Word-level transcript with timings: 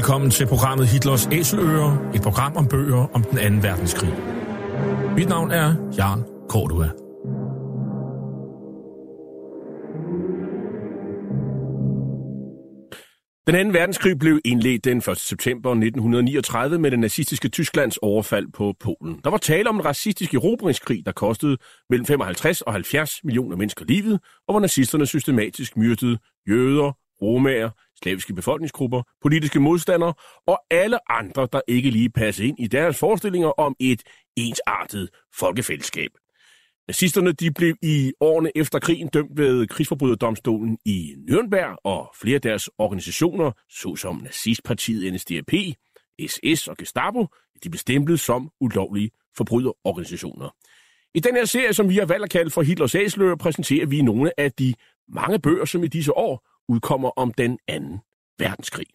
Velkommen 0.00 0.30
til 0.30 0.46
programmet 0.46 0.88
Hitlers 0.88 1.28
Æseløer, 1.32 2.10
et 2.14 2.22
program 2.22 2.56
om 2.56 2.68
bøger 2.68 3.06
om 3.14 3.24
den 3.24 3.38
anden 3.38 3.62
verdenskrig. 3.62 4.14
Mit 5.16 5.28
navn 5.28 5.50
er 5.50 5.74
Jan 5.96 6.24
Cordua. 6.48 6.88
Den 13.46 13.54
anden 13.54 13.74
verdenskrig 13.74 14.18
blev 14.18 14.40
indledt 14.44 14.84
den 14.84 14.96
1. 14.96 15.18
september 15.18 15.70
1939 15.70 16.78
med 16.78 16.90
det 16.90 16.98
nazistiske 16.98 17.48
Tysklands 17.48 17.96
overfald 17.96 18.46
på 18.52 18.74
Polen. 18.80 19.20
Der 19.24 19.30
var 19.30 19.38
tale 19.38 19.68
om 19.68 19.76
en 19.76 19.84
racistisk 19.84 20.34
erobringskrig, 20.34 21.06
der 21.06 21.12
kostede 21.12 21.56
mellem 21.90 22.06
55 22.06 22.60
og 22.60 22.72
70 22.72 23.24
millioner 23.24 23.56
mennesker 23.56 23.84
livet, 23.84 24.20
og 24.48 24.52
hvor 24.52 24.60
nazisterne 24.60 25.06
systematisk 25.06 25.76
myrdede 25.76 26.18
jøder, 26.48 26.92
romager, 27.22 27.70
slaviske 28.02 28.34
befolkningsgrupper, 28.34 29.02
politiske 29.22 29.60
modstandere 29.60 30.14
og 30.46 30.60
alle 30.70 31.10
andre, 31.12 31.48
der 31.52 31.60
ikke 31.68 31.90
lige 31.90 32.10
passede 32.10 32.48
ind 32.48 32.60
i 32.60 32.66
deres 32.66 32.98
forestillinger 32.98 33.48
om 33.48 33.76
et 33.80 34.02
ensartet 34.36 35.08
folkefællesskab. 35.34 36.10
Nazisterne 36.88 37.32
de 37.32 37.50
blev 37.50 37.76
i 37.82 38.12
årene 38.20 38.50
efter 38.54 38.78
krigen 38.78 39.08
dømt 39.08 39.38
ved 39.38 39.66
krigsforbryderdomstolen 39.66 40.78
i 40.84 41.14
Nürnberg, 41.30 41.76
og 41.84 42.14
flere 42.20 42.34
af 42.34 42.40
deres 42.40 42.70
organisationer, 42.78 43.52
såsom 43.68 44.16
nazistpartiet 44.16 45.14
NSDAP, 45.14 45.52
SS 46.26 46.68
og 46.68 46.76
Gestapo, 46.76 47.26
de 47.64 47.70
blev 47.70 47.78
stemplet 47.78 48.20
som 48.20 48.50
ulovlige 48.60 49.10
forbryderorganisationer. 49.36 50.54
I 51.14 51.20
den 51.20 51.34
her 51.34 51.44
serie, 51.44 51.72
som 51.74 51.88
vi 51.88 51.96
har 51.96 52.06
valgt 52.06 52.24
at 52.24 52.30
kalde 52.30 52.50
for 52.50 52.62
Hitlers 52.62 52.94
Æsler, 52.94 53.36
præsenterer 53.36 53.86
vi 53.86 54.02
nogle 54.02 54.40
af 54.40 54.52
de 54.52 54.74
mange 55.08 55.38
bøger, 55.38 55.64
som 55.64 55.84
i 55.84 55.88
disse 55.88 56.16
år 56.16 56.46
udkommer 56.68 57.10
om 57.16 57.32
den 57.32 57.58
anden 57.68 58.00
verdenskrig. 58.38 58.86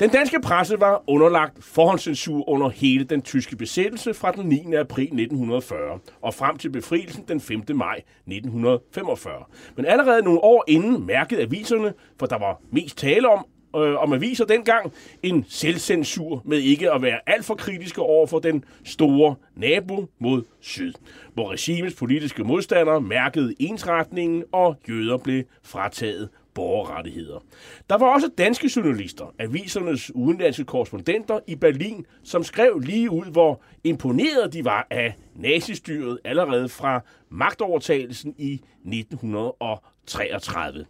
Den 0.00 0.10
danske 0.10 0.40
presse 0.40 0.80
var 0.80 1.04
underlagt 1.06 1.64
forhåndscensur 1.64 2.48
under 2.48 2.68
hele 2.68 3.04
den 3.04 3.22
tyske 3.22 3.56
besættelse 3.56 4.14
fra 4.14 4.32
den 4.32 4.48
9. 4.48 4.74
april 4.74 5.04
1940 5.04 5.98
og 6.22 6.34
frem 6.34 6.56
til 6.56 6.70
befrielsen 6.70 7.24
den 7.28 7.40
5. 7.40 7.62
maj 7.74 7.96
1945. 7.96 9.44
Men 9.76 9.86
allerede 9.86 10.22
nogle 10.22 10.44
år 10.44 10.64
inden 10.68 11.06
mærkede 11.06 11.42
aviserne, 11.42 11.92
for 12.18 12.26
der 12.26 12.38
var 12.38 12.60
mest 12.72 12.98
tale 12.98 13.28
om, 13.28 13.46
øh, 13.76 14.02
om 14.02 14.12
aviser 14.12 14.44
dengang, 14.44 14.92
en 15.22 15.44
selvcensur 15.48 16.42
med 16.44 16.58
ikke 16.58 16.92
at 16.92 17.02
være 17.02 17.20
alt 17.26 17.44
for 17.44 17.54
kritiske 17.54 18.02
over 18.02 18.26
for 18.26 18.38
den 18.38 18.64
store 18.84 19.34
nabo 19.56 20.06
mod 20.18 20.42
syd, 20.60 20.92
hvor 21.34 21.52
regimets 21.52 21.96
politiske 21.96 22.44
modstandere 22.44 23.00
mærkede 23.00 23.54
ensretningen, 23.58 24.44
og 24.52 24.76
jøder 24.88 25.16
blev 25.16 25.44
frataget 25.62 26.28
borgerrettigheder. 26.54 27.44
Der 27.90 27.98
var 27.98 28.06
også 28.06 28.30
danske 28.38 28.70
journalister, 28.76 29.34
avisernes 29.38 30.14
udenlandske 30.14 30.64
korrespondenter 30.64 31.40
i 31.46 31.54
Berlin, 31.54 32.06
som 32.22 32.44
skrev 32.44 32.78
lige 32.78 33.10
ud, 33.10 33.24
hvor 33.24 33.62
imponeret 33.84 34.52
de 34.52 34.64
var 34.64 34.86
af 34.90 35.14
nazistyret 35.34 36.18
allerede 36.24 36.68
fra 36.68 37.00
magtovertagelsen 37.28 38.34
i 38.38 38.52
1933. 38.52 40.86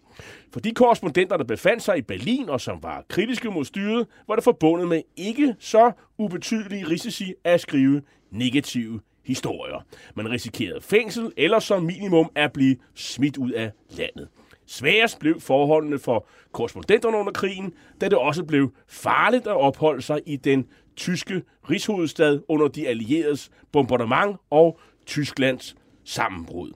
For 0.53 0.61
de 0.61 0.75
korrespondenter, 0.75 1.37
der 1.37 1.45
befandt 1.45 1.83
sig 1.83 1.99
i 1.99 2.03
Berlin 2.03 2.49
og 2.49 2.61
som 2.61 2.83
var 2.83 3.05
kritiske 3.09 3.51
mod 3.51 3.65
styret, 3.65 4.07
var 4.29 4.35
det 4.35 4.45
forbundet 4.45 4.89
med 4.89 5.03
ikke 5.17 5.55
så 5.59 5.93
ubetydelige 6.19 6.89
risici 6.89 7.35
at 7.45 7.61
skrive 7.61 8.03
negative 8.31 9.01
historier. 9.25 9.85
Man 10.15 10.31
risikerede 10.31 10.81
fængsel 10.81 11.33
eller 11.37 11.59
som 11.59 11.83
minimum 11.83 12.31
at 12.35 12.53
blive 12.53 12.77
smidt 12.95 13.37
ud 13.37 13.51
af 13.51 13.71
landet. 13.91 14.29
Sværest 14.71 15.19
blev 15.19 15.41
forholdene 15.41 15.99
for 15.99 16.27
korrespondenterne 16.53 17.17
under 17.17 17.33
krigen, 17.33 17.73
da 18.01 18.09
det 18.09 18.19
også 18.19 18.45
blev 18.45 18.73
farligt 18.89 19.47
at 19.47 19.57
opholde 19.57 20.03
sig 20.03 20.21
i 20.27 20.37
den 20.37 20.67
tyske 20.97 21.43
rigshovedstad 21.71 22.41
under 22.49 22.69
de 22.69 22.89
allieredes 22.89 23.51
bombardement 23.73 24.37
og 24.51 24.79
Tysklands 25.07 25.77
sammenbrud. 26.05 26.73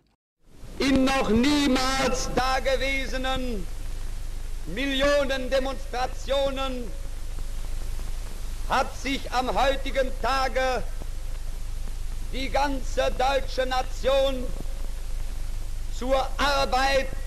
In 0.80 0.94
noch 0.94 1.30
niemals 1.30 2.30
dagewesenen 2.36 3.66
Millionen 4.66 5.50
Demonstrationen 5.50 6.90
hat 8.70 8.86
sich 9.02 9.34
am 9.34 9.48
heutigen 9.48 10.10
Tage 10.22 10.82
die 12.32 12.48
ganze 12.48 13.00
deutsche 13.18 13.66
Nation 13.66 14.44
zur 15.98 16.16
Arbeit 16.38 17.23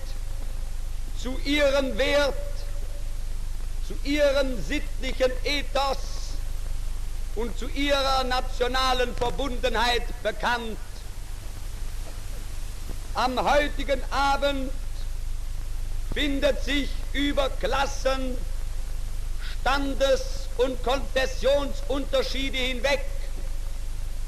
zu 1.22 1.38
ihrem 1.44 1.96
Wert, 1.98 2.34
zu 3.86 3.94
ihrem 4.08 4.62
sittlichen 4.62 5.32
Ethos 5.44 5.98
und 7.34 7.56
zu 7.58 7.68
ihrer 7.68 8.24
nationalen 8.24 9.14
Verbundenheit 9.16 10.04
bekannt. 10.22 10.78
Am 13.14 13.42
heutigen 13.42 14.00
Abend 14.10 14.70
findet 16.12 16.62
sich 16.64 16.88
über 17.12 17.50
Klassen, 17.50 18.36
Standes- 19.60 20.48
und 20.56 20.82
Konfessionsunterschiede 20.82 22.58
hinweg 22.58 23.04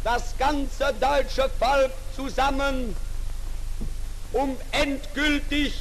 das 0.03 0.37
ganze 0.39 0.95
deutsche 1.01 1.49
Volk 1.59 1.93
zusammen, 2.17 2.97
um 4.33 4.57
endgültig 4.73 5.75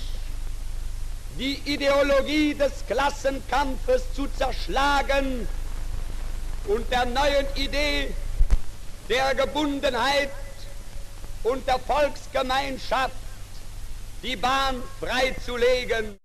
die 1.39 1.57
Ideologie 1.65 2.53
des 2.53 2.85
Klassenkampfes 2.85 4.13
zu 4.13 4.27
zerschlagen 4.37 5.47
und 6.67 6.91
der 6.91 7.05
neuen 7.05 7.47
Idee 7.55 8.13
der 9.07 9.33
Gebundenheit 9.33 10.31
und 11.43 11.65
der 11.65 11.79
Volksgemeinschaft 11.79 13.15
die 14.21 14.35
Bahn 14.35 14.83
freizulegen. 14.99 16.19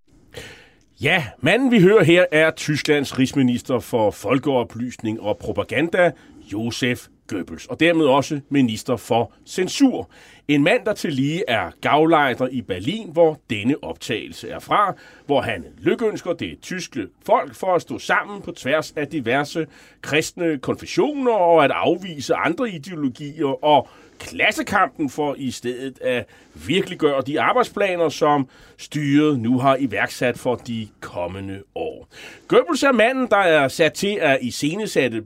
Ja, 0.96 1.34
manden 1.40 1.70
vi 1.70 1.80
hører 1.80 2.04
her 2.04 2.32
er 2.32 2.54
Tysklands 2.56 3.16
rigsminister 3.16 3.80
for 3.80 4.10
folkeoplysning 4.10 5.20
og 5.20 5.38
propaganda, 5.38 6.12
Josef 6.40 7.08
Goebbels, 7.26 7.66
og 7.66 7.80
dermed 7.80 8.06
også 8.06 8.40
minister 8.48 8.96
for 8.96 9.32
censur. 9.46 10.10
En 10.48 10.62
mand, 10.62 10.84
der 10.84 10.92
til 10.92 11.12
lige 11.12 11.44
er 11.48 11.70
gavlejder 11.80 12.48
i 12.48 12.62
Berlin, 12.62 13.10
hvor 13.12 13.40
denne 13.50 13.76
optagelse 13.82 14.48
er 14.48 14.58
fra, 14.58 14.94
hvor 15.26 15.40
han 15.40 15.64
lykønsker 15.78 16.32
det 16.32 16.58
tyske 16.62 17.06
folk 17.26 17.54
for 17.54 17.74
at 17.74 17.82
stå 17.82 17.98
sammen 17.98 18.42
på 18.42 18.52
tværs 18.52 18.92
af 18.96 19.08
diverse 19.08 19.66
kristne 20.02 20.58
konfessioner 20.58 21.32
og 21.32 21.64
at 21.64 21.70
afvise 21.70 22.34
andre 22.34 22.70
ideologier 22.70 23.64
og 23.64 23.88
klassekampen 24.18 25.10
for 25.10 25.34
i 25.38 25.50
stedet 25.50 26.00
at 26.00 26.26
virkelig 26.66 26.98
gøre 26.98 27.22
de 27.26 27.40
arbejdsplaner, 27.40 28.08
som 28.08 28.48
styret 28.78 29.40
nu 29.40 29.58
har 29.58 29.76
iværksat 29.80 30.38
for 30.38 30.54
de 30.54 30.88
kommende 31.00 31.62
år. 31.74 32.08
Goebbels 32.48 32.82
er 32.82 32.92
manden, 32.92 33.26
der 33.30 33.36
er 33.36 33.68
sat 33.68 33.92
til 33.92 34.18
at 34.20 34.38
iscenesætte 34.42 35.24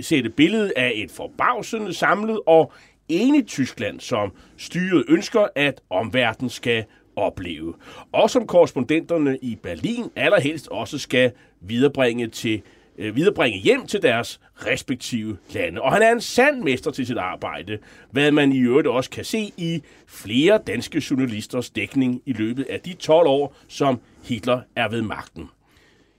sætte 0.00 0.30
billedet 0.30 0.72
af 0.76 0.92
et 0.94 1.10
forbavsende 1.10 1.94
samlet 1.94 2.40
og 2.46 2.72
enigt 3.08 3.48
Tyskland, 3.48 4.00
som 4.00 4.32
styret 4.56 5.04
ønsker, 5.08 5.46
at 5.56 5.80
omverdenen 5.90 6.50
skal 6.50 6.84
opleve. 7.16 7.74
Og 8.12 8.30
som 8.30 8.46
korrespondenterne 8.46 9.38
i 9.42 9.58
Berlin 9.62 10.04
allerhelst 10.16 10.68
også 10.68 10.98
skal 10.98 11.32
viderebringe 11.60 12.26
til 12.26 12.62
øh, 12.98 13.16
viderebringe 13.16 13.58
hjem 13.58 13.86
til 13.86 14.02
deres 14.02 14.40
respektive 14.66 15.36
lande. 15.54 15.82
Og 15.82 15.92
han 15.92 16.02
er 16.02 16.12
en 16.12 16.20
sand 16.20 16.62
mester 16.62 16.90
til 16.90 17.06
sit 17.06 17.18
arbejde, 17.18 17.78
hvad 18.10 18.30
man 18.30 18.52
i 18.52 18.58
øvrigt 18.58 18.88
også 18.88 19.10
kan 19.10 19.24
se 19.24 19.52
i 19.56 19.82
flere 20.06 20.60
danske 20.66 21.02
journalisters 21.10 21.70
dækning 21.70 22.22
i 22.26 22.32
løbet 22.32 22.66
af 22.70 22.80
de 22.80 22.92
12 22.92 23.26
år, 23.26 23.56
som 23.68 24.00
Hitler 24.24 24.60
er 24.76 24.88
ved 24.88 25.02
magten. 25.02 25.48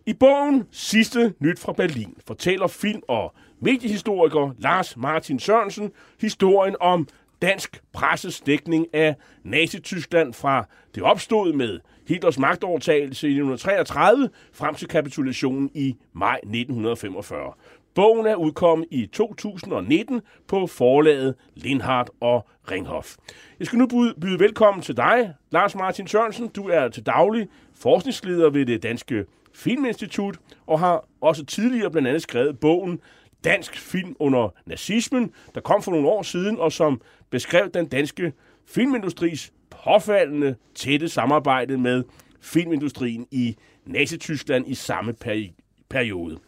I 0.05 0.13
bogen 0.13 0.63
Sidste 0.71 1.33
Nyt 1.39 1.59
fra 1.59 1.73
Berlin 1.73 2.15
fortæller 2.27 2.67
film- 2.67 3.03
og 3.07 3.33
mediehistoriker 3.59 4.55
Lars 4.59 4.97
Martin 4.97 5.39
Sørensen 5.39 5.91
historien 6.21 6.75
om 6.79 7.07
dansk 7.41 7.81
presses 7.93 8.41
dækning 8.41 8.87
af 8.93 9.15
Nazi-Tyskland 9.43 10.33
fra 10.33 10.67
det 10.95 11.03
opstod 11.03 11.53
med 11.53 11.79
Hitlers 12.11 12.39
magtovertagelse 12.39 13.27
i 13.27 13.31
1933 13.31 14.29
frem 14.53 14.75
til 14.75 14.87
kapitulationen 14.87 15.71
i 15.73 15.95
maj 16.13 16.35
1945. 16.35 17.53
Bogen 17.95 18.27
er 18.27 18.35
udkommet 18.35 18.87
i 18.91 19.05
2019 19.05 20.21
på 20.47 20.67
forlaget 20.67 21.35
Lindhardt 21.55 22.09
og 22.19 22.47
Ringhof. 22.71 23.15
Jeg 23.59 23.67
skal 23.67 23.79
nu 23.79 23.87
byde 24.21 24.39
velkommen 24.39 24.81
til 24.81 24.97
dig, 24.97 25.33
Lars 25.51 25.75
Martin 25.75 26.07
Sørensen. 26.07 26.47
Du 26.47 26.67
er 26.69 26.87
til 26.87 27.05
daglig 27.05 27.47
forskningsleder 27.75 28.49
ved 28.49 28.65
det 28.65 28.83
Danske 28.83 29.25
Filminstitut 29.53 30.37
og 30.67 30.79
har 30.79 31.05
også 31.21 31.45
tidligere 31.45 31.91
blandt 31.91 32.07
andet 32.07 32.21
skrevet 32.21 32.59
bogen 32.59 32.99
Dansk 33.43 33.77
Film 33.77 34.15
under 34.19 34.49
nazismen, 34.65 35.31
der 35.55 35.61
kom 35.61 35.81
for 35.81 35.91
nogle 35.91 36.07
år 36.07 36.21
siden, 36.21 36.59
og 36.59 36.71
som 36.71 37.01
beskrev 37.29 37.69
den 37.69 37.85
danske 37.85 38.33
filmindustris 38.67 39.53
påfaldende 39.83 40.55
tætte 40.75 41.09
samarbejde 41.09 41.77
med 41.77 42.03
filmindustrien 42.41 43.27
i 43.31 43.55
Nazi-Tyskland 43.85 44.67
i 44.67 44.75
samme 44.75 45.13
peri- 45.13 45.55
periode. 45.89 46.39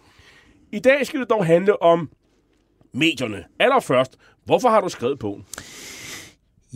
I 0.72 0.80
dag 0.80 1.06
skal 1.06 1.20
det 1.20 1.30
dog 1.30 1.46
handle 1.46 1.82
om 1.82 2.10
medierne. 2.92 3.44
Allerførst, 3.60 4.18
hvorfor 4.46 4.70
har 4.70 4.82
du 4.82 4.90
skrevet 4.90 5.20
bogen? 5.20 5.46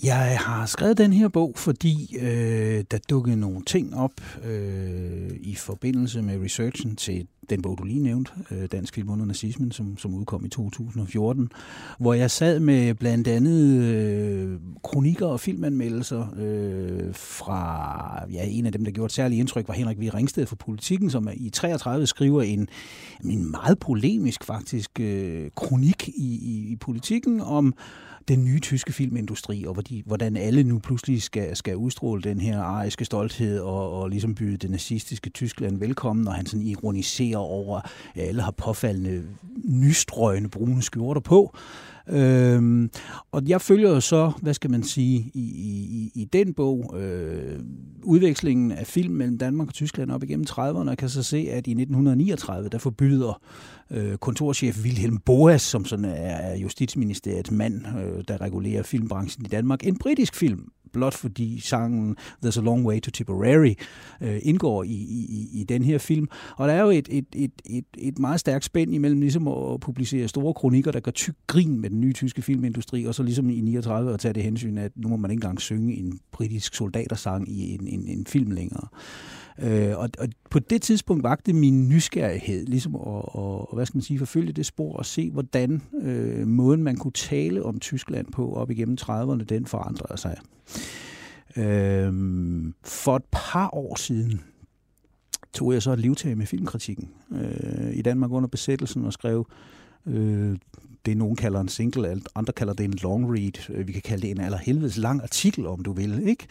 Jeg 0.03 0.37
har 0.39 0.65
skrevet 0.65 0.97
den 0.97 1.13
her 1.13 1.27
bog, 1.27 1.53
fordi 1.55 2.17
øh, 2.21 2.83
der 2.91 2.97
dukkede 3.09 3.37
nogle 3.37 3.61
ting 3.61 3.95
op 3.95 4.11
øh, 4.45 5.29
i 5.39 5.55
forbindelse 5.55 6.21
med 6.21 6.43
researchen 6.43 6.95
til 6.95 7.27
den 7.49 7.61
bog, 7.61 7.77
du 7.77 7.83
lige 7.83 7.99
nævnte, 7.99 8.31
øh, 8.51 8.67
Dansk 8.71 8.93
Film 8.93 9.09
under 9.09 9.25
Nazismen, 9.25 9.71
som, 9.71 9.97
som 9.97 10.13
udkom 10.13 10.45
i 10.45 10.49
2014, 10.49 11.49
hvor 11.99 12.13
jeg 12.13 12.31
sad 12.31 12.59
med 12.59 12.93
blandt 12.93 13.27
andet 13.27 13.83
øh, 13.83 14.59
kronikker 14.83 15.25
og 15.25 15.39
filmanmeldelser 15.39 16.27
øh, 16.37 17.15
fra, 17.15 18.25
ja, 18.31 18.45
en 18.49 18.65
af 18.65 18.71
dem, 18.71 18.85
der 18.85 18.91
gjorde 18.91 19.05
et 19.05 19.11
særligt 19.11 19.39
indtryk, 19.39 19.67
var 19.67 19.73
Henrik 19.73 19.99
V. 19.99 20.09
Ringsted 20.13 20.45
for 20.45 20.55
Politikken, 20.55 21.09
som 21.09 21.29
i 21.33 21.49
33 21.49 22.07
skriver 22.07 22.41
en, 22.41 22.67
en 23.23 23.51
meget 23.51 23.79
polemisk 23.79 24.43
faktisk 24.43 24.99
øh, 24.99 25.49
kronik 25.55 26.07
i, 26.07 26.39
i, 26.41 26.71
i 26.71 26.75
Politikken 26.75 27.41
om 27.41 27.73
den 28.27 28.45
nye 28.45 28.59
tyske 28.59 28.93
filmindustri, 28.93 29.65
og 29.67 29.83
hvordan 30.05 30.37
alle 30.37 30.63
nu 30.63 30.79
pludselig 30.79 31.21
skal, 31.21 31.55
skal 31.55 31.75
udstråle 31.75 32.21
den 32.21 32.41
her 32.41 32.61
ariske 32.61 33.05
stolthed 33.05 33.59
og, 33.59 33.91
og 34.01 34.09
ligesom 34.09 34.35
byde 34.35 34.57
det 34.57 34.69
nazistiske 34.69 35.29
Tyskland 35.29 35.79
velkommen, 35.79 36.27
og 36.27 36.33
han 36.33 36.45
sådan 36.45 36.65
ironiserer 36.65 37.37
over, 37.37 37.81
at 38.15 38.27
alle 38.27 38.41
har 38.41 38.51
påfaldende 38.51 39.23
nystrøgende 39.63 40.49
brune 40.49 40.81
skjorter 40.81 41.21
på. 41.21 41.55
Øhm, 42.09 42.89
og 43.31 43.43
jeg 43.47 43.61
følger 43.61 43.89
jo 43.89 43.99
så, 43.99 44.31
hvad 44.41 44.53
skal 44.53 44.71
man 44.71 44.83
sige, 44.83 45.31
i, 45.33 45.39
i, 45.39 46.11
i 46.21 46.25
den 46.25 46.53
bog, 46.53 46.95
øh, 46.99 47.59
udvekslingen 48.03 48.71
af 48.71 48.87
film 48.87 49.13
mellem 49.13 49.37
Danmark 49.37 49.67
og 49.67 49.73
Tyskland 49.73 50.11
op 50.11 50.23
igennem 50.23 50.45
30'erne, 50.49 50.89
og 50.89 50.97
kan 50.97 51.09
så 51.09 51.23
se, 51.23 51.37
at 51.37 51.67
i 51.67 51.71
1939, 51.71 52.69
der 52.69 52.77
forbyder 52.77 53.41
øh, 53.91 54.17
kontorchef 54.17 54.83
Wilhelm 54.83 55.17
Boas, 55.17 55.61
som 55.61 55.85
sådan 55.85 56.05
er 56.05 56.55
Justitsministeriets 56.55 57.51
mand, 57.51 57.81
øh, 57.87 58.23
der 58.27 58.41
regulerer 58.41 58.83
filmbranchen 58.83 59.45
i 59.45 59.49
Danmark, 59.49 59.87
en 59.87 59.97
britisk 59.97 60.35
film, 60.35 60.63
blot 60.91 61.13
fordi 61.13 61.59
sangen 61.59 62.15
There's 62.45 62.59
a 62.59 62.61
Long 62.61 62.87
Way 62.87 62.99
to 62.99 63.11
Tipperary 63.11 63.73
øh, 64.21 64.39
indgår 64.41 64.83
i, 64.83 64.87
i, 64.89 65.49
i 65.53 65.63
den 65.63 65.83
her 65.83 65.97
film. 65.97 66.27
Og 66.57 66.67
der 66.67 66.73
er 66.73 66.81
jo 66.81 66.89
et, 66.89 67.07
et, 67.11 67.25
et, 67.35 67.51
et, 67.65 67.85
et 67.97 68.19
meget 68.19 68.39
stærkt 68.39 68.65
spænd 68.65 68.93
imellem 68.93 69.19
ligesom 69.19 69.47
at 69.47 69.79
publicere 69.79 70.27
store 70.27 70.53
kronikker, 70.53 70.91
der 70.91 70.99
gør 70.99 71.11
tyk 71.11 71.35
grin 71.47 71.81
med 71.81 71.89
den 71.89 72.01
nye 72.01 72.13
tyske 72.13 72.41
filmindustri, 72.41 73.05
og 73.05 73.15
så 73.15 73.23
ligesom 73.23 73.49
i 73.49 73.61
39 73.61 74.13
at 74.13 74.19
tage 74.19 74.33
det 74.33 74.43
hensyn, 74.43 74.77
at 74.77 74.91
nu 74.95 75.07
må 75.07 75.15
man 75.15 75.31
ikke 75.31 75.37
engang 75.37 75.61
synge 75.61 75.95
en 75.95 76.19
britisk 76.31 76.75
soldatersang 76.75 77.49
i 77.49 77.73
en, 77.73 77.87
en, 77.87 78.07
en 78.07 78.25
film 78.25 78.51
længere. 78.51 78.87
Øh, 79.61 79.97
og, 79.97 80.09
og 80.19 80.27
på 80.49 80.59
det 80.59 80.81
tidspunkt 80.81 81.23
vagte 81.23 81.53
min 81.53 81.89
nysgerrighed, 81.89 82.65
ligesom 82.65 82.95
at, 82.95 83.01
og, 83.01 83.69
hvad 83.73 83.85
skal 83.85 83.97
man 83.97 84.03
sige, 84.03 84.19
forfølge 84.19 84.51
det 84.53 84.65
spor 84.65 84.97
og 84.97 85.05
se, 85.05 85.31
hvordan 85.31 85.81
øh, 86.01 86.47
måden, 86.47 86.83
man 86.83 86.95
kunne 86.95 87.11
tale 87.11 87.63
om 87.63 87.79
Tyskland 87.79 88.27
på 88.31 88.53
op 88.53 88.71
igennem 88.71 88.97
30'erne, 89.01 89.43
den 89.43 89.65
forandrede 89.65 90.17
sig. 90.17 90.37
Øh, 91.57 92.13
for 92.83 93.15
et 93.15 93.25
par 93.31 93.69
år 93.73 93.95
siden 93.95 94.41
tog 95.53 95.73
jeg 95.73 95.81
så 95.81 95.91
et 95.91 95.99
livtag 95.99 96.37
med 96.37 96.45
filmkritikken 96.45 97.09
øh, 97.31 97.93
i 97.93 98.01
Danmark 98.01 98.31
under 98.31 98.49
besættelsen 98.49 99.05
og 99.05 99.13
skrev 99.13 99.47
øh, 100.05 100.57
det, 101.07 101.17
nogen 101.17 101.35
kalder 101.35 101.61
en 101.61 101.67
single, 101.67 102.21
andre 102.35 102.53
kalder 102.53 102.73
det 102.73 102.83
en 102.83 102.97
long 103.01 103.33
read. 103.33 103.69
Øh, 103.69 103.87
vi 103.87 103.91
kan 103.91 104.01
kalde 104.01 104.21
det 104.21 104.31
en 104.31 104.41
allerhelvedes 104.41 104.97
lang 104.97 105.23
artikel, 105.23 105.67
om 105.67 105.83
du 105.83 105.93
vil, 105.93 106.27
ikke? 106.27 106.47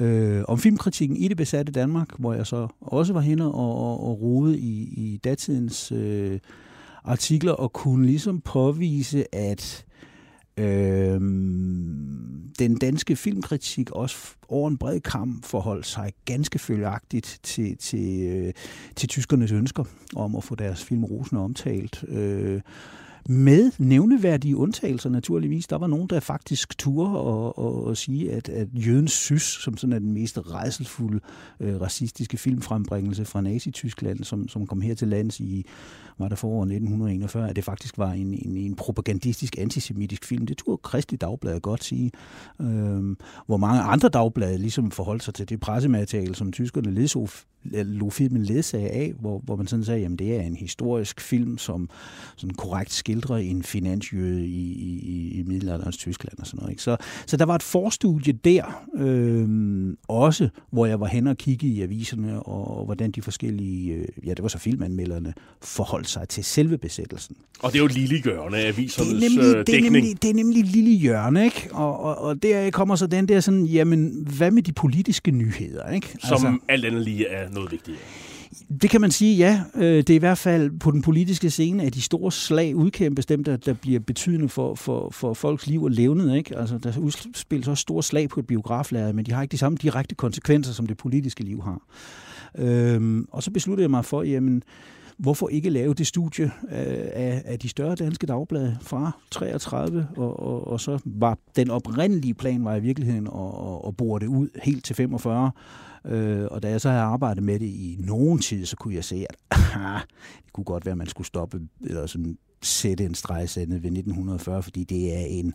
Øh, 0.00 0.44
om 0.48 0.58
filmkritikken 0.58 1.16
i 1.16 1.28
det 1.28 1.36
besatte 1.36 1.72
Danmark, 1.72 2.08
hvor 2.18 2.34
jeg 2.34 2.46
så 2.46 2.68
også 2.80 3.12
var 3.12 3.20
henne 3.20 3.44
og, 3.44 3.76
og, 3.76 4.08
og 4.08 4.20
rode 4.20 4.58
i, 4.58 4.82
i 4.82 5.16
datidens 5.24 5.92
øh, 5.92 6.38
artikler 7.04 7.52
og 7.52 7.72
kunne 7.72 8.06
ligesom 8.06 8.40
påvise, 8.40 9.34
at 9.34 9.84
øh, 10.56 11.20
den 12.58 12.78
danske 12.80 13.16
filmkritik 13.16 13.90
også 13.90 14.16
over 14.48 14.68
en 14.68 14.78
bred 14.78 15.00
kamp 15.00 15.44
forholdt 15.44 15.86
sig 15.86 16.12
ganske 16.24 16.58
følgagtigt 16.58 17.40
til, 17.42 17.76
til, 17.76 18.22
øh, 18.22 18.52
til 18.96 19.08
tyskernes 19.08 19.52
ønsker 19.52 19.84
om 20.16 20.36
at 20.36 20.44
få 20.44 20.54
deres 20.54 20.84
film 20.84 21.04
rosende 21.04 21.42
omtalt. 21.42 22.04
Øh, 22.08 22.60
med 23.28 23.72
nævneværdige 23.78 24.56
undtagelser 24.56 25.10
naturligvis. 25.10 25.66
Der 25.66 25.78
var 25.78 25.86
nogen, 25.86 26.06
der 26.06 26.20
faktisk 26.20 26.78
turde 26.78 27.18
og, 27.18 27.58
og, 27.58 27.84
og 27.84 27.96
sige, 27.96 28.32
at, 28.32 28.48
at 28.48 28.68
Jødens 28.74 29.12
Sys, 29.12 29.42
som 29.42 29.76
sådan 29.76 29.92
er 29.92 29.98
den 29.98 30.12
mest 30.12 30.38
rejselfulde 30.50 31.20
øh, 31.60 31.80
racistiske 31.80 32.36
filmfrembringelse 32.36 33.24
fra 33.24 33.40
Nazi-Tyskland, 33.40 34.24
som, 34.24 34.48
som 34.48 34.66
kom 34.66 34.80
her 34.80 34.94
til 34.94 35.08
lands 35.08 35.40
i 35.40 35.66
var 36.20 36.28
der 36.28 36.36
foråret 36.36 36.66
1941, 36.66 37.50
at 37.50 37.56
det 37.56 37.64
faktisk 37.64 37.98
var 37.98 38.12
en, 38.12 38.34
en, 38.34 38.56
en 38.56 38.74
propagandistisk 38.74 39.58
antisemitisk 39.58 40.24
film. 40.24 40.46
Det 40.46 40.56
turde 40.56 40.80
Kristi 40.82 41.16
Dagblad 41.16 41.60
godt 41.60 41.84
sige. 41.84 42.12
Øhm, 42.60 43.16
hvor 43.46 43.56
mange 43.56 43.80
andre 43.80 44.08
dagblade 44.08 44.58
ligesom 44.58 44.90
forholdt 44.90 45.22
sig 45.22 45.34
til 45.34 45.48
det 45.48 45.60
pressemateriale, 45.60 46.34
som 46.34 46.52
tyskerne 46.52 46.90
ledsog, 46.90 47.28
øh, 47.74 47.86
lå 47.86 48.10
filmen 48.10 48.42
ledsag 48.42 48.90
af, 48.90 49.12
hvor, 49.20 49.38
hvor 49.38 49.56
man 49.56 49.66
sådan 49.66 49.84
sagde, 49.84 50.00
jamen 50.00 50.18
det 50.18 50.36
er 50.36 50.40
en 50.40 50.56
historisk 50.56 51.20
film, 51.20 51.58
som 51.58 51.90
sådan 52.36 52.54
korrekt 52.54 52.92
skildrer 53.10 53.36
en 53.36 53.62
finansjøde 53.62 54.46
i, 54.46 54.72
i, 55.02 55.40
i 55.40 55.42
middelalderens 55.42 55.96
Tyskland 55.96 56.38
og 56.38 56.46
sådan 56.46 56.58
noget. 56.58 56.70
Ikke? 56.70 56.82
Så, 56.82 56.96
så 57.26 57.36
der 57.36 57.44
var 57.44 57.54
et 57.54 57.62
forstudie 57.62 58.32
der, 58.32 58.84
øhm, 58.96 59.96
også 60.08 60.48
hvor 60.70 60.86
jeg 60.86 61.00
var 61.00 61.06
hen 61.06 61.26
og 61.26 61.36
kigge 61.36 61.66
i 61.66 61.82
aviserne, 61.82 62.42
og, 62.42 62.78
og 62.78 62.84
hvordan 62.84 63.10
de 63.10 63.22
forskellige, 63.22 63.94
øh, 63.94 64.06
ja 64.26 64.30
det 64.30 64.42
var 64.42 64.48
så 64.48 64.58
filmanmelderne, 64.58 65.34
forholdt 65.62 66.08
sig 66.08 66.28
til 66.28 66.44
selve 66.44 66.78
besættelsen. 66.78 67.36
Og 67.62 67.72
det 67.72 67.78
er 67.78 67.82
jo 67.82 67.88
lille 67.88 68.22
af 68.56 68.68
avisernes 68.68 69.12
det 69.12 69.26
er 69.26 69.30
nemlig, 69.30 69.56
øh, 69.56 69.66
dækning. 69.66 69.66
Det 69.66 69.76
er 69.76 69.90
nemlig, 69.90 70.22
det 70.22 70.30
er 70.30 70.34
nemlig 70.34 70.64
lille 70.64 70.90
hjørne, 70.90 71.44
ikke? 71.44 71.68
Og, 71.72 72.00
og, 72.00 72.18
og 72.18 72.42
der 72.42 72.70
kommer 72.70 72.96
så 72.96 73.06
den 73.06 73.28
der 73.28 73.40
sådan, 73.40 73.64
jamen, 73.64 74.26
hvad 74.36 74.50
med 74.50 74.62
de 74.62 74.72
politiske 74.72 75.30
nyheder, 75.30 75.90
ikke? 75.90 76.16
Som 76.18 76.46
altså, 76.46 76.58
alt 76.68 76.84
andet 76.84 77.02
lige 77.02 77.26
er 77.26 77.50
noget 77.50 77.72
vigtigt. 77.72 77.96
Det 78.70 78.90
kan 78.90 79.00
man 79.00 79.10
sige, 79.10 79.36
ja. 79.36 79.62
Øh, 79.74 79.96
det 79.96 80.10
er 80.10 80.14
i 80.14 80.18
hvert 80.18 80.38
fald 80.38 80.78
på 80.78 80.90
den 80.90 81.02
politiske 81.02 81.50
scene, 81.50 81.82
at 81.82 81.94
de 81.94 82.02
store 82.02 82.32
slag 82.32 82.76
udkæmpes, 82.76 83.26
dem 83.26 83.44
der, 83.44 83.56
der 83.56 83.72
bliver 83.72 84.00
betydende 84.00 84.48
for, 84.48 84.74
for, 84.74 85.10
for 85.10 85.34
folks 85.34 85.66
liv 85.66 85.82
og 85.82 85.90
levnet. 85.90 86.36
Ikke? 86.36 86.58
Altså, 86.58 86.78
der 86.78 86.98
udspilles 86.98 87.68
også 87.68 87.80
store 87.80 88.02
slag 88.02 88.28
på 88.28 88.40
et 88.40 88.46
biograflager, 88.46 89.12
men 89.12 89.26
de 89.26 89.32
har 89.32 89.42
ikke 89.42 89.52
de 89.52 89.58
samme 89.58 89.78
direkte 89.82 90.14
konsekvenser, 90.14 90.72
som 90.72 90.86
det 90.86 90.96
politiske 90.96 91.44
liv 91.44 91.62
har. 91.62 91.82
Øhm, 92.58 93.26
og 93.30 93.42
så 93.42 93.50
besluttede 93.50 93.82
jeg 93.82 93.90
mig 93.90 94.04
for, 94.04 94.22
jamen, 94.22 94.62
hvorfor 95.18 95.48
ikke 95.48 95.70
lave 95.70 95.94
det 95.94 96.06
studie 96.06 96.44
øh, 96.44 97.08
af, 97.12 97.42
af 97.44 97.58
de 97.58 97.68
større 97.68 97.94
danske 97.94 98.26
dagblade 98.26 98.76
fra 98.82 99.10
33, 99.30 100.08
og, 100.16 100.40
og, 100.40 100.66
og 100.66 100.80
så 100.80 100.98
var 101.04 101.38
den 101.56 101.70
oprindelige 101.70 102.34
plan 102.34 102.64
var 102.64 102.76
i 102.76 102.80
virkeligheden 102.80 103.26
at, 103.26 103.88
at 103.88 103.96
bore 103.96 104.20
det 104.20 104.26
ud 104.26 104.48
helt 104.62 104.84
til 104.84 104.96
45, 104.96 105.50
Øh, 106.04 106.46
og 106.50 106.62
da 106.62 106.70
jeg 106.70 106.80
så 106.80 106.88
havde 106.88 107.02
arbejdet 107.02 107.42
med 107.42 107.58
det 107.58 107.66
i 107.66 107.96
nogen 108.00 108.38
tid, 108.38 108.66
så 108.66 108.76
kunne 108.76 108.94
jeg 108.94 109.04
se, 109.04 109.26
at 109.30 109.36
aha, 109.50 109.98
det 110.44 110.52
kunne 110.52 110.64
godt 110.64 110.86
være, 110.86 110.92
at 110.92 110.98
man 110.98 111.06
skulle 111.06 111.26
stoppe 111.26 111.60
eller 111.80 112.06
sådan 112.06 112.38
sætte 112.62 113.04
en 113.04 113.14
stregsende 113.14 113.74
ved 113.74 113.90
1940, 113.90 114.62
fordi 114.62 114.84
det 114.84 115.14
er 115.16 115.24
en 115.26 115.54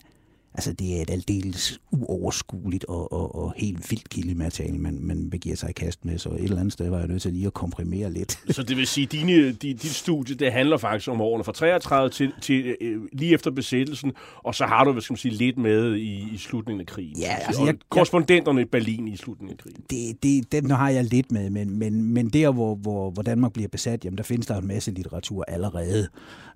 Altså, 0.56 0.72
det 0.72 0.98
er 0.98 1.02
et 1.02 1.10
aldeles 1.10 1.80
uoverskueligt 1.90 2.84
og, 2.84 3.12
og, 3.12 3.34
og 3.34 3.54
helt 3.56 3.90
vildt 3.90 4.08
kildemateriale, 4.08 4.78
man, 4.78 4.98
man 5.00 5.30
begiver 5.30 5.56
sig 5.56 5.70
i 5.70 5.72
kast 5.72 6.04
med, 6.04 6.18
så 6.18 6.28
et 6.28 6.42
eller 6.42 6.60
andet 6.60 6.72
sted 6.72 6.88
var 6.88 6.98
jeg 6.98 7.08
nødt 7.08 7.22
til 7.22 7.32
lige 7.32 7.46
at 7.46 7.54
komprimere 7.54 8.12
lidt. 8.12 8.38
Så 8.56 8.62
det 8.62 8.76
vil 8.76 8.86
sige, 8.86 9.04
at 9.04 9.12
dine, 9.12 9.52
dit, 9.52 9.82
dit 9.82 9.90
studie, 9.90 10.34
det 10.34 10.52
handler 10.52 10.76
faktisk 10.76 11.08
om 11.08 11.20
årene 11.20 11.44
fra 11.44 11.52
33 11.52 12.10
til, 12.10 12.32
til 12.40 12.76
øh, 12.80 13.02
lige 13.12 13.34
efter 13.34 13.50
besættelsen, 13.50 14.12
og 14.36 14.54
så 14.54 14.66
har 14.66 14.84
du, 14.84 14.92
hvad 14.92 15.02
skal 15.02 15.12
man 15.12 15.18
sige, 15.18 15.34
lidt 15.34 15.58
med 15.58 15.94
i, 15.94 16.28
i 16.34 16.36
slutningen 16.38 16.80
af 16.80 16.86
krigen. 16.86 17.18
Ja, 17.18 17.34
altså, 17.46 17.64
jeg, 17.64 17.74
korrespondenterne 17.88 18.60
i 18.60 18.64
Berlin 18.64 19.08
i 19.08 19.16
slutningen 19.16 19.52
af 19.58 19.62
krigen. 19.62 19.84
Det, 19.90 20.22
det, 20.22 20.52
den 20.52 20.70
har 20.70 20.90
jeg 20.90 21.04
lidt 21.04 21.32
med, 21.32 21.50
men, 21.50 21.78
men, 21.78 22.02
men 22.02 22.28
der, 22.28 22.50
hvor, 22.50 22.74
hvor, 22.74 23.10
hvor 23.10 23.22
Danmark 23.22 23.52
bliver 23.52 23.68
besat, 23.68 24.04
jamen 24.04 24.18
der 24.18 24.24
findes 24.24 24.46
der 24.46 24.56
en 24.58 24.66
masse 24.66 24.90
litteratur 24.90 25.44
allerede, 25.48 26.08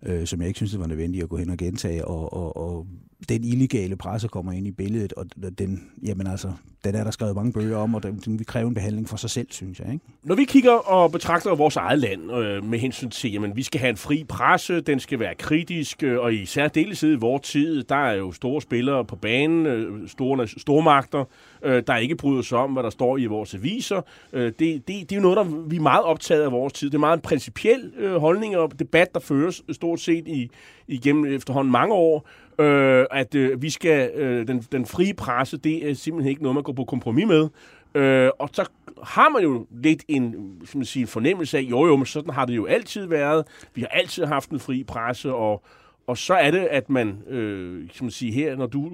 øh, 0.02 0.26
som 0.26 0.40
jeg 0.40 0.48
ikke 0.48 0.58
synes, 0.58 0.70
det 0.70 0.80
var 0.80 0.86
nødvendigt 0.86 1.22
at 1.22 1.28
gå 1.28 1.36
hen 1.36 1.50
og 1.50 1.56
gentage, 1.56 2.04
og, 2.04 2.32
og, 2.32 2.56
og 2.56 2.86
den 3.28 3.44
illegale 3.44 3.89
officielle 3.90 3.96
presse 3.96 4.28
kommer 4.28 4.52
ind 4.52 4.66
i 4.66 4.70
billedet, 4.70 5.12
og 5.12 5.26
den, 5.58 5.90
jamen 6.02 6.26
altså, 6.26 6.52
den 6.84 6.94
er 6.94 7.04
der 7.04 7.10
skrevet 7.10 7.36
mange 7.36 7.52
bøger 7.52 7.76
om, 7.76 7.94
og 7.94 8.02
den, 8.02 8.22
den 8.24 8.38
vil 8.38 8.46
kræve 8.46 8.68
en 8.68 8.74
behandling 8.74 9.08
for 9.08 9.16
sig 9.16 9.30
selv, 9.30 9.46
synes 9.50 9.80
jeg. 9.80 9.92
Ikke? 9.92 10.04
Når 10.22 10.34
vi 10.34 10.44
kigger 10.44 10.72
og 10.72 11.12
betragter 11.12 11.54
vores 11.54 11.76
eget 11.76 11.98
land 11.98 12.32
øh, 12.32 12.64
med 12.64 12.78
hensyn 12.78 13.10
til, 13.10 13.44
at 13.44 13.56
vi 13.56 13.62
skal 13.62 13.80
have 13.80 13.90
en 13.90 13.96
fri 13.96 14.24
presse, 14.24 14.80
den 14.80 15.00
skal 15.00 15.18
være 15.18 15.34
kritisk, 15.34 16.02
øh, 16.02 16.18
og 16.18 16.34
i 16.34 16.46
særdeleshed 16.46 17.12
i 17.12 17.16
vores 17.16 17.42
tid, 17.42 17.84
der 17.84 17.96
er 17.96 18.14
jo 18.14 18.32
store 18.32 18.62
spillere 18.62 19.04
på 19.04 19.16
banen, 19.16 19.66
øh, 19.66 20.08
store, 20.08 20.48
store 20.48 20.82
magter, 20.82 21.24
øh, 21.62 21.82
der 21.86 21.96
ikke 21.96 22.16
bryder 22.16 22.42
sig 22.42 22.58
om, 22.58 22.72
hvad 22.72 22.82
der 22.82 22.90
står 22.90 23.18
i 23.18 23.26
vores 23.26 23.54
aviser. 23.54 24.02
Øh, 24.32 24.52
det, 24.58 24.58
det, 24.58 24.86
det 24.86 25.12
er 25.12 25.16
jo 25.16 25.22
noget, 25.22 25.36
der 25.36 25.44
vi 25.44 25.76
er 25.76 25.80
meget 25.80 26.04
optaget 26.04 26.42
af 26.42 26.52
vores 26.52 26.72
tid. 26.72 26.90
Det 26.90 26.94
er 26.94 27.00
meget 27.00 27.16
en 27.16 27.22
principiel 27.22 27.92
øh, 27.96 28.16
holdning 28.16 28.56
og 28.56 28.78
debat, 28.78 29.14
der 29.14 29.20
føres 29.20 29.62
stort 29.72 30.00
set 30.00 30.28
i, 30.28 30.50
igennem 30.88 31.34
efterhånden 31.34 31.72
mange 31.72 31.94
år, 31.94 32.26
øh, 32.60 33.06
at 33.10 33.34
øh, 33.34 33.62
vi 33.62 33.70
skal 33.70 34.10
øh, 34.14 34.48
den, 34.48 34.60
den 34.72 34.86
frie 34.86 35.14
presse, 35.14 35.56
det 35.56 35.90
er 35.90 35.94
simpelthen 35.94 36.30
ikke 36.30 36.42
noget, 36.42 36.54
man 36.54 36.64
går 36.64 36.72
på 36.72 36.84
kompromis 36.84 37.26
med. 37.26 37.48
Øh, 37.94 38.30
og 38.38 38.50
så 38.52 38.64
har 39.02 39.28
man 39.28 39.42
jo 39.42 39.66
lidt 39.70 40.04
en, 40.08 40.34
skal 40.64 40.78
man 40.78 40.84
sige, 40.84 41.06
fornemmelse 41.06 41.58
af, 41.58 41.62
jo 41.62 41.86
jo, 41.86 41.96
men 41.96 42.06
sådan 42.06 42.34
har 42.34 42.44
det 42.44 42.56
jo 42.56 42.66
altid 42.66 43.06
været. 43.06 43.46
Vi 43.74 43.80
har 43.80 43.88
altid 43.88 44.24
haft 44.24 44.50
en 44.50 44.60
fri 44.60 44.84
presse, 44.84 45.32
og, 45.32 45.62
og 46.06 46.18
så 46.18 46.34
er 46.34 46.50
det, 46.50 46.58
at 46.58 46.90
man, 46.90 47.22
øh, 47.28 47.88
skal 47.92 48.04
man 48.04 48.10
sige 48.10 48.32
her, 48.32 48.56
når 48.56 48.66
du 48.66 48.86
øh, 48.86 48.92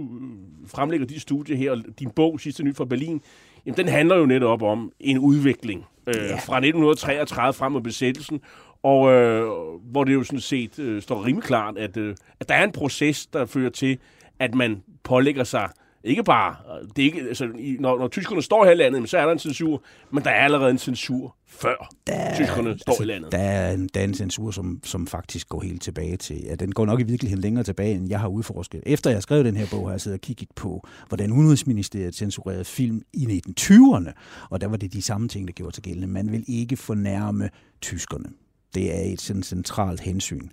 fremlægger 0.67 1.07
dit 1.07 1.23
studie 1.23 1.57
her, 1.57 1.71
og 1.71 1.79
din 1.99 2.11
bog, 2.11 2.41
Sidste 2.41 2.63
Nyt 2.63 2.77
fra 2.77 2.85
Berlin, 2.85 3.21
jamen 3.67 3.77
den 3.77 3.89
handler 3.89 4.17
jo 4.17 4.27
netop 4.27 4.63
om 4.63 4.93
en 5.01 5.19
udvikling 5.19 5.87
øh, 6.07 6.15
ja. 6.15 6.35
fra 6.35 6.57
1933 6.57 7.53
frem 7.53 7.73
mod 7.73 7.81
besættelsen, 7.81 8.41
og 8.87 9.13
øh, 9.13 9.47
hvor 9.91 10.05
det 10.05 10.15
jo 10.15 10.23
sådan 10.23 10.41
set 10.41 10.79
øh, 10.79 11.03
står 11.03 11.27
rimelig 11.27 11.45
klart, 11.45 11.79
at, 11.79 11.97
øh, 11.97 12.17
at 12.41 12.49
der 12.49 12.55
er 12.55 12.65
en 12.65 12.73
proces, 12.73 13.27
der 13.27 13.47
fører 13.47 13.71
til, 13.71 13.99
at 14.39 14.55
man 14.55 14.83
pålægger 15.03 15.45
sig 15.45 15.69
ikke 16.05 16.25
bare, 16.25 16.57
det 16.97 17.03
er 17.03 17.07
ikke, 17.07 17.21
altså, 17.21 17.49
når, 17.81 17.99
når 17.99 18.09
tyskerne 18.09 18.43
står 18.43 18.65
her 18.65 18.73
i 18.73 18.75
landet, 18.75 19.11
så 19.11 19.19
er 19.19 19.25
der 19.25 19.33
en 19.33 19.39
censur, 19.39 19.83
men 20.11 20.25
der 20.25 20.31
er 20.31 20.45
allerede 20.45 20.71
en 20.71 20.79
censur 20.79 21.37
før 21.47 21.89
der, 22.07 22.35
tyskerne 22.35 22.79
står 22.79 22.93
altså, 22.93 23.03
i 23.03 23.07
landet. 23.07 23.33
Der 23.33 23.39
er, 23.39 23.73
en, 23.73 23.89
der 23.95 24.01
er 24.01 24.05
en 24.05 24.15
censur, 24.15 24.51
som, 24.51 24.81
som 24.85 25.07
faktisk 25.07 25.49
går 25.49 25.61
helt 25.61 25.83
tilbage 25.83 26.17
til, 26.17 26.43
ja, 26.45 26.55
den 26.55 26.73
går 26.73 26.87
nok 26.87 27.01
i 27.01 27.03
virkeligheden 27.03 27.43
længere 27.43 27.65
tilbage, 27.65 27.95
end 27.95 28.09
jeg 28.09 28.21
har 28.21 28.29
udforsket. 28.29 28.83
Efter 28.87 29.11
jeg 29.11 29.23
skrev 29.23 29.45
den 29.45 29.57
her 29.57 29.67
bog, 29.71 29.87
har 29.87 29.93
jeg 29.93 30.01
siddet 30.01 30.17
og 30.17 30.21
kigget 30.21 30.49
på, 30.57 30.89
hvordan 31.09 31.33
Udenrigsministeriet 31.33 32.15
censurerede 32.15 32.65
film 32.65 33.03
i 33.13 33.43
1920'erne, 33.61 34.13
og 34.51 34.61
der 34.61 34.67
var 34.67 34.77
det 34.77 34.93
de 34.93 35.03
samme 35.03 35.29
ting, 35.29 35.49
der 35.49 35.53
gjorde 35.53 35.73
til 35.73 35.83
gældende. 35.83 36.07
Man 36.07 36.33
vil 36.33 36.45
ikke 36.49 36.77
fornærme 36.77 37.51
tyskerne. 37.81 38.29
Det 38.75 38.97
er 38.97 39.13
et 39.13 39.21
sådan 39.21 39.43
centralt 39.43 40.01
hensyn. 40.01 40.49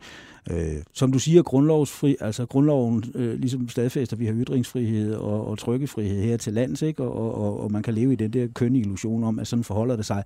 Øh, 0.51 0.83
som 0.93 1.11
du 1.11 1.19
siger, 1.19 1.43
grundlovsfri, 1.43 2.15
altså 2.19 2.45
grundloven 2.45 3.03
øh, 3.15 3.39
ligesom 3.39 3.69
stadfæster, 3.69 4.17
vi 4.17 4.25
har 4.25 4.33
ytringsfrihed 4.33 5.15
og, 5.15 5.47
og 5.47 5.57
trykkefrihed 5.57 6.23
her 6.23 6.37
til 6.37 6.53
lands, 6.53 6.81
ikke? 6.81 7.03
Og, 7.03 7.35
og, 7.35 7.59
og 7.59 7.71
man 7.71 7.83
kan 7.83 7.93
leve 7.93 8.13
i 8.13 8.15
den 8.15 8.33
der 8.33 8.47
kønne 8.47 8.79
illusion 8.79 9.23
om, 9.23 9.39
at 9.39 9.47
sådan 9.47 9.63
forholder 9.63 9.95
det 9.95 10.05
sig. 10.05 10.23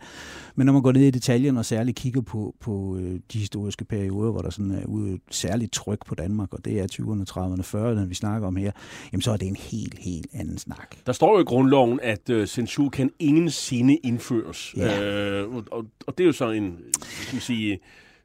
Men 0.56 0.66
når 0.66 0.74
man 0.74 0.82
går 0.82 0.92
ned 0.92 1.02
i 1.02 1.12
detaljen 1.12 1.58
og 1.58 1.66
særligt 1.66 1.98
kigger 1.98 2.22
på, 2.22 2.56
på 2.60 2.98
øh, 3.00 3.20
de 3.34 3.40
historiske 3.40 3.86
perioder, 3.86 4.32
hvor 4.32 4.42
der 4.42 4.50
sådan 4.50 4.72
er 4.72 4.86
ude 4.86 5.20
særligt 5.32 5.74
tryk 5.74 6.06
på 6.06 6.16
Danmark, 6.16 6.54
og 6.54 6.66
det 6.66 6.80
er 6.80 6.88
20'erne, 6.94 7.32
30'erne, 7.32 7.76
40'erne, 7.76 8.08
vi 8.08 8.16
snakker 8.16 8.48
om 8.48 8.56
her, 8.56 8.72
jamen 9.12 9.22
så 9.22 9.32
er 9.32 9.38
det 9.38 9.48
en 9.48 9.56
helt, 9.56 10.00
helt 10.00 10.28
anden 10.34 10.58
snak. 10.58 10.96
Der 11.06 11.12
står 11.12 11.36
jo 11.36 11.42
i 11.42 11.44
grundloven, 11.44 12.00
at 12.04 12.30
øh, 12.30 12.48
censur 12.48 12.90
kan 12.90 13.12
ingen 13.20 13.50
sinde 13.50 13.96
indføres. 13.96 14.74
Ja. 14.78 15.04
Øh, 15.04 15.56
og, 15.56 15.86
og 16.08 16.18
det 16.18 16.24
er 16.24 16.28
jo 16.28 16.34
så 16.34 16.52
en, 16.52 16.78
skal 17.02 17.36
man 17.36 17.42
sige, 17.42 17.80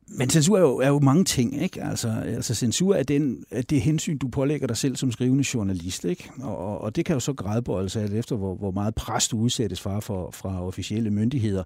men 0.09 0.31
censur 0.31 0.57
er 0.57 0.61
jo, 0.61 0.77
er 0.77 0.89
jo 0.89 0.99
mange 0.99 1.25
ting, 1.25 1.63
ikke? 1.63 1.83
Altså, 1.85 2.09
altså 2.27 2.55
censur 2.55 2.95
er, 2.95 3.03
den, 3.03 3.45
er 3.51 3.63
det 3.63 3.81
hensyn, 3.81 4.19
du 4.19 4.29
pålægger 4.29 4.67
dig 4.67 4.77
selv 4.77 4.97
som 4.97 5.13
skrivende 5.13 5.45
journalist, 5.55 6.05
ikke? 6.05 6.31
Og, 6.43 6.81
og 6.81 6.97
det 6.97 7.05
kan 7.05 7.15
jo 7.15 7.21
så 7.21 7.33
gradbøjelse 7.33 8.01
alt 8.01 8.15
efter, 8.15 8.37
hvor, 8.37 8.55
hvor 8.55 8.71
meget 8.71 8.95
pres 8.95 9.29
du 9.29 9.39
udsættes 9.39 9.81
fra, 9.81 10.01
for, 10.01 10.31
fra 10.31 10.67
officielle 10.67 11.11
myndigheder, 11.11 11.63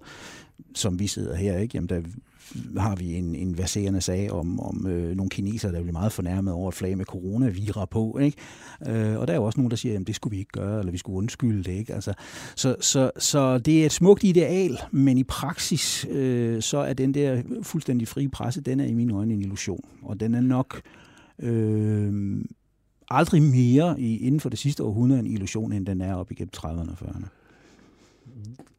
som 0.75 0.99
vi 0.99 1.07
sidder 1.07 1.35
her, 1.35 1.57
ikke? 1.57 1.71
Jamen, 1.75 1.89
der 1.89 2.01
har 2.77 2.95
vi 2.95 3.15
en, 3.15 3.35
en 3.35 3.57
verserende 3.57 4.01
sag 4.01 4.31
om, 4.31 4.59
om 4.59 4.87
øh, 4.87 5.15
nogle 5.15 5.29
kinesere, 5.29 5.71
der 5.71 5.81
bliver 5.81 5.93
meget 5.93 6.11
fornærmet 6.11 6.53
over 6.53 6.67
at 6.67 6.73
flage 6.73 6.95
med 6.95 7.05
coronavira 7.05 7.85
på. 7.85 8.17
Ikke? 8.21 8.37
Øh, 8.87 9.19
og 9.19 9.27
der 9.27 9.33
er 9.33 9.37
jo 9.37 9.43
også 9.43 9.59
nogen, 9.59 9.71
der 9.71 9.77
siger, 9.77 9.99
at 9.99 10.07
det 10.07 10.15
skulle 10.15 10.31
vi 10.31 10.39
ikke 10.39 10.51
gøre, 10.51 10.79
eller 10.79 10.91
vi 10.91 10.97
skulle 10.97 11.17
undskylde 11.17 11.63
det. 11.63 11.77
Ikke? 11.77 11.93
Altså, 11.93 12.13
så, 12.55 12.75
så, 12.79 13.11
så 13.17 13.57
det 13.57 13.81
er 13.81 13.85
et 13.85 13.91
smukt 13.91 14.23
ideal, 14.23 14.77
men 14.91 15.17
i 15.17 15.23
praksis, 15.23 16.05
øh, 16.09 16.61
så 16.61 16.77
er 16.77 16.93
den 16.93 17.13
der 17.13 17.41
fuldstændig 17.61 18.07
frie 18.07 18.29
presse, 18.29 18.61
den 18.61 18.79
er 18.79 18.85
i 18.85 18.93
mine 18.93 19.13
øjne 19.13 19.33
en 19.33 19.41
illusion. 19.41 19.85
Og 20.03 20.19
den 20.19 20.35
er 20.35 20.41
nok... 20.41 20.81
Øh, 21.39 22.43
aldrig 23.09 23.41
mere 23.41 23.99
i, 23.99 24.17
inden 24.17 24.39
for 24.39 24.49
det 24.49 24.59
sidste 24.59 24.83
århundrede 24.83 25.19
en 25.19 25.27
illusion, 25.27 25.73
end 25.73 25.85
den 25.85 26.01
er 26.01 26.15
op 26.15 26.31
igennem 26.31 26.51
30'erne 26.57 26.91
og 26.91 26.97
40'erne. 27.01 27.36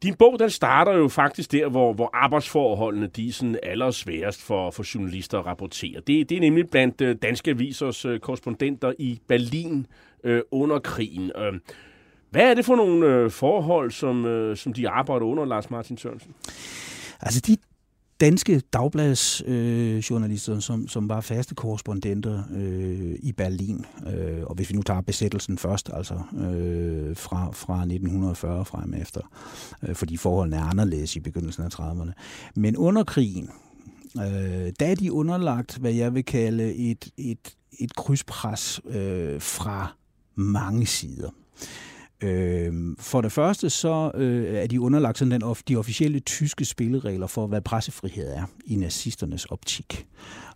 Din 0.03 0.15
bog, 0.15 0.39
den 0.39 0.49
starter 0.49 0.93
jo 0.93 1.07
faktisk 1.07 1.51
der, 1.51 1.69
hvor, 1.69 1.93
hvor 1.93 2.09
arbejdsforholdene 2.13 3.07
de 3.07 3.27
er 3.27 3.31
sådan 3.31 3.59
allersværest 3.63 4.41
for, 4.41 4.71
for 4.71 4.95
journalister 4.95 5.39
at 5.39 5.45
rapportere. 5.45 6.01
Det, 6.07 6.29
det 6.29 6.35
er 6.35 6.39
nemlig 6.39 6.69
blandt 6.69 7.01
øh, 7.01 7.15
danske 7.21 7.51
avisers 7.51 8.05
øh, 8.05 8.19
korrespondenter 8.19 8.93
i 8.99 9.19
Berlin 9.27 9.87
øh, 10.23 10.41
under 10.51 10.79
krigen. 10.79 11.31
Øh, 11.37 11.53
hvad 12.29 12.49
er 12.49 12.53
det 12.53 12.65
for 12.65 12.75
nogle 12.75 13.07
øh, 13.07 13.31
forhold, 13.31 13.91
som, 13.91 14.25
øh, 14.25 14.57
som 14.57 14.73
de 14.73 14.89
arbejder 14.89 15.25
under, 15.25 15.45
Lars 15.45 15.69
Martin 15.69 15.97
Sørensen? 15.97 16.33
Altså, 17.21 17.41
de 17.47 17.57
danske 18.19 18.61
dagbladsjournalister, 18.73 20.55
øh, 20.55 20.61
som, 20.61 20.87
som 20.87 21.09
var 21.09 21.21
faste 21.21 21.55
korrespondenter 21.55 22.43
øh, 22.55 23.15
i 23.19 23.31
Berlin. 23.31 23.85
Øh, 24.07 24.43
og 24.43 24.55
hvis 24.55 24.69
vi 24.69 24.75
nu 24.75 24.81
tager 24.81 25.01
besættelsen 25.01 25.57
først, 25.57 25.89
altså 25.93 26.13
øh, 26.13 27.17
fra, 27.17 27.51
fra 27.51 27.79
1940 27.79 28.65
frem 28.65 28.93
efter, 28.93 29.21
øh, 29.83 29.95
fordi 29.95 30.17
forholdene 30.17 30.57
er 30.57 30.63
anderledes 30.63 31.15
i 31.15 31.19
begyndelsen 31.19 31.63
af 31.63 31.79
30'erne. 31.79 32.11
Men 32.55 32.77
under 32.77 33.03
krigen, 33.03 33.49
øh, 34.17 34.73
der 34.79 34.85
er 34.85 34.95
de 34.95 35.13
underlagt, 35.13 35.77
hvad 35.77 35.93
jeg 35.93 36.13
vil 36.13 36.25
kalde 36.25 36.75
et, 36.75 37.09
et, 37.17 37.55
et 37.79 37.95
krydspres 37.95 38.81
øh, 38.89 39.41
fra 39.41 39.95
mange 40.35 40.85
sider. 40.85 41.29
Øh, 42.23 42.73
for 42.99 43.21
det 43.21 43.31
første 43.31 43.69
så 43.69 44.11
øh, 44.15 44.55
er 44.55 44.67
de 44.67 44.81
underlagt 44.81 45.17
sådan 45.17 45.41
den, 45.41 45.55
de 45.67 45.75
officielle 45.75 46.19
tyske 46.19 46.65
spilleregler 46.65 47.27
for, 47.27 47.47
hvad 47.47 47.61
pressefrihed 47.61 48.27
er 48.27 48.43
i 48.65 48.75
nazisternes 48.75 49.45
optik. 49.45 50.07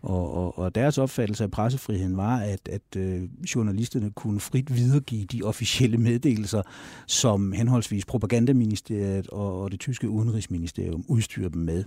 Og, 0.01 0.33
og, 0.33 0.57
og 0.59 0.75
deres 0.75 0.97
opfattelse 0.97 1.43
af 1.43 1.51
pressefriheden 1.51 2.17
var, 2.17 2.37
at, 2.37 2.69
at 2.69 2.95
øh, 2.97 3.23
journalisterne 3.55 4.11
kunne 4.11 4.39
frit 4.39 4.75
videregive 4.75 5.25
de 5.25 5.43
officielle 5.43 5.97
meddelelser, 5.97 6.61
som 7.07 7.51
henholdsvis 7.51 8.05
propagandaministeriet 8.05 9.27
og, 9.27 9.61
og 9.61 9.71
det 9.71 9.79
tyske 9.79 10.09
udenrigsministerium 10.09 11.05
udstyrer 11.07 11.49
dem 11.49 11.61
med. 11.61 11.83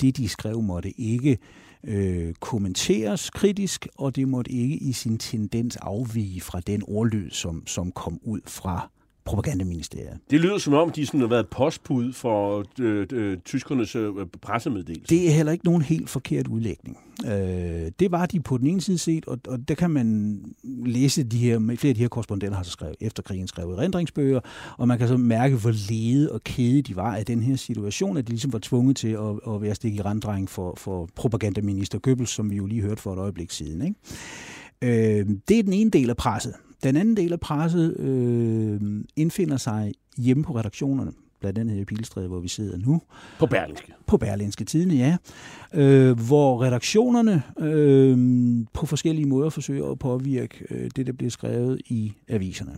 Det, 0.00 0.16
de 0.16 0.28
skrev, 0.28 0.62
måtte 0.62 1.00
ikke 1.00 1.38
øh, 1.84 2.34
kommenteres 2.34 3.30
kritisk, 3.30 3.86
og 3.96 4.16
det 4.16 4.28
måtte 4.28 4.52
ikke 4.52 4.76
i 4.76 4.92
sin 4.92 5.18
tendens 5.18 5.76
afvige 5.76 6.40
fra 6.40 6.60
den 6.60 6.82
ordlyd, 6.86 7.30
som, 7.30 7.66
som 7.66 7.92
kom 7.92 8.20
ud 8.22 8.40
fra 8.46 8.90
propagandaministeriet. 9.26 10.18
Det 10.30 10.40
lyder 10.40 10.58
som 10.58 10.74
om, 10.74 10.90
de 10.90 11.06
sådan 11.06 11.20
har 11.20 11.26
været 11.26 11.48
postbud 11.48 12.12
for 12.12 12.64
øh, 12.80 13.06
øh, 13.12 13.38
tyskernes 13.44 13.96
øh, 13.96 14.12
pressemeddelelse. 14.42 15.06
Det 15.08 15.28
er 15.28 15.32
heller 15.32 15.52
ikke 15.52 15.64
nogen 15.64 15.82
helt 15.82 16.10
forkert 16.10 16.46
udlægning. 16.48 16.98
Øh, 17.26 17.90
det 18.00 18.10
var 18.10 18.26
de 18.26 18.40
på 18.40 18.58
den 18.58 18.66
ene 18.66 18.80
side 18.80 18.98
set, 18.98 19.26
og, 19.26 19.38
og 19.48 19.68
der 19.68 19.74
kan 19.74 19.90
man 19.90 20.40
læse 20.64 21.22
de 21.22 21.38
her, 21.38 21.58
flere 21.58 21.88
af 21.90 21.94
de 21.94 22.00
her 22.00 22.08
korrespondenter 22.08 22.56
har 22.56 22.64
så 22.64 22.70
skrevet, 22.70 22.96
efter 23.00 23.22
krigen 23.22 23.48
skrevet 23.48 23.78
rendringsbøger, 23.78 24.40
og 24.78 24.88
man 24.88 24.98
kan 24.98 25.08
så 25.08 25.16
mærke, 25.16 25.56
hvor 25.56 25.90
lede 25.90 26.32
og 26.32 26.44
kede 26.44 26.82
de 26.82 26.96
var 26.96 27.16
af 27.16 27.26
den 27.26 27.42
her 27.42 27.56
situation, 27.56 28.16
at 28.16 28.26
de 28.26 28.30
ligesom 28.32 28.52
var 28.52 28.58
tvunget 28.58 28.96
til 28.96 29.08
at, 29.08 29.54
at 29.54 29.62
være 29.62 29.74
stik 29.74 29.94
i 29.94 30.02
renddreng 30.02 30.50
for, 30.50 30.74
for 30.76 31.08
propagandaminister 31.14 31.98
Goebbels, 31.98 32.30
som 32.30 32.50
vi 32.50 32.56
jo 32.56 32.66
lige 32.66 32.82
hørte 32.82 33.02
for 33.02 33.12
et 33.12 33.18
øjeblik 33.18 33.50
siden. 33.50 33.82
Ikke? 33.82 33.96
Øh, 34.82 35.26
det 35.48 35.58
er 35.58 35.62
den 35.62 35.72
ene 35.72 35.90
del 35.90 36.10
af 36.10 36.16
presset. 36.16 36.54
Den 36.84 36.96
anden 36.96 37.16
del 37.16 37.32
af 37.32 37.40
presset 37.40 38.00
øh, 38.00 38.80
indfinder 39.16 39.56
sig 39.56 39.92
hjemme 40.18 40.44
på 40.44 40.56
redaktionerne 40.56 41.12
blandt 41.40 41.58
andet 41.58 41.74
her 41.74 41.82
i 41.82 41.84
Pilestræde, 41.84 42.28
hvor 42.28 42.40
vi 42.40 42.48
sidder 42.48 42.78
nu. 42.78 43.02
På 43.38 43.46
Berlinske. 43.46 43.92
På 44.06 44.16
Berlinske 44.16 44.64
Tidene, 44.64 44.94
ja. 44.94 45.16
Øh, 45.74 46.20
hvor 46.20 46.62
redaktionerne 46.62 47.42
øh, 47.58 48.18
på 48.72 48.86
forskellige 48.86 49.26
måder 49.26 49.50
forsøger 49.50 49.90
at 49.90 49.98
påvirke 49.98 50.64
øh, 50.70 50.90
det, 50.96 51.06
der 51.06 51.12
bliver 51.12 51.30
skrevet 51.30 51.80
i 51.86 52.12
aviserne. 52.28 52.72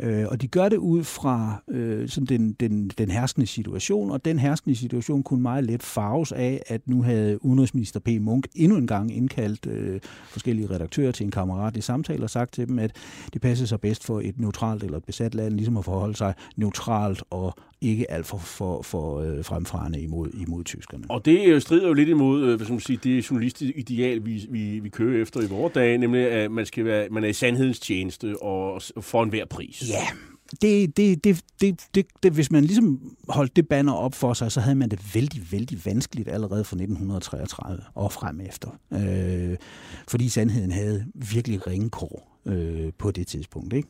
Øh, 0.00 0.26
og 0.28 0.42
de 0.42 0.48
gør 0.48 0.68
det 0.68 0.76
ud 0.76 1.04
fra 1.04 1.62
øh, 1.68 2.08
sådan 2.08 2.26
den, 2.26 2.52
den, 2.52 2.88
den 2.88 3.10
herskende 3.10 3.46
situation, 3.46 4.10
og 4.10 4.24
den 4.24 4.38
herskende 4.38 4.76
situation 4.76 5.22
kunne 5.22 5.42
meget 5.42 5.64
let 5.64 5.82
farves 5.82 6.32
af, 6.32 6.62
at 6.66 6.88
nu 6.88 7.02
havde 7.02 7.44
udenrigsminister 7.44 8.00
P. 8.00 8.08
Munk 8.20 8.46
endnu 8.54 8.78
en 8.78 8.86
gang 8.86 9.16
indkaldt 9.16 9.66
øh, 9.66 10.00
forskellige 10.28 10.70
redaktører 10.70 11.12
til 11.12 11.24
en 11.24 11.30
kammerat 11.30 11.76
i 11.76 11.80
samtale 11.80 12.24
og 12.24 12.30
sagt 12.30 12.52
til 12.52 12.68
dem, 12.68 12.78
at 12.78 12.96
det 13.32 13.42
passer 13.42 13.66
sig 13.66 13.80
bedst 13.80 14.04
for 14.04 14.20
et 14.20 14.40
neutralt 14.40 14.82
eller 14.82 14.98
et 14.98 15.04
besat 15.04 15.34
land 15.34 15.54
ligesom 15.54 15.76
at 15.76 15.84
forholde 15.84 16.16
sig 16.16 16.34
neutralt 16.56 17.22
og 17.30 17.54
ikke 17.80 18.10
alt 18.10 18.26
for, 18.26 18.38
for, 18.38 18.82
for 18.82 19.20
øh, 19.20 19.44
fremfarende 19.44 20.00
imod, 20.00 20.30
imod 20.30 20.64
tyskerne. 20.64 21.04
Og 21.08 21.24
det 21.24 21.62
strider 21.62 21.88
jo 21.88 21.92
lidt 21.92 22.08
imod 22.08 22.44
øh, 22.44 22.60
skal 22.60 22.72
man 22.72 22.80
sige, 22.80 22.98
det 23.04 23.30
journalistiske 23.30 23.78
ideal, 23.78 24.26
vi, 24.26 24.46
vi, 24.50 24.78
vi 24.78 24.88
kører 24.88 25.22
efter 25.22 25.40
i 25.40 25.46
vores 25.46 25.72
dage, 25.72 25.98
nemlig 25.98 26.30
at 26.30 26.50
man, 26.50 26.66
skal 26.66 26.84
være, 26.84 27.08
man 27.10 27.24
er 27.24 27.28
i 27.28 27.32
sandhedens 27.32 27.80
tjeneste 27.80 28.42
og 28.42 28.82
for 29.00 29.22
enhver 29.22 29.44
pris. 29.44 29.84
Ja, 29.90 30.06
det, 30.62 30.96
det, 30.96 31.24
det, 31.24 31.40
det, 31.60 31.80
det, 31.94 32.06
det, 32.22 32.32
hvis 32.32 32.50
man 32.50 32.64
ligesom 32.64 33.00
holdt 33.28 33.56
det 33.56 33.68
banner 33.68 33.92
op 33.92 34.14
for 34.14 34.32
sig, 34.34 34.52
så 34.52 34.60
havde 34.60 34.76
man 34.76 34.88
det 34.88 35.14
vældig, 35.14 35.42
vældig 35.52 35.78
vanskeligt 35.84 36.28
allerede 36.28 36.64
fra 36.64 36.76
1933 36.76 37.82
og 37.94 38.12
frem 38.12 38.40
efter. 38.40 38.68
Øh, 38.92 39.56
fordi 40.08 40.28
sandheden 40.28 40.70
havde 40.70 41.06
virkelig 41.14 41.66
ringe 41.66 41.90
kår 41.90 42.35
øh, 42.46 42.92
på 42.98 43.10
det 43.10 43.26
tidspunkt. 43.26 43.72
Ikke? 43.72 43.88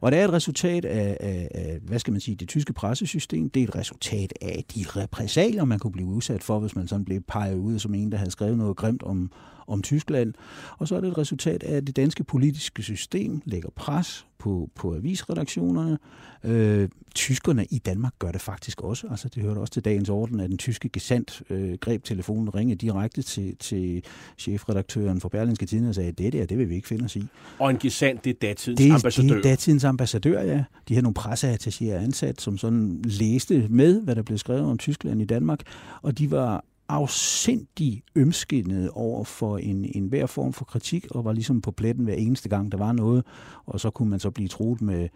Og 0.00 0.12
det 0.12 0.20
er 0.20 0.24
et 0.24 0.32
resultat 0.32 0.84
af, 0.84 1.16
af, 1.20 1.48
af, 1.54 1.78
hvad 1.82 1.98
skal 1.98 2.12
man 2.12 2.20
sige, 2.20 2.34
det 2.34 2.48
tyske 2.48 2.72
pressesystem. 2.72 3.50
Det 3.50 3.60
er 3.62 3.68
et 3.68 3.76
resultat 3.76 4.32
af 4.40 4.64
de 4.74 4.84
repressalier, 4.88 5.64
man 5.64 5.78
kunne 5.78 5.92
blive 5.92 6.08
udsat 6.08 6.42
for, 6.42 6.58
hvis 6.58 6.76
man 6.76 6.88
sådan 6.88 7.04
blev 7.04 7.20
peget 7.20 7.56
ud 7.56 7.78
som 7.78 7.94
en, 7.94 8.12
der 8.12 8.18
havde 8.18 8.30
skrevet 8.30 8.58
noget 8.58 8.76
grimt 8.76 9.02
om, 9.02 9.30
om 9.66 9.82
Tyskland. 9.82 10.34
Og 10.78 10.88
så 10.88 10.96
er 10.96 11.00
det 11.00 11.08
et 11.08 11.18
resultat 11.18 11.62
af, 11.62 11.76
at 11.76 11.86
det 11.86 11.96
danske 11.96 12.24
politiske 12.24 12.82
system 12.82 13.42
lægger 13.44 13.68
pres 13.76 14.26
på, 14.38 14.70
på 14.74 14.94
avisredaktionerne. 14.94 15.98
Øh, 16.44 16.88
tyskerne 17.14 17.66
i 17.70 17.78
Danmark 17.78 18.12
gør 18.18 18.32
det 18.32 18.40
faktisk 18.40 18.82
også. 18.82 19.06
Altså, 19.10 19.28
det 19.28 19.42
hørte 19.42 19.58
også 19.58 19.72
til 19.72 19.84
dagens 19.84 20.08
orden, 20.08 20.40
at 20.40 20.50
den 20.50 20.58
tyske 20.58 20.88
gesandt 20.88 21.42
øh, 21.50 21.78
greb 21.80 22.04
telefonen 22.04 22.48
og 22.48 22.54
ringede 22.54 22.78
direkte 22.78 23.22
til, 23.22 23.56
til 23.56 24.04
chefredaktøren 24.38 25.20
for 25.20 25.28
Berlinske 25.28 25.66
Tidende 25.66 25.88
og 25.88 25.94
sagde, 25.94 26.08
at 26.08 26.18
det 26.18 26.32
der, 26.32 26.46
det 26.46 26.58
vil 26.58 26.68
vi 26.68 26.74
ikke 26.74 26.88
finde 26.88 27.04
os 27.04 27.16
i. 27.16 27.24
Og 27.58 27.70
en 27.70 27.76
gesandt, 27.96 28.24
det 28.24 28.30
er 28.30 28.34
datidens 28.40 28.78
det, 28.80 28.90
ambassadør? 28.90 29.34
Det 29.34 29.46
er 29.46 29.50
datidens 29.50 29.84
ambassadør, 29.84 30.42
ja. 30.42 30.64
De 30.88 30.94
har 30.94 31.02
nogle 31.02 31.14
presseattachéer 31.18 31.94
ansat, 31.94 32.40
som 32.40 32.58
sådan 32.58 33.02
læste 33.04 33.66
med, 33.70 34.02
hvad 34.02 34.14
der 34.14 34.22
blev 34.22 34.38
skrevet 34.38 34.62
om 34.62 34.78
Tyskland 34.78 35.22
i 35.22 35.24
Danmark, 35.24 35.60
og 36.02 36.18
de 36.18 36.30
var 36.30 36.64
afsindig 36.88 38.02
ømskinnet 38.14 38.90
over 38.90 39.24
for 39.24 39.58
en, 39.58 39.90
en 39.94 40.06
hver 40.06 40.26
form 40.26 40.52
for 40.52 40.64
kritik, 40.64 41.06
og 41.10 41.24
var 41.24 41.32
ligesom 41.32 41.60
på 41.60 41.70
pletten 41.70 42.04
hver 42.04 42.14
eneste 42.14 42.48
gang, 42.48 42.72
der 42.72 42.78
var 42.78 42.92
noget, 42.92 43.24
og 43.66 43.80
så 43.80 43.90
kunne 43.90 44.10
man 44.10 44.20
så 44.20 44.30
blive 44.30 44.48
troet 44.48 44.82
med, 44.82 45.08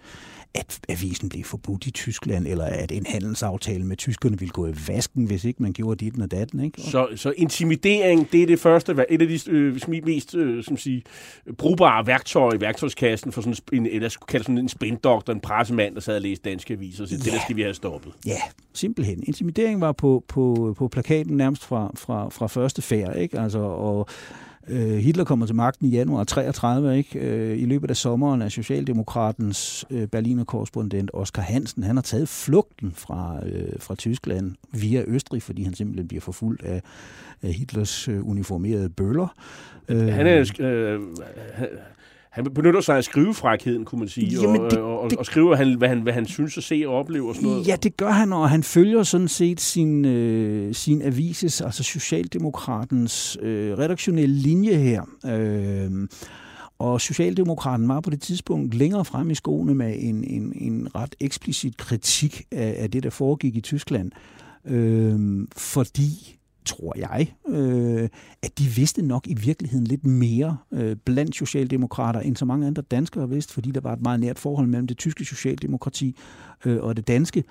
at 0.55 0.81
avisen 0.89 1.29
blev 1.29 1.45
forbudt 1.45 1.87
i 1.87 1.91
Tyskland, 1.91 2.47
eller 2.47 2.65
at 2.65 2.93
en 2.93 3.07
handelsaftale 3.07 3.85
med 3.85 3.97
tyskerne 3.97 4.39
ville 4.39 4.53
gå 4.53 4.67
i 4.67 4.75
vasken, 4.89 5.25
hvis 5.25 5.45
ikke 5.45 5.63
man 5.63 5.73
gjorde 5.73 6.05
dit 6.05 6.23
og 6.23 6.31
datten. 6.31 6.61
Ikke? 6.61 6.81
Så, 6.81 7.09
så 7.17 7.33
intimidering, 7.37 8.33
det 8.33 8.43
er 8.43 8.47
det 8.47 8.61
første, 8.61 8.93
et 9.11 9.23
af 9.23 9.29
de 9.29 9.51
øh, 9.51 10.05
mest 10.05 10.35
øh, 10.35 10.65
som 10.65 10.77
sige, 10.77 11.03
brugbare 11.59 12.07
værktøjer 12.07 12.55
i 12.55 12.61
værktøjskassen 12.61 13.33
for 13.33 13.41
sådan 13.41 13.57
en, 13.73 13.87
eller 13.87 14.09
skulle 14.09 14.27
kalde 14.27 14.45
sådan 14.45 14.59
en 14.59 14.69
spindoktor, 14.69 15.33
en 15.33 15.41
pressemand, 15.41 15.95
der 15.95 16.01
sad 16.01 16.17
og 16.17 16.23
læste 16.23 16.51
danske 16.51 16.75
aviser, 16.75 17.07
så 17.07 17.15
ja. 17.15 17.19
det 17.19 17.33
der 17.33 17.41
skal 17.45 17.57
vi 17.57 17.63
have 17.63 17.75
stoppet. 17.75 18.13
Ja, 18.27 18.41
simpelthen. 18.73 19.23
Intimidering 19.27 19.81
var 19.81 19.93
på, 19.93 20.25
på, 20.29 20.75
på 20.79 20.89
plakaten 20.89 21.37
nærmest 21.61 21.67
fra, 21.67 21.91
fra, 21.95 22.29
fra 22.29 22.47
første 22.47 22.83
færd, 22.83 23.17
ikke? 23.17 23.41
Altså, 23.41 23.59
og 23.59 24.07
øh, 24.69 24.97
Hitler 24.99 25.25
kommer 25.25 25.47
til 25.47 25.55
magten 25.55 25.87
i 25.87 25.91
januar 25.91 26.25
33, 26.25 26.99
ikke? 26.99 27.19
Øh, 27.19 27.59
I 27.59 27.65
løbet 27.65 27.91
af 27.91 27.97
sommeren 27.97 28.43
er 28.43 28.49
Socialdemokratens 28.49 29.85
øh, 29.91 30.07
Berliner-korrespondent 30.07 31.11
Oskar 31.13 31.43
Hansen, 31.43 31.83
han 31.83 31.97
har 31.97 32.03
taget 32.03 32.29
flugten 32.29 32.93
fra, 32.95 33.41
øh, 33.47 33.81
fra 33.81 33.95
Tyskland 33.95 34.55
via 34.73 35.03
Østrig, 35.07 35.43
fordi 35.43 35.63
han 35.63 35.75
simpelthen 35.75 36.09
bliver 36.09 36.21
forfulgt 36.21 36.65
af, 36.65 36.83
af 37.43 37.53
Hitlers 37.53 38.09
øh, 38.09 38.29
uniformerede 38.29 38.89
bøller. 38.89 39.35
Øh, 39.89 40.07
han 40.07 40.27
er, 40.27 40.53
øh, 40.61 41.01
han 42.31 42.45
benytter 42.55 42.81
sig 42.81 42.97
af 42.97 43.05
skrivefrækheden, 43.05 43.85
kunne 43.85 43.99
man 43.99 44.09
sige, 44.09 44.41
Jamen, 44.43 44.61
det, 44.61 44.79
og, 44.79 45.01
og, 45.01 45.11
det, 45.11 45.19
og 45.19 45.27
skriver, 45.27 45.57
han, 45.57 45.75
hvad, 45.79 45.89
han, 45.89 46.01
hvad 46.01 46.13
han 46.13 46.27
synes 46.27 46.59
at 46.59 46.65
se 46.65 46.83
og 46.87 46.95
opleve 46.95 47.29
og 47.29 47.35
sådan 47.35 47.49
noget. 47.51 47.69
Ja, 47.69 47.77
det 47.77 47.97
gør 47.97 48.11
han, 48.11 48.33
og 48.33 48.51
han 48.51 48.63
følger 48.63 49.03
sådan 49.03 49.29
set 49.29 49.61
sin, 49.61 50.05
øh, 50.05 50.75
sin 50.75 51.03
avises, 51.03 51.61
altså 51.61 51.83
Socialdemokratens 51.83 53.39
øh, 53.43 53.79
redaktionelle 53.79 54.37
linje 54.37 54.75
her. 54.75 55.03
Øh, 55.27 56.09
og 56.79 57.01
Socialdemokraten 57.01 57.89
var 57.89 58.01
på 58.01 58.11
det 58.11 58.21
tidspunkt 58.21 58.75
længere 58.75 59.05
frem 59.05 59.31
i 59.31 59.35
skoene 59.35 59.75
med 59.75 59.95
en, 59.99 60.25
en, 60.25 60.53
en 60.57 60.95
ret 60.95 61.15
eksplicit 61.21 61.77
kritik 61.77 62.45
af, 62.53 62.77
af 62.79 62.91
det, 62.91 63.03
der 63.03 63.11
foregik 63.11 63.57
i 63.57 63.61
Tyskland. 63.61 64.11
Øh, 64.67 65.47
fordi 65.57 66.40
tror 66.65 66.99
jeg, 66.99 67.35
øh, 67.49 68.09
at 68.43 68.59
de 68.59 68.65
vidste 68.65 69.03
nok 69.03 69.27
i 69.27 69.35
virkeligheden 69.35 69.87
lidt 69.87 70.07
mere 70.07 70.57
øh, 70.73 70.97
blandt 71.05 71.37
socialdemokrater, 71.37 72.21
end 72.21 72.37
så 72.37 72.45
mange 72.45 72.67
andre 72.67 72.83
danskere 72.83 73.29
vidste, 73.29 73.53
fordi 73.53 73.71
der 73.71 73.81
var 73.81 73.93
et 73.93 74.03
meget 74.03 74.21
nært 74.21 74.39
forhold 74.39 74.67
mellem 74.67 74.87
det 74.87 74.99
tyske 74.99 75.25
socialdemokrati 75.25 76.17
øh, 76.65 76.83
og 76.83 76.97
det 76.97 77.09
danske. 77.09 77.45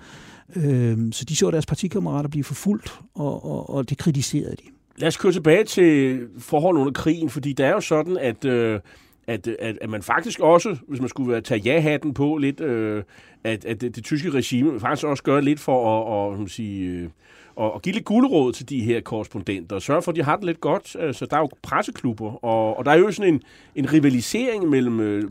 Øh, 0.56 0.98
så 1.12 1.24
de 1.24 1.36
så 1.36 1.50
deres 1.50 1.66
partikammerater 1.66 2.28
blive 2.28 2.44
forfulgt, 2.44 3.00
og, 3.14 3.44
og, 3.44 3.70
og 3.70 3.90
det 3.90 3.98
kritiserede 3.98 4.56
de. 4.56 4.64
Lad 4.96 5.08
os 5.08 5.16
køre 5.16 5.32
tilbage 5.32 5.64
til 5.64 6.20
forholdene 6.38 6.80
under 6.80 6.92
krigen, 6.92 7.30
fordi 7.30 7.52
det 7.52 7.66
er 7.66 7.70
jo 7.70 7.80
sådan, 7.80 8.16
at... 8.16 8.44
Øh 8.44 8.80
at, 9.26 9.48
at, 9.48 9.78
at 9.80 9.90
man 9.90 10.02
faktisk 10.02 10.40
også, 10.40 10.76
hvis 10.88 11.00
man 11.00 11.08
skulle 11.08 11.40
tage 11.40 11.60
ja-hatten 11.60 12.14
på 12.14 12.36
lidt, 12.36 12.60
øh, 12.60 13.02
at, 13.44 13.64
at 13.64 13.80
det, 13.80 13.96
det 13.96 14.04
tyske 14.04 14.30
regime 14.30 14.80
faktisk 14.80 15.06
også 15.06 15.22
gør 15.22 15.40
lidt 15.40 15.60
for 15.60 16.00
at, 16.28 16.34
at, 16.34 16.44
at 16.44 16.50
sige, 16.50 16.88
øh, 16.88 17.08
og, 17.56 17.72
og 17.72 17.82
give 17.82 17.92
lidt 17.92 18.04
guldråd 18.04 18.52
til 18.52 18.68
de 18.68 18.80
her 18.80 19.00
korrespondenter, 19.00 19.76
og 19.76 19.82
sørge 19.82 20.02
for, 20.02 20.12
at 20.12 20.16
de 20.16 20.22
har 20.22 20.36
det 20.36 20.44
lidt 20.44 20.60
godt. 20.60 20.96
Øh, 21.00 21.14
så 21.14 21.26
der 21.26 21.36
er 21.36 21.40
jo 21.40 21.48
presseklubber, 21.62 22.44
og, 22.44 22.78
og 22.78 22.84
der 22.84 22.90
er 22.90 22.96
jo 22.96 23.12
sådan 23.12 23.34
en, 23.34 23.42
en 23.74 23.92
rivalisering 23.92 24.68
mellem 24.68 25.00
øh, 25.00 25.30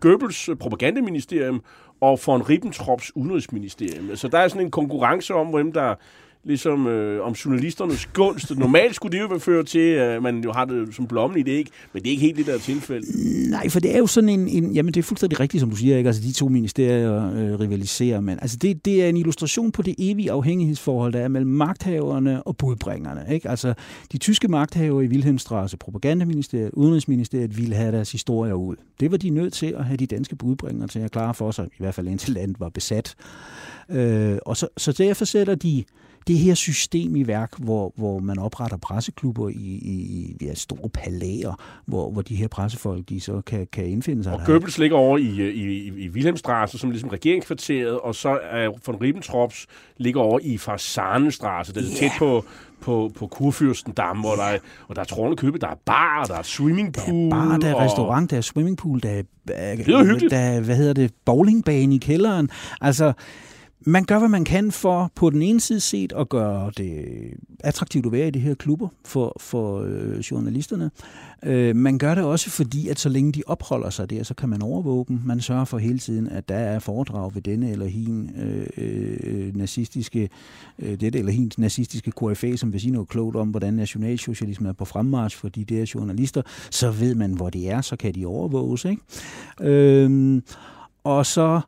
Goebbels 0.00 0.48
øh, 0.48 0.56
propagandaministerium 0.56 1.62
og 2.00 2.20
von 2.26 2.42
Ribbentrops 2.42 3.16
udenrigsministerium. 3.16 4.16
Så 4.16 4.28
der 4.28 4.38
er 4.38 4.48
sådan 4.48 4.62
en 4.62 4.70
konkurrence 4.70 5.34
om, 5.34 5.46
hvem 5.46 5.72
der 5.72 5.94
ligesom 6.46 6.86
øh, 6.86 7.26
om 7.26 7.32
journalisternes 7.32 8.06
gunst. 8.06 8.58
Normalt 8.58 8.94
skulle 8.94 9.18
det 9.18 9.24
jo 9.30 9.38
føre 9.38 9.64
til, 9.64 9.78
at 9.78 10.22
man 10.22 10.44
jo 10.44 10.52
har 10.52 10.64
det 10.64 10.94
som 10.94 11.06
blommen 11.06 11.38
i 11.38 11.42
det, 11.42 11.52
ikke? 11.52 11.70
Men 11.92 12.02
det 12.02 12.08
er 12.08 12.10
ikke 12.10 12.22
helt 12.22 12.36
det, 12.36 12.46
der 12.46 12.58
tilfælde. 12.58 13.06
Nej, 13.50 13.68
for 13.68 13.80
det 13.80 13.94
er 13.94 13.98
jo 13.98 14.06
sådan 14.06 14.28
en, 14.28 14.48
en 14.48 14.72
jamen 14.72 14.94
det 14.94 15.00
er 15.00 15.04
fuldstændig 15.04 15.40
rigtigt, 15.40 15.60
som 15.60 15.70
du 15.70 15.76
siger, 15.76 15.96
ikke? 15.96 16.08
Altså 16.08 16.22
de 16.22 16.32
to 16.32 16.48
ministerier 16.48 17.32
øh, 17.32 17.60
rivaliserer, 17.60 18.20
men 18.20 18.38
altså 18.42 18.56
det, 18.56 18.84
det 18.84 19.04
er 19.04 19.08
en 19.08 19.16
illustration 19.16 19.72
på 19.72 19.82
det 19.82 19.94
evige 19.98 20.32
afhængighedsforhold, 20.32 21.12
der 21.12 21.20
er 21.20 21.28
mellem 21.28 21.50
magthaverne 21.50 22.42
og 22.42 22.56
budbringerne, 22.56 23.24
ikke? 23.32 23.50
Altså 23.50 23.74
de 24.12 24.18
tyske 24.18 24.48
magthavere 24.48 25.04
i 25.04 25.08
Wilhelmstrasse, 25.08 25.76
propagandaministeriet, 25.76 26.70
udenrigsministeriet 26.72 27.58
ville 27.58 27.74
have 27.74 27.92
deres 27.92 28.12
historier 28.12 28.54
ud. 28.54 28.76
Det 29.00 29.10
var 29.10 29.16
de 29.16 29.30
nødt 29.30 29.52
til 29.52 29.74
at 29.78 29.84
have 29.84 29.96
de 29.96 30.06
danske 30.06 30.36
budbringere 30.36 30.88
til 30.88 30.98
at 30.98 31.10
klare 31.10 31.34
for 31.34 31.50
sig, 31.50 31.66
i 31.66 31.78
hvert 31.78 31.94
fald 31.94 32.08
indtil 32.08 32.34
landet 32.34 32.60
var 32.60 32.68
besat. 32.68 33.14
Øh, 33.90 34.38
og 34.46 34.56
så, 34.56 34.68
så 34.76 34.92
derfor 34.92 35.24
sætter 35.24 35.54
de 35.54 35.84
det 36.26 36.38
her 36.38 36.54
system 36.54 37.16
i 37.16 37.26
værk, 37.26 37.52
hvor, 37.58 37.92
hvor 37.96 38.18
man 38.18 38.38
opretter 38.38 38.76
presseklubber 38.76 39.48
i, 39.48 39.52
i 39.54 40.36
ja, 40.42 40.54
store 40.54 40.88
palæer, 40.88 41.60
hvor, 41.86 42.10
hvor 42.10 42.22
de 42.22 42.34
her 42.34 42.48
pressefolk 42.48 43.08
de 43.08 43.20
så 43.20 43.40
kan, 43.40 43.66
kan 43.72 43.86
indfinde 43.86 44.24
sig. 44.24 44.32
Og 44.32 44.40
Goebbels 44.46 44.78
ligger 44.78 44.96
over 44.96 45.18
i, 45.18 45.50
i, 45.50 45.92
i 46.04 46.08
Wilhelmstrasse, 46.08 46.78
som 46.78 46.90
ligesom 46.90 47.08
regeringskvarteret, 47.08 48.00
og 48.00 48.14
så 48.14 48.38
er 48.50 48.70
von 48.86 48.96
Ribbentrops 49.02 49.66
ligger 49.96 50.20
over 50.20 50.38
i 50.42 50.58
Fasanenstrasse, 50.58 51.74
det 51.74 51.80
er 51.80 51.86
yeah. 51.86 51.96
tæt 51.96 52.10
på, 52.18 52.44
på, 52.80 53.12
på 53.18 53.30
Kurfürstendam, 53.34 54.20
hvor 54.20 54.34
der 54.34 54.42
er, 54.42 54.58
og 54.88 54.96
der 54.96 55.02
er 55.02 55.06
trådende 55.06 55.36
købe, 55.36 55.58
der 55.58 55.68
er 55.68 55.78
bar, 55.84 56.24
der 56.24 56.34
er 56.34 56.42
swimmingpool. 56.42 57.30
Der 57.30 57.36
er 57.36 57.48
bar, 57.48 57.58
der 57.58 57.68
er 57.68 57.74
og... 57.74 57.80
restaurant, 57.80 58.30
der 58.30 58.36
er 58.36 58.40
swimmingpool, 58.40 59.00
der 59.02 59.10
er, 59.10 59.22
det 59.48 59.56
er 59.56 60.28
der 60.30 60.36
er, 60.36 60.60
hvad 60.60 60.76
hedder 60.76 60.92
det, 60.92 61.12
bowlingbane 61.24 61.94
i 61.94 61.98
kælderen. 61.98 62.50
Altså, 62.80 63.12
man 63.80 64.04
gør, 64.04 64.18
hvad 64.18 64.28
man 64.28 64.44
kan 64.44 64.72
for 64.72 65.10
på 65.14 65.30
den 65.30 65.42
ene 65.42 65.60
side 65.60 65.80
set 65.80 66.12
at 66.12 66.28
gøre 66.28 66.70
det 66.76 67.04
attraktivt 67.60 68.06
at 68.06 68.12
være 68.12 68.28
i 68.28 68.30
de 68.30 68.38
her 68.38 68.54
klubber 68.54 68.88
for, 69.04 69.36
for 69.40 69.82
øh, 69.82 70.18
journalisterne. 70.18 70.90
Øh, 71.44 71.76
man 71.76 71.98
gør 71.98 72.14
det 72.14 72.24
også 72.24 72.50
fordi, 72.50 72.88
at 72.88 72.98
så 72.98 73.08
længe 73.08 73.32
de 73.32 73.42
opholder 73.46 73.90
sig 73.90 74.10
der, 74.10 74.22
så 74.22 74.34
kan 74.34 74.48
man 74.48 74.62
overvåge 74.62 75.04
dem. 75.08 75.20
Man 75.24 75.40
sørger 75.40 75.64
for 75.64 75.78
hele 75.78 75.98
tiden, 75.98 76.28
at 76.28 76.48
der 76.48 76.54
er 76.54 76.78
foredrag 76.78 77.34
ved 77.34 77.42
denne 77.42 77.70
eller 77.70 77.86
hin 77.86 78.30
øh, 78.36 78.66
øh, 78.76 79.56
nazistiske, 79.56 80.28
øh, 80.78 81.00
dette 81.00 81.18
eller 81.18 81.32
hin 81.32 81.52
nazistiske 81.58 82.10
KFA, 82.10 82.56
som 82.56 82.72
vil 82.72 82.80
sige 82.80 82.92
noget 82.92 83.08
klogt 83.08 83.36
om, 83.36 83.48
hvordan 83.48 83.74
nationalsocialismen 83.74 84.68
er 84.68 84.72
på 84.72 84.84
fremmarch 84.84 85.36
for 85.38 85.48
de 85.48 85.64
der 85.64 85.90
journalister. 85.94 86.42
Så 86.70 86.90
ved 86.90 87.14
man, 87.14 87.32
hvor 87.32 87.50
de 87.50 87.68
er, 87.68 87.80
så 87.80 87.96
kan 87.96 88.14
de 88.14 88.26
overvåges. 88.26 88.84
Ikke? 88.84 89.02
Øh, 89.60 90.42
og 91.04 91.26
så 91.26 91.60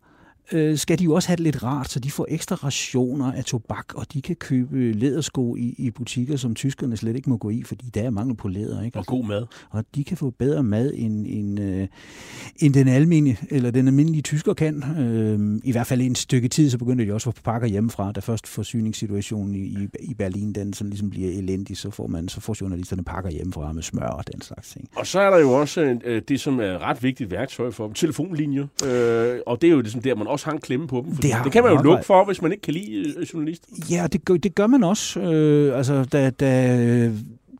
øh, 0.52 0.78
skal 0.78 0.98
de 0.98 1.04
jo 1.04 1.14
også 1.14 1.28
have 1.28 1.36
det 1.36 1.44
lidt 1.44 1.62
rart, 1.62 1.90
så 1.90 2.00
de 2.00 2.10
får 2.10 2.26
ekstra 2.28 2.56
rationer 2.56 3.32
af 3.32 3.44
tobak, 3.44 3.94
og 3.94 4.12
de 4.12 4.22
kan 4.22 4.36
købe 4.36 4.92
lædersko 4.92 5.56
i, 5.56 5.74
i 5.78 5.90
butikker, 5.90 6.36
som 6.36 6.54
tyskerne 6.54 6.96
slet 6.96 7.16
ikke 7.16 7.30
må 7.30 7.36
gå 7.36 7.50
i, 7.50 7.62
fordi 7.62 7.90
der 7.94 8.02
er 8.02 8.10
mangel 8.10 8.36
på 8.36 8.48
læder. 8.48 8.82
Ikke? 8.82 8.98
Og 8.98 9.06
god 9.06 9.24
mad. 9.24 9.46
Og 9.70 9.84
de 9.94 10.04
kan 10.04 10.16
få 10.16 10.30
bedre 10.30 10.62
mad, 10.62 10.92
end, 10.94 11.26
end, 11.26 11.60
øh, 11.60 11.86
end 12.56 12.74
den 12.74 12.88
almindelige, 12.88 13.38
eller 13.50 13.70
den 13.70 13.86
almindelige 13.86 14.22
tysker 14.22 14.54
kan. 14.54 14.84
Øh, 14.98 15.60
I 15.64 15.72
hvert 15.72 15.86
fald 15.86 16.00
en 16.00 16.14
stykke 16.14 16.48
tid, 16.48 16.70
så 16.70 16.78
begynder 16.78 17.04
de 17.04 17.12
også 17.12 17.30
at 17.30 17.34
få 17.34 17.42
pakker 17.42 17.68
hjemmefra, 17.68 18.12
da 18.12 18.20
først 18.20 18.46
forsyningssituationen 18.46 19.54
i, 19.54 19.58
i, 19.58 19.88
i 20.00 20.14
Berlin, 20.14 20.52
den 20.52 20.72
sådan 20.72 20.90
ligesom 20.90 21.10
bliver 21.10 21.32
elendig, 21.32 21.76
så 21.76 21.90
får, 21.90 22.06
man, 22.06 22.28
så 22.28 22.40
får 22.40 22.56
journalisterne 22.60 23.04
pakker 23.04 23.30
hjemmefra 23.30 23.72
med 23.72 23.82
smør 23.82 24.06
og 24.06 24.24
den 24.32 24.40
slags 24.40 24.70
ting. 24.70 24.88
Og 24.96 25.06
så 25.06 25.20
er 25.20 25.30
der 25.30 25.38
jo 25.38 25.52
også 25.52 25.98
øh, 26.04 26.22
det, 26.28 26.40
som 26.40 26.60
er 26.60 26.78
ret 26.78 27.02
vigtigt 27.02 27.30
værktøj 27.30 27.70
for 27.70 27.92
telefonlinjer, 27.94 28.66
øh, 28.86 29.38
og 29.46 29.62
det 29.62 29.68
er 29.68 29.72
jo 29.72 29.80
ligesom 29.80 30.02
der, 30.02 30.14
man 30.14 30.26
også 30.26 30.37
også 30.38 30.46
har 30.46 30.52
en 30.52 30.60
klemme 30.60 30.86
på 30.86 31.04
dem. 31.06 31.16
Det, 31.16 31.34
det 31.44 31.52
kan 31.52 31.62
man 31.64 31.76
jo 31.76 31.82
lukke 31.82 32.04
for, 32.04 32.24
hvis 32.24 32.42
man 32.42 32.52
ikke 32.52 32.62
kan 32.62 32.74
lide 32.74 33.14
øh, 33.16 33.22
journalister. 33.34 33.66
Ja, 33.90 34.06
det 34.12 34.24
gør, 34.24 34.36
det 34.36 34.54
gør 34.54 34.66
man 34.66 34.84
også. 34.84 35.20
Øh, 35.20 35.76
altså, 35.76 36.04
da, 36.04 36.30
da 36.30 37.12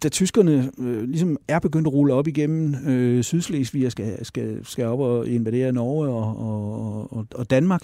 da 0.03 0.09
tyskerne 0.09 0.71
øh, 0.79 1.03
ligesom 1.03 1.37
er 1.49 1.59
begyndt 1.59 1.87
at 1.87 1.93
rulle 1.93 2.15
op 2.15 2.27
igennem 2.29 2.89
øh, 2.89 3.25
Sydslesvig 3.25 3.87
og 3.87 3.93
skal, 3.93 4.25
skal, 4.25 4.67
skal 4.67 4.85
op 4.85 5.01
og 5.01 5.27
invadere 5.29 5.73
Norge 5.73 6.09
og, 6.09 6.37
og, 6.39 7.13
og, 7.13 7.27
og 7.35 7.51
Danmark, 7.51 7.83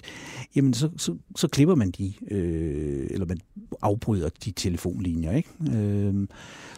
jamen 0.57 0.75
så, 0.75 0.91
så, 0.97 1.17
så 1.37 1.49
klipper 1.49 1.75
man 1.75 1.91
de, 1.91 2.13
øh, 2.31 3.07
eller 3.11 3.27
man 3.27 3.41
afbryder 3.83 4.29
de 4.45 4.51
telefonlinjer. 4.51 5.33
Ikke? 5.33 5.49
Øh, 5.77 6.15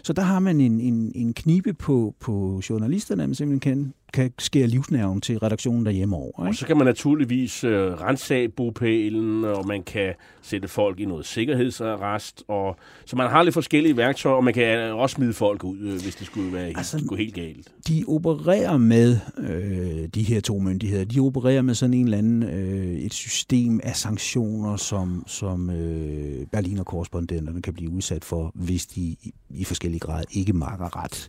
så 0.03 0.13
der 0.13 0.23
har 0.23 0.39
man 0.39 0.61
en, 0.61 0.81
en, 0.81 1.13
en 1.15 1.35
knibe 1.35 1.73
på, 1.73 2.15
på 2.21 2.61
journalisterne, 2.71 3.27
man 3.27 3.35
simpelthen 3.35 3.61
kan 3.61 3.93
kan 4.13 4.33
skære 4.39 4.67
livsnerven 4.67 5.21
til 5.21 5.39
redaktionen 5.39 5.87
derhjemme 5.87 6.17
over. 6.17 6.41
Ikke? 6.41 6.51
Og 6.51 6.55
så 6.55 6.67
kan 6.67 6.77
man 6.77 6.87
naturligvis 6.87 7.65
øh, 7.65 7.93
rense 7.93 8.49
bopælen, 8.49 9.45
og 9.45 9.67
man 9.67 9.83
kan 9.83 10.15
sætte 10.43 10.69
folk 10.69 11.01
i 11.01 11.05
noget 11.05 11.27
sikkerhedsarrest. 11.27 12.45
Og, 12.49 12.77
så 13.05 13.17
man 13.17 13.31
har 13.31 13.43
lidt 13.43 13.55
forskellige 13.55 13.97
værktøjer, 13.97 14.37
og 14.37 14.45
man 14.45 14.55
kan 14.55 14.79
øh, 14.79 14.97
også 14.97 15.15
smide 15.15 15.33
folk 15.33 15.65
ud, 15.65 15.79
øh, 15.79 15.93
hvis 15.93 16.15
det 16.15 16.27
skulle 16.27 16.53
være 16.53 16.67
altså, 16.67 16.97
helt, 16.97 17.09
gå 17.09 17.17
helt 17.17 17.35
galt. 17.35 17.69
De 17.89 18.05
opererer 18.09 18.77
med, 18.77 19.19
øh, 19.39 20.09
de 20.15 20.23
her 20.23 20.41
to 20.41 20.59
myndigheder, 20.59 21.05
de 21.05 21.21
opererer 21.21 21.63
med 21.63 21.75
sådan 21.75 21.95
en 21.95 22.05
eller 22.05 22.19
anden, 22.19 22.43
øh, 22.43 22.95
et 22.99 23.15
system 23.15 23.81
af 23.83 23.97
sanktioner, 23.97 24.77
som, 24.77 25.25
som 25.27 25.71
øh, 25.71 26.47
Berliner 26.53 26.85
korrespondenterne 26.85 27.63
kan 27.63 27.75
blive 27.75 27.91
udsat 27.91 28.25
for, 28.25 28.53
hvis 28.55 28.87
de 28.87 29.01
i, 29.01 29.35
i 29.51 29.65
forskellige 29.65 30.01
grad 30.01 30.25
ikke 30.31 30.53
makker 30.53 31.05
ret. 31.05 31.29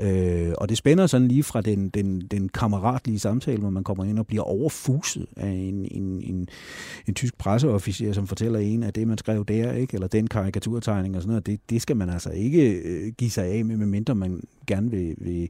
Øh, 0.00 0.52
og 0.58 0.68
det 0.68 0.76
spænder 0.78 1.06
sådan 1.06 1.28
lige 1.28 1.42
fra 1.42 1.60
den, 1.60 1.88
den, 1.88 2.20
den 2.20 2.48
kammeratlige 2.48 3.18
samtale, 3.18 3.58
hvor 3.58 3.70
man 3.70 3.84
kommer 3.84 4.04
ind 4.04 4.18
og 4.18 4.26
bliver 4.26 4.42
overfuset 4.42 5.26
af 5.36 5.50
en, 5.50 5.88
en, 5.90 6.22
en, 6.22 6.48
en 7.06 7.14
tysk 7.14 7.38
presseofficer, 7.38 8.12
som 8.12 8.26
fortæller 8.26 8.58
en, 8.58 8.82
at 8.82 8.94
det, 8.94 9.08
man 9.08 9.18
skrev 9.18 9.44
der, 9.44 9.72
ikke, 9.72 9.94
eller 9.94 10.08
den 10.08 10.26
karikaturtegning 10.26 11.16
og 11.16 11.22
sådan 11.22 11.30
noget, 11.30 11.46
det, 11.46 11.60
det 11.70 11.82
skal 11.82 11.96
man 11.96 12.10
altså 12.10 12.30
ikke 12.30 12.72
øh, 12.72 13.12
give 13.18 13.30
sig 13.30 13.44
af 13.44 13.64
med, 13.64 13.76
medmindre 13.76 14.14
man 14.14 14.42
gerne 14.66 14.90
vil, 14.90 15.14
vil 15.18 15.48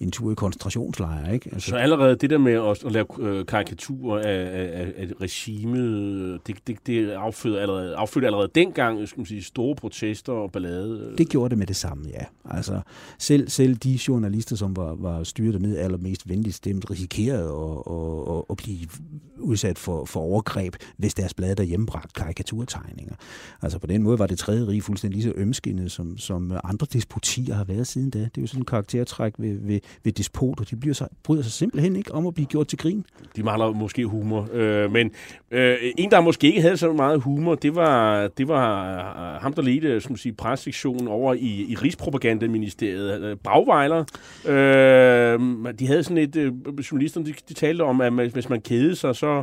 en 0.00 0.10
tur 0.10 0.32
i 0.32 0.34
koncentrationslejre. 0.34 1.34
Ikke? 1.34 1.50
Altså, 1.52 1.70
så 1.70 1.76
allerede 1.76 2.16
det 2.16 2.30
der 2.30 2.38
med 2.38 2.52
at, 2.52 2.84
at 2.84 2.92
lave 2.92 3.06
øh, 3.18 3.46
karikaturer 3.46 4.18
af, 4.18 4.80
af, 4.80 4.92
af 4.96 5.08
regimet, 5.20 6.40
det, 6.46 6.56
det, 6.66 6.76
det 6.86 7.10
affødte 7.10 7.60
allerede, 7.60 7.96
affødte 7.96 8.26
allerede 8.26 8.50
dengang 8.54 9.08
skal 9.08 9.20
man 9.20 9.26
sige, 9.26 9.42
store 9.42 9.74
protester 9.74 10.32
og 10.32 10.52
ballade? 10.52 11.14
Det 11.18 11.28
gjorde 11.28 11.50
det 11.50 11.58
med 11.58 11.66
det 11.66 11.76
samme, 11.76 12.04
ja. 12.08 12.24
Altså, 12.50 12.80
selv, 13.18 13.48
selv 13.48 13.75
de 13.76 13.98
journalister, 14.08 14.56
som 14.56 14.76
var, 14.76 14.94
var 14.94 15.24
styret 15.24 15.62
ned 15.62 15.76
allermest 15.76 16.28
venligt 16.28 16.54
stemt, 16.54 16.90
risikerede 16.90 17.48
at, 17.48 17.94
at, 17.94 18.36
at, 18.36 18.42
at 18.50 18.56
blive 18.56 18.88
udsat 19.38 19.78
for, 19.78 20.04
for 20.04 20.20
overgreb, 20.20 20.76
hvis 20.96 21.14
deres 21.14 21.34
blad 21.34 21.56
derhjemme 21.56 21.86
bragte 21.86 22.12
karikaturtegninger. 22.14 23.14
Altså 23.62 23.78
på 23.78 23.86
den 23.86 24.02
måde 24.02 24.18
var 24.18 24.26
det 24.26 24.38
tredje 24.38 24.66
rige 24.66 24.82
fuldstændig 24.82 25.16
lige 25.16 25.32
så 25.32 25.32
ømskinnet, 25.36 25.92
som, 25.92 26.18
som 26.18 26.52
andre 26.64 26.86
despotier 26.92 27.54
har 27.54 27.64
været 27.64 27.86
siden 27.86 28.10
da. 28.10 28.18
Det 28.18 28.36
er 28.36 28.40
jo 28.40 28.46
sådan 28.46 28.60
en 28.60 28.64
karaktertræk 28.64 29.32
ved, 29.38 29.58
ved, 29.60 29.80
ved 30.04 30.12
despoter. 30.12 30.64
De 30.64 30.76
bliver 30.76 30.94
så, 30.94 31.08
bryder 31.22 31.42
sig 31.42 31.52
simpelthen 31.52 31.96
ikke 31.96 32.14
om 32.14 32.26
at 32.26 32.34
blive 32.34 32.46
gjort 32.46 32.68
til 32.68 32.78
grin. 32.78 33.04
De 33.36 33.42
mangler 33.42 33.72
måske 33.72 34.06
humor. 34.06 34.48
Øh, 34.52 34.92
men 34.92 35.10
øh, 35.50 35.76
en, 35.98 36.10
der 36.10 36.20
måske 36.20 36.46
ikke 36.46 36.60
havde 36.60 36.76
så 36.76 36.92
meget 36.92 37.20
humor, 37.20 37.54
det 37.54 37.74
var, 37.74 38.28
det 38.28 38.48
var 38.48 38.90
øh, 39.34 39.42
ham, 39.42 39.52
der 39.52 39.62
ledte 39.62 39.88
øh, 39.88 40.00
som 40.00 40.16
sige, 40.16 40.32
pressektionen 40.32 41.08
over 41.08 41.34
i, 41.34 41.66
i 41.68 41.74
Rigspropagandaministeriet, 41.74 43.22
øh, 43.22 43.36
Bag, 43.36 43.65
Bragvejler. 43.66 44.04
Øh, 44.46 45.74
de 45.78 45.86
havde 45.86 46.02
sådan 46.02 46.18
et, 46.18 46.36
øh, 46.36 46.52
journalisterne, 46.90 47.26
de, 47.26 47.34
de 47.48 47.54
talte 47.54 47.82
om, 47.82 48.00
at 48.00 48.12
hvis 48.12 48.48
man 48.48 48.60
kedede 48.60 48.96
sig, 48.96 49.16
så 49.16 49.42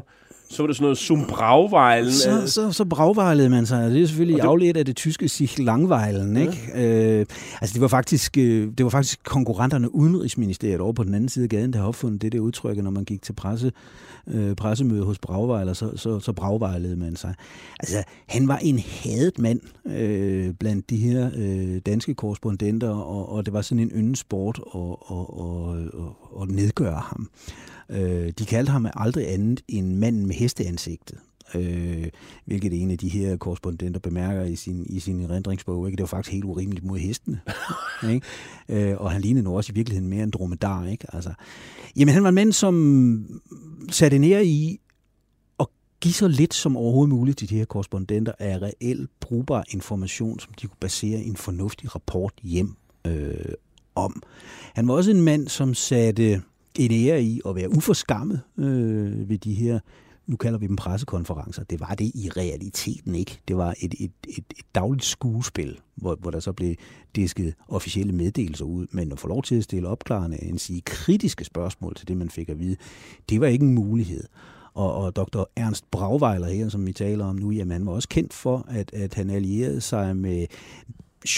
så 0.53 0.63
var 0.63 0.67
det 0.67 0.75
sådan 0.75 0.83
noget 0.83 0.97
som 0.97 1.25
Brauweilen. 1.25 2.11
Så, 2.11 2.47
så, 2.47 2.71
så 2.71 2.85
bragvejlede 2.85 3.49
man 3.49 3.65
sig. 3.65 3.91
Det 3.91 4.01
er 4.01 4.07
selvfølgelig 4.07 4.41
det... 4.41 4.47
afledt 4.47 4.77
af 4.77 4.85
det 4.85 4.95
tyske 4.95 5.29
sich 5.29 5.59
Langweilen. 5.59 6.37
Ikke? 6.37 6.57
Ja. 6.75 7.19
Øh, 7.19 7.25
altså 7.61 7.73
det 7.73 7.81
var, 7.81 7.87
faktisk, 7.87 8.37
øh, 8.37 8.71
det 8.77 8.83
var 8.83 8.89
faktisk 8.89 9.23
konkurrenterne 9.23 9.95
udenrigsministeriet 9.95 10.79
over 10.79 10.93
på 10.93 11.03
den 11.03 11.13
anden 11.13 11.29
side 11.29 11.43
af 11.43 11.49
gaden, 11.49 11.73
der 11.73 11.79
har 11.79 11.87
opfundet 11.87 12.21
det 12.21 12.31
der 12.31 12.39
udtryk, 12.39 12.77
når 12.77 12.91
man 12.91 13.03
gik 13.03 13.21
til 13.21 13.33
presse, 13.33 13.71
øh, 14.27 14.55
pressemøde 14.55 15.03
hos 15.03 15.19
Brauweiler, 15.19 15.73
så, 15.73 15.91
så, 15.95 16.19
så 16.19 16.33
bragvejlede 16.33 16.95
man 16.95 17.15
sig. 17.15 17.33
Altså 17.79 18.03
han 18.27 18.47
var 18.47 18.57
en 18.57 18.79
hadet 18.79 19.39
mand 19.39 19.59
øh, 19.85 20.53
blandt 20.59 20.89
de 20.89 20.97
her 20.97 21.29
øh, 21.35 21.81
danske 21.85 22.13
korrespondenter, 22.13 22.89
og, 22.89 23.31
og 23.31 23.45
det 23.45 23.53
var 23.53 23.61
sådan 23.61 23.79
en 23.79 23.89
yndesport 23.89 24.33
sport 24.33 24.59
at, 24.75 24.95
at, 25.11 25.25
at, 26.01 26.41
at 26.41 26.55
nedgøre 26.55 27.01
ham. 27.05 27.29
Øh, 27.89 28.31
de 28.39 28.45
kaldte 28.45 28.71
ham 28.71 28.87
aldrig 28.95 29.33
andet 29.33 29.61
end 29.67 29.95
manden 29.95 30.27
med 30.27 30.35
hesteansigtet. 30.43 31.17
Øh, 31.55 32.07
hvilket 32.45 32.81
en 32.81 32.91
af 32.91 32.97
de 32.97 33.09
her 33.09 33.37
korrespondenter 33.37 33.99
bemærker 33.99 34.43
i 34.43 34.55
sin, 34.55 34.85
i 34.89 34.99
sin 34.99 35.21
erindringsbog. 35.21 35.87
Ikke? 35.87 35.95
Det 35.95 36.01
var 36.01 36.07
faktisk 36.07 36.33
helt 36.33 36.45
urimeligt 36.45 36.85
mod 36.85 36.99
hestene. 36.99 37.41
ikke? 38.13 38.27
Øh, 38.69 39.01
og 39.01 39.11
han 39.11 39.21
lignede 39.21 39.43
nu 39.43 39.57
også 39.57 39.71
i 39.71 39.75
virkeligheden 39.75 40.09
mere 40.09 40.23
en 40.23 40.29
dromedar. 40.29 40.85
Ikke? 40.85 41.15
Altså, 41.15 41.33
jamen, 41.95 42.13
han 42.13 42.23
var 42.23 42.29
en 42.29 42.35
mand, 42.35 42.53
som 42.53 43.41
satte 43.91 44.19
ned 44.19 44.45
i 44.45 44.79
at 45.59 45.67
give 46.01 46.13
så 46.13 46.27
lidt 46.27 46.53
som 46.53 46.77
overhovedet 46.77 47.15
muligt 47.15 47.37
til 47.37 47.49
de 47.49 47.57
her 47.57 47.65
korrespondenter 47.65 48.31
af 48.39 48.61
reelt 48.61 49.09
brugbar 49.19 49.63
information, 49.69 50.39
som 50.39 50.53
de 50.53 50.67
kunne 50.67 50.77
basere 50.79 51.19
en 51.19 51.35
fornuftig 51.35 51.95
rapport 51.95 52.33
hjem 52.43 52.75
øh, 53.07 53.53
om. 53.95 54.23
Han 54.73 54.87
var 54.87 54.93
også 54.93 55.11
en 55.11 55.21
mand, 55.21 55.47
som 55.47 55.73
satte 55.73 56.41
en 56.79 56.91
ære 56.91 57.23
i 57.23 57.41
at 57.45 57.55
være 57.55 57.69
uforskammet 57.69 58.41
øh, 58.57 59.29
ved 59.29 59.37
de 59.37 59.53
her, 59.53 59.79
nu 60.27 60.35
kalder 60.35 60.59
vi 60.59 60.67
dem 60.67 60.75
pressekonferencer. 60.75 61.63
Det 61.63 61.79
var 61.79 61.95
det 61.95 62.05
i 62.05 62.29
realiteten 62.37 63.15
ikke. 63.15 63.39
Det 63.47 63.57
var 63.57 63.75
et, 63.79 63.93
et, 63.99 64.11
et, 64.29 64.37
et 64.37 64.65
dagligt 64.75 65.05
skuespil, 65.05 65.79
hvor, 65.95 66.15
hvor 66.15 66.31
der 66.31 66.39
så 66.39 66.53
blev 66.53 66.75
disket 67.15 67.53
officielle 67.67 68.13
meddelelser 68.13 68.65
ud. 68.65 68.87
Men 68.91 69.11
at 69.11 69.19
få 69.19 69.27
lov 69.27 69.43
til 69.43 69.55
at 69.55 69.63
stille 69.63 69.87
opklarende, 69.87 70.43
en 70.43 70.57
sige 70.57 70.81
kritiske 70.81 71.45
spørgsmål 71.45 71.95
til 71.95 72.07
det, 72.07 72.17
man 72.17 72.29
fik 72.29 72.49
at 72.49 72.59
vide, 72.59 72.75
det 73.29 73.41
var 73.41 73.47
ikke 73.47 73.65
en 73.65 73.73
mulighed. 73.73 74.23
Og, 74.73 74.93
og 74.95 75.15
dr. 75.15 75.43
Ernst 75.55 75.91
Brauweiler 75.91 76.47
her, 76.47 76.69
som 76.69 76.85
vi 76.85 76.93
taler 76.93 77.25
om 77.25 77.35
nu, 77.35 77.51
jamen 77.51 77.71
han 77.71 77.85
var 77.85 77.91
også 77.91 78.09
kendt 78.09 78.33
for, 78.33 78.65
at, 78.69 78.93
at 78.93 79.13
han 79.13 79.29
allierede 79.29 79.81
sig 79.81 80.17
med 80.17 80.47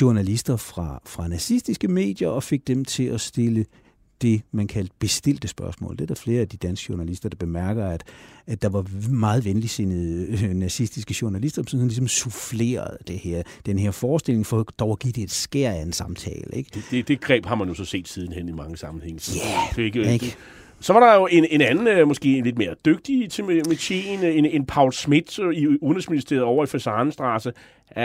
journalister 0.02 0.56
fra, 0.56 1.02
fra 1.06 1.28
nazistiske 1.28 1.88
medier 1.88 2.30
og 2.30 2.43
fik 2.43 2.67
dem 2.67 2.86
til 2.86 3.04
at 3.04 3.21
stille 3.21 3.65
det, 4.21 4.41
man 4.51 4.67
kaldte 4.67 4.93
bestilte 4.99 5.47
spørgsmål. 5.47 5.91
Det 5.91 6.01
er 6.01 6.06
der 6.06 6.15
flere 6.15 6.41
af 6.41 6.47
de 6.47 6.58
danske 6.58 6.86
journalister, 6.89 7.30
der 7.30 7.36
bemærker, 7.36 7.86
at, 7.88 8.04
at 8.47 8.62
der 8.62 8.69
var 8.69 9.10
meget 9.10 9.45
venligsindede 9.45 10.28
øh, 10.43 10.54
nazistiske 10.54 11.15
journalister, 11.21 11.62
som 11.62 11.67
sådan 11.67 11.88
ligesom 11.88 12.08
soufflerede 12.08 12.97
det 13.08 13.17
her, 13.17 13.41
den 13.65 13.80
her 13.80 13.91
forestilling 13.91 14.45
for 14.45 14.63
dog 14.80 14.91
at 14.91 14.99
give 14.99 15.12
det 15.12 15.23
et 15.23 15.32
skær 15.32 15.71
af 15.71 15.82
en 15.82 15.93
samtale. 15.93 16.45
Ikke? 16.54 16.69
Det, 16.73 16.84
det, 16.91 17.08
det 17.08 17.21
greb 17.21 17.45
har 17.45 17.56
man 17.56 17.67
jo 17.67 17.73
så 17.73 17.86
set 17.86 18.08
sidenhen 18.08 18.49
i 18.49 18.51
mange 18.51 18.78
sammenhænge. 18.78 19.32
Ja, 19.36 19.80
yeah, 19.80 19.86
ikke, 19.86 20.13
ikke? 20.13 20.36
Så 20.80 20.93
var 20.93 20.99
der 20.99 21.15
jo 21.15 21.28
en, 21.32 21.45
en 21.49 21.62
anden, 21.62 21.88
øh, 21.88 22.08
måske 22.08 22.41
lidt 22.41 22.58
mere 22.58 22.75
dygtig 22.86 23.32
til 23.32 23.45
metieren, 23.45 24.23
en, 24.23 24.45
en 24.45 24.65
Paul 24.65 24.93
Schmidt 24.93 25.38
i 25.38 25.67
Udenrigsministeriet 25.67 26.43
over 26.43 26.63
i 26.63 26.67
Fasanenstrasse. 26.67 27.49
Uh, 27.95 28.01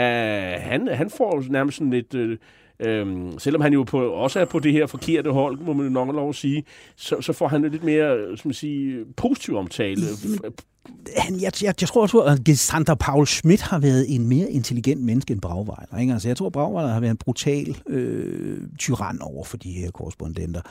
han, 0.61 0.87
han 0.87 1.09
får 1.09 1.43
nærmest 1.49 1.77
sådan 1.77 1.91
lidt... 1.91 2.13
Uh, 2.13 2.37
Øhm, 2.81 3.39
selvom 3.39 3.61
han 3.61 3.73
jo 3.73 3.83
på, 3.83 4.11
også 4.11 4.39
er 4.39 4.45
på 4.45 4.59
det 4.59 4.73
her 4.73 4.85
forkerte 4.85 5.31
hold, 5.31 5.59
må 5.59 5.73
man 5.73 5.91
nok 5.91 6.15
lov 6.15 6.29
at 6.29 6.35
sige, 6.35 6.63
så, 6.95 7.21
så 7.21 7.33
får 7.33 7.47
han 7.47 7.61
lidt 7.61 7.83
mere 7.83 8.17
øh, 8.17 8.37
som 8.37 8.47
man 8.49 8.53
siger, 8.53 9.05
positiv 9.17 9.55
omtale 9.55 10.01
han, 11.17 11.41
jeg, 11.41 11.51
jeg, 11.61 11.73
jeg 11.81 11.89
tror 11.89 12.01
også, 12.01 12.19
at 12.19 12.43
Gesander 12.43 12.95
Paul 12.95 13.27
Schmidt 13.27 13.61
har 13.61 13.79
været 13.79 14.15
en 14.15 14.27
mere 14.27 14.51
intelligent 14.51 15.03
menneske 15.03 15.33
end 15.33 15.41
Bragweiler. 15.41 15.97
Ikke? 15.99 16.13
Altså, 16.13 16.29
jeg 16.29 16.37
tror, 16.37 16.49
Bragweiler 16.49 16.93
har 16.93 16.99
været 16.99 17.11
en 17.11 17.17
brutal 17.17 17.77
øh, 17.87 18.57
tyran 18.79 19.21
over 19.21 19.43
for 19.43 19.57
de 19.57 19.71
her 19.71 19.91
korrespondenter. 19.91 20.61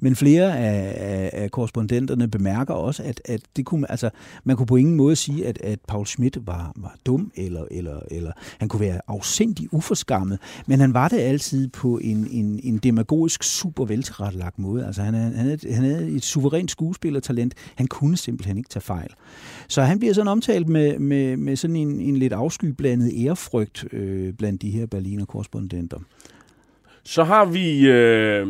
Men 0.00 0.16
flere 0.16 0.58
af, 0.58 0.94
af, 0.96 1.30
af 1.42 1.50
korrespondenterne 1.50 2.28
bemærker 2.28 2.74
også, 2.74 3.02
at, 3.02 3.20
at 3.24 3.40
det 3.56 3.66
kunne, 3.66 3.90
altså, 3.90 4.10
man 4.44 4.56
kunne 4.56 4.66
på 4.66 4.76
ingen 4.76 4.94
måde 4.94 5.16
sige, 5.16 5.46
at, 5.46 5.58
at 5.60 5.78
Paul 5.88 6.06
Schmidt 6.06 6.46
var, 6.46 6.72
var 6.76 6.96
dum, 7.06 7.32
eller, 7.34 7.64
eller, 7.70 8.00
eller 8.10 8.32
han 8.58 8.68
kunne 8.68 8.80
være 8.80 9.00
afsindig 9.08 9.74
uforskammet, 9.74 10.38
men 10.66 10.80
han 10.80 10.94
var 10.94 11.08
det 11.08 11.18
altid 11.18 11.68
på 11.68 11.98
en, 11.98 12.28
en, 12.30 12.60
en 12.62 12.78
demagogisk, 12.78 13.42
super 13.42 13.84
veltilrettelagt 13.84 14.58
måde. 14.58 14.86
Altså, 14.86 15.02
han, 15.02 15.14
han, 15.14 15.32
havde, 15.32 15.58
han 15.72 15.84
havde 15.84 16.10
et 16.10 16.24
suverænt 16.24 16.70
skuespillertalent. 16.70 17.54
Han 17.74 17.86
kunne 17.86 18.16
simpelthen 18.16 18.56
ikke 18.56 18.68
tage 18.68 18.82
fejl. 18.82 19.10
Så 19.72 19.82
han 19.82 19.98
bliver 19.98 20.14
sådan 20.14 20.28
omtalt 20.28 20.68
med, 20.68 20.98
med, 20.98 21.36
med 21.36 21.56
sådan 21.56 21.76
en, 21.76 22.00
en 22.00 22.16
lidt 22.16 22.32
afskyblandet 22.32 23.12
ærefrygt 23.26 23.84
øh, 23.92 24.32
blandt 24.32 24.62
de 24.62 24.70
her 24.70 24.86
Berliner 24.86 25.24
korrespondenter. 25.24 25.98
Så 27.04 27.24
har 27.24 27.44
vi 27.44 27.88
øh, 27.88 28.46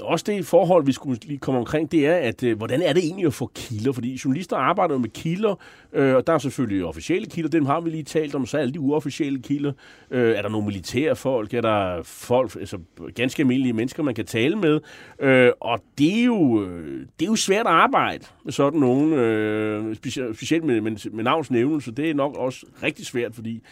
også 0.00 0.24
det 0.28 0.46
forhold, 0.46 0.86
vi 0.86 0.92
skulle 0.92 1.18
lige 1.22 1.38
komme 1.38 1.60
omkring, 1.60 1.92
det 1.92 2.06
er, 2.06 2.14
at 2.14 2.42
øh, 2.42 2.56
hvordan 2.56 2.82
er 2.82 2.92
det 2.92 3.04
egentlig 3.04 3.26
at 3.26 3.34
få 3.34 3.50
kilder? 3.54 3.92
Fordi 3.92 4.20
journalister 4.24 4.56
arbejder 4.56 4.94
jo 4.94 4.98
med 4.98 5.08
kilder, 5.08 5.54
øh, 5.92 6.14
og 6.14 6.26
der 6.26 6.32
er 6.32 6.38
selvfølgelig 6.38 6.84
officielle 6.84 7.26
kilder, 7.26 7.50
dem 7.50 7.66
har 7.66 7.80
vi 7.80 7.90
lige 7.90 8.02
talt 8.02 8.34
om, 8.34 8.46
så 8.46 8.56
er 8.56 8.60
alle 8.60 8.74
de 8.74 8.80
uofficielle 8.80 9.42
kilder. 9.42 9.72
Øh, 10.10 10.36
er 10.36 10.42
der 10.42 10.48
nogle 10.48 10.66
militære 10.66 11.16
folk? 11.16 11.54
Er 11.54 11.60
der 11.60 12.02
folk, 12.02 12.56
altså 12.60 12.78
ganske 13.14 13.40
almindelige 13.40 13.72
mennesker, 13.72 14.02
man 14.02 14.14
kan 14.14 14.26
tale 14.26 14.56
med? 14.56 14.80
Øh, 15.20 15.50
og 15.60 15.80
det 15.98 16.20
er, 16.20 16.24
jo, 16.24 16.64
øh, 16.64 17.00
det 17.20 17.26
er 17.26 17.30
jo 17.30 17.36
svært 17.36 17.66
at 17.66 17.72
arbejde 17.72 18.24
med 18.44 18.52
sådan 18.52 18.80
nogen, 18.80 19.12
øh, 19.12 19.96
specielt 20.34 20.64
med, 20.64 20.80
med, 20.80 21.10
med 21.10 21.24
navnsnævnelse. 21.24 21.92
Det 21.92 22.10
er 22.10 22.14
nok 22.14 22.36
også 22.36 22.66
rigtig 22.82 23.06
svært, 23.06 23.34
fordi 23.34 23.62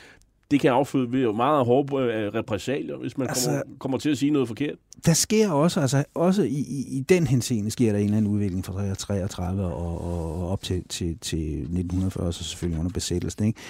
det 0.50 0.60
kan 0.60 0.70
afføde 0.70 1.12
ved 1.12 1.32
meget 1.32 1.66
hårde 1.66 1.96
øh, 1.96 2.34
repræsalier, 2.34 2.96
hvis 2.96 3.18
man 3.18 3.28
altså, 3.28 3.50
kommer, 3.50 3.78
kommer 3.78 3.98
til 3.98 4.10
at 4.10 4.18
sige 4.18 4.30
noget 4.30 4.48
forkert. 4.48 4.74
Der 5.06 5.12
sker 5.12 5.50
også, 5.50 5.80
altså 5.80 6.04
også 6.14 6.42
i, 6.42 6.48
i, 6.48 6.98
i 6.98 7.00
den 7.08 7.26
henseende 7.26 7.70
sker 7.70 7.92
der 7.92 7.98
en 7.98 8.04
eller 8.04 8.16
anden 8.16 8.32
udvikling 8.32 8.64
fra 8.64 8.94
33 8.94 9.64
og, 9.64 10.00
og 10.00 10.50
op 10.50 10.62
til, 10.62 10.84
til, 10.88 11.18
til 11.20 11.58
1940, 11.58 12.32
så 12.32 12.44
selvfølgelig 12.44 12.80
under 12.80 12.92
besættelsen. 12.92 13.44
Ikke? 13.44 13.60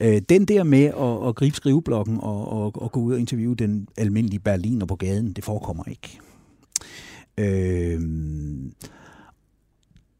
Øh, 0.00 0.22
den 0.28 0.44
der 0.44 0.64
med 0.64 0.84
at, 0.84 1.28
at 1.28 1.34
gribe 1.34 1.56
skriveblokken 1.56 2.18
og, 2.20 2.52
og, 2.52 2.82
og 2.82 2.92
gå 2.92 3.00
ud 3.00 3.12
og 3.12 3.20
interviewe 3.20 3.54
den 3.54 3.88
almindelige 3.96 4.40
berliner 4.40 4.86
på 4.86 4.96
gaden, 4.96 5.32
det 5.32 5.44
forekommer 5.44 5.84
ikke. 5.88 6.18
Øh, 7.38 8.00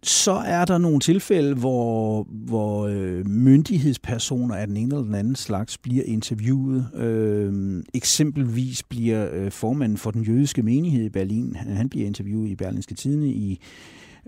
så 0.03 0.33
er 0.33 0.65
der 0.65 0.79
nogle 0.79 1.01
tilfælde, 1.01 1.55
hvor, 1.55 2.27
hvor 2.31 2.87
øh, 2.87 3.29
myndighedspersoner 3.29 4.55
af 4.55 4.67
den 4.67 4.77
ene 4.77 4.95
eller 4.95 5.05
den 5.05 5.15
anden 5.15 5.37
slags 5.37 5.79
bliver 5.79 6.05
interviewet. 6.05 6.91
Øh, 6.95 7.83
eksempelvis 7.95 8.83
bliver 8.83 9.29
øh, 9.33 9.51
formanden 9.51 9.99
for 9.99 10.11
den 10.11 10.23
jødiske 10.23 10.63
menighed 10.63 11.05
i 11.05 11.09
Berlin, 11.09 11.57
han, 11.57 11.77
han 11.77 11.89
bliver 11.89 12.07
interviewet 12.07 12.49
i 12.49 12.57
Berlinske 12.57 12.95
Tidene 12.95 13.29
i, 13.29 13.61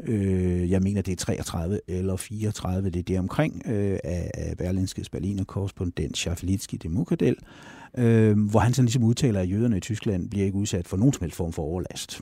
øh, 0.06 0.70
jeg 0.70 0.82
mener 0.82 1.02
det 1.02 1.12
er 1.12 1.16
33 1.16 1.80
eller 1.88 2.16
34, 2.16 2.90
det 2.90 2.98
er 2.98 3.02
det 3.02 3.18
omkring, 3.18 3.62
øh, 3.66 3.98
af, 4.04 4.30
af 4.34 4.56
Berlinskes 4.56 5.08
Berliner 5.08 5.44
korrespondent 5.44 6.16
Schaffelitski 6.16 6.76
de 6.76 6.88
Mukadel, 6.88 7.36
øh, 7.98 8.38
hvor 8.50 8.60
han 8.60 8.72
sådan 8.72 8.84
ligesom 8.84 9.04
udtaler, 9.04 9.40
at 9.40 9.50
jøderne 9.50 9.76
i 9.76 9.80
Tyskland 9.80 10.30
bliver 10.30 10.46
ikke 10.46 10.58
udsat 10.58 10.88
for 10.88 10.96
nogen 10.96 11.12
som 11.12 11.20
helst 11.20 11.36
form 11.36 11.52
for 11.52 11.62
overlast. 11.62 12.20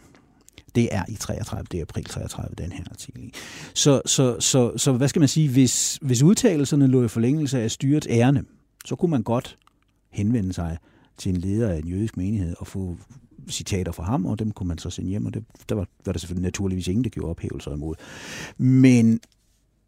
Det 0.74 0.88
er 0.90 1.02
i 1.08 1.14
33, 1.14 1.66
det 1.70 1.78
er 1.78 1.82
april 1.82 2.04
33, 2.04 2.54
den 2.58 2.72
her 2.72 2.84
artikel. 2.90 3.32
Så, 3.74 4.02
så, 4.06 4.40
så, 4.40 4.72
så 4.76 4.92
hvad 4.92 5.08
skal 5.08 5.20
man 5.20 5.28
sige, 5.28 5.48
hvis, 5.48 5.98
hvis 6.02 6.22
udtalelserne 6.22 6.86
lå 6.86 7.04
i 7.04 7.08
forlængelse 7.08 7.60
af 7.60 7.70
styrets 7.70 8.06
ærne, 8.10 8.44
så 8.84 8.96
kunne 8.96 9.10
man 9.10 9.22
godt 9.22 9.58
henvende 10.10 10.52
sig 10.52 10.78
til 11.18 11.34
en 11.34 11.36
leder 11.36 11.70
af 11.70 11.78
en 11.78 11.88
jødisk 11.88 12.16
menighed 12.16 12.54
og 12.58 12.66
få 12.66 12.98
citater 13.50 13.92
fra 13.92 14.04
ham, 14.04 14.26
og 14.26 14.38
dem 14.38 14.50
kunne 14.50 14.68
man 14.68 14.78
så 14.78 14.90
sende 14.90 15.10
hjem, 15.10 15.26
og 15.26 15.34
det, 15.34 15.44
der 15.68 15.74
var, 15.74 15.86
var 16.06 16.12
der 16.12 16.18
selvfølgelig 16.18 16.44
naturligvis 16.44 16.88
ingen, 16.88 17.04
der 17.04 17.10
gjorde 17.10 17.30
ophævelser 17.30 17.72
imod. 17.72 17.94
Men 18.58 19.20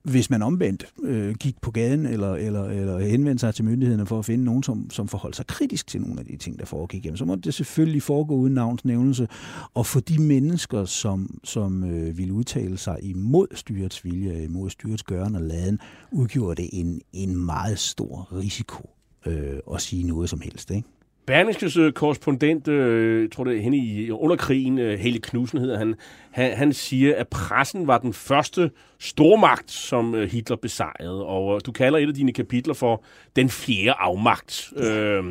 hvis 0.03 0.31
man 0.31 0.43
omvendt 0.43 0.87
øh, 1.03 1.35
gik 1.35 1.61
på 1.61 1.71
gaden 1.71 2.07
eller, 2.07 2.35
eller, 2.35 2.65
eller 2.65 2.99
henvendte 2.99 3.41
sig 3.41 3.55
til 3.55 3.65
myndighederne 3.65 4.07
for 4.07 4.19
at 4.19 4.25
finde 4.25 4.45
nogen, 4.45 4.63
som, 4.63 4.91
som 4.91 5.09
forholdt 5.09 5.37
sig 5.37 5.47
kritisk 5.47 5.87
til 5.87 6.01
nogle 6.01 6.21
af 6.21 6.27
de 6.27 6.37
ting, 6.37 6.59
der 6.59 6.65
foregik, 6.65 7.05
jamen, 7.05 7.17
så 7.17 7.25
må 7.25 7.35
det 7.35 7.55
selvfølgelig 7.55 8.03
foregå 8.03 8.35
uden 8.35 8.55
navnsnævnelse. 8.55 9.29
Og 9.75 9.87
for 9.87 10.01
de 10.01 10.23
mennesker, 10.23 10.85
som, 10.85 11.39
som 11.45 11.85
øh, 11.85 12.19
ville 12.19 12.33
udtale 12.33 12.79
sig 12.79 12.99
imod 13.03 13.47
styrets 13.55 14.05
vilje, 14.05 14.45
imod 14.45 14.71
styrets 14.71 15.03
gøren 15.03 15.35
og 15.35 15.43
laden, 15.43 15.79
udgjorde 16.11 16.63
det 16.63 16.71
en, 16.73 17.01
en 17.13 17.45
meget 17.45 17.79
stor 17.79 18.29
risiko 18.33 18.91
øh, 19.27 19.59
at 19.75 19.81
sige 19.81 20.05
noget 20.05 20.31
som 20.31 20.41
helst. 20.41 20.71
Ikke? 20.71 20.89
Berlingskes 21.29 21.77
øh, 21.77 21.93
korrespondent, 21.93 22.69
øh, 22.69 23.23
jeg 23.23 23.31
tror 23.31 23.45
det 23.45 23.57
er 23.57 23.63
hende 23.63 23.79
i, 23.79 24.11
under 24.11 24.37
krigen, 24.37 24.79
øh, 24.79 25.15
Knudsen 25.23 25.59
hedder 25.59 25.79
han, 25.79 25.95
han, 26.31 26.57
han 26.57 26.73
siger, 26.73 27.17
at 27.17 27.29
pressen 27.29 27.87
var 27.87 27.99
den 27.99 28.13
første 28.13 28.71
stormagt, 28.99 29.71
som 29.71 30.15
øh, 30.15 30.31
Hitler 30.31 30.57
besejrede, 30.57 31.25
og 31.25 31.55
øh, 31.55 31.61
du 31.67 31.73
kalder 31.73 31.99
et 31.99 32.09
af 32.09 32.15
dine 32.15 32.33
kapitler 32.33 32.75
for 32.75 33.05
den 33.37 33.49
fjerde 33.51 33.93
afmagt. 33.93 34.73
Øh, 34.77 35.25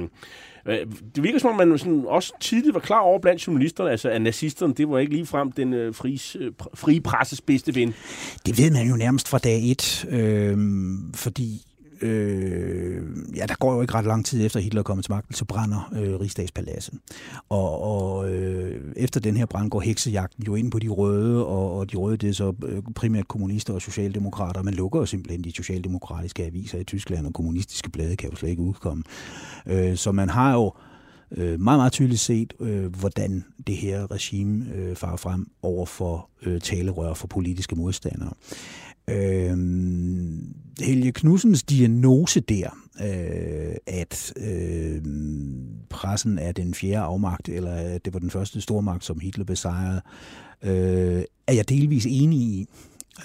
øh, 0.66 0.78
det 1.16 1.24
virker 1.24 1.40
som 1.40 1.50
om, 1.50 1.68
man 1.68 1.78
sådan 1.78 2.04
også 2.08 2.34
tidligt 2.40 2.74
var 2.74 2.80
klar 2.80 3.00
over 3.00 3.20
blandt 3.20 3.48
journalisterne, 3.48 3.92
altså 3.92 4.10
at 4.10 4.22
nazisterne, 4.22 4.74
det 4.74 4.90
var 4.90 5.00
ikke 5.00 5.14
lige 5.14 5.26
frem 5.26 5.52
den 5.52 5.74
øh, 5.74 5.96
frie, 5.96 6.46
øh, 6.46 6.52
frie 6.74 7.02
presses 7.02 7.42
bedste 7.42 7.76
ven. 7.76 7.94
Det 8.46 8.58
ved 8.58 8.72
man 8.72 8.88
jo 8.88 8.96
nærmest 8.96 9.28
fra 9.28 9.38
dag 9.38 9.72
et, 9.72 10.06
øh, 10.10 10.58
fordi 11.16 11.62
øh, 12.02 13.04
ja, 13.36 13.46
der 13.46 13.56
går 13.60 13.74
jo 13.74 13.82
ikke 13.82 13.94
ret 13.94 14.06
lang 14.06 14.26
tid 14.26 14.46
efter 14.46 14.60
Hitler 14.60 14.80
er 14.80 14.84
kommet 14.84 15.06
til 15.06 15.12
magten, 15.12 15.34
så 15.34 15.46
brænder 15.46 15.92
øh, 15.96 16.20
Rigsdagspaladset. 16.20 16.94
Og, 17.50 17.82
og 17.82 18.32
øh, 18.32 18.82
efter 18.96 19.20
den 19.20 19.38
her 19.38 19.46
brand 19.46 19.70
går 19.70 19.80
heksejagten 19.80 20.44
jo 20.44 20.56
ind 20.56 20.72
på 20.72 20.80
de 20.80 20.88
røde, 20.88 21.46
og, 21.46 21.78
og 21.78 21.92
de 21.92 21.98
røde 21.98 22.18
det 22.18 22.30
er 22.30 22.34
så 22.34 22.54
øh, 22.66 22.82
primært 22.96 23.28
kommunister 23.28 23.74
og 23.74 23.82
socialdemokrater. 23.82 24.62
Man 24.62 24.74
lukker 24.74 25.00
jo 25.00 25.06
simpelthen 25.06 25.44
de 25.44 25.52
socialdemokratiske 25.52 26.46
aviser 26.46 26.80
i 26.80 26.84
Tyskland, 26.84 27.28
og 27.28 27.34
kommunistiske 27.34 27.90
blade 27.90 28.16
kan 28.16 28.30
jo 28.30 28.36
slet 28.36 28.50
ikke 28.50 28.62
udkomme. 28.62 29.04
Øh, 29.66 29.96
så 29.96 30.12
man 30.12 30.30
har 30.30 30.54
jo 30.54 30.74
øh, 31.32 31.60
meget, 31.60 31.80
meget 31.80 31.92
tydeligt 31.92 32.22
set, 32.22 32.54
øh, 32.60 32.96
hvordan 32.96 33.46
det 33.68 33.76
her 33.76 34.12
regime 34.12 34.66
øh, 34.76 34.96
farer 34.96 35.18
frem 35.18 35.48
over 35.62 35.86
for 35.86 36.30
øh, 36.42 36.62
talerør 36.62 37.14
for 37.14 37.28
politiske 37.28 37.76
modstandere. 37.76 38.34
Øh, 39.10 39.58
Helge 40.80 41.12
Knudsens 41.12 41.64
diagnose 41.64 42.40
der, 42.40 42.70
øh, 43.02 43.76
at 43.88 44.34
øh, 44.38 45.02
pressen 45.90 46.40
er 46.40 46.52
den 46.52 46.74
fjerde 46.74 47.06
afmagt, 47.06 47.50
eller 47.50 47.72
at 47.72 48.06
det 48.06 48.14
var 48.14 48.20
den 48.20 48.30
første 48.30 48.62
stormagt, 48.62 49.06
som 49.06 49.20
Hitler 49.20 49.46
besejrede, 49.46 50.02
øh, 50.64 51.24
er 51.48 51.54
jeg 51.54 51.70
delvis 51.70 52.06
enig 52.10 52.40
i. 52.40 52.68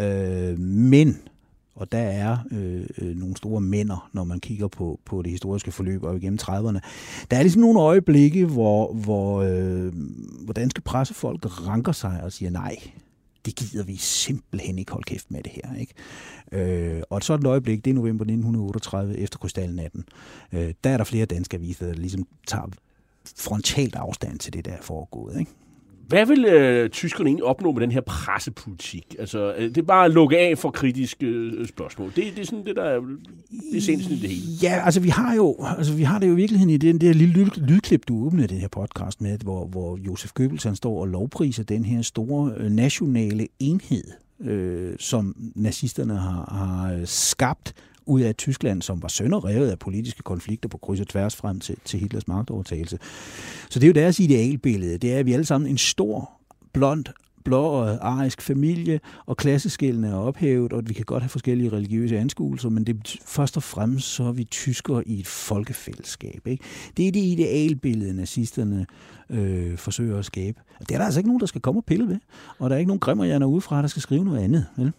Øh, 0.00 0.58
men, 0.58 1.18
og 1.74 1.92
der 1.92 1.98
er 1.98 2.38
øh, 2.50 2.86
øh 2.98 3.16
nogle 3.16 3.36
store 3.36 3.60
mænder, 3.60 4.10
når 4.12 4.24
man 4.24 4.40
kigger 4.40 4.68
på, 4.68 5.00
på 5.04 5.22
det 5.22 5.30
historiske 5.30 5.72
forløb 5.72 6.02
og 6.02 6.16
igennem 6.16 6.38
30'erne, 6.42 6.78
der 7.30 7.36
er 7.36 7.42
ligesom 7.42 7.62
nogle 7.62 7.80
øjeblikke, 7.80 8.46
hvor, 8.46 8.92
hvor, 8.92 9.42
øh, 9.42 9.92
hvor 10.44 10.52
danske 10.52 10.80
pressefolk 10.80 11.66
ranker 11.66 11.92
sig 11.92 12.20
og 12.22 12.32
siger 12.32 12.50
nej 12.50 12.76
det 13.44 13.56
gider 13.56 13.84
vi 13.84 13.96
simpelthen 13.96 14.78
ikke 14.78 14.92
holde 14.92 15.04
kæft 15.04 15.30
med 15.30 15.42
det 15.42 15.52
her. 15.52 15.74
Ikke? 15.74 15.94
Øh, 16.52 17.02
og 17.10 17.16
et 17.16 17.24
sådan 17.24 17.46
øjeblik, 17.46 17.84
det 17.84 17.90
er 17.90 17.94
november 17.94 18.24
1938 18.24 19.18
efter 19.18 19.38
krystalnatten. 19.38 20.04
Øh, 20.52 20.74
der 20.84 20.90
er 20.90 20.96
der 20.96 21.04
flere 21.04 21.26
danske 21.26 21.56
aviser, 21.56 21.86
der 21.86 21.94
ligesom 21.94 22.26
tager 22.46 22.68
frontalt 23.36 23.94
afstand 23.94 24.38
til 24.38 24.52
det, 24.52 24.64
der 24.64 24.72
er 24.72 24.82
foregået. 24.82 25.40
Ikke? 25.40 25.50
Hvad 26.12 26.26
vil 26.26 26.44
øh, 26.44 26.90
tyskerne 26.90 27.28
egentlig 27.28 27.44
opnå 27.44 27.72
med 27.72 27.80
den 27.80 27.92
her 27.92 28.00
pressepolitik? 28.00 29.16
Altså, 29.18 29.54
øh, 29.58 29.68
det 29.68 29.78
er 29.78 29.82
bare 29.82 30.04
at 30.04 30.10
lukke 30.10 30.38
af 30.38 30.58
for 30.58 30.70
kritiske 30.70 31.26
øh, 31.26 31.68
spørgsmål. 31.68 32.12
Det, 32.16 32.24
det 32.36 32.38
er 32.38 32.46
sådan 32.46 32.64
det, 32.64 32.76
der 32.76 32.82
er, 32.82 33.00
det 33.70 33.76
er 33.76 33.80
sindssygt 33.80 34.22
det 34.22 34.30
hele. 34.30 34.42
Ja, 34.62 34.82
altså 34.84 35.00
vi 35.00 35.08
har 35.08 35.34
jo, 35.34 35.56
altså 35.78 35.94
vi 35.94 36.02
har 36.02 36.18
det 36.18 36.28
jo 36.28 36.32
i 36.32 36.36
virkeligheden 36.36 36.70
i 36.70 36.76
den 36.76 37.00
der 37.00 37.12
lille 37.12 37.34
lyd, 37.34 37.50
lydklip, 37.56 38.08
du 38.08 38.26
åbnede 38.26 38.48
den 38.48 38.58
her 38.58 38.68
podcast 38.68 39.20
med, 39.20 39.38
hvor, 39.38 39.66
hvor 39.66 39.96
Josef 39.96 40.32
Goebbels 40.32 40.64
han 40.64 40.76
står 40.76 41.00
og 41.00 41.08
lovpriser 41.08 41.62
den 41.62 41.84
her 41.84 42.02
store 42.02 42.52
øh, 42.56 42.70
nationale 42.70 43.48
enhed, 43.60 44.04
øh, 44.40 44.96
som 44.98 45.36
nazisterne 45.54 46.16
har, 46.16 46.54
har 46.54 46.92
øh, 46.92 47.06
skabt 47.06 47.74
ud 48.06 48.20
af 48.20 48.34
Tyskland, 48.34 48.82
som 48.82 49.02
var 49.02 49.08
sønderrevet 49.08 49.70
af 49.70 49.78
politiske 49.78 50.22
konflikter 50.22 50.68
på 50.68 50.78
kryds 50.78 51.00
og 51.00 51.08
tværs 51.08 51.36
frem 51.36 51.60
til, 51.60 51.76
til 51.84 52.00
Hitlers 52.00 52.28
magtovertagelse. 52.28 52.98
Så 53.70 53.78
det 53.78 53.86
er 53.86 53.88
jo 53.88 53.92
deres 53.92 54.20
idealbillede. 54.20 54.98
Det 54.98 55.12
er, 55.12 55.18
at 55.18 55.26
vi 55.26 55.32
alle 55.32 55.44
sammen 55.44 55.70
en 55.70 55.78
stor, 55.78 56.30
blond, 56.72 57.04
blåøjet 57.44 57.98
arisk 58.02 58.42
familie, 58.42 59.00
og 59.26 59.36
klasseskillene 59.36 60.08
er 60.08 60.14
ophævet, 60.14 60.72
og 60.72 60.82
vi 60.86 60.94
kan 60.94 61.04
godt 61.04 61.22
have 61.22 61.28
forskellige 61.28 61.72
religiøse 61.72 62.18
anskuelser, 62.18 62.68
men 62.68 62.84
det 62.84 63.16
først 63.26 63.56
og 63.56 63.62
fremmest 63.62 64.06
så 64.06 64.24
er 64.24 64.32
vi 64.32 64.44
tyskere 64.44 65.08
i 65.08 65.20
et 65.20 65.26
folkefællesskab. 65.26 66.46
Ikke? 66.46 66.64
Det 66.96 67.08
er 67.08 67.12
det 67.12 67.20
idealbillede, 67.20 68.16
nazisterne 68.16 68.86
øh, 69.30 69.78
forsøger 69.78 70.18
at 70.18 70.24
skabe. 70.24 70.60
Og 70.80 70.88
det 70.88 70.94
er 70.94 70.98
der 70.98 71.04
altså 71.04 71.20
ikke 71.20 71.28
nogen, 71.28 71.40
der 71.40 71.46
skal 71.46 71.60
komme 71.60 71.80
og 71.80 71.84
pille 71.84 72.08
ved, 72.08 72.18
og 72.58 72.70
der 72.70 72.76
er 72.76 72.78
ikke 72.78 72.88
nogen 72.88 73.00
grimmerhjerner 73.00 73.46
udefra, 73.46 73.82
der 73.82 73.88
skal 73.88 74.02
skrive 74.02 74.24
noget 74.24 74.38
andet. 74.38 74.66
Vel? 74.76 74.92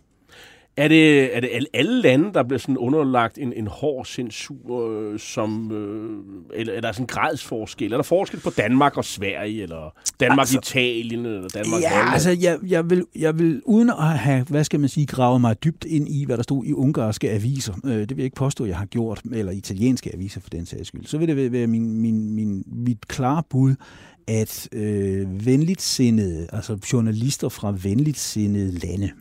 Er 0.78 0.88
det, 0.88 1.36
er 1.36 1.40
det 1.40 1.50
alle 1.74 2.02
lande, 2.02 2.34
der 2.34 2.44
bliver 2.44 2.60
sådan 2.60 2.78
underlagt 2.78 3.38
en, 3.38 3.54
en 3.54 3.68
hård 3.68 4.06
censur, 4.06 4.90
øh, 4.90 5.20
som, 5.20 5.72
øh, 5.72 6.60
eller 6.60 6.74
er 6.74 6.82
der 6.82 6.92
sådan 6.92 7.04
en 7.04 7.08
gradsforskel? 7.08 7.94
Er 7.94 7.98
der 7.98 8.04
forskel 8.04 8.40
på 8.40 8.50
Danmark 8.58 8.98
og 8.98 9.06
Sverige, 9.06 9.64
eller 9.64 9.96
Danmark 10.20 10.40
altså, 10.40 10.58
Italien, 10.58 11.26
eller 11.26 11.48
Danmark 11.48 11.82
Ja, 11.82 11.90
Holland? 11.90 12.14
altså 12.14 12.38
jeg, 12.42 12.58
jeg, 12.68 12.90
vil, 12.90 13.06
jeg 13.16 13.40
vil, 13.40 13.62
uden 13.66 13.90
at 13.90 14.20
have, 14.20 14.44
hvad 14.50 14.64
skal 14.64 14.80
man 14.80 14.90
sige, 14.90 15.06
gravet 15.06 15.42
mig 15.42 15.64
dybt 15.64 15.86
ind 15.86 16.08
i, 16.10 16.26
hvad 16.26 16.38
der 16.38 16.44
stod 16.44 16.66
i 16.66 16.74
ungarske 16.74 17.32
aviser, 17.32 17.74
øh, 17.86 17.92
det 17.92 18.10
vil 18.10 18.18
jeg 18.18 18.26
ikke 18.26 18.36
påstå, 18.36 18.66
jeg 18.66 18.78
har 18.78 18.86
gjort, 18.86 19.22
eller 19.32 19.52
italienske 19.52 20.16
aviser 20.16 20.42
for 20.42 20.50
den 20.50 20.66
sags 20.66 20.88
skyld, 20.88 21.06
så 21.06 21.18
vil 21.18 21.28
det 21.28 21.52
være 21.52 21.68
min, 21.68 22.02
min, 22.02 22.36
min, 22.36 22.64
mit 22.72 23.08
klare 23.08 23.44
bud, 23.50 23.76
at 24.28 24.70
øh, 24.72 25.46
venligt 25.46 25.82
sindede, 25.82 26.48
altså 26.54 26.78
journalister 26.94 27.50
fra 27.50 27.76
venligt 27.84 28.18
sindede 28.20 28.72
lande, 28.88 29.12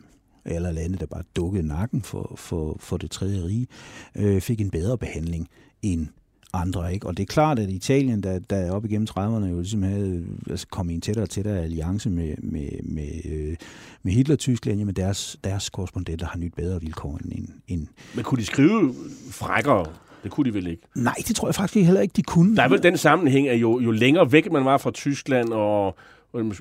eller 0.45 0.71
lande, 0.71 0.97
der 0.97 1.05
bare 1.05 1.23
dukkede 1.35 1.67
nakken 1.67 2.01
for, 2.01 2.33
for, 2.35 2.77
for 2.79 2.97
det 2.97 3.11
tredje 3.11 3.43
rige, 3.43 3.67
øh, 4.15 4.41
fik 4.41 4.61
en 4.61 4.69
bedre 4.69 4.97
behandling 4.97 5.47
end 5.81 6.07
andre. 6.53 6.93
Ikke? 6.93 7.07
Og 7.07 7.17
det 7.17 7.23
er 7.23 7.27
klart, 7.27 7.59
at 7.59 7.69
Italien, 7.69 8.23
der, 8.23 8.39
der 8.39 8.71
op 8.71 8.85
igennem 8.85 9.07
30'erne 9.17 9.45
jo 9.45 9.55
ligesom 9.55 9.83
havde 9.83 10.25
altså, 10.49 10.67
kommet 10.67 10.93
i 10.93 10.95
en 10.95 11.01
tættere 11.01 11.23
og 11.25 11.29
tættere 11.29 11.59
alliance 11.59 12.09
med, 12.09 12.35
med, 12.37 12.69
med, 12.83 13.09
øh, 13.25 13.55
med 14.03 14.13
Hitler-Tyskland, 14.13 14.79
jamen 14.79 14.95
deres, 14.95 15.37
deres 15.43 15.69
korrespondenter 15.69 16.27
har 16.27 16.39
nyt 16.39 16.53
bedre 16.55 16.81
vilkår 16.81 17.19
end, 17.25 17.47
end... 17.67 17.87
Men 18.15 18.23
kunne 18.23 18.39
de 18.39 18.45
skrive 18.45 18.93
frækkere? 19.31 19.85
Det 20.23 20.31
kunne 20.31 20.49
de 20.49 20.53
vel 20.53 20.67
ikke? 20.67 20.81
Nej, 20.95 21.15
det 21.27 21.35
tror 21.35 21.47
jeg 21.47 21.55
faktisk 21.55 21.85
heller 21.85 22.01
ikke, 22.01 22.13
de 22.15 22.23
kunne. 22.23 22.55
Der 22.55 22.63
er 22.63 22.69
vel 22.69 22.83
den 22.83 22.97
sammenhæng, 22.97 23.47
at 23.47 23.61
jo, 23.61 23.79
jo 23.79 23.91
længere 23.91 24.31
væk 24.31 24.51
man 24.51 24.65
var 24.65 24.77
fra 24.77 24.91
Tyskland, 24.91 25.49
og 25.49 25.95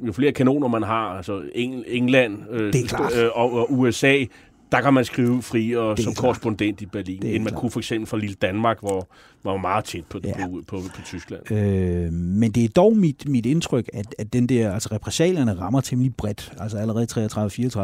jo 0.07 0.13
flere 0.13 0.33
kanoner 0.33 0.69
man 0.69 0.83
har, 0.83 1.17
altså 1.17 1.43
England 1.87 2.39
øh, 2.51 2.75
øh, 3.17 3.31
og, 3.35 3.53
og 3.53 3.73
USA, 3.73 4.25
der 4.73 4.81
kan 4.81 4.95
man 4.95 5.05
skrive 5.05 5.43
fri 5.43 5.77
og 5.77 5.99
som 5.99 6.15
korrespondent 6.15 6.81
i 6.81 6.87
Berlin, 6.87 7.27
end 7.27 7.43
man 7.43 7.43
klart. 7.43 7.61
kunne 7.61 7.71
for 7.71 7.81
eksempel 7.81 8.07
fra 8.07 8.19
lille 8.19 8.35
Danmark, 8.35 8.81
hvor 8.81 9.09
man 9.45 9.53
var 9.53 9.59
meget 9.59 9.85
tæt 9.85 10.05
på, 10.05 10.21
ja. 10.25 10.47
på, 10.47 10.63
på, 10.67 10.77
på 10.95 11.03
Tyskland. 11.05 11.53
Øh, 11.53 12.13
men 12.13 12.51
det 12.53 12.65
er 12.65 12.69
dog 12.69 12.97
mit, 12.97 13.29
mit 13.29 13.47
indtryk, 13.47 13.91
at, 13.93 14.15
at 14.19 14.33
den 14.33 14.47
der, 14.47 14.73
altså 14.73 14.89
repressalierne 14.93 15.61
rammer 15.61 15.81
temmelig 15.81 16.15
bredt. 16.15 16.53
Altså 16.59 16.79
allerede 16.79 17.07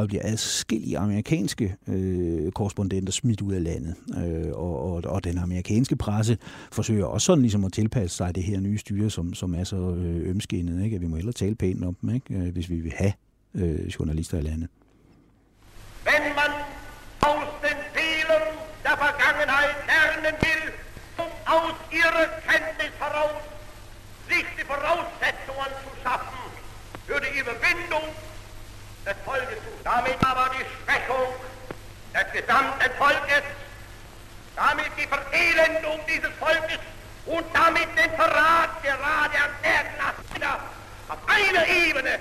33-34 0.02 0.06
bliver 0.06 0.22
adskillige 0.24 0.98
amerikanske 0.98 1.76
øh, 1.88 2.52
korrespondenter 2.52 3.12
smidt 3.12 3.40
ud 3.40 3.52
af 3.52 3.64
landet. 3.64 3.94
Øh, 4.24 4.52
og, 4.52 4.92
og, 4.92 5.02
og 5.06 5.24
den 5.24 5.38
amerikanske 5.38 5.96
presse 5.96 6.38
forsøger 6.72 7.04
også 7.04 7.24
sådan 7.24 7.42
ligesom 7.42 7.64
at 7.64 7.72
tilpasse 7.72 8.16
sig 8.16 8.34
det 8.34 8.42
her 8.42 8.60
nye 8.60 8.78
styre, 8.78 9.10
som, 9.10 9.34
som 9.34 9.54
er 9.54 9.64
så 9.64 9.76
øh, 9.76 10.30
ømskinnet, 10.30 10.84
ikke? 10.84 10.96
at 10.96 11.02
vi 11.02 11.06
må 11.06 11.16
hellere 11.16 11.32
tale 11.32 11.54
pænt 11.54 11.84
om 11.84 11.94
dem, 11.94 12.14
ikke? 12.14 12.34
Øh, 12.34 12.52
hvis 12.52 12.70
vi 12.70 12.76
vil 12.76 12.92
have 12.96 13.12
øh, 13.54 13.86
journalister 13.86 14.38
i 14.38 14.42
landet. 14.42 14.68
Ihrer 22.08 22.26
Kenntnis 22.46 22.92
heraus 22.98 23.42
sich 24.28 24.44
die 24.58 24.64
Voraussetzungen 24.64 25.70
zu 25.82 26.02
schaffen 26.02 26.38
für 27.06 27.20
die 27.20 27.38
Überwindung 27.38 28.02
des 29.04 29.14
Volkes. 29.24 29.58
Damit 29.84 30.16
aber 30.24 30.50
die 30.50 30.64
Schwächung 30.64 31.32
des 32.14 32.32
gesamten 32.32 32.90
Volkes, 32.98 33.42
damit 34.56 34.90
die 34.98 35.06
Verelendung 35.06 36.00
dieses 36.06 36.30
Volkes 36.38 36.78
und 37.26 37.44
damit 37.52 37.88
den 37.96 38.10
Verrat 38.16 38.82
gerade 38.82 39.36
an 39.36 39.50
der 39.62 39.84
Klasse 40.34 40.60
auf 41.08 41.18
einer 41.26 41.66
Ebene 41.66 42.18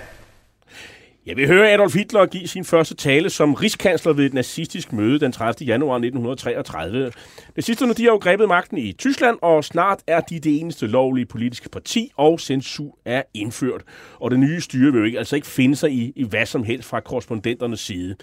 Ja, 1.28 1.34
vi 1.34 1.46
hører 1.46 1.74
Adolf 1.74 1.94
Hitler 1.94 2.26
give 2.26 2.48
sin 2.48 2.64
første 2.64 2.94
tale 2.94 3.30
som 3.30 3.54
rigskansler 3.54 4.12
ved 4.12 4.26
et 4.26 4.34
nazistisk 4.34 4.92
møde 4.92 5.20
den 5.20 5.32
30. 5.32 5.66
januar 5.66 5.94
1933. 5.94 7.12
Nazisterne 7.56 7.94
de 7.94 8.02
har 8.02 8.10
jo 8.10 8.16
grebet 8.16 8.48
magten 8.48 8.78
i 8.78 8.92
Tyskland, 8.92 9.38
og 9.42 9.64
snart 9.64 9.98
er 10.06 10.20
de 10.20 10.40
det 10.40 10.60
eneste 10.60 10.86
lovlige 10.86 11.26
politiske 11.26 11.68
parti, 11.68 12.10
og 12.16 12.40
censur 12.40 12.98
er 13.04 13.22
indført. 13.34 13.82
Og 14.20 14.30
det 14.30 14.38
nye 14.38 14.60
styre 14.60 14.92
vil 14.92 14.98
jo 14.98 15.04
ikke, 15.04 15.18
altså 15.18 15.36
ikke 15.36 15.48
finde 15.48 15.76
sig 15.76 15.92
i, 15.92 16.12
i 16.16 16.24
hvad 16.24 16.46
som 16.46 16.64
helst 16.64 16.88
fra 16.88 17.00
korrespondenternes 17.00 17.80
side. 17.80 18.16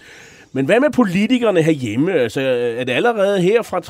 Men 0.56 0.66
hvad 0.66 0.80
med 0.80 0.90
politikerne 0.90 1.62
herhjemme? 1.62 2.12
Altså, 2.12 2.40
er 2.78 2.84
det 2.84 2.92
allerede 2.92 3.40
her 3.40 3.62
fra 3.62 3.80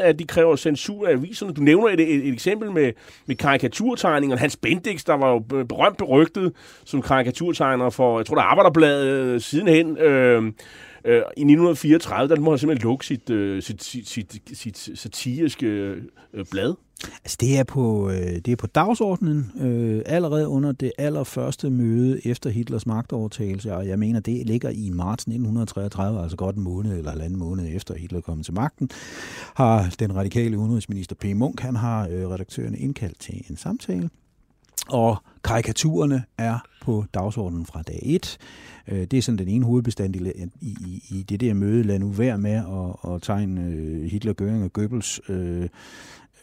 33-34, 0.00 0.06
at 0.06 0.18
de 0.18 0.24
kræver 0.24 0.56
censur 0.56 1.06
af 1.06 1.12
aviserne? 1.12 1.52
Du 1.52 1.60
nævner 1.60 1.88
et, 1.88 2.00
et, 2.00 2.28
et 2.28 2.32
eksempel 2.32 2.70
med, 2.70 2.92
med 3.26 3.36
karikaturtegningerne. 3.36 4.40
Hans 4.40 4.56
Bendix, 4.56 5.04
der 5.04 5.14
var 5.14 5.30
jo 5.30 5.64
berømt 5.64 5.96
berygtet 5.96 6.52
som 6.84 7.02
karikaturtegner 7.02 7.79
for, 7.88 8.18
jeg 8.18 8.26
tror, 8.26 8.34
der 8.34 8.42
Arbejderbladet 8.42 9.06
øh, 9.06 9.40
sidenhen. 9.40 9.98
Øh, 9.98 10.52
Øh, 11.04 11.16
I 11.16 11.40
1934, 11.40 12.34
der 12.34 12.40
må 12.40 12.50
han 12.50 12.58
simpelthen 12.58 12.88
lukke 12.88 13.06
sit, 13.06 13.30
øh, 13.30 13.62
sit, 13.62 13.84
sit, 13.84 14.08
sit, 14.08 14.78
sit 14.78 14.98
satiriske 14.98 15.66
øh, 15.66 16.44
blad. 16.50 16.74
Altså, 17.24 17.36
det 17.40 17.58
er 17.58 17.64
på, 17.64 18.10
øh, 18.10 18.16
det 18.16 18.48
er 18.48 18.56
på 18.56 18.66
dagsordenen 18.66 19.52
øh, 19.60 20.02
allerede 20.06 20.48
under 20.48 20.72
det 20.72 20.92
allerførste 20.98 21.70
møde 21.70 22.26
efter 22.26 22.50
Hitlers 22.50 22.86
magtovertagelse, 22.86 23.74
og 23.74 23.88
jeg 23.88 23.98
mener, 23.98 24.20
det 24.20 24.46
ligger 24.46 24.70
i 24.70 24.90
marts 24.90 25.22
1933, 25.22 26.22
altså 26.22 26.36
godt 26.36 26.56
en 26.56 26.62
måned 26.62 26.98
eller 26.98 27.10
halvanden 27.10 27.38
måned 27.38 27.76
efter 27.76 27.94
Hitler 27.94 28.20
kom 28.20 28.42
til 28.42 28.54
magten, 28.54 28.90
har 29.54 29.94
den 29.98 30.16
radikale 30.16 30.58
udenrigsminister 30.58 31.16
P. 31.16 31.24
Munk, 31.24 31.60
han 31.60 31.76
har 31.76 32.08
øh, 32.08 32.28
redaktørerne 32.28 32.78
indkaldt 32.78 33.20
til 33.20 33.44
en 33.50 33.56
samtale, 33.56 34.10
og 34.88 35.16
karikaturerne 35.44 36.24
er 36.38 36.58
på 36.82 37.04
dagsordenen 37.14 37.66
fra 37.66 37.82
dag 37.82 38.00
1. 38.02 38.38
Øh, 38.88 39.06
det 39.10 39.14
er 39.14 39.22
sådan 39.22 39.38
den 39.38 39.48
ene 39.48 39.64
hovedbestanddel 39.64 40.32
i, 40.60 40.66
i, 40.70 41.04
i 41.10 41.22
det 41.22 41.40
der 41.40 41.54
møde. 41.54 41.82
Lad 41.82 41.98
nu 41.98 42.08
være 42.08 42.38
med 42.38 42.52
at, 42.52 43.12
at 43.14 43.22
tegne 43.22 43.60
øh, 43.60 44.10
Hitler, 44.10 44.32
Göring 44.40 44.64
og 44.64 44.72
Goebbels 44.72 45.20
øh, 45.28 45.68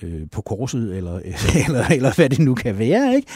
øh, 0.01 0.21
på 0.31 0.41
korset, 0.41 0.97
eller, 0.97 1.19
eller, 1.67 1.85
eller 1.85 2.15
hvad 2.15 2.29
det 2.29 2.39
nu 2.39 2.55
kan 2.55 2.77
være. 2.77 3.15
Ikke? 3.15 3.27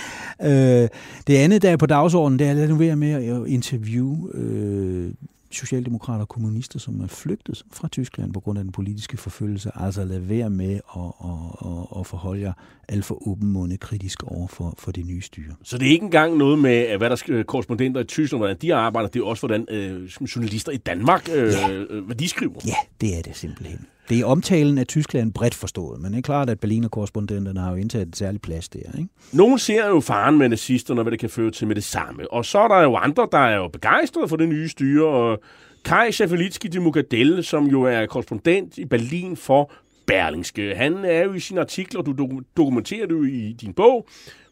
Øh, 0.84 0.90
det 1.28 1.38
andet, 1.38 1.62
der 1.62 1.70
er 1.70 1.78
på 1.78 1.86
dagsordenen, 1.86 2.40
det 2.40 2.48
er 2.48 2.54
lad 2.54 2.68
nu 2.68 2.76
være 2.76 2.96
med 2.96 3.12
at 3.12 3.48
interviewe 3.48 4.30
øh, 4.34 5.14
socialdemokrater 5.56 6.22
og 6.22 6.30
kommunister, 6.30 6.80
som 6.80 7.02
er 7.02 7.08
flygtet 7.08 7.64
fra 7.74 7.88
Tyskland 7.88 8.34
på 8.34 8.40
grund 8.40 8.60
af 8.60 8.64
den 8.64 8.72
politiske 8.72 9.18
forfølgelse. 9.18 9.72
Altså 9.76 10.06
lad 10.06 10.20
være 10.20 10.50
med 10.50 10.74
at, 10.74 11.02
at, 11.24 11.70
at, 11.72 12.00
at 12.00 12.08
forholde 12.08 12.42
jer 12.42 12.54
alt 12.88 13.06
for 13.06 13.28
åbenmundet 13.28 13.80
kritisk 13.80 14.24
over 14.24 14.48
for, 14.48 14.76
for 14.78 14.92
det 14.92 15.06
nye 15.06 15.22
styre. 15.22 15.54
Så 15.64 15.78
det 15.78 15.88
er 15.88 15.92
ikke 15.92 16.04
engang 16.04 16.38
noget 16.38 16.60
med, 16.60 16.98
hvad 16.98 17.10
der 17.10 17.16
skal 17.16 17.44
korrespondenter 17.44 18.02
i 18.02 18.04
Tyskland, 18.04 18.40
hvordan 18.40 18.58
de 18.62 18.76
arbejder, 18.76 19.10
det 19.10 19.20
er 19.20 19.24
også, 19.24 19.48
hvordan 19.48 19.66
øh, 19.70 20.06
journalister 20.36 20.72
i 20.72 20.78
Danmark, 20.78 21.30
øh, 21.36 21.54
ja. 21.54 21.72
Øh, 21.72 22.06
hvad 22.06 22.16
de 22.16 22.28
skriver. 22.28 22.62
Ja, 22.68 22.76
det 23.02 23.18
er 23.18 23.22
det 23.22 23.36
simpelthen. 23.36 23.86
Det 24.12 24.20
er 24.20 24.26
omtalen 24.26 24.78
af 24.78 24.88
Tyskland 24.88 25.34
bredt 25.34 25.56
forstået, 25.56 26.02
men 26.02 26.12
det 26.12 26.18
er 26.18 26.22
klart, 26.22 26.50
at 26.50 26.60
Berliner-korrespondenterne 26.60 27.60
har 27.60 27.70
jo 27.70 27.76
indtaget 27.76 28.08
et 28.08 28.16
særligt 28.16 28.44
plads 28.44 28.70
der. 28.70 28.80
Ikke? 28.98 29.10
Nogle 29.34 29.60
ser 29.60 29.88
jo 29.88 30.00
faren 30.00 30.38
med 30.38 30.50
nazisterne, 30.50 31.02
hvad 31.02 31.12
det 31.12 31.20
kan 31.20 31.30
føre 31.30 31.52
til 31.52 31.68
med 31.68 31.76
det 31.76 31.84
samme. 31.84 32.34
Og 32.34 32.46
så 32.46 32.60
er 32.60 32.68
der 32.68 32.82
jo 32.82 32.96
andre, 32.96 33.28
der 33.32 33.38
er 33.38 33.56
jo 33.56 33.68
begejstrede 33.68 34.28
for 34.28 34.36
det 34.36 34.50
nye 34.50 34.70
styre, 34.70 35.08
og 35.08 35.40
Kai 35.86 36.12
Schaffelitski 36.12 36.68
de 36.68 36.80
Mugadel, 36.80 37.44
som 37.44 37.68
jo 37.68 37.84
er 37.84 38.06
korrespondent 38.06 38.78
i 38.78 38.86
Berlin 38.86 39.38
for 39.38 39.72
Berlingske. 40.08 40.76
Han 40.76 41.06
er 41.06 41.24
jo 41.24 41.34
i 41.34 41.40
sine 41.40 41.62
artikler, 41.62 42.02
du 42.02 42.42
dokumenterer 42.58 43.08
det 43.08 43.16
jo 43.16 43.24
i 43.24 43.56
din 43.62 43.74
bog, 43.74 44.08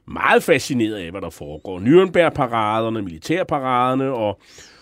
meget 0.07 0.43
fascineret 0.43 0.95
af, 0.95 1.11
hvad 1.11 1.21
der 1.21 1.29
foregår. 1.29 1.79
Nürnberg-paraderne, 1.79 3.01
militærparaderne 3.01 4.11
og 4.11 4.41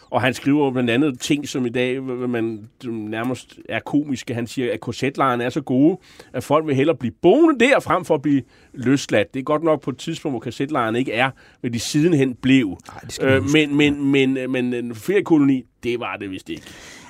og 0.10 0.22
han 0.22 0.34
skriver 0.34 0.72
blandt 0.72 0.90
andet 0.90 1.20
ting, 1.20 1.48
som 1.48 1.66
i 1.66 1.70
dag 1.70 2.04
man 2.04 2.70
nærmest 2.86 3.60
er 3.70 3.80
komiske. 3.80 4.34
Han 4.34 4.48
siger, 4.48 4.74
at 4.74 4.80
korsetlejrene 4.80 5.44
er 5.44 5.50
så 5.50 5.62
gode, 5.62 5.98
at 6.34 6.44
folk 6.44 6.68
vil 6.68 6.76
hellere 6.76 6.96
blive 6.98 7.14
boende 7.22 7.66
der, 7.66 7.80
frem 7.80 8.06
for 8.06 8.16
at 8.16 8.22
blive 8.22 8.42
løsladt. 8.74 9.34
Det 9.34 9.40
er 9.40 9.44
godt 9.44 9.64
nok 9.64 9.82
på 9.82 9.90
et 9.90 9.98
tidspunkt, 9.98 10.34
hvor 10.34 10.40
korsetlejrene 10.40 11.00
ikke 11.00 11.14
er, 11.14 11.32
hvad 11.62 11.72
de 11.72 11.80
sidenhen 11.80 12.36
blev. 12.36 12.78
Ej, 13.22 13.28
øh, 13.30 13.44
men, 13.54 13.76
men, 13.76 14.12
men, 14.12 14.52
men 14.52 14.74
en 14.74 14.96
feriekoloni, 14.96 15.66
det 15.84 16.00
var 16.00 16.18
det 16.18 16.32
vist 16.32 16.50
ikke. 16.50 16.64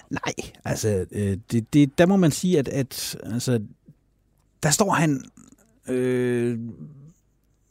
Nej, 0.09 0.33
altså, 0.65 1.05
øh, 1.11 1.37
det, 1.51 1.73
det, 1.73 1.97
der 1.97 2.05
må 2.05 2.15
man 2.15 2.31
sige, 2.31 2.59
at, 2.59 2.67
at 2.67 3.17
altså, 3.23 3.59
der 4.63 4.69
står 4.69 4.91
han 4.91 5.21
øh, 5.89 6.59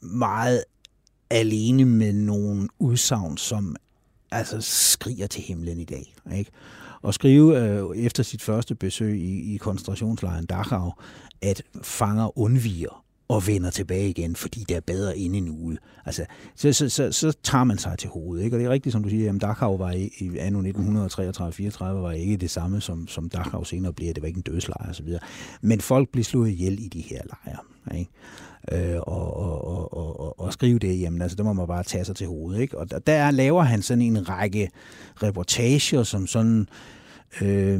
meget 0.01 0.63
alene 1.29 1.85
med 1.85 2.13
nogle 2.13 2.67
udsagn, 2.79 3.37
som 3.37 3.75
altså 4.31 4.61
skriger 4.61 5.27
til 5.27 5.41
himlen 5.41 5.79
i 5.79 5.85
dag. 5.85 6.15
Ikke? 6.35 6.51
Og 7.01 7.13
skrive 7.13 7.59
øh, 7.59 7.97
efter 7.97 8.23
sit 8.23 8.41
første 8.41 8.75
besøg 8.75 9.19
i, 9.19 9.53
i 9.53 9.57
koncentrationslejren 9.57 10.45
Dachau, 10.45 10.93
at 11.41 11.63
fanger 11.83 12.39
undviger 12.39 13.03
og 13.29 13.47
vender 13.47 13.69
tilbage 13.69 14.09
igen, 14.09 14.35
fordi 14.35 14.65
det 14.69 14.77
er 14.77 14.81
bedre 14.81 15.17
inde 15.17 15.37
en 15.37 15.49
uge. 15.49 15.77
Altså, 16.05 16.25
så, 16.55 16.73
så, 16.73 16.89
så, 16.89 17.11
så 17.11 17.37
tager 17.43 17.63
man 17.63 17.77
sig 17.77 17.97
til 17.97 18.09
hovedet. 18.09 18.43
Ikke? 18.43 18.55
Og 18.55 18.59
det 18.59 18.65
er 18.65 18.71
rigtigt, 18.71 18.93
som 18.93 19.03
du 19.03 19.09
siger, 19.09 19.33
at 19.33 19.41
Dachau 19.41 19.77
var 19.77 19.91
i, 19.91 20.09
i 20.17 20.37
anno 20.37 20.61
1933-34 20.61 21.83
var 21.83 22.11
ikke 22.11 22.37
det 22.37 22.51
samme, 22.51 22.81
som, 22.81 23.07
som 23.07 23.29
Dachau 23.29 23.63
senere 23.63 23.93
bliver. 23.93 24.13
Det 24.13 24.23
var 24.23 24.27
ikke 24.27 24.37
en 24.37 24.41
dødslejr 24.41 24.89
osv. 24.89 25.07
Men 25.61 25.81
folk 25.81 26.09
blev 26.09 26.23
slået 26.23 26.49
ihjel 26.49 26.79
i 26.79 26.87
de 26.87 27.01
her 27.01 27.21
lejre. 27.23 27.99
Ikke? 27.99 28.11
Øh, 28.71 28.99
og, 29.01 29.37
og, 29.37 29.93
og, 29.93 30.19
og, 30.19 30.39
og 30.39 30.53
skrive 30.53 30.79
det, 30.79 31.01
jamen 31.01 31.21
altså, 31.21 31.35
det 31.35 31.45
må 31.45 31.53
man 31.53 31.67
bare 31.67 31.83
tage 31.83 32.05
sig 32.05 32.15
til 32.15 32.27
hovedet. 32.27 32.61
Ikke? 32.61 32.77
Og 32.77 32.91
der, 32.91 32.99
der 32.99 33.31
laver 33.31 33.63
han 33.63 33.81
sådan 33.81 34.01
en 34.01 34.29
række 34.29 34.69
reportager, 35.23 36.03
som 36.03 36.27
sådan 36.27 36.67
øh, 37.41 37.79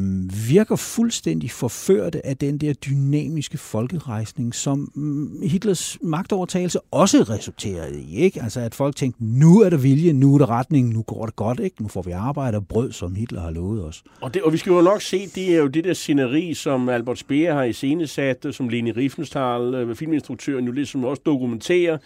virker 0.50 0.76
fuldstændig 0.76 1.52
forførte 1.52 2.26
af 2.26 2.38
den 2.38 2.58
der 2.58 2.74
dynamiske 2.74 3.58
folkerejsning, 3.58 4.56
som 4.56 4.92
mm, 4.96 5.42
Hitlers 5.44 5.98
magtovertagelse 6.02 6.80
også 6.92 7.18
resulterede 7.18 8.02
i. 8.02 8.16
Ikke? 8.16 8.42
Altså 8.44 8.60
at 8.60 8.76
folk 8.76 8.96
tænkte, 8.96 9.24
nu 9.24 9.62
er 9.62 9.70
der 9.70 9.78
vilje, 9.78 10.14
nu 10.14 10.34
er 10.34 10.38
der 10.38 10.50
retning, 10.50 10.94
nu 10.94 11.02
går 11.02 11.26
det 11.26 11.36
godt, 11.36 11.60
ikke? 11.60 11.82
nu 11.82 11.88
får 11.88 12.02
vi 12.02 12.12
arbejde 12.12 12.58
og 12.58 12.68
brød, 12.68 12.92
som 12.92 13.16
Hitler 13.16 13.42
har 13.42 13.52
lovet 13.52 13.86
os. 13.86 14.04
Og, 14.22 14.34
det, 14.34 14.42
og 14.42 14.54
vi 14.54 14.58
skal 14.58 14.72
jo 14.72 14.82
nok 14.82 15.02
se, 15.02 15.28
det 15.28 15.56
er 15.56 15.58
jo 15.58 15.68
det 15.68 15.84
der 15.84 15.94
sceneri, 15.94 16.54
som 16.54 16.90
Albert 16.90 17.20
Speer 17.20 17.54
har 17.54 17.64
iscenesat, 17.64 18.46
som 18.52 18.70
Leni 18.70 18.92
Riefenstahl, 18.92 19.74
øh, 19.74 19.96
filminstruktøren, 19.96 20.66
jo 20.66 20.72
ligesom 20.72 21.04
også 21.04 21.22
dokumenterer, 21.26 21.98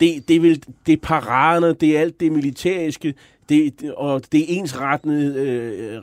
det, 0.00 0.28
det, 0.28 0.42
vil, 0.42 0.62
det 0.86 0.92
er 0.92 0.96
paraderne, 1.02 1.72
det 1.72 1.96
er 1.96 2.00
alt 2.00 2.20
det 2.20 2.32
militæriske, 2.32 3.14
det, 3.48 3.92
og 3.96 4.22
det 4.32 4.40
er 4.40 4.58
ensrettende 4.58 5.34
øh, 5.34 6.02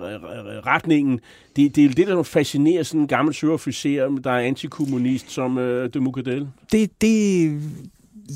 retningen. 0.65 1.19
Det, 1.55 1.75
det 1.75 1.86
er 1.86 1.89
det, 1.89 2.08
der 2.08 2.23
fascinerer 2.23 2.84
sådan 2.84 3.01
en 3.01 3.08
gammel 3.08 3.34
søofficer, 3.34 4.07
der 4.24 4.32
er 4.32 4.39
antikommunist 4.39 5.32
som 5.32 5.57
øh, 5.57 5.93
de 5.93 5.99
Mucadel. 5.99 6.47
Det, 6.72 7.01
det, 7.01 7.45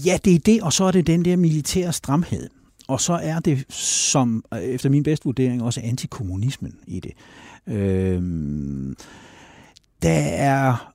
ja, 0.06 0.18
det 0.26 0.36
er 0.36 0.40
det, 0.40 0.62
og 0.62 0.74
så 0.74 0.84
er 0.84 0.92
det 0.92 1.08
den 1.08 1.26
der 1.26 1.36
militære 1.36 1.94
stramhed. 1.94 2.50
Og 2.88 3.02
så 3.02 3.14
er 3.14 3.40
det, 3.40 3.66
som 3.74 4.44
øh, 4.54 4.60
efter 4.60 4.90
min 4.90 5.04
bedste 5.04 5.26
vurdering, 5.26 5.64
også 5.64 5.82
antikommunismen 5.84 6.76
i 6.88 7.00
det. 7.00 7.12
Øh, 7.68 8.22
der 10.02 10.20
er 10.38 10.94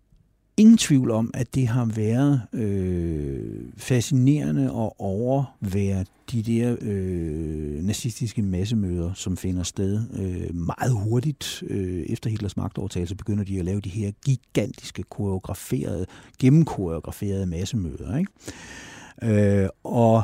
ingen 0.56 0.76
tvivl 0.76 1.10
om, 1.10 1.30
at 1.34 1.54
det 1.54 1.68
har 1.68 1.84
været 1.84 2.42
øh, 2.52 3.60
fascinerende 3.76 4.64
at 4.64 4.92
overvære 4.98 6.04
de 6.32 6.42
der 6.42 6.76
øh, 6.80 7.84
nazistiske 7.84 8.42
massemøder, 8.42 9.12
som 9.14 9.36
finder 9.36 9.62
sted 9.62 10.02
øh, 10.18 10.56
meget 10.56 10.92
hurtigt 10.92 11.62
øh, 11.66 12.06
efter 12.08 12.30
Hitlers 12.30 12.56
magtovertagelse, 12.56 13.16
begynder 13.16 13.44
de 13.44 13.58
at 13.58 13.64
lave 13.64 13.80
de 13.80 13.88
her 13.88 14.10
gigantiske 14.24 15.02
koreograferede, 15.02 16.06
gennemkoreograferede 16.38 17.46
massemøder. 17.46 18.16
Ikke? 18.16 19.62
Øh, 19.62 19.68
og 19.84 20.22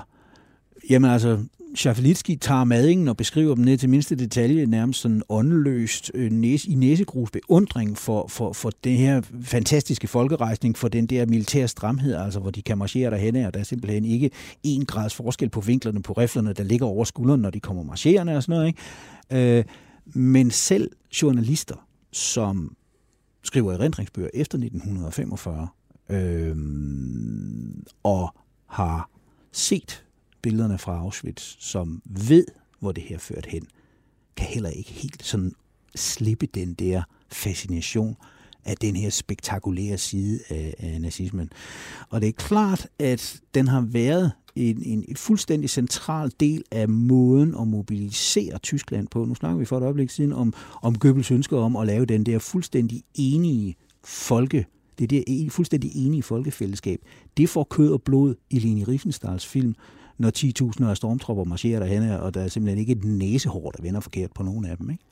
jamen 0.91 1.11
altså, 1.11 1.39
Schaffelitski 1.75 2.37
tager 2.37 2.65
madingen 2.65 3.09
og 3.09 3.17
beskriver 3.17 3.55
dem 3.55 3.65
ned 3.65 3.79
til 3.79 3.89
mindste 3.91 4.17
detalje, 4.17 4.67
nærmest 4.67 5.01
sådan 5.01 5.23
åndeløst 5.29 6.11
øh, 6.15 6.33
næse, 6.33 6.71
i 6.71 6.75
næsegrus 6.75 7.31
beundring 7.31 7.99
for, 7.99 8.27
for, 8.29 8.53
for 8.53 8.71
den 8.85 8.97
her 8.97 9.23
fantastiske 9.43 10.09
folkerejsning, 10.09 10.79
for 10.79 10.89
den 10.89 11.07
der 11.07 11.27
militære 11.27 11.69
stramhed, 11.69 12.15
altså 12.15 12.41
hvor 12.41 12.51
de 12.51 12.63
kan 12.63 12.79
marchere 12.79 13.11
derhen, 13.11 13.37
og 13.37 13.55
der 13.55 13.61
er 13.61 13.65
simpelthen 13.65 14.05
ikke 14.05 14.31
en 14.63 14.85
grads 14.85 15.15
forskel 15.15 15.49
på 15.49 15.61
vinklerne 15.61 16.03
på 16.03 16.13
riflerne, 16.13 16.53
der 16.53 16.63
ligger 16.63 16.87
over 16.87 17.05
skulderen, 17.05 17.41
når 17.41 17.51
de 17.51 17.61
kommer 17.61 17.83
marcherende 17.83 18.37
og 18.37 18.43
sådan 18.43 18.53
noget. 18.53 18.67
Ikke? 19.31 19.59
Øh, 19.59 19.65
men 20.15 20.51
selv 20.51 20.91
journalister, 21.23 21.87
som 22.13 22.77
skriver 23.43 23.73
erindringsbøger 23.73 24.31
efter 24.35 24.59
1945, 24.59 25.69
øh, 26.11 26.57
og 28.03 28.35
har 28.67 29.11
set 29.53 30.05
billederne 30.43 30.79
fra 30.79 30.99
Auschwitz, 30.99 31.57
som 31.59 32.03
ved, 32.05 32.47
hvor 32.81 32.93
det 32.93 33.03
her 33.03 33.19
ført 33.19 33.47
hen, 33.47 33.67
kan 34.37 34.47
heller 34.47 34.71
ikke 34.71 34.91
helt 34.91 35.25
sådan 35.25 35.53
slippe 35.95 36.47
den 36.47 36.75
der 36.75 37.03
fascination 37.33 38.17
af 38.65 38.77
den 38.77 38.97
her 38.97 39.11
spektakulære 39.11 39.99
side 39.99 40.41
af, 40.49 40.75
af 40.79 41.01
nazismen. 41.01 41.51
Og 42.11 42.21
det 42.21 42.29
er 42.29 42.33
klart, 42.33 42.89
at 42.99 43.41
den 43.55 43.69
har 43.69 43.81
været 43.81 44.33
en, 44.57 44.83
en, 44.83 45.05
en 45.09 45.17
fuldstændig 45.17 45.71
central 45.71 46.33
del 46.41 46.65
af 46.71 46.89
måden 46.89 47.55
at 47.61 47.69
mobilisere 47.69 48.59
Tyskland 48.59 49.09
på. 49.09 49.25
Nu 49.25 49.35
snakker 49.35 49.59
vi 49.59 49.65
for 49.65 49.79
et 49.79 49.83
øjeblik 49.83 50.11
siden 50.11 50.33
om, 50.33 50.55
om 50.83 50.99
Goebbels 50.99 51.31
ønsker 51.31 51.59
om 51.59 51.77
at 51.77 51.87
lave 51.87 52.07
den 52.07 52.27
der 52.27 52.39
fuldstændig 52.39 53.03
enige 53.15 53.77
folke, 54.05 54.67
det 54.99 55.11
der 55.11 55.23
e, 55.27 55.51
fuldstændig 55.51 55.91
enige 55.95 56.23
folkefællesskab. 56.23 57.01
Det 57.37 57.49
får 57.49 57.65
kød 57.65 57.93
og 57.93 58.03
blod 58.03 58.35
i 58.51 58.59
Leni 58.59 58.85
Riefenstahls 58.85 59.47
film, 59.47 59.75
når 60.21 60.31
10.000 60.83 60.91
af 60.91 60.97
stormtropper 60.97 61.45
marcherer 61.45 61.81
derhen, 61.81 62.11
og 62.11 62.35
der 62.35 62.41
er 62.41 62.49
simpelthen 62.49 62.79
ikke 62.79 62.93
et 62.93 63.05
næsehår, 63.05 63.71
der 63.71 63.83
vender 63.83 64.01
forkert 64.01 64.31
på 64.33 64.43
nogen 64.43 64.65
af 64.65 64.77
dem. 64.77 64.91
Ikke? 64.91 65.05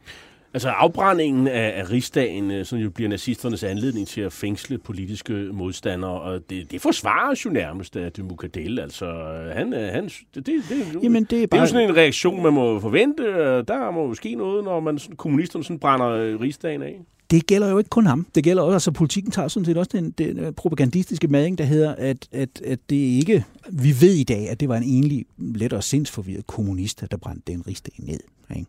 Altså 0.54 0.68
afbrændingen 0.68 1.46
af, 1.46 1.72
af 1.76 1.90
rigsdagen, 1.90 2.50
øh, 2.50 2.64
som 2.64 2.78
jo 2.78 2.90
bliver 2.90 3.08
nazisternes 3.08 3.64
anledning 3.64 4.08
til 4.08 4.20
at 4.20 4.32
fængsle 4.32 4.78
politiske 4.78 5.32
modstandere, 5.32 6.20
og 6.20 6.50
det, 6.50 6.70
det 6.70 6.80
forsvarer 6.80 7.42
jo 7.44 7.50
nærmest 7.50 7.96
af 7.96 8.12
Democadel. 8.12 8.78
Altså, 8.78 9.06
han, 9.54 9.74
øh, 9.74 9.92
han, 9.92 10.04
det, 10.04 10.34
det, 10.34 10.46
det, 10.46 11.02
Jamen, 11.02 11.24
det, 11.24 11.42
er 11.42 11.46
bare... 11.46 11.56
det 11.56 11.56
er 11.56 11.60
jo 11.60 11.66
sådan 11.66 11.90
en 11.90 11.96
reaktion, 11.96 12.42
man 12.42 12.52
må 12.52 12.80
forvente. 12.80 13.22
Der 13.62 13.90
må 13.90 14.06
jo 14.06 14.14
ske 14.14 14.34
noget, 14.34 14.64
når 14.64 14.80
man, 14.80 14.98
kommunisterne 15.16 15.64
sådan 15.64 15.78
brænder 15.78 16.08
øh, 16.08 16.40
rigsdagen 16.40 16.82
af 16.82 17.00
det 17.30 17.46
gælder 17.46 17.68
jo 17.70 17.78
ikke 17.78 17.90
kun 17.90 18.06
ham. 18.06 18.26
Det 18.34 18.44
gælder 18.44 18.62
også, 18.62 18.74
altså 18.74 18.90
politikken 18.90 19.32
tager 19.32 19.48
sådan 19.48 19.64
set 19.64 19.76
også 19.76 19.90
den, 19.92 20.10
den 20.10 20.38
øh, 20.38 20.52
propagandistiske 20.52 21.28
mading, 21.28 21.58
der 21.58 21.64
hedder, 21.64 21.94
at, 21.94 22.28
at, 22.32 22.60
at 22.64 22.78
det 22.90 22.96
ikke, 22.96 23.44
vi 23.70 24.00
ved 24.00 24.14
i 24.14 24.24
dag, 24.24 24.48
at 24.48 24.60
det 24.60 24.68
var 24.68 24.76
en 24.76 24.82
egentlig 24.82 25.26
let 25.38 25.72
og 25.72 25.84
sindsforvirret 25.84 26.46
kommunist, 26.46 27.04
der 27.10 27.16
brændte 27.16 27.52
den 27.52 27.66
rigsdag 27.66 27.94
ned. 27.98 28.20
Ikke? 28.56 28.66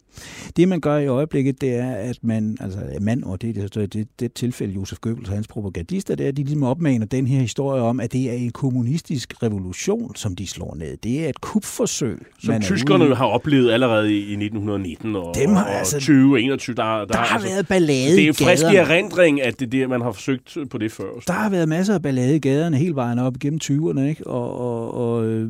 Det, 0.58 0.68
man 0.68 0.80
gør 0.80 0.98
i 0.98 1.08
øjeblikket, 1.08 1.62
det 1.62 1.76
er, 1.76 1.92
at 1.92 2.18
man, 2.22 2.58
altså 2.60 2.80
mand, 3.02 3.24
og 3.24 3.42
det 3.42 3.58
er 3.58 3.68
det, 3.68 3.94
det, 3.94 4.08
det 4.20 4.34
tilfælde 4.34 4.74
Josef 4.74 5.00
Goebbels 5.00 5.30
og 5.30 5.36
hans 5.36 5.48
propagandister, 5.48 6.16
det 6.16 6.24
er, 6.24 6.28
at 6.28 6.38
de 6.38 6.44
ligesom 6.44 6.64
opmaner 6.64 7.06
den 7.06 7.28
her 7.28 7.40
historie 7.40 7.82
om, 7.82 8.00
at 8.00 8.14
det 8.14 8.30
er 8.30 8.34
en 8.34 8.52
kommunistisk 8.52 9.44
revolution, 9.44 10.16
som 10.16 10.36
de 10.36 10.48
slår 10.48 10.76
ned. 10.76 10.98
Det 10.98 11.26
er 11.26 11.30
et 11.30 11.42
kupforsøg. 11.42 12.26
Som 12.40 12.62
tyskerne 12.62 13.06
ude. 13.06 13.16
har 13.16 13.26
oplevet 13.26 13.72
allerede 13.72 14.14
i 14.14 14.32
1919 14.32 15.16
og, 15.16 15.36
Dem 15.36 15.50
har, 15.50 15.64
og 15.64 15.72
altså, 15.72 15.96
2021. 15.96 16.76
Der, 16.76 16.84
der, 16.84 17.06
der 17.06 17.18
har 17.18 17.36
altså, 17.36 17.50
været 17.50 17.68
ballade 17.68 18.16
Det 18.16 18.28
er 18.28 18.34
frisk 18.34 18.64
i 18.74 18.76
erindring, 18.76 19.42
at 19.42 19.60
det 19.60 19.66
er 19.66 19.70
det, 19.70 19.90
man 19.90 20.02
har 20.02 20.12
forsøgt 20.12 20.58
på 20.70 20.78
det 20.78 20.92
før. 20.92 21.06
Der 21.28 21.34
har 21.34 21.50
været 21.50 21.70
masser 21.70 21.94
af 21.94 22.02
ballade 22.02 22.36
i 22.36 22.40
gaderne 22.40 22.78
hele 22.78 22.96
vejen 22.96 23.20
op 23.20 23.36
igennem 23.36 23.60
20'erne, 23.64 24.02
ikke? 24.02 24.28
Og, 24.28 24.60
og, 24.60 24.94
og 24.94 25.26
øh, 25.26 25.50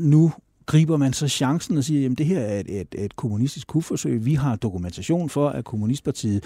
nu 0.00 0.32
griber 0.66 0.96
man 0.96 1.12
så 1.12 1.28
chancen 1.28 1.76
og 1.76 1.84
siger, 1.84 2.10
at 2.10 2.18
det 2.18 2.26
her 2.26 2.40
er 2.40 2.60
et, 2.60 2.80
et, 2.80 2.94
et 2.98 3.16
kommunistisk 3.16 3.66
kupforsøg. 3.66 4.24
Vi 4.24 4.34
har 4.34 4.56
dokumentation 4.56 5.30
for, 5.30 5.48
at 5.48 5.64
Kommunistpartiet 5.64 6.44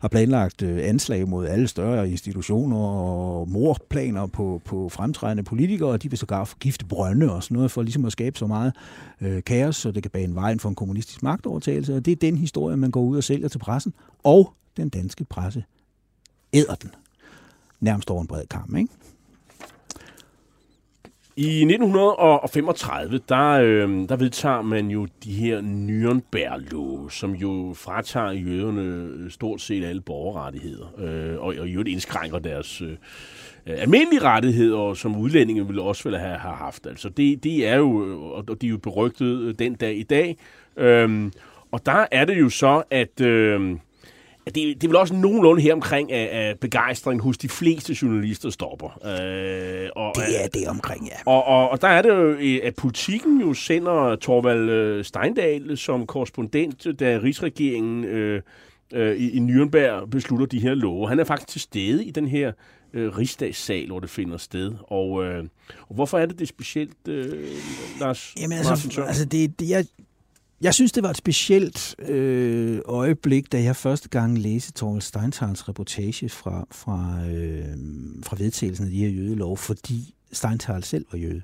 har 0.00 0.08
planlagt 0.08 0.62
øh, 0.62 0.88
anslag 0.88 1.28
mod 1.28 1.46
alle 1.46 1.68
større 1.68 2.10
institutioner 2.10 2.76
og 2.76 3.48
morplaner 3.48 4.26
på, 4.26 4.62
på 4.64 4.88
fremtrædende 4.88 5.42
politikere, 5.42 5.88
og 5.88 6.02
de 6.02 6.10
vil 6.10 6.18
sågar 6.18 6.44
forgifte 6.44 6.84
brønde 6.84 7.32
og 7.32 7.42
sådan 7.42 7.54
noget, 7.54 7.70
for 7.70 7.82
ligesom 7.82 8.04
at 8.04 8.12
skabe 8.12 8.38
så 8.38 8.46
meget 8.46 8.72
øh, 9.20 9.44
kaos, 9.44 9.76
så 9.76 9.90
det 9.90 10.02
kan 10.02 10.10
bane 10.10 10.34
vejen 10.34 10.60
for 10.60 10.68
en 10.68 10.74
kommunistisk 10.74 11.22
magtovertagelse. 11.22 11.96
Og 11.96 12.04
det 12.04 12.12
er 12.12 12.16
den 12.16 12.36
historie, 12.36 12.76
man 12.76 12.90
går 12.90 13.02
ud 13.02 13.16
og 13.16 13.24
sælger 13.24 13.48
til 13.48 13.58
pressen, 13.58 13.94
og 14.24 14.52
den 14.76 14.88
danske 14.88 15.24
presse 15.24 15.64
æder 16.52 16.74
den 16.74 16.90
nærmest 17.80 18.10
over 18.10 18.20
en 18.20 18.26
bred 18.26 18.46
kamp, 18.50 18.76
ikke? 18.76 18.90
I 21.40 21.64
1935, 21.64 23.20
der, 23.28 23.48
øh, 23.50 24.08
der 24.08 24.16
vedtager 24.16 24.62
man 24.62 24.90
jo 24.90 25.06
de 25.24 25.32
her 25.32 25.60
Nürnberg-love, 25.60 27.10
som 27.10 27.34
jo 27.34 27.74
fratager 27.76 28.30
jøderne 28.30 28.82
øh, 28.82 29.30
stort 29.30 29.60
set 29.60 29.84
alle 29.84 30.00
borgerrettigheder, 30.00 30.86
øh, 30.98 31.38
og, 31.38 31.54
og 31.60 31.68
jo 31.68 31.82
indskrænker 31.82 32.38
deres 32.38 32.80
øh, 32.80 32.90
øh, 32.90 32.96
almindelige 33.66 34.22
rettigheder, 34.22 34.94
som 34.94 35.16
udlændinge 35.16 35.66
ville 35.66 35.82
også 35.82 36.04
ville 36.04 36.18
have, 36.18 36.38
have 36.38 36.54
haft. 36.54 36.86
Altså 36.86 37.08
det, 37.08 37.44
det 37.44 37.68
er 37.68 37.76
jo, 37.76 38.06
øh, 38.06 38.18
og 38.20 38.60
de 38.60 38.66
er 38.66 38.70
jo 38.70 38.78
berygtet 38.78 39.58
den 39.58 39.74
dag 39.74 39.96
i 39.98 40.02
dag. 40.02 40.36
Øh, 40.76 41.30
og 41.72 41.86
der 41.86 42.06
er 42.10 42.24
det 42.24 42.40
jo 42.40 42.48
så, 42.48 42.82
at... 42.90 43.20
Øh, 43.20 43.76
det, 44.54 44.54
det 44.54 44.84
er 44.84 44.88
vel 44.88 44.96
også 44.96 45.14
nogenlunde 45.14 45.62
her 45.62 45.72
omkring, 45.72 46.12
at, 46.12 46.58
begejstringen 46.58 47.20
hos 47.20 47.38
de 47.38 47.48
fleste 47.48 47.96
journalister 48.02 48.50
stopper. 48.50 48.88
Øh, 48.88 49.88
og, 49.96 50.12
det 50.16 50.44
er 50.44 50.48
det 50.48 50.68
omkring, 50.68 51.06
ja. 51.06 51.16
Og, 51.26 51.44
og, 51.44 51.70
og 51.70 51.82
der 51.82 51.88
er 51.88 52.02
det 52.02 52.08
jo, 52.08 52.36
at 52.62 52.74
politikken 52.74 53.40
jo 53.40 53.54
sender 53.54 54.16
Torvald 54.16 54.70
øh, 54.70 55.04
Steindal 55.04 55.76
som 55.76 56.06
korrespondent, 56.06 56.86
da 57.00 57.20
rigsregeringen 57.22 58.04
øh, 58.04 58.42
øh, 58.94 59.16
i, 59.16 59.30
i 59.30 59.38
Nürnberg 59.38 60.06
beslutter 60.10 60.46
de 60.46 60.60
her 60.60 60.74
love. 60.74 61.08
Han 61.08 61.18
er 61.18 61.24
faktisk 61.24 61.48
til 61.48 61.60
stede 61.60 62.04
i 62.04 62.10
den 62.10 62.28
her 62.28 62.52
øh, 62.94 63.16
rigsdagssal, 63.16 63.86
hvor 63.86 64.00
det 64.00 64.10
finder 64.10 64.36
sted. 64.36 64.72
Og, 64.82 65.24
øh, 65.24 65.44
og 65.88 65.94
hvorfor 65.94 66.18
er 66.18 66.26
det 66.26 66.38
det 66.38 66.48
specielt, 66.48 67.08
øh, 67.08 67.44
Lars 68.00 68.34
Jamen 68.40 68.58
altså, 68.58 69.02
altså 69.02 69.24
det, 69.24 69.60
det, 69.60 69.70
jeg, 69.70 69.84
jeg 70.60 70.74
synes, 70.74 70.92
det 70.92 71.02
var 71.02 71.10
et 71.10 71.16
specielt 71.16 71.94
øh, 71.98 72.80
øjeblik, 72.84 73.52
da 73.52 73.62
jeg 73.62 73.76
første 73.76 74.08
gang 74.08 74.38
læste 74.38 74.72
Torvald 74.72 75.02
Steintals 75.02 75.68
reportage 75.68 76.28
fra, 76.28 76.66
fra, 76.70 77.18
øh, 77.30 77.64
fra 78.22 78.36
vedtagelsen 78.38 78.86
af 78.86 78.90
de 78.90 78.98
her 78.98 79.08
jødelov, 79.08 79.56
fordi 79.56 80.14
Steintal 80.32 80.84
selv 80.84 81.06
var 81.12 81.18
jøde. 81.18 81.42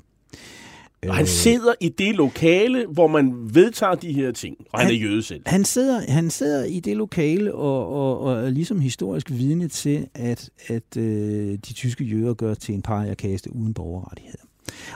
Og 1.08 1.14
han 1.14 1.22
øh, 1.22 1.28
sidder 1.28 1.74
i 1.80 1.88
det 1.88 2.14
lokale, 2.14 2.86
hvor 2.86 3.06
man 3.06 3.32
vedtager 3.54 3.94
de 3.94 4.12
her 4.12 4.32
ting, 4.32 4.56
og 4.72 4.80
han, 4.80 4.86
han 4.86 4.96
er 4.96 5.00
jøde 5.00 5.22
selv. 5.22 5.42
Han 5.46 5.64
sidder, 5.64 6.12
han 6.12 6.30
sidder 6.30 6.64
i 6.64 6.80
det 6.80 6.96
lokale 6.96 7.54
og, 7.54 7.88
og, 7.88 8.20
og 8.20 8.44
er 8.44 8.50
ligesom 8.50 8.80
historisk 8.80 9.30
vidne 9.30 9.68
til, 9.68 10.06
at, 10.14 10.50
at 10.66 10.96
øh, 10.96 11.58
de 11.68 11.72
tyske 11.72 12.04
jøder 12.04 12.34
gør 12.34 12.54
til 12.54 12.74
en 12.74 12.82
pariakaste 12.82 13.54
uden 13.54 13.74
borgerrettigheder. 13.74 14.44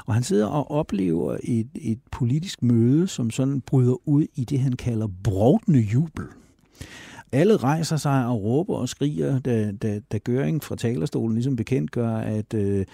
Og 0.07 0.15
han 0.15 0.23
sidder 0.23 0.47
og 0.47 0.71
oplever 0.71 1.37
et, 1.43 1.69
et 1.75 1.99
politisk 2.11 2.63
møde, 2.63 3.09
som 3.09 3.31
sådan 3.31 3.61
bryder 3.61 4.09
ud 4.09 4.27
i 4.35 4.45
det, 4.45 4.61
han 4.61 4.73
kalder 4.73 5.09
brovdende 5.25 5.81
jubel. 5.81 6.25
Alle 7.33 7.57
rejser 7.57 7.97
sig 7.97 8.27
og 8.27 8.45
råber 8.45 8.77
og 8.77 8.89
skriger, 8.89 9.39
da, 9.39 9.73
da, 9.73 10.01
da 10.13 10.19
Gøring 10.19 10.65
fra 10.65 10.77
talerstolen 10.77 11.35
ligesom 11.35 11.57
bekendt 11.57 11.91
gør, 11.91 12.17
at 12.17 12.55
øh, 12.55 12.87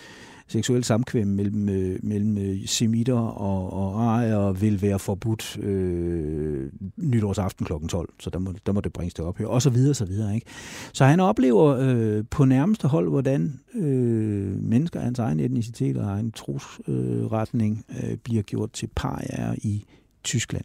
seksuel 0.46 0.84
samkvem 0.84 1.26
mellem, 1.26 1.68
øh, 1.68 1.98
mellem 2.02 2.38
øh, 2.38 2.66
semitter 2.66 3.18
og, 3.18 3.72
og 3.72 4.02
arier 4.02 4.52
vil 4.52 4.82
være 4.82 4.98
forbudt 4.98 5.58
øh, 5.58 6.72
nytårsaften 6.96 7.66
kl. 7.66 7.72
12, 7.88 8.08
så 8.20 8.30
der 8.30 8.38
må, 8.38 8.54
der 8.66 8.72
må 8.72 8.80
det 8.80 8.92
bringes 8.92 9.14
til 9.14 9.24
ophør, 9.24 9.46
og 9.46 9.62
så 9.62 9.70
videre, 9.70 9.94
så 9.94 10.04
videre. 10.04 10.34
Ikke? 10.34 10.46
Så 10.92 11.04
han 11.04 11.20
oplever 11.20 11.76
øh, 11.80 12.24
på 12.30 12.44
nærmeste 12.44 12.88
hold, 12.88 13.08
hvordan 13.08 13.60
øh, 13.74 14.62
mennesker 14.62 15.00
af 15.00 15.04
hans 15.04 15.18
egen 15.18 15.40
etnicitet 15.40 15.96
og 15.96 16.04
egen 16.04 16.32
trosretning 16.32 17.84
øh, 17.88 18.10
øh, 18.10 18.16
bliver 18.16 18.42
gjort 18.42 18.72
til 18.72 18.88
parier 18.96 19.54
i 19.58 19.84
Tyskland. 20.24 20.64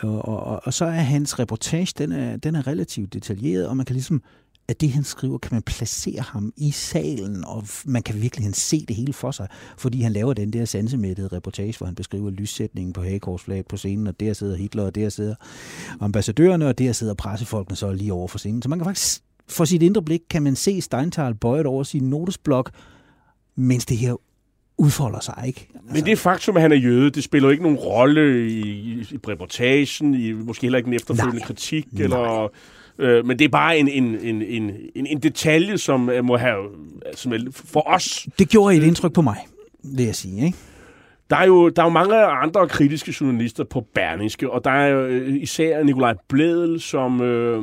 Og, 0.00 0.28
og, 0.28 0.60
og 0.64 0.74
så 0.74 0.84
er 0.84 0.90
hans 0.90 1.38
reportage, 1.38 1.94
den 1.98 2.12
er, 2.12 2.36
den 2.36 2.54
er 2.54 2.66
relativt 2.66 3.12
detaljeret, 3.12 3.68
og 3.68 3.76
man 3.76 3.86
kan 3.86 3.94
ligesom 3.94 4.22
at 4.68 4.80
det, 4.80 4.90
han 4.90 5.04
skriver, 5.04 5.38
kan 5.38 5.54
man 5.54 5.62
placere 5.62 6.20
ham 6.20 6.52
i 6.56 6.70
salen, 6.70 7.44
og 7.44 7.66
man 7.84 8.02
kan 8.02 8.22
virkelig 8.22 8.54
se 8.54 8.84
det 8.88 8.96
hele 8.96 9.12
for 9.12 9.30
sig, 9.30 9.48
fordi 9.78 10.00
han 10.00 10.12
laver 10.12 10.34
den 10.34 10.52
der 10.52 10.64
sansemættede 10.64 11.28
reportage, 11.28 11.74
hvor 11.78 11.86
han 11.86 11.94
beskriver 11.94 12.30
lyssætningen 12.30 12.92
på 12.92 13.02
Hagekorsflaget 13.02 13.66
på 13.66 13.76
scenen, 13.76 14.06
og 14.06 14.20
der 14.20 14.32
sidder 14.32 14.56
Hitler, 14.56 14.82
og 14.82 14.94
der 14.94 15.08
sidder 15.08 15.34
ambassadørerne, 16.00 16.66
og 16.66 16.78
der 16.78 16.92
sidder 16.92 17.14
pressefolkene 17.14 17.76
så 17.76 17.92
lige 17.92 18.12
over 18.12 18.28
for 18.28 18.38
scenen. 18.38 18.62
Så 18.62 18.68
man 18.68 18.78
kan 18.78 18.86
faktisk, 18.86 19.22
for 19.48 19.64
sit 19.64 19.82
indre 19.82 20.02
blik, 20.02 20.20
kan 20.30 20.42
man 20.42 20.56
se 20.56 20.80
Steintal 20.80 21.34
bøjet 21.34 21.66
over 21.66 21.82
sin 21.82 22.10
notesblok, 22.10 22.70
mens 23.56 23.86
det 23.86 23.96
her 23.96 24.16
udfolder 24.78 25.20
sig, 25.20 25.44
ikke? 25.46 25.68
Altså. 25.74 25.94
Men 25.94 26.04
det 26.04 26.18
faktum, 26.18 26.56
at 26.56 26.62
han 26.62 26.72
er 26.72 26.76
jøde, 26.76 27.10
det 27.10 27.24
spiller 27.24 27.48
jo 27.48 27.50
ikke 27.50 27.62
nogen 27.62 27.78
rolle 27.78 28.48
i, 28.48 28.60
i, 28.60 29.00
i 29.10 29.18
reportagen, 29.28 30.14
i 30.14 30.32
måske 30.32 30.62
heller 30.62 30.78
ikke 30.78 30.88
en 30.88 30.94
efterfølgende 30.94 31.38
Nej. 31.38 31.46
kritik, 31.46 31.92
Nej. 31.92 32.02
eller 32.02 32.48
Øh, 32.98 33.26
men 33.26 33.38
det 33.38 33.44
er 33.44 33.48
bare 33.48 33.78
en, 33.78 33.88
en, 33.88 34.18
en, 34.20 34.42
en, 34.94 35.06
en 35.06 35.18
detalje, 35.20 35.78
som 35.78 36.10
må 36.22 36.36
have 36.36 36.64
som 37.14 37.32
er 37.32 37.38
for 37.52 37.82
os. 37.86 38.28
Det 38.38 38.48
gjorde 38.48 38.76
et 38.76 38.82
indtryk 38.82 39.12
på 39.12 39.22
mig, 39.22 39.36
vil 39.82 40.04
jeg 40.04 40.14
sige. 40.14 40.46
Ikke? 40.46 40.58
Der 41.30 41.36
er, 41.36 41.46
jo, 41.46 41.68
der 41.68 41.82
er 41.82 41.86
jo 41.86 41.90
mange 41.90 42.16
andre 42.16 42.68
kritiske 42.68 43.14
journalister 43.20 43.64
på 43.64 43.80
Berlingske, 43.94 44.50
og 44.50 44.64
der 44.64 44.70
er 44.70 44.88
jo 44.88 45.04
øh, 45.04 45.42
især 45.42 45.82
Nikolaj 45.82 46.14
Bledel, 46.28 46.80
som, 46.80 47.20
øh, 47.20 47.62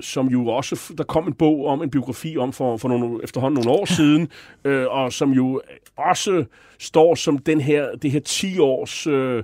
som 0.00 0.28
jo 0.28 0.46
også, 0.46 0.94
der 0.98 1.04
kom 1.04 1.26
en 1.26 1.32
bog 1.32 1.66
om, 1.66 1.82
en 1.82 1.90
biografi 1.90 2.36
om 2.36 2.52
for, 2.52 2.76
for 2.76 2.88
nogle, 2.88 3.20
efterhånden 3.22 3.64
nogle 3.64 3.80
år 3.80 3.84
siden, 3.84 4.28
øh, 4.64 4.86
og 4.88 5.12
som 5.12 5.32
jo 5.32 5.62
også 5.96 6.44
står 6.78 7.14
som 7.14 7.38
den 7.38 7.60
her, 7.60 7.86
det 8.02 8.10
her 8.10 8.20
10 8.20 8.58
års 8.58 9.06
øh, 9.06 9.42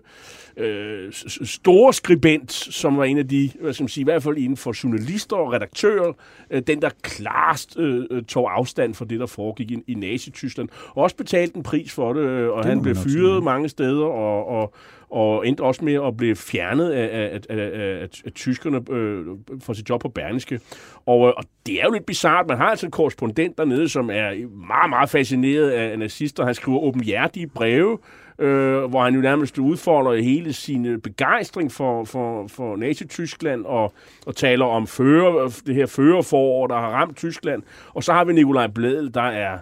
øh, 0.56 1.12
store 1.44 1.92
skribent, 1.92 2.52
som 2.52 2.96
var 2.96 3.04
en 3.04 3.18
af 3.18 3.28
de, 3.28 3.50
hvad 3.60 3.72
skal 3.72 3.84
man 3.84 3.88
sige, 3.88 4.02
i 4.02 4.04
hvert 4.04 4.22
fald 4.22 4.36
inden 4.36 4.56
for 4.56 4.84
journalister 4.84 5.36
og 5.36 5.52
redaktører, 5.52 6.12
øh, 6.50 6.62
den 6.66 6.82
der 6.82 6.90
klarest 7.02 7.78
øh, 7.78 8.04
øh, 8.10 8.22
tog 8.24 8.58
afstand 8.58 8.94
fra 8.94 9.04
det, 9.04 9.20
der 9.20 9.26
foregik 9.26 9.70
i, 9.70 9.78
i 9.86 9.94
Nazi-Tyskland, 9.94 10.68
og 10.88 11.02
også 11.02 11.16
betalte 11.16 11.56
en 11.56 11.62
pris 11.62 11.92
for 11.92 12.12
det, 12.12 12.20
øh, 12.20 12.50
og 12.50 12.62
det 12.62 12.70
han 12.70 12.82
blev 12.82 12.94
fyret 12.94 13.38
sige. 13.38 13.44
mange 13.44 13.68
steder, 13.68 14.04
og, 14.04 14.48
og, 14.48 14.74
og 15.10 15.46
endte 15.46 15.60
også 15.60 15.84
med 15.84 15.94
at 16.06 16.16
blive 16.16 16.36
fjernet 16.36 16.90
af, 16.90 17.08
af, 17.12 17.40
af, 17.50 17.56
af, 17.56 18.08
af, 18.24 18.32
tyskerne 18.32 18.80
øh, 18.90 19.26
for 19.60 19.72
sit 19.72 19.90
job 19.90 20.00
på 20.00 20.08
Berlingske. 20.08 20.60
Og, 21.06 21.18
og 21.18 21.44
det 21.66 21.80
er 21.80 21.84
jo 21.84 21.92
lidt 21.92 22.06
bizart. 22.06 22.46
Man 22.48 22.56
har 22.56 22.66
altså 22.66 22.86
en 22.86 22.92
korrespondent 22.92 23.58
dernede, 23.58 23.88
som 23.88 24.10
er 24.10 24.48
meget, 24.66 24.90
meget 24.90 25.10
fascineret 25.10 25.70
af 25.70 25.98
nazister. 25.98 26.44
Han 26.44 26.54
skriver 26.54 26.78
åbenhjertige 26.78 27.46
breve 27.46 27.98
øh, 28.42 28.84
hvor 28.84 29.04
han 29.04 29.14
jo 29.14 29.20
nærmest 29.20 29.58
udfolder 29.58 30.22
hele 30.22 30.52
sin 30.52 30.86
øh, 30.86 30.98
begejstring 30.98 31.72
for, 31.72 32.04
for, 32.04 32.46
for 32.46 32.76
Nazi-Tyskland 32.76 33.64
og, 33.64 33.92
og 34.26 34.36
taler 34.36 34.64
om 34.64 34.86
fører, 34.86 35.60
det 35.66 35.74
her 35.74 35.86
førerforår, 35.86 36.66
der 36.66 36.74
har 36.74 36.88
ramt 36.88 37.16
Tyskland. 37.16 37.62
Og 37.88 38.04
så 38.04 38.12
har 38.12 38.24
vi 38.24 38.32
Nikolaj 38.32 38.66
Bledel, 38.66 39.14
der 39.14 39.22
er 39.22 39.58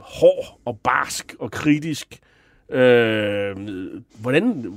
hård 0.00 0.60
og 0.64 0.78
barsk 0.84 1.34
og 1.38 1.50
kritisk 1.50 2.20
Øh, 2.72 3.56
hvordan, 4.20 4.74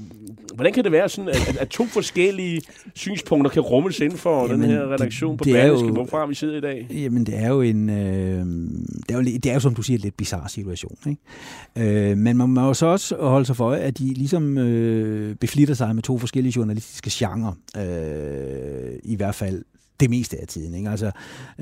hvordan 0.55 0.73
kan 0.73 0.83
det 0.83 0.91
være 0.91 1.09
sådan, 1.09 1.29
at, 1.29 1.57
at 1.59 1.69
to 1.69 1.85
forskellige 1.85 2.61
synspunkter 2.95 3.51
kan 3.51 3.61
rummes 3.61 3.99
inden 3.99 4.17
for 4.17 4.47
jamen, 4.47 4.61
den 4.61 4.69
her 4.69 4.93
redaktion 4.93 5.31
det, 5.31 5.37
på 5.37 5.43
Berlingske, 5.43 5.87
hvorfra 5.87 6.25
vi 6.25 6.35
sidder 6.35 6.57
i 6.57 6.61
dag? 6.61 6.87
Jamen, 6.91 7.25
det 7.25 7.37
er 7.37 7.47
jo 7.47 7.61
en, 7.61 7.89
øh, 7.89 8.45
det, 9.07 9.11
er 9.11 9.15
jo, 9.15 9.21
det 9.21 9.45
er 9.45 9.53
jo, 9.53 9.59
som 9.59 9.75
du 9.75 9.81
siger, 9.81 9.97
en 9.97 10.01
lidt 10.01 10.17
bizarre 10.17 10.49
situation. 10.49 10.97
Ikke? 11.07 12.11
Øh, 12.11 12.17
men 12.17 12.37
man 12.37 12.49
må 12.49 12.61
jo 12.61 12.73
så 12.73 12.85
også 12.85 13.15
holde 13.19 13.45
sig 13.45 13.55
for, 13.55 13.71
at 13.71 13.97
de 13.97 14.13
ligesom 14.13 14.57
øh, 14.57 15.35
beflitter 15.35 15.73
sig 15.73 15.95
med 15.95 16.03
to 16.03 16.17
forskellige 16.17 16.53
journalistiske 16.55 17.09
genrer, 17.13 17.53
øh, 17.77 18.99
i 19.03 19.15
hvert 19.15 19.35
fald 19.35 19.63
det 19.99 20.09
meste 20.09 20.41
af 20.41 20.47
tiden. 20.47 20.73
Ikke? 20.73 20.89
Altså, 20.89 21.11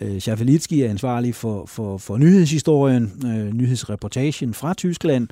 øh, 0.01 0.19
Schaffelitski 0.19 0.81
er 0.81 0.89
ansvarlig 0.89 1.35
for, 1.35 1.65
for, 1.65 1.97
for 1.97 2.17
nyhedshistorien, 2.17 3.11
øh, 3.25 3.53
nyhedsreportagen 3.53 4.53
fra 4.53 4.73
Tyskland, 4.73 5.27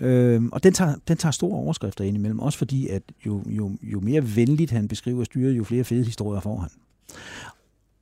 Øh, 0.00 0.42
og 0.52 0.62
den 0.62 0.72
tager, 0.72 0.94
den 1.08 1.16
tager 1.16 1.32
store 1.32 1.58
overskrifter 1.58 2.04
ind 2.04 2.16
imellem, 2.16 2.38
også 2.38 2.58
fordi, 2.58 2.88
at 2.88 3.02
jo, 3.26 3.42
jo, 3.46 3.70
jo 3.82 4.00
mere 4.00 4.36
venligt 4.36 4.70
han 4.70 4.88
beskriver 4.88 5.24
styret, 5.24 5.52
jo 5.52 5.64
flere 5.64 5.84
fede 5.84 6.04
historier 6.04 6.40
får 6.40 6.58
han. 6.58 6.70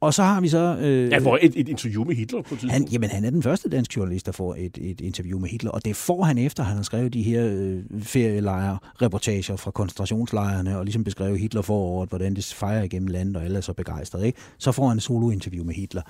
Og 0.00 0.14
så 0.14 0.22
har 0.22 0.40
vi 0.40 0.48
så... 0.48 0.76
Øh, 0.80 1.10
ja, 1.10 1.18
får 1.18 1.38
et, 1.42 1.52
et 1.56 1.68
interview 1.68 2.04
med 2.04 2.14
Hitler 2.14 2.42
på 2.42 2.48
tidspunkt. 2.48 2.72
Han, 2.72 2.88
jamen, 2.92 3.10
han 3.10 3.24
er 3.24 3.30
den 3.30 3.42
første 3.42 3.68
dansk 3.68 3.96
journalist, 3.96 4.26
der 4.26 4.32
får 4.32 4.54
et, 4.58 4.78
et 4.80 5.00
interview 5.00 5.38
med 5.38 5.48
Hitler, 5.48 5.70
og 5.70 5.84
det 5.84 5.96
får 5.96 6.24
han 6.24 6.38
efter, 6.38 6.62
han 6.62 6.76
har 6.76 6.82
skrevet 6.82 7.12
de 7.12 7.22
her 7.22 7.46
øh, 7.46 7.82
ferielejre-reportager 8.02 9.56
fra 9.56 9.70
koncentrationslejrene, 9.70 10.78
og 10.78 10.84
ligesom 10.84 11.04
beskrevet 11.04 11.40
Hitler 11.40 11.62
foråret, 11.62 12.08
hvordan 12.08 12.34
det 12.34 12.44
fejrer 12.44 12.82
igennem 12.82 13.08
landet, 13.08 13.36
og 13.36 13.44
alle 13.44 13.56
er 13.56 13.60
så 13.60 13.72
begejstrede. 13.72 14.26
Ikke? 14.26 14.38
Så 14.58 14.72
får 14.72 14.88
han 14.88 14.96
et 14.96 15.02
solo-interview 15.02 15.64
med 15.64 15.74
Hitler. 15.74 16.02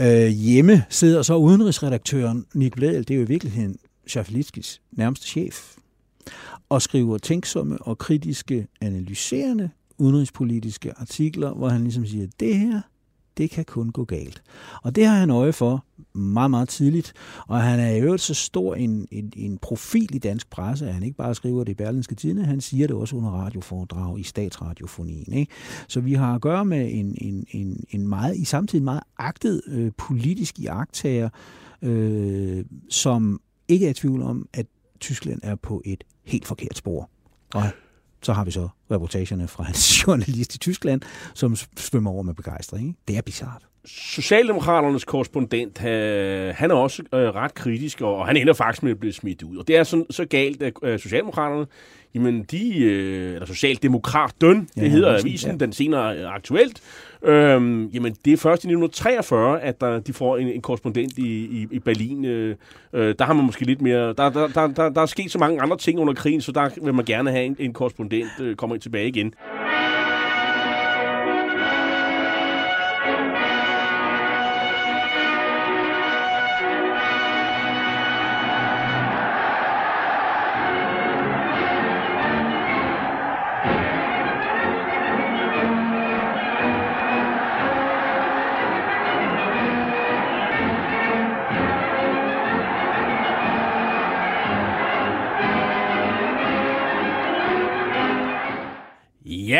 Øh, 0.00 0.26
hjemme 0.26 0.84
sidder 0.88 1.22
så 1.22 1.36
udenrigsredaktøren 1.36 2.44
Bledel, 2.72 3.08
det 3.08 3.10
er 3.10 3.18
jo 3.18 3.22
i 3.22 3.28
virkeligheden 3.28 3.76
Schaffelitskis 4.12 4.82
nærmeste 4.90 5.26
chef, 5.26 5.76
og 6.68 6.82
skriver 6.82 7.18
tænksomme 7.18 7.78
og 7.78 7.98
kritiske, 7.98 8.66
analyserende 8.80 9.70
udenrigspolitiske 9.98 10.92
artikler, 10.98 11.54
hvor 11.54 11.68
han 11.68 11.82
ligesom 11.82 12.06
siger, 12.06 12.26
det 12.40 12.56
her, 12.56 12.80
det 13.36 13.50
kan 13.50 13.64
kun 13.64 13.90
gå 13.90 14.04
galt. 14.04 14.42
Og 14.82 14.96
det 14.96 15.06
har 15.06 15.16
han 15.16 15.30
øje 15.30 15.52
for 15.52 15.84
meget, 16.18 16.50
meget 16.50 16.68
tidligt. 16.68 17.12
Og 17.46 17.62
han 17.62 17.80
er 17.80 17.90
i 17.90 18.00
øvrigt 18.00 18.22
så 18.22 18.34
stor 18.34 18.74
en, 18.74 19.08
en, 19.10 19.32
en 19.36 19.58
profil 19.58 20.14
i 20.14 20.18
dansk 20.18 20.50
presse, 20.50 20.86
at 20.86 20.94
han 20.94 21.02
ikke 21.02 21.16
bare 21.16 21.34
skriver 21.34 21.64
det 21.64 21.72
i 21.72 21.74
Berlinske 21.74 22.14
Tidene, 22.14 22.44
han 22.44 22.60
siger 22.60 22.86
det 22.86 22.96
også 22.96 23.16
under 23.16 23.30
radioforedrag 23.30 24.20
i 24.20 24.22
statsradiofonien. 24.22 25.32
Ikke? 25.32 25.52
Så 25.88 26.00
vi 26.00 26.14
har 26.14 26.34
at 26.34 26.40
gøre 26.40 26.64
med 26.64 26.90
en, 26.92 27.14
en, 27.18 27.46
en, 27.50 27.84
en 27.90 28.08
meget, 28.08 28.36
i 28.36 28.44
samtidig 28.44 28.84
meget 28.84 29.02
agtet 29.18 29.62
øh, 29.66 29.92
politisk 29.98 30.58
iagtager, 30.58 31.28
øh, 31.82 32.64
som 32.88 33.40
ikke 33.72 33.86
er 33.86 33.90
i 33.90 33.94
tvivl 33.94 34.22
om, 34.22 34.48
at 34.52 34.66
Tyskland 35.00 35.40
er 35.42 35.54
på 35.54 35.82
et 35.84 36.04
helt 36.24 36.46
forkert 36.46 36.76
spor. 36.76 37.10
Og 37.54 37.62
så 38.22 38.32
har 38.32 38.44
vi 38.44 38.50
så 38.50 38.68
reportagerne 38.90 39.48
fra 39.48 39.64
hans 39.64 39.92
journalist 40.06 40.54
i 40.54 40.58
Tyskland, 40.58 41.00
som 41.34 41.56
svømmer 41.76 42.10
over 42.10 42.22
med 42.22 42.34
begejstring. 42.34 42.96
Det 43.08 43.16
er 43.16 43.22
bizart. 43.22 43.66
Socialdemokraternes 43.84 45.04
korrespondent, 45.04 45.78
han 45.78 46.70
er 46.70 46.74
også 46.74 47.02
øh, 47.14 47.20
ret 47.20 47.54
kritisk, 47.54 48.00
og 48.00 48.26
han 48.26 48.36
ender 48.36 48.52
faktisk 48.52 48.82
med 48.82 48.90
at 48.90 49.00
blive 49.00 49.12
smidt 49.12 49.42
ud. 49.42 49.56
Og 49.56 49.68
det 49.68 49.76
er 49.76 49.82
så, 49.82 50.04
så 50.10 50.24
galt, 50.24 50.62
at 50.62 50.72
øh, 50.82 50.98
Socialdemokraterne 50.98 51.66
jamen 52.14 52.42
de, 52.42 52.84
øh, 52.84 53.34
eller 53.34 53.46
Socialdemokrat 53.46 54.32
Døn, 54.40 54.68
det 54.74 54.82
ja, 54.82 54.88
hedder 54.88 55.18
avisen, 55.18 55.50
ja. 55.50 55.56
den 55.56 55.72
senere 55.72 56.16
øh, 56.16 56.34
aktuelt, 56.34 56.82
øhm, 57.22 57.86
jamen 57.86 58.16
det 58.24 58.32
er 58.32 58.36
først 58.36 58.64
i 58.64 58.68
1943, 58.68 59.60
at 59.60 59.80
der, 59.80 60.00
de 60.00 60.12
får 60.12 60.36
en, 60.36 60.48
en 60.48 60.60
korrespondent 60.60 61.18
i, 61.18 61.44
i, 61.44 61.68
i 61.70 61.78
Berlin. 61.78 62.24
Øh, 62.24 62.56
øh, 62.92 63.14
der 63.18 63.24
har 63.24 63.32
man 63.32 63.44
måske 63.44 63.64
lidt 63.64 63.82
mere, 63.82 64.06
der, 64.12 64.30
der, 64.30 64.48
der, 64.48 64.66
der, 64.66 64.88
der 64.88 65.00
er 65.02 65.06
sket 65.06 65.30
så 65.30 65.38
mange 65.38 65.62
andre 65.62 65.76
ting 65.76 65.98
under 65.98 66.14
krigen, 66.14 66.40
så 66.40 66.52
der 66.52 66.68
vil 66.82 66.94
man 66.94 67.04
gerne 67.04 67.30
have 67.30 67.44
en, 67.44 67.56
en 67.58 67.72
korrespondent, 67.72 68.30
øh, 68.40 68.56
kommer 68.56 68.76
tilbage 68.76 69.08
igen. 69.08 69.34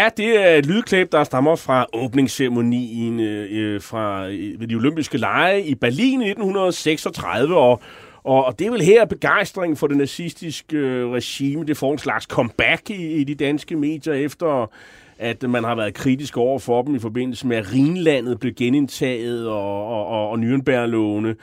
Ja, 0.02 0.08
det 0.16 0.40
er 0.40 0.54
et 0.56 0.66
lydklip, 0.66 1.12
der 1.12 1.24
stammer 1.24 1.56
fra 1.56 1.86
åbningsceremonien 1.92 3.20
øh, 3.20 3.48
øh 3.50 3.80
fra 3.80 4.28
øh, 4.28 4.60
ved 4.60 4.68
de 4.68 4.74
olympiske 4.74 5.18
lege 5.18 5.64
i 5.64 5.74
Berlin 5.74 6.22
i 6.22 6.28
1936, 6.28 7.56
og 7.56 7.80
og, 8.24 8.44
og 8.44 8.58
det 8.58 8.66
er 8.66 8.70
vel 8.70 8.82
her 8.82 9.04
begejstringen 9.04 9.76
for 9.76 9.86
det 9.86 9.96
nazistiske 9.96 10.76
øh, 10.76 11.10
regime, 11.10 11.64
det 11.64 11.76
får 11.76 11.92
en 11.92 11.98
slags 11.98 12.24
comeback 12.24 12.90
i, 12.90 13.14
i 13.14 13.24
de 13.24 13.34
danske 13.34 13.76
medier 13.76 14.14
efter 14.14 14.70
at 15.18 15.42
man 15.42 15.64
har 15.64 15.74
været 15.74 15.94
kritisk 15.94 16.36
over 16.36 16.58
for 16.58 16.82
dem 16.82 16.94
i 16.94 16.98
forbindelse 16.98 17.46
med, 17.46 17.56
at 17.56 17.72
Rhinlandet 17.72 18.40
blev 18.40 18.52
genindtaget 18.54 19.48
og, 19.48 19.86
og, 19.86 20.06
og, 20.06 20.30
og 20.30 20.38
Nürnberg-lovene. 20.38 21.34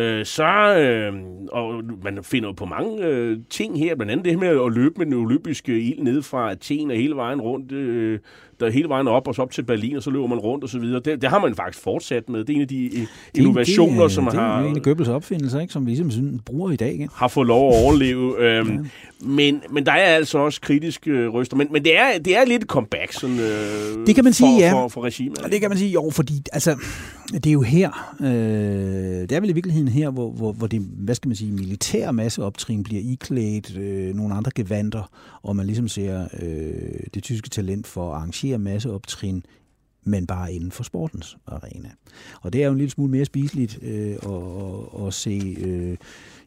Øh, 0.00 0.24
så, 0.24 0.78
øh, 0.78 1.12
og 1.52 1.82
man 2.02 2.24
finder 2.24 2.52
på 2.52 2.64
mange 2.64 3.04
øh, 3.04 3.38
ting 3.50 3.78
her, 3.78 3.94
blandt 3.94 4.12
andet 4.12 4.24
det 4.24 4.32
her 4.32 4.40
med 4.40 4.64
at 4.66 4.72
løbe 4.72 4.94
med 4.96 5.06
den 5.06 5.14
olympiske 5.14 5.80
ild 5.80 6.02
ned 6.02 6.22
fra 6.22 6.50
Athen 6.50 6.90
og 6.90 6.96
hele 6.96 7.16
vejen 7.16 7.40
rundt 7.40 7.72
øh, 7.72 8.18
der 8.60 8.70
hele 8.70 8.88
vejen 8.88 9.08
op 9.08 9.28
og 9.28 9.34
så 9.34 9.42
op 9.42 9.50
til 9.50 9.62
Berlin, 9.62 9.96
og 9.96 10.02
så 10.02 10.10
løber 10.10 10.26
man 10.26 10.38
rundt 10.38 10.64
og 10.64 10.70
så 10.70 10.78
videre. 10.78 11.00
Det, 11.00 11.22
det 11.22 11.30
har 11.30 11.38
man 11.38 11.54
faktisk 11.54 11.84
fortsat 11.84 12.28
med. 12.28 12.44
Det 12.44 12.50
er 12.50 12.54
en 12.54 12.62
af 12.62 12.68
de 12.68 12.90
det, 12.90 13.08
innovationer, 13.34 14.02
det, 14.02 14.12
som 14.12 14.24
det, 14.24 14.34
har... 14.34 14.58
Det 14.58 14.66
er 14.66 14.70
en 14.70 14.76
af 14.76 14.82
Goebbels 14.82 15.08
opfindelser, 15.08 15.60
ikke, 15.60 15.72
som 15.72 15.86
vi 15.86 15.90
ligesom 15.90 16.10
sådan, 16.10 16.40
bruger 16.46 16.70
i 16.70 16.76
dag. 16.76 16.92
Ikke? 16.92 17.08
Har 17.14 17.28
fået 17.28 17.46
lov 17.46 17.70
at 17.70 17.84
overleve. 17.84 18.38
øhm, 18.44 18.72
ja. 18.72 18.78
men, 19.26 19.62
men 19.70 19.86
der 19.86 19.92
er 19.92 20.16
altså 20.16 20.38
også 20.38 20.60
kritiske 20.60 21.10
øh, 21.10 21.34
røster. 21.34 21.56
Men, 21.56 21.68
men 21.70 21.84
det, 21.84 21.98
er, 21.98 22.18
det 22.18 22.36
er 22.36 22.44
lidt 22.44 22.62
et 22.62 22.68
comeback 22.68 23.12
sådan, 23.12 23.38
øh, 23.38 24.06
det 24.06 24.14
kan 24.14 24.24
man 24.24 24.32
sige, 24.32 24.60
for, 24.60 24.64
ja. 24.64 24.72
for, 24.72 24.88
for 24.88 25.00
regimet. 25.04 25.38
Og 25.38 25.50
det 25.50 25.60
kan 25.60 25.70
man 25.70 25.78
sige, 25.78 25.90
jo, 25.90 26.10
fordi 26.10 26.42
altså, 26.52 26.76
det 27.32 27.46
er 27.46 27.52
jo 27.52 27.62
her, 27.62 28.14
øh, 28.20 28.26
det 29.20 29.32
er 29.32 29.40
vel 29.40 29.50
i 29.50 29.52
virkeligheden 29.52 29.88
her, 29.88 30.10
hvor, 30.10 30.30
hvor, 30.30 30.52
hvor 30.52 30.66
det, 30.66 30.80
hvad 30.80 31.14
skal 31.14 31.28
man 31.28 31.36
sige, 31.36 31.52
militære 31.52 32.12
masseoptrin 32.12 32.82
bliver 32.82 33.02
iklædt 33.04 33.76
øh, 33.76 34.14
nogle 34.14 34.34
andre 34.34 34.50
gevanter, 34.54 35.10
og 35.42 35.56
man 35.56 35.66
ligesom 35.66 35.88
ser 35.88 36.28
øh, 36.42 37.00
det 37.14 37.22
tyske 37.22 37.48
talent 37.48 37.86
for 37.86 38.10
at 38.10 38.16
arrangere 38.16 38.47
masseoptrin 38.56 39.44
men 40.08 40.26
bare 40.26 40.52
inden 40.52 40.72
for 40.72 40.84
sportens 40.84 41.36
arena. 41.46 41.88
Og 42.40 42.52
det 42.52 42.62
er 42.62 42.66
jo 42.66 42.72
en 42.72 42.78
lille 42.78 42.90
smule 42.90 43.10
mere 43.10 43.24
spiseligt 43.24 43.78
øh, 43.82 44.16
at, 44.22 45.06
at 45.06 45.14
se 45.14 45.56
øh, 45.60 45.96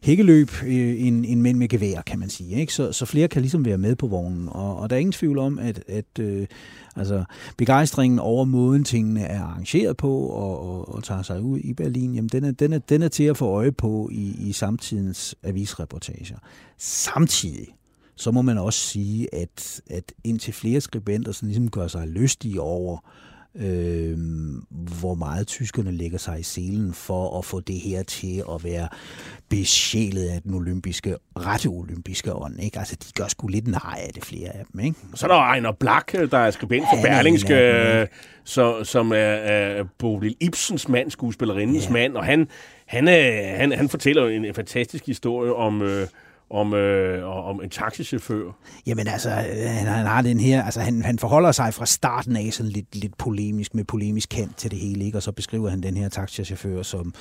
hækkeløb 0.02 0.50
øh, 0.64 1.06
end, 1.06 1.24
end 1.28 1.40
mænd 1.40 1.58
med 1.58 1.68
gevær, 1.68 2.02
kan 2.02 2.18
man 2.18 2.30
sige. 2.30 2.60
Ikke? 2.60 2.74
Så, 2.74 2.92
så 2.92 3.06
flere 3.06 3.28
kan 3.28 3.42
ligesom 3.42 3.64
være 3.64 3.78
med 3.78 3.96
på 3.96 4.06
vognen. 4.06 4.48
Og, 4.48 4.76
og 4.76 4.90
der 4.90 4.96
er 4.96 5.00
ingen 5.00 5.12
tvivl 5.12 5.38
om, 5.38 5.58
at, 5.58 5.84
at 5.88 6.18
øh, 6.20 6.46
altså, 6.96 7.24
begejstringen 7.56 8.18
over 8.18 8.44
måden 8.44 8.84
tingene 8.84 9.22
er 9.22 9.42
arrangeret 9.42 9.96
på 9.96 10.18
og, 10.18 10.70
og, 10.70 10.94
og 10.94 11.04
tager 11.04 11.22
sig 11.22 11.42
ud 11.42 11.58
i 11.58 11.72
Berlin, 11.72 12.14
jamen 12.14 12.28
den 12.28 12.44
er, 12.44 12.50
den 12.50 12.72
er, 12.72 12.78
den 12.78 13.02
er 13.02 13.08
til 13.08 13.24
at 13.24 13.36
få 13.36 13.46
øje 13.46 13.72
på 13.72 14.08
i, 14.12 14.48
i 14.48 14.52
samtidens 14.52 15.34
avisreportager. 15.42 16.38
Samtidig 16.78 17.66
så 18.16 18.30
må 18.30 18.42
man 18.42 18.58
også 18.58 18.80
sige, 18.80 19.34
at, 19.34 19.80
at 19.90 20.12
indtil 20.24 20.54
flere 20.54 20.80
skribenter 20.80 21.32
sådan 21.32 21.48
ligesom 21.48 21.70
gør 21.70 21.86
sig 21.86 22.08
lystige 22.08 22.60
over, 22.60 22.98
øh, 23.54 24.18
hvor 25.00 25.14
meget 25.14 25.46
tyskerne 25.46 25.92
lægger 25.92 26.18
sig 26.18 26.40
i 26.40 26.42
selen 26.42 26.94
for 26.94 27.38
at 27.38 27.44
få 27.44 27.60
det 27.60 27.80
her 27.80 28.02
til 28.02 28.42
at 28.54 28.64
være 28.64 28.88
besjælet 29.48 30.28
af 30.28 30.42
den 30.42 30.54
olympiske, 30.54 31.16
rette 31.36 31.66
olympiske 31.66 32.34
ånd. 32.34 32.62
Ikke? 32.62 32.78
Altså, 32.78 32.96
de 32.96 33.12
gør 33.22 33.28
sgu 33.28 33.46
lidt 33.46 33.68
nej 33.68 34.00
af 34.06 34.12
det, 34.14 34.24
flere 34.24 34.48
af 34.48 34.64
dem. 34.72 34.80
Ikke? 34.80 34.96
Så 35.14 35.26
er 35.26 35.30
der 35.30 35.38
Ejner 35.38 35.72
Blak, 35.72 36.12
der 36.12 36.38
er 36.38 36.50
skribent 36.50 36.84
for 36.92 36.96
ja, 36.96 37.16
Berlingske, 37.16 37.54
ja, 37.54 38.06
så, 38.44 38.84
som 38.84 39.12
er, 39.12 39.16
er 39.16 39.84
Bodil 39.98 40.36
Ibsens 40.40 40.88
mand, 40.88 41.10
skuespillerindens 41.10 41.86
ja. 41.86 41.92
mand, 41.92 42.16
og 42.16 42.24
han, 42.24 42.48
han, 42.86 43.06
han, 43.56 43.72
han 43.72 43.88
fortæller 43.88 44.28
en, 44.28 44.44
en 44.44 44.54
fantastisk 44.54 45.06
historie 45.06 45.54
om... 45.54 45.82
Øh, 45.82 46.06
om, 46.52 46.74
øh, 46.74 47.48
om 47.48 47.62
en 47.62 47.70
taxichauffør. 47.70 48.50
Jamen 48.86 49.08
altså, 49.08 49.30
øh, 49.30 49.70
han, 49.70 49.86
han 49.86 50.06
har 50.06 50.22
den 50.22 50.40
her, 50.40 50.64
altså 50.64 50.80
han, 50.80 51.02
han 51.02 51.18
forholder 51.18 51.52
sig 51.52 51.74
fra 51.74 51.86
starten 51.86 52.36
af 52.36 52.52
sådan 52.52 52.72
lidt, 52.72 52.96
lidt 52.96 53.18
polemisk, 53.18 53.74
med 53.74 53.84
polemisk 53.84 54.28
kant 54.28 54.56
til 54.56 54.70
det 54.70 54.78
hele, 54.78 55.04
ikke? 55.04 55.18
og 55.18 55.22
så 55.22 55.32
beskriver 55.32 55.70
han 55.70 55.82
den 55.82 55.96
her 55.96 56.08
taxichauffør 56.08 56.82
som 56.82 57.14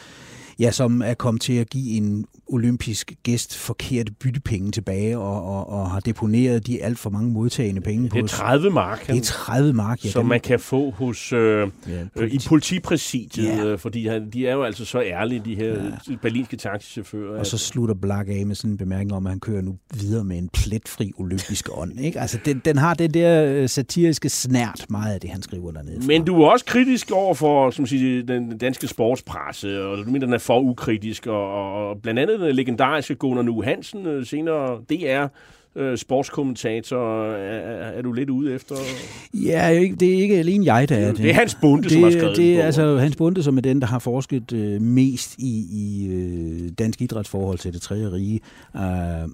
ja, 0.62 0.72
som 0.72 1.02
er 1.06 1.14
kommet 1.14 1.42
til 1.42 1.54
at 1.54 1.70
give 1.70 1.98
en 1.98 2.26
olympisk 2.48 3.14
gæst 3.24 3.58
forkerte 3.58 4.12
byttepenge 4.12 4.72
tilbage, 4.72 5.18
og, 5.18 5.46
og, 5.46 5.70
og 5.70 5.92
har 5.92 6.00
deponeret 6.00 6.68
de 6.68 6.84
alt 6.84 7.00
for 7.00 7.10
mange 7.10 7.32
modtagende 7.32 7.82
penge 7.82 8.10
på. 8.10 8.18
Det 8.18 8.24
er 8.24 8.28
30 8.28 8.70
mark. 8.70 9.08
Det 9.08 9.18
er 9.18 9.22
30 9.22 9.74
mark, 9.74 10.06
ja. 10.06 10.10
Som 10.10 10.26
man 10.26 10.40
kan 10.40 10.60
få 10.60 10.92
hos 10.92 11.34
øh, 11.34 11.60
ja, 11.88 12.06
politi. 12.16 12.36
øh, 12.36 12.44
i 12.44 12.48
politipræsidiet, 12.48 13.48
ja. 13.48 13.66
Øh, 13.66 13.80
fordi 13.80 14.10
de 14.34 14.48
er 14.48 14.54
jo 14.54 14.64
altså 14.64 14.86
så 14.86 15.02
ærlige, 15.02 15.42
de 15.46 15.56
her 15.56 15.84
ja. 16.10 16.16
berlinske 16.22 16.58
taxichauffører. 16.58 17.40
Og 17.40 17.46
så 17.46 17.58
slutter 17.58 17.96
Black 17.96 18.30
af 18.30 18.46
med 18.46 18.56
sådan 18.56 18.72
en 18.72 18.78
bemærkning 18.78 19.14
om, 19.14 19.26
at 19.26 19.32
han 19.32 19.40
kører 19.40 19.62
nu 19.62 19.78
videre 19.94 20.24
med 20.24 20.38
en 20.38 20.50
pletfri 20.50 21.12
olympisk 21.18 21.70
ånd. 21.72 22.00
Ikke? 22.00 22.20
Altså, 22.20 22.40
den, 22.46 22.62
den 22.66 22.78
har 22.78 22.94
det 22.94 23.14
der 23.14 23.46
øh, 23.46 23.70
satiriske 23.70 24.30
snært 24.30 24.86
meget 24.90 25.14
af 25.14 25.20
det, 25.20 25.30
han 25.30 25.42
skriver 25.42 25.72
dernede. 25.72 26.08
Men 26.08 26.26
du 26.26 26.42
er 26.42 26.50
også 26.50 26.66
kritisk 26.66 27.12
over 27.12 27.34
for 27.34 27.72
som 27.72 27.86
siger, 27.86 28.24
den 28.24 28.58
danske 28.58 28.88
sportspresse, 28.88 29.84
og 29.84 29.98
du 29.98 30.12
mener, 30.12 30.26
den 30.26 30.34
er 30.34 30.38
for 30.52 30.60
ukritisk, 30.60 31.28
og, 31.28 31.74
og 31.74 32.02
blandt 32.02 32.20
andet 32.20 32.40
den 32.40 32.56
legendariske 32.56 33.16
Gunnar 33.16 33.42
Nu 33.42 33.62
Hansen, 33.62 34.06
øh, 34.06 34.26
senere 34.26 34.80
DR, 34.90 35.28
øh, 35.76 35.98
sportskommentator, 35.98 37.26
er, 37.34 37.92
er 37.98 38.02
du 38.02 38.12
lidt 38.12 38.30
ude 38.30 38.54
efter? 38.54 38.76
Ja, 39.34 39.88
det 40.00 40.14
er 40.14 40.22
ikke 40.22 40.38
alene 40.38 40.66
jeg, 40.66 40.90
der 40.90 40.96
er 40.96 41.08
det. 41.08 41.18
Det 41.18 41.30
er 41.30 41.34
Hans 41.34 41.58
Bunde, 41.62 41.84
det, 41.84 41.92
som 41.92 42.04
har 42.04 42.12
skrevet 42.12 42.38
det. 42.38 42.60
Er, 42.60 42.66
altså 42.66 42.98
Hans 42.98 43.16
Bunde, 43.16 43.44
som 43.44 43.58
er 43.58 43.62
den, 43.62 43.82
der 43.82 43.88
har 43.88 44.00
forsket 44.00 44.54
øh, 44.54 44.82
mest 44.82 45.36
i, 45.38 45.66
i 45.72 46.08
øh, 46.08 46.70
dansk 46.80 47.02
idrætsforhold 47.02 47.58
til 47.58 47.74
det 47.74 47.82
tredje 47.82 48.12
rige, 48.12 48.40
øh, 48.76 48.82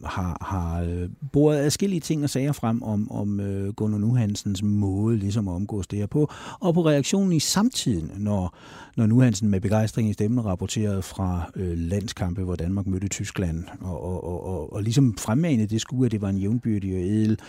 har, 0.06 0.38
har 0.42 0.88
boret 1.34 1.58
adskillige 1.58 2.00
ting 2.00 2.24
og 2.24 2.30
sager 2.30 2.52
frem 2.52 2.84
om, 2.84 3.12
om 3.12 3.40
øh, 3.40 3.74
Gunnar 3.74 3.98
Nu 3.98 4.16
Hansens 4.16 4.64
måde 4.64 5.18
ligesom 5.18 5.48
at 5.48 5.54
omgås 5.54 5.88
det 5.88 6.00
her 6.00 6.08
på, 6.08 6.32
og 6.60 6.74
på 6.74 6.86
reaktionen 6.86 7.34
i 7.34 7.40
samtiden, 7.40 8.12
når 8.18 8.58
når 8.98 9.06
nu 9.06 9.20
Hansen 9.20 9.50
med 9.50 9.62
begejstring 9.62 10.10
i 10.10 10.14
stemmen 10.14 10.46
rapporterede 10.46 11.02
fra 11.02 11.52
øh, 11.56 11.78
landskampe, 11.78 12.44
hvor 12.44 12.56
Danmark 12.56 12.88
mødte 12.88 13.08
Tyskland, 13.08 13.64
og, 13.82 14.04
og, 14.04 14.24
og, 14.24 14.46
og, 14.46 14.74
og 14.74 14.84
ligesom 14.84 15.18
fremmanede 15.18 15.68
det 15.68 15.82
skulle, 15.82 16.06
at 16.06 16.12
det 16.12 16.22
var 16.22 16.30
en 16.30 16.38
jævnbyrdig 16.38 16.96
og 16.96 17.02
edel 17.02 17.40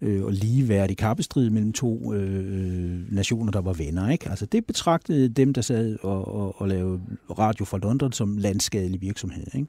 øh, 0.00 0.24
og 0.24 0.32
ligeværdig 0.32 0.96
kappestrid 0.96 1.50
mellem 1.50 1.72
to 1.72 2.14
øh, 2.14 3.12
nationer, 3.12 3.52
der 3.52 3.60
var 3.60 3.72
venner. 3.72 4.10
Ikke? 4.10 4.30
Altså 4.30 4.46
det 4.46 4.66
betragtede 4.66 5.28
dem, 5.28 5.54
der 5.54 5.62
sad 5.62 5.96
og, 6.02 6.34
og, 6.34 6.60
og 6.60 6.68
lavede 6.68 7.00
radio 7.38 7.64
fra 7.64 7.78
London 7.78 8.12
som 8.12 8.36
landskadelig 8.36 9.00
virksomhed. 9.00 9.46
Ikke? 9.54 9.68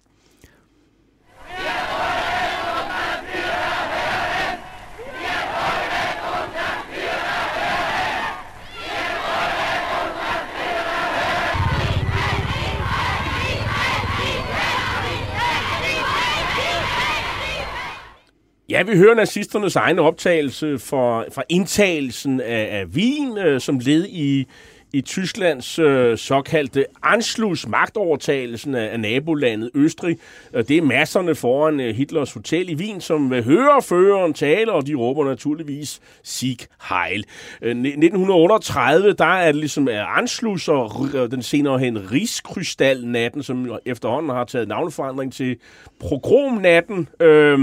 Ja, 18.76 18.84
vi 18.84 18.98
hører 18.98 19.16
nazisternes 19.16 19.76
egen 19.76 20.00
optagelse 20.00 20.80
for, 20.80 21.26
fra 21.36 21.44
indtagelsen 21.50 22.42
af, 22.42 22.80
af 22.80 22.86
Wien 22.86 23.38
øh, 23.38 23.62
som 23.62 23.80
led 23.80 24.06
i 24.10 24.48
i 24.96 25.02
Tysklands 25.02 25.80
øh, 25.80 26.18
såkaldte 26.18 26.86
Anschluss, 27.04 27.68
magtovertagelsen 27.68 28.76
af, 28.76 28.90
af 28.92 29.00
nabolandet 29.00 29.72
Østrig. 29.74 30.18
Øh, 30.54 30.68
det 30.68 30.78
er 30.78 30.82
masserne 30.82 31.36
foran 31.36 31.80
øh, 31.80 31.96
Hitlers 31.96 32.34
hotel 32.34 32.70
i 32.70 32.76
Wien, 32.76 33.02
som 33.02 33.34
øh, 33.34 33.46
hører 33.46 33.82
føreren 33.82 34.34
tale, 34.34 34.72
og 34.72 34.88
de 34.88 34.96
råber 34.96 35.26
naturligvis 35.26 36.02
Sieg 36.24 36.58
Heil. 36.90 37.26
Øh, 37.62 37.70
1938, 37.70 39.14
der 39.14 39.26
er 39.26 39.52
det 39.52 39.56
ligesom 39.56 39.88
er 39.88 40.04
Anschluss 40.04 40.68
og 40.68 40.92
øh, 41.14 41.32
den 41.32 41.42
senere 41.42 41.80
hen 41.80 42.12
Rigskrystalnatten, 42.12 43.44
som 43.44 43.80
efterhånden 43.86 44.30
har 44.30 44.44
taget 44.44 44.68
navneforandring 44.68 45.34
til 45.34 45.58
Progromnatten. 46.00 47.08
Øh, 47.20 47.58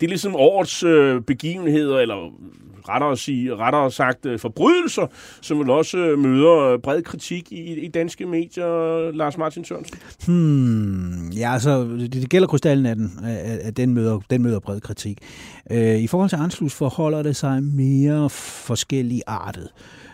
det 0.00 0.06
er 0.06 0.08
ligesom 0.08 0.36
årets 0.36 0.82
øh, 0.82 1.20
begivenheder, 1.20 1.98
eller 1.98 2.32
rettere, 2.88 3.16
sige, 3.16 3.56
rettere 3.56 3.90
sagt 3.90 4.26
øh, 4.26 4.38
forbrydelser, 4.38 5.06
som 5.40 5.58
vel 5.58 5.70
også 5.70 5.98
øh, 5.98 6.18
møder 6.18 6.58
øh, 6.58 6.78
bred 6.78 7.02
kritik 7.02 7.52
i, 7.52 7.80
i 7.80 7.88
danske 7.88 8.26
medier, 8.26 9.10
Lars 9.10 9.38
Martin 9.38 9.64
Sørensen? 9.64 9.98
Hmm, 10.26 11.30
ja, 11.30 11.52
altså, 11.52 11.84
det, 11.84 12.12
det 12.12 12.30
gælder 12.30 12.46
af 12.66 12.96
at, 13.24 13.58
at 13.58 13.76
den, 13.76 13.94
møder, 13.94 14.20
den 14.30 14.42
møder 14.42 14.60
bred 14.60 14.80
kritik. 14.80 15.18
Øh, 15.70 15.98
I 15.98 16.06
forhold 16.06 16.28
til 16.28 16.36
Anslus 16.36 16.74
forholder 16.74 17.22
det 17.22 17.36
sig 17.36 17.62
mere 17.62 18.30
forskellige 18.30 19.22
artet. 19.26 19.68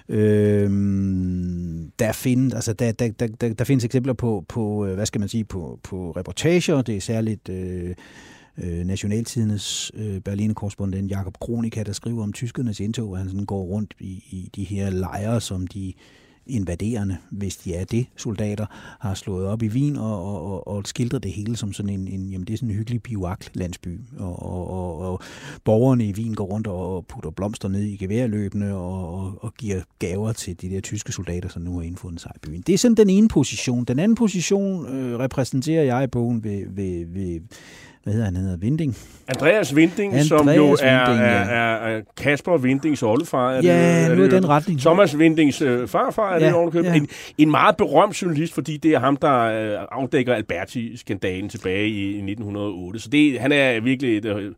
Øhm, 0.08 1.90
der, 1.98 2.12
findes, 2.12 2.54
altså 2.54 2.72
der, 2.72 2.92
der, 2.92 3.08
der, 3.20 3.26
der, 3.40 3.54
der 3.54 3.64
findes 3.64 3.84
eksempler 3.84 4.12
på, 4.12 4.44
på, 4.48 4.86
hvad 4.86 5.06
skal 5.06 5.18
man 5.18 5.28
sige, 5.28 5.44
på, 5.44 5.80
på 5.82 6.10
reportager. 6.16 6.82
Det 6.82 6.96
er 6.96 7.00
særligt 7.00 7.48
øh, 7.48 7.94
øh, 8.62 8.84
Nationaltidens 8.84 9.92
øh, 9.94 10.20
Berlin-korrespondent 10.20 11.10
Jakob 11.10 11.38
Kronika, 11.40 11.82
der 11.82 11.92
skriver 11.92 12.22
om 12.22 12.32
tyskernes 12.32 12.80
indtog, 12.80 13.12
at 13.12 13.18
han 13.18 13.28
sådan 13.28 13.46
går 13.46 13.62
rundt 13.62 13.94
i, 14.00 14.24
i 14.30 14.50
de 14.56 14.64
her 14.64 14.90
lejre, 14.90 15.40
som 15.40 15.66
de 15.66 15.92
invaderende, 16.48 17.16
hvis 17.30 17.56
de 17.56 17.74
er 17.74 17.84
det, 17.84 18.06
soldater, 18.16 18.66
har 19.00 19.14
slået 19.14 19.46
op 19.46 19.62
i 19.62 19.68
Wien 19.68 19.96
og, 19.96 20.24
og, 20.24 20.52
og, 20.52 20.68
og 20.68 20.86
skildrer 20.86 21.18
det 21.18 21.32
hele 21.32 21.56
som 21.56 21.72
sådan 21.72 21.90
en, 21.90 22.08
en 22.08 22.30
jamen 22.30 22.46
det 22.46 22.52
er 22.52 22.56
sådan 22.56 22.70
en 22.70 22.76
hyggelig 22.76 23.02
biwak-landsby. 23.02 24.00
Og, 24.18 24.42
og, 24.42 24.70
og, 24.70 24.98
og, 24.98 25.20
borgerne 25.64 26.04
i 26.04 26.12
Wien 26.12 26.34
går 26.34 26.44
rundt 26.44 26.66
og 26.66 27.06
putter 27.06 27.30
blomster 27.30 27.68
ned 27.68 27.82
i 27.82 27.96
geværløbene 27.96 28.74
og, 28.74 29.14
og, 29.14 29.44
og 29.44 29.54
giver 29.54 29.80
gaver 29.98 30.32
til 30.32 30.60
de 30.60 30.70
der 30.70 30.80
tyske 30.80 31.12
soldater, 31.12 31.48
som 31.48 31.62
nu 31.62 31.76
har 31.76 31.82
indfundet 31.82 32.20
sig 32.20 32.32
i 32.36 32.38
byen. 32.38 32.62
Det 32.62 32.72
er 32.72 32.78
sådan 32.78 32.96
den 32.96 33.10
ene 33.10 33.28
position. 33.28 33.84
Den 33.84 33.98
anden 33.98 34.14
position 34.14 34.86
øh, 34.86 35.18
repræsenterer 35.18 35.82
jeg 35.82 36.04
i 36.04 36.06
bogen 36.06 36.44
ved, 36.44 36.64
ved, 36.68 37.06
ved 37.06 37.40
hvad 38.04 38.12
hedder 38.12 38.24
han, 38.24 38.36
han 38.36 38.44
hedder 38.44 38.58
Vinding. 38.58 38.96
Andreas 39.28 39.76
Vinding, 39.76 40.12
Andreas 40.12 40.26
som 40.26 40.48
jo 40.50 40.64
Vinding, 40.64 40.80
er, 40.80 40.98
er, 40.98 41.44
er, 41.44 41.96
er 41.96 42.00
Kasper 42.16 42.56
Vindings 42.56 43.02
oldefar. 43.02 43.50
Er 43.50 43.54
ja, 43.54 43.60
det, 43.60 44.10
er 44.10 44.14
nu 44.14 44.22
er 44.22 44.28
den 44.28 44.48
retning. 44.48 44.80
Thomas 44.80 45.18
Vindings 45.18 45.62
øh, 45.62 45.88
farfar 45.88 46.34
er 46.34 46.44
ja, 46.44 46.64
det 46.72 46.84
ja. 46.84 46.94
en, 46.94 47.08
en 47.38 47.50
meget 47.50 47.76
berømt 47.76 48.22
journalist, 48.22 48.54
fordi 48.54 48.76
det 48.76 48.94
er 48.94 48.98
ham, 48.98 49.16
der 49.16 49.38
øh, 49.38 49.86
afdækker 49.92 50.34
Alberti-skandalen 50.34 51.48
tilbage 51.48 51.88
i, 51.88 52.02
i 52.02 52.30
1908. 52.30 53.00
Så 53.00 53.08
det, 53.08 53.40
han 53.40 53.52
er 53.52 53.80
virkelig 53.80 54.16
et 54.16 54.24
øh, 54.24 54.52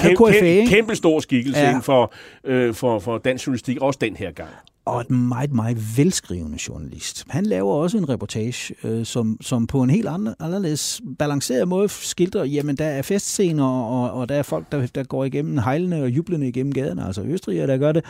kæmpe, 0.00 0.32
kæmpe, 0.32 0.70
kæmpe 0.70 0.96
stor 0.96 1.20
skikkelse 1.20 1.60
ja. 1.60 1.78
for, 1.78 2.14
øh, 2.44 2.74
for, 2.74 2.98
for 2.98 3.18
dansk 3.18 3.46
journalistik, 3.46 3.78
også 3.80 3.98
den 4.02 4.16
her 4.16 4.30
gang 4.30 4.50
og 4.86 5.00
et 5.00 5.10
meget, 5.10 5.52
meget 5.52 5.96
velskrivende 5.96 6.58
journalist. 6.68 7.24
Han 7.28 7.46
laver 7.46 7.74
også 7.74 7.98
en 7.98 8.08
reportage, 8.08 8.74
øh, 8.84 9.04
som, 9.06 9.38
som 9.40 9.66
på 9.66 9.82
en 9.82 9.90
helt 9.90 10.08
anden, 10.08 10.34
anderledes 10.40 11.00
balanceret 11.18 11.68
måde 11.68 11.88
skildrer, 11.88 12.44
jamen 12.44 12.76
der 12.76 12.84
er 12.84 13.02
festscener, 13.02 13.64
og, 13.64 14.10
og 14.10 14.28
der 14.28 14.34
er 14.34 14.42
folk, 14.42 14.72
der, 14.72 14.86
der 14.86 15.02
går 15.02 15.24
igennem 15.24 15.58
hejlende 15.58 16.02
og 16.02 16.08
jublende 16.08 16.48
igennem 16.48 16.72
gaderne, 16.72 17.06
altså 17.06 17.22
østrigere, 17.22 17.66
der 17.66 17.76
gør 17.76 17.92
det. 17.92 18.04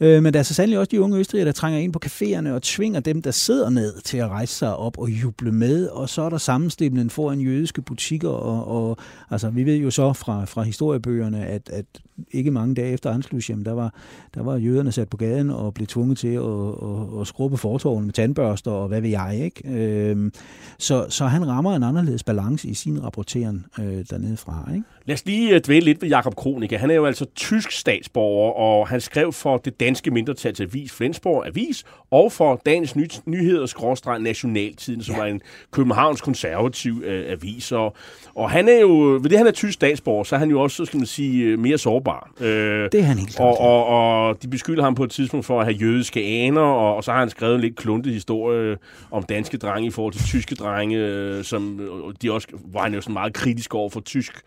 Øh, 0.00 0.22
men 0.22 0.32
der 0.32 0.38
er 0.38 0.42
så 0.42 0.54
sandelig 0.54 0.78
også 0.78 0.90
de 0.90 1.00
unge 1.00 1.18
østrigere, 1.18 1.46
der 1.46 1.52
trænger 1.52 1.80
ind 1.80 1.92
på 1.92 2.00
caféerne 2.06 2.48
og 2.48 2.62
tvinger 2.62 3.00
dem, 3.00 3.22
der 3.22 3.30
sidder 3.30 3.70
ned 3.70 4.00
til 4.00 4.18
at 4.18 4.28
rejse 4.28 4.54
sig 4.54 4.76
op 4.76 4.98
og 4.98 5.10
juble 5.10 5.52
med, 5.52 5.86
og 5.86 6.08
så 6.08 6.22
er 6.22 6.30
der 6.30 6.38
sammenstemlen 6.38 7.10
foran 7.10 7.40
jødiske 7.40 7.82
butikker, 7.82 8.28
og, 8.28 8.88
og 8.88 8.96
altså, 9.30 9.50
vi 9.50 9.64
ved 9.64 9.76
jo 9.76 9.90
så 9.90 10.12
fra, 10.12 10.44
fra 10.44 10.62
historiebøgerne, 10.62 11.46
at, 11.46 11.70
at 11.72 11.86
ikke 12.30 12.50
mange 12.50 12.74
dage 12.74 12.92
efter 12.92 13.10
Anschluss, 13.10 13.50
der 13.64 13.72
var, 13.72 13.94
der 14.34 14.42
var 14.42 14.56
jøderne 14.56 14.92
sat 14.92 15.08
på 15.08 15.16
gaden 15.16 15.50
og 15.50 15.74
blev 15.74 15.86
tvunget 15.86 16.18
til 16.18 16.34
at, 16.34 16.42
at, 16.42 17.20
at 17.20 17.26
skrubbe 17.26 17.56
fortorven 17.56 18.04
med 18.04 18.12
tandbørster 18.12 18.70
og 18.70 18.88
hvad 18.88 19.00
ved 19.00 19.10
jeg. 19.10 19.40
Ikke? 19.44 19.68
Øh, 19.68 20.30
så, 20.78 21.06
så 21.08 21.26
han 21.26 21.48
rammer 21.48 21.76
en 21.76 21.82
anderledes 21.82 22.24
balance 22.24 22.68
i 22.68 22.74
sin 22.74 23.04
rapportering 23.04 23.66
øh, 23.80 24.04
dernede 24.10 24.36
fra. 24.36 24.70
Ikke? 24.74 24.86
Lad 25.08 25.14
os 25.14 25.26
lige 25.26 25.54
øh, 25.54 25.60
dvæle 25.60 25.84
lidt 25.84 26.02
ved 26.02 26.08
Jakob 26.08 26.36
Kronika. 26.36 26.76
Han 26.76 26.90
er 26.90 26.94
jo 26.94 27.06
altså 27.06 27.26
tysk 27.36 27.70
statsborger, 27.70 28.52
og 28.52 28.88
han 28.88 29.00
skrev 29.00 29.32
for 29.32 29.56
det 29.56 29.80
danske 29.80 30.10
mindretals 30.10 30.60
avis 30.60 30.92
Flensborg 30.92 31.46
Avis, 31.46 31.84
og 32.10 32.32
for 32.32 32.60
Dagens 32.66 32.96
Ny 32.96 33.06
Nyheder 33.26 33.66
skråstreg 33.66 34.18
Nationaltiden, 34.18 35.02
som 35.02 35.14
ja. 35.14 35.20
var 35.20 35.26
en 35.26 35.40
Københavns 35.70 36.20
konservativ 36.20 37.02
øh, 37.04 37.32
avis. 37.32 37.72
Og, 37.72 37.96
og 38.34 38.50
han 38.50 38.68
er 38.68 38.80
jo, 38.80 38.88
ved 39.22 39.30
det 39.30 39.38
han 39.38 39.46
er 39.46 39.50
tysk 39.50 39.74
statsborger, 39.74 40.24
så 40.24 40.34
er 40.34 40.38
han 40.38 40.50
jo 40.50 40.60
også, 40.60 40.84
skal 40.84 40.96
man 40.96 41.06
sige, 41.06 41.44
øh, 41.44 41.58
mere 41.58 41.78
sårbar. 41.78 42.30
Øh, 42.40 42.88
det 42.92 43.00
er 43.00 43.02
han 43.02 43.18
helt. 43.18 43.40
Og, 43.40 43.60
og, 43.60 43.86
og 43.86 44.42
de 44.42 44.48
beskylder 44.48 44.84
ham 44.84 44.94
på 44.94 45.04
et 45.04 45.10
tidspunkt 45.10 45.46
for 45.46 45.60
at 45.60 45.66
have 45.66 45.76
jødiske 45.76 46.20
aner, 46.20 46.60
og, 46.60 46.96
og 46.96 47.04
så 47.04 47.12
har 47.12 47.18
han 47.18 47.30
skrevet 47.30 47.54
en 47.54 47.60
lidt 47.60 47.76
kluntet 47.76 48.12
historie 48.12 48.76
om 49.10 49.22
danske 49.22 49.56
drenge 49.56 49.86
i 49.86 49.90
forhold 49.90 50.12
til 50.12 50.24
tyske 50.24 50.54
drenge, 50.54 50.96
øh, 50.98 51.44
som 51.44 51.80
de 52.22 52.32
også, 52.32 52.48
var 52.72 52.82
han 52.82 52.94
jo 52.94 53.00
sådan 53.00 53.12
meget 53.12 53.32
kritisk 53.32 53.74
over 53.74 53.90
for 53.90 54.00
tysk, 54.00 54.42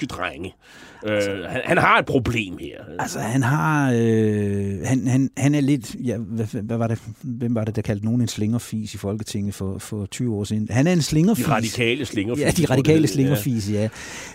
tyske 0.00 0.06
drenge. 0.06 0.54
Altså, 1.02 1.30
øh, 1.30 1.50
han, 1.50 1.60
han 1.64 1.78
har 1.78 1.98
et 1.98 2.06
problem 2.06 2.58
her. 2.60 2.76
Altså, 2.98 3.18
han 3.18 3.42
har... 3.42 3.92
Øh, 3.96 4.78
han, 4.84 5.06
han, 5.06 5.30
han 5.36 5.54
er 5.54 5.60
lidt... 5.60 5.94
Ja, 6.04 6.16
hvad, 6.16 6.62
hvad 6.62 6.76
var 6.76 6.86
det, 6.86 6.98
hvem 7.22 7.54
var 7.54 7.64
det, 7.64 7.76
der 7.76 7.82
kaldte 7.82 8.04
nogen 8.04 8.20
en 8.20 8.28
slingerfis 8.28 8.94
i 8.94 8.98
Folketinget 8.98 9.54
for, 9.54 9.78
for 9.78 10.06
20 10.06 10.34
år 10.34 10.44
siden? 10.44 10.68
Han 10.70 10.86
er 10.86 10.92
en 10.92 11.02
slingerfis. 11.02 11.44
De 11.44 11.50
radikale 11.50 12.06
slingerfis. 12.06 12.44
Ja, 12.44 12.50
de 12.50 12.64
radikale 12.64 13.08
slingerfis, 13.08 13.70
ja. 13.70 13.88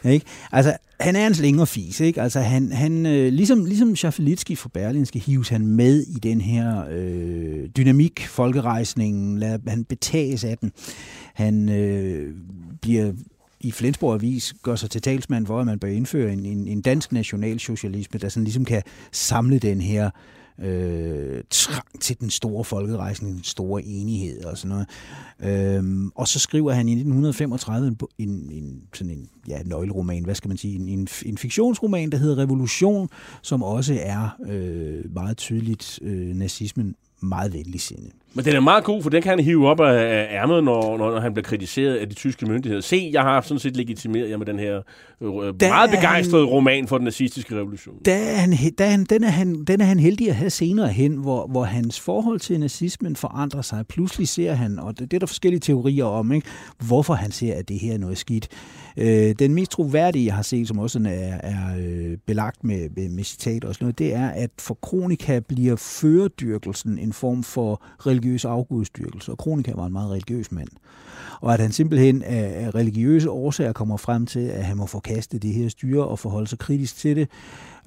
ja. 0.03 0.09
Ikke? 0.09 0.25
Altså, 0.51 0.77
han 0.99 1.15
er 1.15 1.27
en 1.27 1.33
slingerfis, 1.33 1.99
ikke? 1.99 2.21
Altså, 2.21 2.39
han, 2.39 2.71
han 2.71 3.05
øh, 3.05 3.33
ligesom, 3.33 3.65
ligesom 3.65 3.95
Schaffelitski 3.95 4.55
fra 4.55 4.69
Berlinske 4.73 5.19
hives 5.19 5.49
han 5.49 5.67
med 5.67 6.01
i 6.01 6.19
den 6.23 6.41
her 6.41 6.83
øh, 6.91 7.69
dynamik, 7.77 8.27
folkerejsningen, 8.27 9.39
lad, 9.39 9.59
han 9.67 9.83
betages 9.83 10.43
af 10.43 10.57
den. 10.57 10.71
Han 11.33 11.69
øh, 11.69 12.33
bliver 12.81 13.11
i 13.65 13.71
Flensborg 13.71 14.13
Avis 14.13 14.53
gør 14.63 14.75
sig 14.75 14.89
til 14.89 15.01
talsmand 15.01 15.47
for, 15.47 15.59
at 15.59 15.65
man 15.65 15.79
bør 15.79 15.87
indføre 15.87 16.33
en, 16.33 16.45
en, 16.45 16.67
en 16.67 16.81
dansk 16.81 17.11
nationalsocialisme, 17.11 18.19
der 18.19 18.29
sådan 18.29 18.43
ligesom 18.43 18.65
kan 18.65 18.83
samle 19.11 19.59
den 19.59 19.81
her 19.81 20.09
øh, 20.59 21.43
trang 21.49 22.01
til 22.01 22.19
den 22.19 22.29
store 22.29 22.63
folkerejsning, 22.63 23.35
den 23.35 23.43
store 23.43 23.83
enighed 23.83 24.43
og 24.43 24.57
sådan 24.57 24.69
noget. 24.69 24.87
Øhm, 25.39 26.11
og 26.15 26.27
så 26.27 26.39
skriver 26.39 26.71
han 26.73 26.89
i 26.89 26.91
1935 26.91 27.87
en, 27.87 27.97
en, 28.17 28.51
en, 28.51 28.83
sådan 28.93 29.11
en 29.11 29.29
ja, 29.47 29.61
nøgleroman, 29.65 30.25
hvad 30.25 30.35
skal 30.35 30.47
man 30.47 30.57
sige, 30.57 30.75
en, 30.75 30.89
en, 30.89 31.07
en 31.25 31.37
fiktionsroman, 31.37 32.09
der 32.09 32.17
hedder 32.17 32.37
Revolution, 32.37 33.09
som 33.41 33.63
også 33.63 33.99
er 34.01 34.29
øh, 34.47 35.13
meget 35.13 35.37
tydeligt 35.37 35.99
øh, 36.01 36.35
nazismen 36.35 36.95
meget 37.21 37.53
venligsindet. 37.53 38.11
Men 38.35 38.45
den 38.45 38.55
er 38.55 38.59
meget 38.59 38.83
god, 38.83 39.03
for 39.03 39.09
den 39.09 39.21
kan 39.21 39.29
han 39.29 39.39
hive 39.39 39.67
op 39.67 39.79
af 39.79 40.27
ærmet, 40.31 40.63
når, 40.63 40.97
når 40.97 41.19
han 41.19 41.33
bliver 41.33 41.43
kritiseret 41.43 41.95
af 41.95 42.09
de 42.09 42.15
tyske 42.15 42.45
myndigheder. 42.45 42.81
Se, 42.81 43.09
jeg 43.13 43.21
har 43.21 43.41
sådan 43.41 43.59
set 43.59 43.77
legitimeret 43.77 44.29
jer 44.29 44.37
med 44.37 44.45
den 44.45 44.59
her 44.59 44.81
øh, 45.21 45.33
meget 45.61 45.89
begejstrede 45.89 46.45
han, 46.45 46.53
roman 46.53 46.87
for 46.87 46.97
den 46.97 47.05
nazistiske 47.05 47.55
revolution. 47.55 47.95
Da 48.05 48.35
han, 48.35 48.53
da 48.77 48.89
han, 48.89 49.03
den, 49.03 49.23
er 49.23 49.29
han, 49.29 49.63
den 49.63 49.81
er 49.81 49.85
han 49.85 49.99
heldig 49.99 50.29
at 50.29 50.35
have 50.35 50.49
senere 50.49 50.87
hen, 50.87 51.15
hvor, 51.15 51.47
hvor 51.47 51.63
hans 51.63 51.99
forhold 51.99 52.39
til 52.39 52.59
nazismen 52.59 53.15
forandrer 53.15 53.61
sig. 53.61 53.87
Pludselig 53.87 54.27
ser 54.27 54.53
han, 54.53 54.79
og 54.79 54.99
det, 54.99 55.11
det 55.11 55.17
er 55.17 55.19
der 55.19 55.27
forskellige 55.27 55.59
teorier 55.59 56.05
om, 56.05 56.31
ikke? 56.31 56.47
hvorfor 56.87 57.13
han 57.13 57.31
ser, 57.31 57.53
at 57.53 57.69
det 57.69 57.79
her 57.79 57.93
er 57.93 57.97
noget 57.97 58.17
skidt. 58.17 58.47
Øh, 58.97 59.35
den 59.39 59.53
mest 59.53 59.71
troværdige, 59.71 60.25
jeg 60.25 60.35
har 60.35 60.41
set, 60.41 60.67
som 60.67 60.79
også 60.79 60.99
er, 60.99 61.37
er 61.43 61.75
øh, 61.79 62.17
belagt 62.25 62.63
med, 62.63 62.89
med, 62.95 63.09
med 63.09 63.23
citat 63.23 63.65
og 63.65 63.73
sådan 63.73 63.85
noget, 63.85 63.99
det 63.99 64.13
er, 64.13 64.29
at 64.29 64.49
for 64.59 64.77
kronika 64.81 65.39
bliver 65.39 65.75
føredyrkelsen 65.75 66.99
en 66.99 67.13
form 67.13 67.43
for 67.43 67.83
religiøs 68.25 68.45
afgudstyrkelse, 68.45 69.31
og 69.31 69.37
kronika 69.37 69.71
var 69.75 69.85
en 69.85 69.93
meget 69.93 70.11
religiøs 70.11 70.51
mand. 70.51 70.67
Og 71.41 71.53
at 71.53 71.59
han 71.59 71.71
simpelthen 71.71 72.23
af 72.23 72.75
religiøse 72.75 73.29
årsager 73.29 73.73
kommer 73.73 73.97
frem 73.97 74.25
til, 74.25 74.39
at 74.39 74.65
han 74.65 74.77
må 74.77 74.85
forkaste 74.85 75.39
det 75.39 75.53
her 75.53 75.69
styre 75.69 76.05
og 76.05 76.19
forholde 76.19 76.47
sig 76.47 76.59
kritisk 76.59 76.97
til 76.97 77.15
det, 77.15 77.29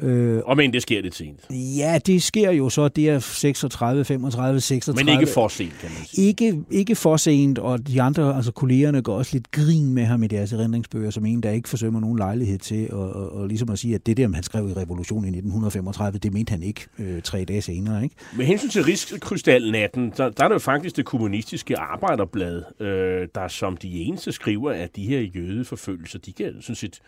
Øh, 0.03 0.43
og 0.45 0.57
men 0.57 0.73
det 0.73 0.83
sker 0.83 1.03
lidt 1.03 1.15
sent. 1.15 1.41
Ja, 1.51 1.99
det 2.07 2.23
sker 2.23 2.51
jo 2.51 2.69
så, 2.69 2.89
det 2.89 3.09
er 3.09 3.19
36, 3.19 4.05
35, 4.05 4.61
36. 4.61 5.05
Men 5.05 5.21
ikke 5.21 5.33
for 5.33 5.49
sent, 5.49 5.73
kan 5.81 5.91
man 5.99 6.07
sige. 6.07 6.27
Ikke, 6.27 6.63
ikke 6.71 6.95
for 6.95 7.17
sent, 7.17 7.59
og 7.59 7.87
de 7.87 8.03
andre, 8.03 8.37
altså 8.37 8.53
kollegerne, 8.53 9.03
går 9.03 9.17
også 9.17 9.31
lidt 9.35 9.51
grin 9.51 9.95
med 9.95 10.05
ham 10.05 10.23
i 10.23 10.27
deres 10.27 10.53
erindringsbøger, 10.53 11.11
som 11.11 11.27
en, 11.27 11.43
der 11.43 11.51
ikke 11.51 11.69
forsømmer 11.69 12.01
nogen 12.01 12.19
lejlighed 12.19 12.59
til, 12.59 12.93
og, 12.93 13.13
og, 13.13 13.33
og 13.33 13.49
ligesom 13.49 13.71
at 13.71 13.79
sige, 13.79 13.95
at 13.95 14.07
det 14.07 14.17
der, 14.17 14.35
han 14.35 14.43
skrev 14.43 14.69
i 14.69 14.73
Revolutionen 14.73 15.25
i 15.25 15.39
1935, 15.39 16.19
det 16.19 16.33
mente 16.33 16.51
han 16.51 16.63
ikke 16.63 16.87
øh, 16.99 17.23
tre 17.23 17.45
dage 17.45 17.63
senere. 17.63 18.03
Ikke? 18.03 18.15
Med 18.37 18.45
hensyn 18.47 18.69
til 18.69 18.85
Rigskrystalnatten, 18.85 20.13
der, 20.17 20.29
der 20.31 20.45
er 20.45 20.49
det 20.49 20.55
jo 20.55 20.59
faktisk 20.59 20.97
det 20.97 21.05
kommunistiske 21.05 21.79
arbejderblad, 21.79 22.63
øh, 22.81 23.29
der 23.41 23.49
som 23.49 23.77
de 23.77 24.01
eneste 24.01 24.33
skriver, 24.33 24.71
at 24.71 24.97
de 24.97 25.07
her 25.07 25.21
jødeforfølgelser, 25.21 26.19
de 26.19 26.33
kan 26.33 26.63
sådan 26.63 26.75
set 26.75 27.01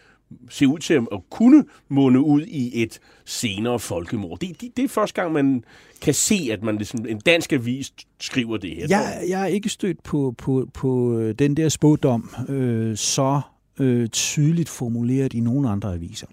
se 0.48 0.68
ud 0.68 0.78
til 0.78 0.94
at 0.94 1.20
kunne 1.30 1.64
munde 1.88 2.20
ud 2.20 2.42
i 2.42 2.82
et 2.82 3.00
senere 3.24 3.78
folkemord. 3.78 4.38
Det, 4.38 4.60
det, 4.60 4.76
det 4.76 4.84
er 4.84 4.88
første 4.88 5.20
gang, 5.20 5.32
man 5.32 5.64
kan 6.02 6.14
se, 6.14 6.48
at 6.52 6.62
man 6.62 6.76
ligesom, 6.76 7.06
en 7.06 7.18
dansk 7.18 7.52
avis 7.52 7.92
skriver 8.20 8.56
det 8.56 8.76
her. 8.76 8.86
Jeg, 8.88 9.24
jeg 9.28 9.42
er 9.42 9.46
ikke 9.46 9.68
stødt 9.68 10.02
på, 10.02 10.34
på, 10.38 10.68
på 10.74 11.18
øh, 11.18 11.34
den 11.38 11.56
der 11.56 11.68
spådom 11.68 12.30
øh, 12.48 12.96
så 12.96 13.40
øh, 13.78 14.08
tydeligt 14.08 14.68
formuleret 14.68 15.32
i 15.32 15.40
nogle 15.40 15.68
andre 15.68 15.94
aviser. 15.94 16.26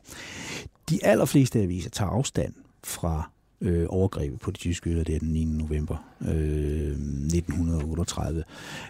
De 0.89 1.05
allerfleste 1.05 1.59
aviser 1.59 1.89
tager 1.89 2.11
afstand 2.11 2.53
fra 2.83 3.31
øh, 3.62 3.86
overgrebet 3.89 4.39
på 4.39 4.51
de 4.51 4.58
tyske 4.58 4.89
øer, 4.89 5.03
det 5.03 5.16
er 5.16 5.20
den 5.20 5.30
9. 5.30 5.45
november 5.45 5.97
øh, 6.22 6.91
1938. 6.91 8.43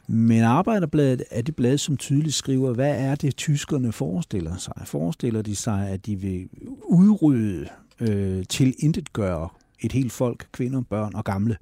Men 0.08 0.44
Arbejderbladet 0.44 1.24
er 1.32 1.42
det 1.42 1.56
blad, 1.56 1.78
som 1.78 1.98
tydeligt 1.98 2.36
skriver, 2.36 2.74
hvad 2.74 2.96
er 3.00 3.16
det, 3.16 3.36
tyskerne 3.36 3.92
forestiller 3.92 4.58
sig? 4.58 4.82
Forestiller 4.86 5.42
de 5.42 5.56
sig, 5.56 5.90
at 5.90 6.06
de 6.06 6.16
vil 6.16 6.50
udrydde, 6.84 7.68
øh, 8.00 8.46
til 8.50 8.76
intet 8.80 9.14
gøre 9.14 9.50
et 9.80 9.92
helt 9.92 10.12
folk, 10.12 10.48
kvinder, 10.52 10.82
børn 10.82 11.16
og 11.16 11.24
gamle? 11.24 11.58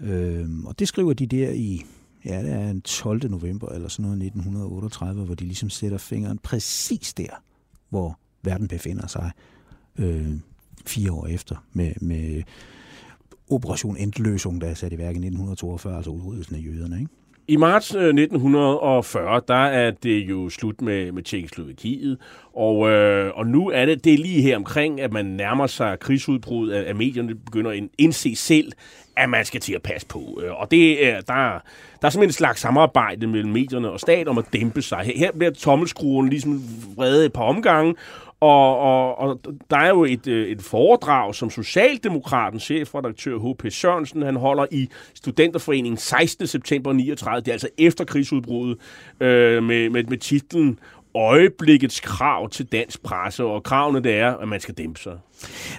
Øh, 0.00 0.48
og 0.64 0.78
det 0.78 0.88
skriver 0.88 1.12
de 1.12 1.26
der 1.26 1.50
i 1.50 1.84
ja, 2.24 2.42
det 2.42 2.52
er 2.52 2.66
den 2.66 2.82
12. 2.82 3.30
november 3.30 3.68
eller 3.68 3.88
sådan 3.88 4.02
noget 4.02 4.22
1938, 4.22 5.24
hvor 5.24 5.34
de 5.34 5.44
ligesom 5.44 5.70
sætter 5.70 5.98
fingeren 5.98 6.38
præcis 6.38 7.14
der, 7.14 7.42
hvor 7.88 8.18
verden 8.42 8.68
befinder 8.68 9.06
sig. 9.06 9.30
Øh, 9.98 10.30
fire 10.88 11.12
år 11.12 11.26
efter 11.26 11.56
med, 11.72 11.92
med 12.00 12.42
Operation 13.50 13.96
Endløsung, 13.96 14.60
der 14.60 14.66
er 14.66 14.74
sat 14.74 14.92
i 14.92 14.98
værk 14.98 15.14
i 15.14 15.18
1942, 15.18 15.96
altså 15.96 16.10
udryddelsen 16.10 16.56
af 16.56 16.60
jøderne. 16.60 17.00
Ikke? 17.00 17.10
I 17.48 17.56
marts 17.56 17.94
øh, 17.94 18.08
1940, 18.08 19.40
der 19.48 19.54
er 19.54 19.90
det 19.90 20.18
jo 20.18 20.48
slut 20.48 20.82
med, 20.82 21.12
med 21.12 21.22
Tjekkoslovakiet, 21.22 22.18
og, 22.56 22.90
øh, 22.90 23.32
og 23.34 23.46
nu 23.46 23.70
er 23.70 23.86
det, 23.86 24.04
det 24.04 24.14
er 24.14 24.18
lige 24.18 24.42
her 24.42 24.56
omkring, 24.56 25.00
at 25.00 25.12
man 25.12 25.26
nærmer 25.26 25.66
sig 25.66 25.98
krigsudbrud, 26.00 26.70
at, 26.70 26.84
at 26.84 26.96
medierne 26.96 27.34
begynder 27.34 27.70
at 27.70 27.82
indse 27.98 28.36
selv, 28.36 28.72
at 29.16 29.28
man 29.28 29.44
skal 29.44 29.60
til 29.60 29.72
at 29.72 29.82
passe 29.82 30.06
på. 30.06 30.40
Øh, 30.44 30.60
og 30.60 30.70
det 30.70 31.06
er, 31.06 31.20
der, 31.20 31.62
der 32.00 32.06
er 32.06 32.10
simpelthen 32.10 32.22
en 32.28 32.32
slags 32.32 32.60
samarbejde 32.60 33.26
mellem 33.26 33.52
medierne 33.52 33.90
og 33.90 34.00
stat 34.00 34.28
om 34.28 34.38
at 34.38 34.44
dæmpe 34.52 34.82
sig. 34.82 34.98
Her, 34.98 35.18
her 35.18 35.32
bliver 35.32 35.50
tommelskruen 35.50 36.28
ligesom 36.28 36.62
vredet 36.96 37.24
et 37.24 37.32
par 37.32 37.42
omgange, 37.42 37.94
og, 38.40 38.78
og, 38.78 39.18
og 39.18 39.40
der 39.70 39.76
er 39.76 39.88
jo 39.88 40.04
et, 40.04 40.26
øh, 40.26 40.48
et 40.48 40.62
foredrag, 40.62 41.34
som 41.34 41.50
Socialdemokraten 41.50 42.60
chefredaktør 42.60 43.38
H.P. 43.38 43.72
Sørensen, 43.72 44.22
han 44.22 44.36
holder 44.36 44.66
i 44.70 44.88
Studenterforeningen 45.14 45.96
16. 45.96 46.46
september 46.46 46.92
39, 46.92 47.40
det 47.40 47.48
er 47.48 47.52
altså 47.52 47.68
efter 47.78 48.04
krigsudbruddet, 48.04 48.78
øh, 49.20 49.62
med, 49.62 49.90
med, 49.90 50.04
med 50.04 50.18
titlen 50.18 50.78
øjeblikkets 51.14 52.00
krav 52.00 52.50
til 52.50 52.66
dansk 52.66 53.02
presse, 53.02 53.44
og 53.44 53.62
kravene 53.62 54.00
det 54.00 54.14
er, 54.14 54.36
at 54.36 54.48
man 54.48 54.60
skal 54.60 54.74
dæmpe 54.74 55.00
sig. 55.00 55.18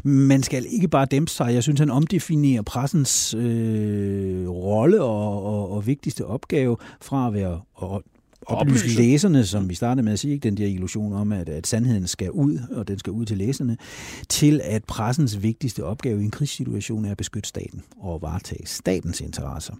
Man 0.03 0.43
skal 0.43 0.65
ikke 0.69 0.87
bare 0.87 1.05
dæmpe 1.05 1.31
sig. 1.31 1.53
Jeg 1.53 1.63
synes, 1.63 1.79
han 1.79 1.89
omdefinerer 1.89 2.61
pressens 2.61 3.33
øh, 3.33 4.49
rolle 4.49 5.01
og, 5.01 5.45
og, 5.45 5.71
og 5.71 5.87
vigtigste 5.87 6.25
opgave 6.25 6.77
fra 7.01 7.27
at 7.27 7.33
være 7.33 7.61
og 7.73 8.03
oplyse, 8.47 8.83
oplyse 8.83 9.01
læserne, 9.01 9.45
som 9.45 9.69
vi 9.69 9.75
startede 9.75 10.03
med 10.03 10.13
at 10.13 10.19
sige, 10.19 10.33
ikke? 10.33 10.43
den 10.43 10.57
der 10.57 10.65
illusion 10.65 11.13
om, 11.13 11.31
at, 11.31 11.49
at 11.49 11.67
sandheden 11.67 12.07
skal 12.07 12.31
ud, 12.31 12.59
og 12.71 12.87
den 12.87 12.99
skal 12.99 13.11
ud 13.11 13.25
til 13.25 13.37
læserne, 13.37 13.77
til 14.29 14.61
at 14.63 14.83
pressens 14.83 15.43
vigtigste 15.43 15.83
opgave 15.83 16.21
i 16.21 16.23
en 16.25 16.31
krigssituation 16.31 17.05
er 17.05 17.11
at 17.11 17.17
beskytte 17.17 17.49
staten 17.49 17.83
og 17.99 18.21
varetage 18.21 18.65
statens 18.65 19.21
interesser. 19.21 19.73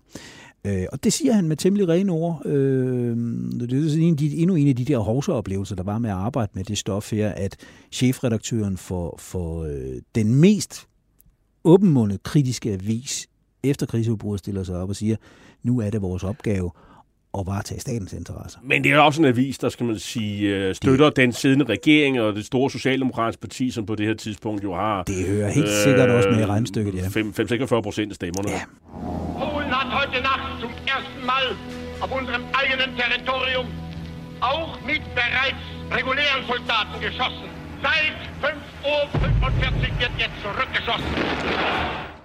Øh, 0.66 0.86
og 0.92 1.04
det 1.04 1.14
siger 1.14 1.34
han 1.34 1.48
med 1.48 1.58
temmelig 1.58 1.88
rene 1.88 2.12
ord. 2.12 2.46
Øh, 2.46 3.18
det 3.60 3.74
er 3.74 3.98
en 3.98 4.16
de, 4.16 4.38
endnu 4.38 4.56
en 4.56 4.68
af 4.68 4.76
de 4.76 4.86
der 4.86 4.98
hovseoplevelser, 4.98 5.76
der 5.76 5.84
var 5.84 5.98
med 5.98 6.10
at 6.10 6.16
arbejde 6.16 6.52
med 6.54 6.64
det 6.64 6.78
stof 6.78 7.12
her, 7.12 7.30
at 7.30 7.56
chefredaktøren 7.92 8.78
for, 8.78 9.16
for 9.20 9.64
øh, 9.64 10.02
den 10.16 10.36
mest 10.36 10.88
åbenmundet 11.64 12.24
kritiske 12.24 12.74
avis 12.74 13.28
efter 13.64 13.86
krigsudbruddet 13.86 14.40
stiller 14.40 14.64
sig 14.64 14.76
op 14.76 14.90
og 14.90 14.96
siger, 14.96 15.16
nu 15.64 15.80
er 15.80 15.90
det 15.90 16.02
vores 16.02 16.24
opgave 16.24 16.72
at 17.40 17.48
varetage 17.48 17.80
statens 17.80 18.14
interesser. 18.14 18.60
Men 18.64 18.84
det 18.84 18.92
er 18.92 19.00
også 19.00 19.22
en 19.22 19.28
avis, 19.28 19.58
der 19.58 19.70
skal 19.70 19.86
man 19.86 20.00
sige, 20.00 20.56
øh, 20.56 20.76
støtter 20.76 21.06
det, 21.06 21.16
den 21.16 21.34
siddende 21.34 21.66
regering 21.66 22.22
og 22.22 22.36
det 22.36 22.46
store 22.46 22.72
socialdemokratiske 22.72 23.42
parti, 23.42 23.72
som 23.72 23.86
på 23.86 23.96
det 23.96 24.06
her 24.08 24.14
tidspunkt 24.14 24.64
jo 24.64 24.74
har... 24.74 25.04
Det 25.04 25.28
hører 25.28 25.50
helt 25.52 25.68
øh, 25.68 25.84
sikkert 25.84 26.10
også 26.10 26.30
med 26.30 26.40
i 26.40 26.46
regnstykket, 26.46 26.96
ja. 26.96 27.02
5-46 27.02 27.82
procent 27.82 28.12
af 28.12 28.16
stemmerne. 28.16 28.50
Ja. 28.50 28.62
Polen 29.40 29.72
hat 29.78 29.90
heute 30.00 30.18
Nacht 30.30 30.62
zum 30.62 30.72
ersten 30.96 31.26
Mal 31.32 31.48
auf 32.02 32.12
unserem 32.20 32.44
eigenen 32.62 32.90
Territorium 33.02 33.66
auch 34.42 34.72
mit 34.86 35.04
bereits 35.16 35.64
regulären 35.92 36.44
Soldaten 36.48 37.02
geschossen. 37.02 37.48
Seit 37.82 38.18
5.45 38.42 38.88
Uhr 38.88 40.00
wird 40.00 40.12
jetzt 40.20 40.38
zurückgeschossen. 40.44 42.17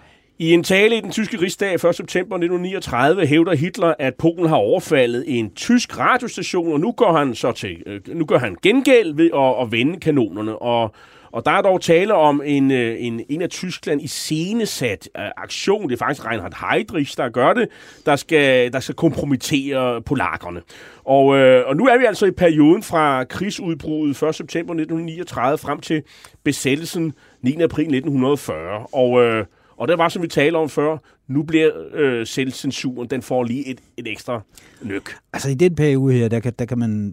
I 0.43 0.53
en 0.53 0.63
tale 0.63 0.97
i 0.97 1.01
den 1.01 1.11
tyske 1.11 1.41
rigsdag 1.41 1.75
1. 1.75 1.81
september 1.81 2.37
1939 2.37 3.27
hævder 3.27 3.55
Hitler, 3.55 3.95
at 3.99 4.15
Polen 4.15 4.49
har 4.49 4.57
overfaldet 4.57 5.25
en 5.27 5.55
tysk 5.55 5.99
radiostation, 5.99 6.73
og 6.73 6.81
nu 6.81 6.93
går 6.93 7.17
han 7.19 7.35
så 7.35 7.53
til, 7.53 7.83
øh, 7.87 8.01
nu 8.09 8.25
gør 8.25 8.39
han 8.39 8.57
gengæld 8.63 9.15
ved 9.15 9.31
at, 9.35 9.63
at 9.63 9.73
vende 9.73 10.01
kanonerne. 10.01 10.57
Og, 10.57 10.95
og 11.33 11.45
der 11.45 11.51
er 11.51 11.63
dog 11.63 11.81
tale 11.81 12.15
om 12.15 12.43
en, 12.45 12.71
øh, 12.71 12.97
en, 12.99 13.21
en 13.29 13.43
af 13.43 13.49
Tyskland 13.49 14.03
i 14.03 14.07
senesat 14.07 15.09
uh, 15.19 15.25
øh, 15.25 15.31
aktion. 15.37 15.89
Det 15.89 15.93
er 15.93 15.99
faktisk 15.99 16.27
Reinhard 16.27 16.71
Heydrich, 16.71 17.17
der 17.17 17.29
gør 17.29 17.53
det, 17.53 17.69
der 18.07 18.17
skal, 18.17 18.73
der 18.73 18.81
skal 18.81 18.95
kompromittere 18.95 20.03
polakkerne. 20.03 20.63
Og, 21.05 21.37
øh, 21.37 21.69
og 21.69 21.77
nu 21.77 21.87
er 21.87 21.99
vi 21.99 22.05
altså 22.05 22.27
i 22.27 22.31
perioden 22.31 22.83
fra 22.83 23.25
krigsudbruddet 23.25 24.23
1. 24.23 24.35
september 24.35 24.75
1939 24.75 25.59
frem 25.59 25.81
til 25.81 26.03
besættelsen 26.45 27.13
9. 27.43 27.63
april 27.63 27.83
1940. 27.83 28.87
Og 28.93 29.23
øh, 29.23 29.45
og 29.77 29.89
det 29.89 29.99
var, 29.99 30.09
som 30.09 30.23
vi 30.23 30.29
talte 30.29 30.57
om 30.57 30.69
før, 30.69 30.99
nu 31.29 31.43
bliver 31.43 31.71
øh, 31.93 32.27
selvcensuren, 32.27 33.11
den 33.11 33.23
får 33.23 33.45
lige 33.45 33.67
et, 33.67 33.79
et 33.97 34.09
ekstra 34.09 34.41
nyk. 34.83 35.17
Altså 35.33 35.51
i 35.51 35.55
den 35.55 35.75
periode 35.75 36.15
her, 36.15 36.29
der, 36.29 36.41
kan, 36.41 36.53
der, 36.59 36.65
kan 36.65 36.79
man, 36.79 37.13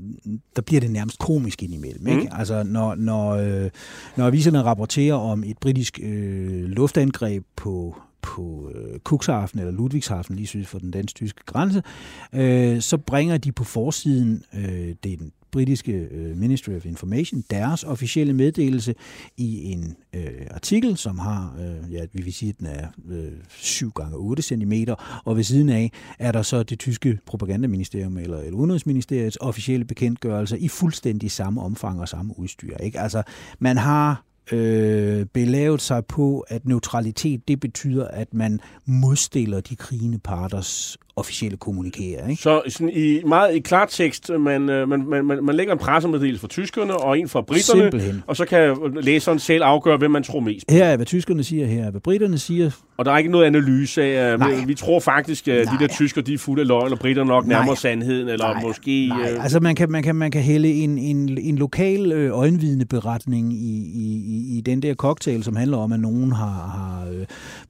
der 0.56 0.62
bliver 0.62 0.82
det 0.82 0.92
nærmest 0.92 1.20
komisk 1.20 1.64
indimellem. 1.64 2.08
Ikke? 2.08 2.22
Mm. 2.22 2.30
Altså 2.32 2.64
når, 2.64 2.96
når, 2.96 3.30
øh, 3.30 3.70
når 4.16 4.26
aviserne 4.26 4.64
rapporterer 4.64 5.16
om 5.16 5.44
et 5.44 5.58
britisk 5.58 6.00
øh, 6.04 6.64
luftangreb 6.64 7.44
på 7.56 7.96
på 8.22 8.72
øh, 8.76 9.00
Cuxhaven 9.00 9.60
eller 9.60 9.72
Ludwigshafen, 9.72 10.36
lige 10.36 10.48
syd 10.48 10.66
for 10.66 10.80
den 10.80 10.92
dansk-tyske 10.92 11.42
grænse, 11.46 11.84
øh, 12.34 12.82
så 12.82 12.98
bringer 12.98 13.38
de 13.38 13.52
på 13.52 13.64
forsiden 13.64 14.44
øh, 14.54 14.96
den 15.04 15.32
britiske 15.52 15.92
øh, 15.92 16.38
Ministry 16.38 16.72
of 16.72 16.86
Information 16.86 17.44
deres 17.52 17.84
officielle 17.84 18.34
meddelelse 18.34 18.96
i 19.38 19.72
en 19.72 19.96
øh, 20.16 20.48
artikel, 20.52 20.98
som 20.98 21.20
har, 21.20 21.56
øh, 21.60 21.94
ja, 21.94 22.06
vi 22.14 22.22
vil 22.22 22.34
sige, 22.34 22.50
at 22.50 22.60
den 22.60 22.68
er 22.68 22.88
øh, 23.10 23.32
7 23.50 23.92
gange 23.92 24.18
8 24.18 24.44
cm, 24.44 24.74
og 25.26 25.38
ved 25.38 25.44
siden 25.44 25.70
af 25.70 25.92
er 26.20 26.32
der 26.32 26.42
så 26.42 26.64
det 26.64 26.80
tyske 26.80 27.20
propagandaministerium 27.26 28.18
eller, 28.18 28.38
eller 28.38 28.58
udenrigsministeriets 28.58 29.38
officielle 29.42 29.86
bekendtgørelse 29.86 30.60
i 30.60 30.68
fuldstændig 30.68 31.32
samme 31.32 31.62
omfang 31.62 32.02
og 32.02 32.10
samme 32.10 32.40
udstyr. 32.40 32.78
Ikke? 32.78 33.00
Altså, 33.00 33.24
man 33.60 33.78
har 33.78 34.24
øh, 34.52 35.26
belavet 35.26 35.82
sig 35.82 36.06
på, 36.06 36.40
at 36.40 36.66
neutralitet, 36.66 37.48
det 37.48 37.60
betyder, 37.60 38.08
at 38.08 38.34
man 38.34 38.60
modstiller 38.86 39.62
de 39.62 39.76
krigende 39.76 40.20
parters 40.20 40.98
officielle 41.20 41.58
kommunikere. 41.58 42.30
Ikke? 42.30 42.42
Så 42.42 42.62
sådan 42.68 42.90
i 42.90 43.22
meget 43.28 43.56
i 43.56 43.60
klartekst, 43.60 44.30
man, 44.40 44.70
øh, 44.70 44.90
man, 44.90 45.10
man, 45.10 45.26
man, 45.26 45.44
man 45.44 45.56
lægger 45.56 45.74
en 45.74 45.80
pressemeddelelse 45.80 46.42
for 46.42 46.48
tyskerne 46.48 46.98
og 46.98 47.20
en 47.20 47.28
for 47.30 47.42
britterne, 47.42 47.82
Simpelthen. 47.82 48.24
og 48.28 48.36
så 48.36 48.46
kan 48.46 48.78
læseren 49.02 49.40
selv 49.40 49.64
afgøre, 49.64 49.98
hvem 49.98 50.12
man 50.12 50.24
tror 50.24 50.40
mest 50.40 50.68
på. 50.68 50.74
Her 50.74 50.86
er, 50.86 50.96
hvad 50.96 51.06
tyskerne 51.06 51.44
siger, 51.44 51.68
her 51.68 51.86
er, 51.86 51.92
hvad 51.92 52.02
britterne 52.02 52.38
siger. 52.38 52.72
Og 52.98 53.06
der 53.06 53.12
er 53.12 53.18
ikke 53.18 53.32
noget 53.32 53.46
analyse 53.46 54.04
af, 54.04 54.34
øh, 54.34 54.40
vi, 54.40 54.66
vi 54.66 54.76
tror 54.76 55.00
faktisk, 55.00 55.48
at 55.48 55.66
nej. 55.66 55.76
de 55.76 55.84
der 55.84 55.94
tysker, 55.94 56.22
de 56.22 56.34
er 56.34 56.38
fulde 56.38 56.62
af 56.62 56.68
løgn, 56.68 56.92
og 56.92 57.00
britterne 57.00 57.28
nok 57.28 57.48
nærmere 57.48 57.76
sandheden, 57.76 58.30
eller 58.30 58.54
nej. 58.54 58.64
måske... 58.64 59.08
Nej, 59.08 59.32
øh... 59.32 59.44
altså 59.44 59.60
man 59.60 59.76
kan, 59.76 59.92
man 59.92 60.04
kan, 60.04 60.16
man 60.16 60.32
kan 60.32 60.42
hælde 60.42 60.74
en, 60.74 60.98
en, 60.98 61.38
en 61.38 61.58
lokal 61.58 62.12
øh, 62.12 62.38
øjenvidende 62.38 62.86
beretning 62.86 63.54
i, 63.54 63.92
i, 63.94 64.58
i 64.58 64.62
den 64.62 64.82
der 64.82 64.94
cocktail, 64.94 65.44
som 65.44 65.56
handler 65.56 65.78
om, 65.78 65.92
at 65.92 66.00
nogen 66.00 66.32
har, 66.32 66.46
har 66.46 67.08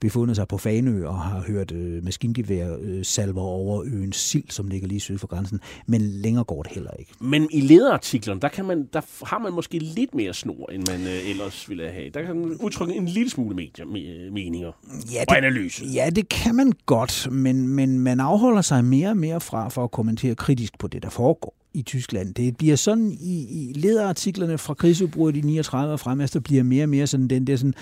befundet 0.00 0.36
sig 0.36 0.48
på 0.48 0.58
Fanø 0.58 1.06
og 1.06 1.18
har 1.18 1.44
hørt 1.48 1.72
øh, 1.72 2.04
maskingevær 2.04 2.76
øh, 2.82 3.04
salver 3.04 3.39
over 3.42 3.70
over 3.70 3.82
øen 3.86 4.12
Sild, 4.12 4.44
som 4.48 4.68
ligger 4.68 4.88
lige 4.88 5.00
syd 5.00 5.18
for 5.18 5.26
grænsen, 5.26 5.60
men 5.86 6.00
længere 6.00 6.44
går 6.44 6.62
det 6.62 6.72
heller 6.72 6.90
ikke. 6.98 7.12
Men 7.20 7.48
i 7.52 7.60
lederartiklerne, 7.60 8.40
der, 8.40 8.48
kan 8.48 8.64
man, 8.64 8.88
der 8.92 9.00
har 9.26 9.38
man 9.38 9.52
måske 9.52 9.78
lidt 9.78 10.14
mere 10.14 10.34
snor, 10.34 10.70
end 10.72 10.86
man 10.90 11.00
øh, 11.00 11.30
ellers 11.30 11.68
ville 11.68 11.90
have. 11.90 12.10
Der 12.10 12.22
kan 12.22 12.36
man 12.36 12.56
udtrykke 12.60 12.94
en 12.94 13.06
lille 13.06 13.30
smule 13.30 13.56
medier, 13.56 13.86
me, 13.86 14.30
meninger 14.30 14.72
ja, 15.12 15.20
det, 15.20 15.28
og 15.28 15.36
analyse. 15.36 15.84
Ja, 15.94 16.10
det 16.10 16.28
kan 16.28 16.54
man 16.54 16.72
godt, 16.86 17.28
men, 17.32 17.68
men 17.68 17.98
man 17.98 18.20
afholder 18.20 18.62
sig 18.62 18.84
mere 18.84 19.08
og 19.08 19.16
mere 19.16 19.40
fra 19.40 19.68
for 19.68 19.84
at 19.84 19.90
kommentere 19.90 20.34
kritisk 20.34 20.78
på 20.78 20.88
det, 20.88 21.02
der 21.02 21.10
foregår 21.10 21.54
i 21.74 21.82
Tyskland. 21.82 22.34
Det 22.34 22.56
bliver 22.56 22.76
sådan 22.76 23.12
i, 23.20 23.46
i 23.50 23.72
lederartiklerne 23.72 24.58
fra 24.58 24.74
krigsudbruddet 24.74 25.38
i 25.38 25.46
39 25.46 25.92
og 25.92 26.00
frem, 26.00 26.18
der 26.18 26.40
bliver 26.40 26.62
mere 26.62 26.84
og 26.84 26.88
mere 26.88 27.06
sådan 27.06 27.28
den 27.28 27.46
der 27.46 27.56
sådan 27.56 27.74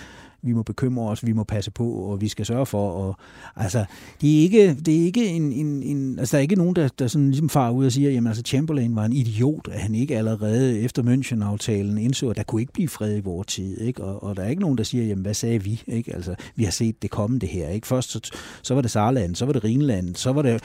vi 0.43 0.53
må 0.53 0.63
bekymre 0.63 1.11
os, 1.11 1.27
vi 1.27 1.33
må 1.33 1.45
passe 1.45 1.71
på, 1.71 1.91
og 1.91 2.21
vi 2.21 2.29
skal 2.29 2.47
sørge 2.47 2.67
for. 2.67 2.91
Og, 2.91 3.17
altså, 3.57 3.85
det 4.21 4.39
er 4.39 4.43
ikke, 4.43 4.75
det 4.75 5.01
er 5.01 5.05
ikke 5.05 5.27
en, 5.27 5.53
en, 5.53 5.83
en, 5.83 6.19
altså, 6.19 6.37
der 6.37 6.39
er 6.39 6.43
ikke 6.43 6.57
nogen, 6.57 6.77
der, 6.77 6.89
der 6.99 7.07
sådan 7.07 7.29
ligesom 7.29 7.49
far 7.49 7.71
ud 7.71 7.87
og 7.87 7.93
siger, 7.93 8.11
jamen 8.11 8.27
altså 8.27 8.43
Chamberlain 8.47 8.97
var 8.97 9.05
en 9.05 9.13
idiot, 9.13 9.69
at 9.73 9.81
han 9.81 9.95
ikke 9.95 10.17
allerede 10.17 10.81
efter 10.81 11.03
München-aftalen 11.03 11.99
indså, 11.99 12.29
at 12.29 12.37
der 12.37 12.43
kunne 12.43 12.61
ikke 12.61 12.73
blive 12.73 12.89
fred 12.89 13.17
i 13.17 13.21
vores 13.21 13.47
tid. 13.47 13.81
Ikke? 13.81 14.05
Og, 14.05 14.23
og 14.23 14.37
der 14.37 14.43
er 14.43 14.49
ikke 14.49 14.63
nogen, 14.63 14.79
der 14.79 14.85
siger, 14.85 15.05
jamen 15.05 15.23
hvad 15.23 15.35
sagde 15.35 15.65
vi? 15.65 15.83
Ikke? 15.87 16.15
Altså, 16.15 16.35
vi 16.57 16.65
har 16.65 16.71
set 16.71 17.03
det 17.03 17.11
komme 17.11 17.39
det 17.39 17.49
her. 17.49 17.69
Ikke? 17.69 17.87
Først 17.87 18.11
så, 18.11 18.21
så 18.63 18.75
var 18.75 18.83
det 18.83 18.91
Saarland, 18.91 19.35
så 19.35 19.47
var 19.47 19.53
det 19.53 19.65
Rhinland, 19.65 20.15
så 20.15 20.33
var 20.33 20.43
det 20.43 20.63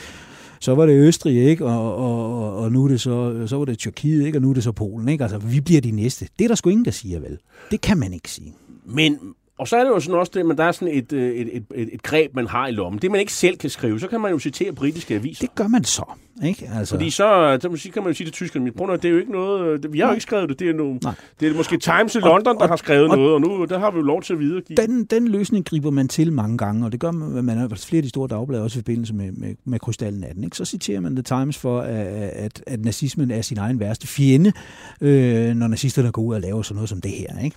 så 0.60 0.76
var 0.76 0.86
det 0.86 0.94
Østrig, 0.94 1.44
ikke? 1.44 1.66
Og, 1.66 1.96
og, 1.96 2.58
og 2.58 2.72
nu 2.72 2.84
er 2.84 2.88
det 2.88 3.02
så, 3.02 3.48
så 3.48 3.58
var 3.58 3.66
det 3.66 3.78
Tyrkiet, 3.78 4.26
ikke? 4.26 4.38
Og 4.38 4.42
nu 4.42 4.50
er 4.50 4.54
det 4.54 4.64
så 4.64 4.72
Polen, 4.72 5.10
ikke? 5.10 5.24
Altså, 5.24 5.38
vi 5.38 5.62
bliver 5.62 5.82
de 5.82 5.92
næste. 5.92 6.28
Det 6.40 6.46
er 6.46 6.48
der 6.48 6.56
sgu 6.56 6.70
ingen, 6.70 6.86
der 6.86 6.92
siger, 6.92 7.20
vel? 7.20 7.38
Det 7.72 7.82
kan 7.82 7.98
man 7.98 8.14
ikke 8.14 8.32
sige. 8.32 8.54
Men 8.86 9.18
og 9.60 9.68
så 9.68 9.78
er 9.78 9.84
det 9.84 9.90
jo 9.90 10.00
sådan 10.00 10.20
også 10.20 10.32
det, 10.36 10.46
men 10.46 10.58
der 10.58 10.64
er 10.64 10.72
sådan 10.72 10.94
et, 10.94 11.14
øh, 11.14 11.36
et, 11.36 11.58
et, 11.58 11.66
et, 11.76 11.90
et 11.94 12.04
greb, 12.04 12.36
man 12.36 12.48
har 12.48 12.68
i 12.68 12.72
lommen. 12.72 13.02
Det, 13.02 13.12
man 13.12 13.20
ikke 13.20 13.34
selv 13.34 13.58
kan 13.58 13.70
skrive, 13.70 14.00
så 14.00 14.08
kan 14.08 14.22
man 14.22 14.32
jo 14.32 14.40
citere 14.40 14.72
britiske 14.72 15.16
aviser. 15.16 15.48
Det 15.48 15.56
gør 15.56 15.68
man 15.68 15.84
så. 15.84 16.04
Ikke? 16.44 16.70
Altså... 16.76 16.96
Fordi 16.96 17.10
så, 17.10 17.58
så 17.62 17.90
kan 17.94 18.04
man 18.04 18.12
jo 18.12 18.14
sige 18.14 18.26
til 18.26 18.34
tyskerne, 18.34 18.72
prøv 18.72 18.98
det 18.98 19.06
er 19.06 19.10
jo 19.10 19.18
ikke 19.18 19.32
noget, 19.32 19.94
vi 19.94 20.00
har 20.00 20.08
jo 20.08 20.14
ikke 20.14 20.22
skrevet 20.22 20.50
det, 20.50 20.60
det 20.60 20.70
er, 20.70 20.74
nogle, 20.74 21.00
det 21.40 21.48
er 21.48 21.54
måske 21.56 21.78
Times 21.78 22.16
i 22.16 22.20
London, 22.20 22.56
og, 22.56 22.62
der 22.62 22.68
har 22.68 22.76
skrevet 22.76 23.10
og, 23.10 23.18
noget, 23.18 23.34
og 23.34 23.42
nu 23.42 23.66
der 23.66 23.80
har 23.80 23.92
vi 23.92 23.98
jo 23.98 24.04
lov 24.04 24.22
til 24.22 24.34
at 24.34 24.40
videregive. 24.40 24.76
Den, 24.76 25.06
den 25.06 25.28
løsning 25.28 25.66
griber 25.66 25.92
man 25.92 26.08
til 26.08 26.34
mange 26.34 26.58
gange, 26.58 26.86
og 26.86 26.92
det 26.92 27.00
gør 27.00 27.12
man, 27.12 27.46
man 27.46 27.58
har 27.58 27.68
flere 27.68 27.98
af 27.98 28.04
de 28.04 28.10
store 28.10 28.28
dagblade, 28.28 28.64
også 28.64 28.80
i 28.80 28.82
forbindelse 28.82 29.14
med, 29.14 29.32
med, 29.32 29.56
med 29.66 29.80
Krystallen 29.80 30.24
18. 30.24 30.44
Ikke? 30.44 30.58
Så 30.58 30.66
citerer 30.66 31.00
man 31.00 31.16
The 31.16 31.24
Times 31.24 31.58
for, 31.58 31.82
at, 31.82 32.08
at, 32.30 32.64
at 32.68 32.86
nazismen 32.86 33.32
er 33.32 33.42
sin 33.42 33.58
egen 33.58 33.80
værste 33.80 34.08
fjende, 34.08 34.52
øh, 35.02 35.56
når 35.56 35.68
nazisterne 35.68 36.12
går 36.12 36.22
ud 36.22 36.36
og 36.36 36.42
laver 36.42 36.62
sådan 36.62 36.76
noget 36.76 36.90
som 36.90 37.02
det 37.02 37.12
her. 37.12 37.40
Ikke? 37.44 37.56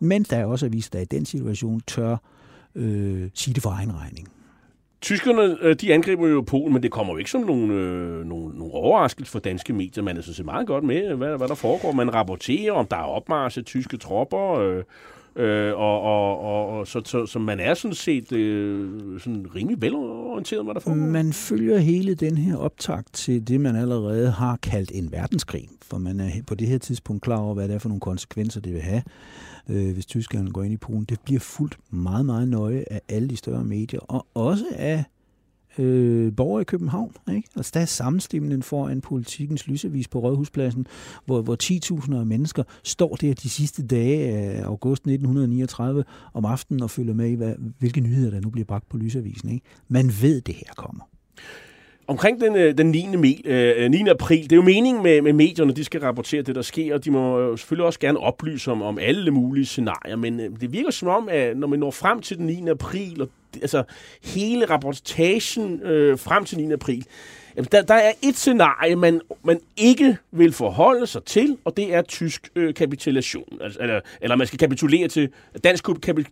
Men 0.00 0.22
der 0.22 0.36
er 0.36 0.44
også 0.44 0.66
aviser, 0.66 0.90
der 0.92 1.00
i 1.00 1.04
den 1.04 1.24
situation 1.24 1.80
tør 1.80 2.16
øh, 2.74 3.30
sige 3.34 3.54
det 3.54 3.62
for 3.62 3.70
egen 3.70 3.96
regning. 3.96 4.28
Tyskerne, 5.00 5.56
øh, 5.60 5.76
de 5.76 5.94
angriber 5.94 6.28
jo 6.28 6.40
Polen, 6.40 6.72
men 6.72 6.82
det 6.82 6.90
kommer 6.90 7.12
jo 7.12 7.16
ikke 7.16 7.30
som 7.30 7.40
nogen, 7.40 7.70
øh, 7.70 8.26
nogen, 8.26 8.52
nogen 8.54 8.72
overraskelse 8.72 9.32
for 9.32 9.38
danske 9.38 9.72
medier. 9.72 10.04
Man 10.04 10.16
er 10.16 10.22
så 10.22 10.42
meget 10.44 10.66
godt 10.66 10.84
med, 10.84 11.14
hvad, 11.14 11.36
hvad 11.36 11.48
der 11.48 11.54
foregår. 11.54 11.92
Man 11.92 12.14
rapporterer, 12.14 12.72
om 12.72 12.86
der 12.86 12.96
er 12.96 13.02
opmarsch 13.02 13.58
af 13.58 13.64
tyske 13.64 13.96
tropper, 13.96 14.52
øh, 14.52 14.84
øh, 15.38 15.74
og, 15.76 16.00
og, 16.02 16.40
og, 16.40 16.78
og 16.78 16.86
så, 16.86 17.02
så, 17.04 17.26
så 17.26 17.38
man 17.38 17.60
er 17.60 17.74
sådan 17.74 17.94
set 17.94 18.32
øh, 18.32 19.20
sådan 19.20 19.46
rimelig 19.54 19.82
velorienteret, 19.82 20.64
hvad 20.64 20.74
der 20.74 20.80
foregår. 20.80 21.06
Man 21.06 21.32
følger 21.32 21.78
hele 21.78 22.14
den 22.14 22.38
her 22.38 22.56
optakt 22.56 23.12
til 23.12 23.48
det, 23.48 23.60
man 23.60 23.76
allerede 23.76 24.30
har 24.30 24.56
kaldt 24.56 24.90
en 24.94 25.12
verdenskrig, 25.12 25.68
for 25.82 25.98
man 25.98 26.20
er 26.20 26.30
på 26.46 26.54
det 26.54 26.68
her 26.68 26.78
tidspunkt 26.78 27.22
klar 27.22 27.36
over, 27.38 27.54
hvad 27.54 27.68
det 27.68 27.74
er 27.74 27.78
for 27.78 27.88
nogle 27.88 28.00
konsekvenser, 28.00 28.60
det 28.60 28.72
vil 28.72 28.82
have 28.82 29.02
øh, 29.68 29.92
hvis 29.92 30.06
Tyskland 30.06 30.48
går 30.48 30.62
ind 30.62 30.74
i 30.74 30.76
Polen. 30.76 31.04
Det 31.04 31.20
bliver 31.24 31.40
fuldt 31.40 31.78
meget, 31.90 32.26
meget 32.26 32.48
nøje 32.48 32.84
af 32.90 33.00
alle 33.08 33.28
de 33.28 33.36
større 33.36 33.64
medier, 33.64 34.00
og 34.00 34.26
også 34.34 34.64
af 34.72 35.04
øh, 35.78 36.36
borgere 36.36 36.60
i 36.60 36.64
København. 36.64 37.12
Ikke? 37.34 37.48
Altså, 37.56 37.70
der 37.74 37.80
er 37.80 37.84
sammenstemningen 37.84 38.62
foran 38.62 39.00
politikens 39.00 39.68
lysevis 39.68 40.08
på 40.08 40.18
Rådhuspladsen, 40.18 40.86
hvor, 41.24 41.42
hvor 41.42 41.56
10.000 41.62 42.16
af 42.16 42.26
mennesker 42.26 42.62
står 42.84 43.16
der 43.16 43.34
de 43.34 43.48
sidste 43.48 43.86
dage 43.86 44.28
af 44.28 44.64
august 44.64 45.00
1939 45.00 46.04
om 46.34 46.44
aftenen 46.44 46.82
og 46.82 46.90
følger 46.90 47.14
med 47.14 47.30
i, 47.30 47.34
hvad, 47.34 47.54
hvilke 47.78 48.00
nyheder 48.00 48.30
der 48.30 48.40
nu 48.40 48.50
bliver 48.50 48.66
bragt 48.66 48.88
på 48.88 48.96
lysavisen. 48.96 49.48
Ikke? 49.48 49.66
Man 49.88 50.12
ved, 50.22 50.40
det 50.40 50.54
her 50.54 50.72
kommer. 50.76 51.08
Omkring 52.08 52.40
den, 52.40 52.56
øh, 52.56 52.78
den 52.78 52.90
9. 52.90 53.06
Mel, 53.16 53.90
9. 53.90 54.08
april, 54.08 54.42
det 54.42 54.52
er 54.52 54.56
jo 54.56 54.62
meningen 54.62 55.02
med, 55.02 55.22
med 55.22 55.32
medierne, 55.32 55.72
de 55.72 55.84
skal 55.84 56.00
rapportere 56.00 56.42
det, 56.42 56.54
der 56.54 56.62
sker, 56.62 56.94
og 56.94 57.04
de 57.04 57.10
må 57.10 57.56
selvfølgelig 57.56 57.86
også 57.86 57.98
gerne 57.98 58.18
oplyse 58.18 58.70
om, 58.70 58.82
om 58.82 58.98
alle 58.98 59.30
mulige 59.30 59.66
scenarier, 59.66 60.16
men 60.16 60.40
øh, 60.40 60.50
det 60.60 60.72
virker 60.72 60.90
som 60.90 61.08
om, 61.08 61.28
at 61.28 61.56
når 61.56 61.68
man 61.68 61.78
når 61.78 61.90
frem 61.90 62.20
til 62.20 62.38
den 62.38 62.46
9. 62.46 62.68
april, 62.68 63.22
og 63.22 63.28
altså 63.62 63.82
hele 64.24 64.64
rapportagen 64.64 65.82
øh, 65.82 66.18
frem 66.18 66.44
til 66.44 66.58
9. 66.58 66.72
april, 66.72 67.06
jamen, 67.56 67.68
der, 67.72 67.82
der 67.82 67.94
er 67.94 68.12
et 68.22 68.36
scenarie, 68.36 68.96
man, 68.96 69.20
man 69.44 69.60
ikke 69.76 70.16
vil 70.32 70.52
forholde 70.52 71.06
sig 71.06 71.24
til, 71.24 71.58
og 71.64 71.76
det 71.76 71.94
er 71.94 72.02
tysk 72.02 72.48
øh, 72.56 72.74
kapitulation. 72.74 73.58
Altså, 73.60 73.78
eller, 73.80 74.00
eller 74.20 74.36
man 74.36 74.46
skal 74.46 74.58
kapitulere 74.58 75.08
til, 75.08 75.28
dansk 75.64 75.84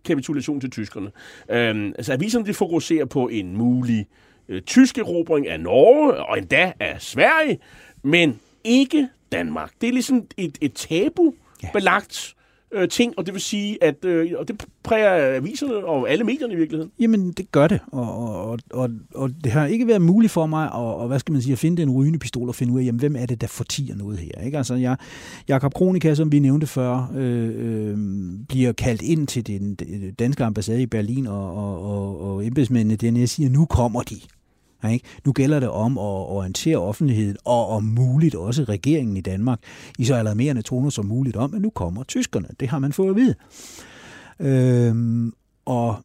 kapitulation 0.04 0.60
til 0.60 0.70
tyskerne. 0.70 1.10
Øh, 1.50 1.92
altså 1.98 2.12
aviserne 2.12 2.46
de 2.46 2.54
fokuserer 2.54 3.04
på 3.04 3.28
en 3.28 3.56
mulig 3.56 4.06
øh, 4.48 4.62
tysk 4.62 4.98
erobring 4.98 5.48
af 5.48 5.60
Norge, 5.60 6.14
og 6.14 6.38
endda 6.38 6.72
af 6.80 6.96
Sverige, 7.02 7.58
men 8.02 8.40
ikke 8.64 9.08
Danmark. 9.32 9.70
Det 9.80 9.88
er 9.88 9.92
ligesom 9.92 10.26
et, 10.36 10.58
et 10.60 10.72
tabu 10.72 11.34
belagt 11.72 12.35
øh, 12.72 12.88
ting, 12.88 13.14
og 13.16 13.26
det 13.26 13.34
vil 13.34 13.42
sige, 13.42 13.84
at 13.84 14.04
øh, 14.04 14.32
og 14.38 14.48
det 14.48 14.64
præger 14.82 15.36
aviserne 15.36 15.74
og 15.74 16.10
alle 16.10 16.24
medierne 16.24 16.54
i 16.54 16.56
virkeligheden. 16.56 16.92
Jamen, 16.98 17.32
det 17.32 17.52
gør 17.52 17.68
det, 17.68 17.80
og, 17.92 18.34
og, 18.50 18.58
og, 18.70 18.90
og 19.14 19.30
det 19.44 19.52
har 19.52 19.66
ikke 19.66 19.86
været 19.86 20.02
muligt 20.02 20.32
for 20.32 20.46
mig 20.46 20.64
at, 20.64 20.72
og, 20.72 21.08
hvad 21.08 21.18
skal 21.18 21.32
man 21.32 21.42
sige, 21.42 21.52
at 21.52 21.58
finde 21.58 21.82
den 21.82 21.90
rygende 21.90 22.18
pistol 22.18 22.48
og 22.48 22.54
finde 22.54 22.72
ud 22.72 22.80
af, 22.80 22.84
jamen, 22.84 22.98
hvem 22.98 23.16
er 23.16 23.26
det, 23.26 23.40
der 23.40 23.46
fortiger 23.46 23.96
noget 23.96 24.18
her? 24.18 24.44
Ikke? 24.44 24.58
Altså, 24.58 24.74
jeg, 24.74 24.96
Jakob 25.48 25.74
Kronika, 25.74 26.14
som 26.14 26.32
vi 26.32 26.38
nævnte 26.38 26.66
før, 26.66 27.12
øh, 27.16 27.50
øh, 27.56 27.98
bliver 28.48 28.72
kaldt 28.72 29.02
ind 29.02 29.26
til 29.26 29.46
den 29.46 29.74
danske 30.18 30.44
ambassade 30.44 30.82
i 30.82 30.86
Berlin, 30.86 31.26
og, 31.26 31.56
og, 31.56 31.82
og, 31.82 32.20
og 32.20 32.46
embedsmændene 32.46 32.96
dernede 32.96 33.26
siger, 33.26 33.50
nu 33.50 33.64
kommer 33.64 34.02
de. 34.02 34.16
Ikke? 34.92 35.04
Nu 35.24 35.32
gælder 35.32 35.60
det 35.60 35.68
om 35.68 35.98
at 35.98 36.02
orientere 36.04 36.76
offentligheden, 36.76 37.36
og 37.44 37.68
om 37.68 37.84
muligt 37.84 38.34
også 38.34 38.64
regeringen 38.64 39.16
i 39.16 39.20
Danmark, 39.20 39.58
i 39.98 40.04
så 40.04 40.14
alarmerende 40.14 40.62
toner 40.62 40.90
som 40.90 41.06
muligt 41.06 41.36
om, 41.36 41.54
at 41.54 41.60
nu 41.60 41.70
kommer 41.70 42.02
tyskerne. 42.02 42.48
Det 42.60 42.68
har 42.68 42.78
man 42.78 42.92
fået 42.92 43.10
at 43.10 43.16
vide. 43.16 43.34
Øhm, 44.40 45.32
og 45.64 45.96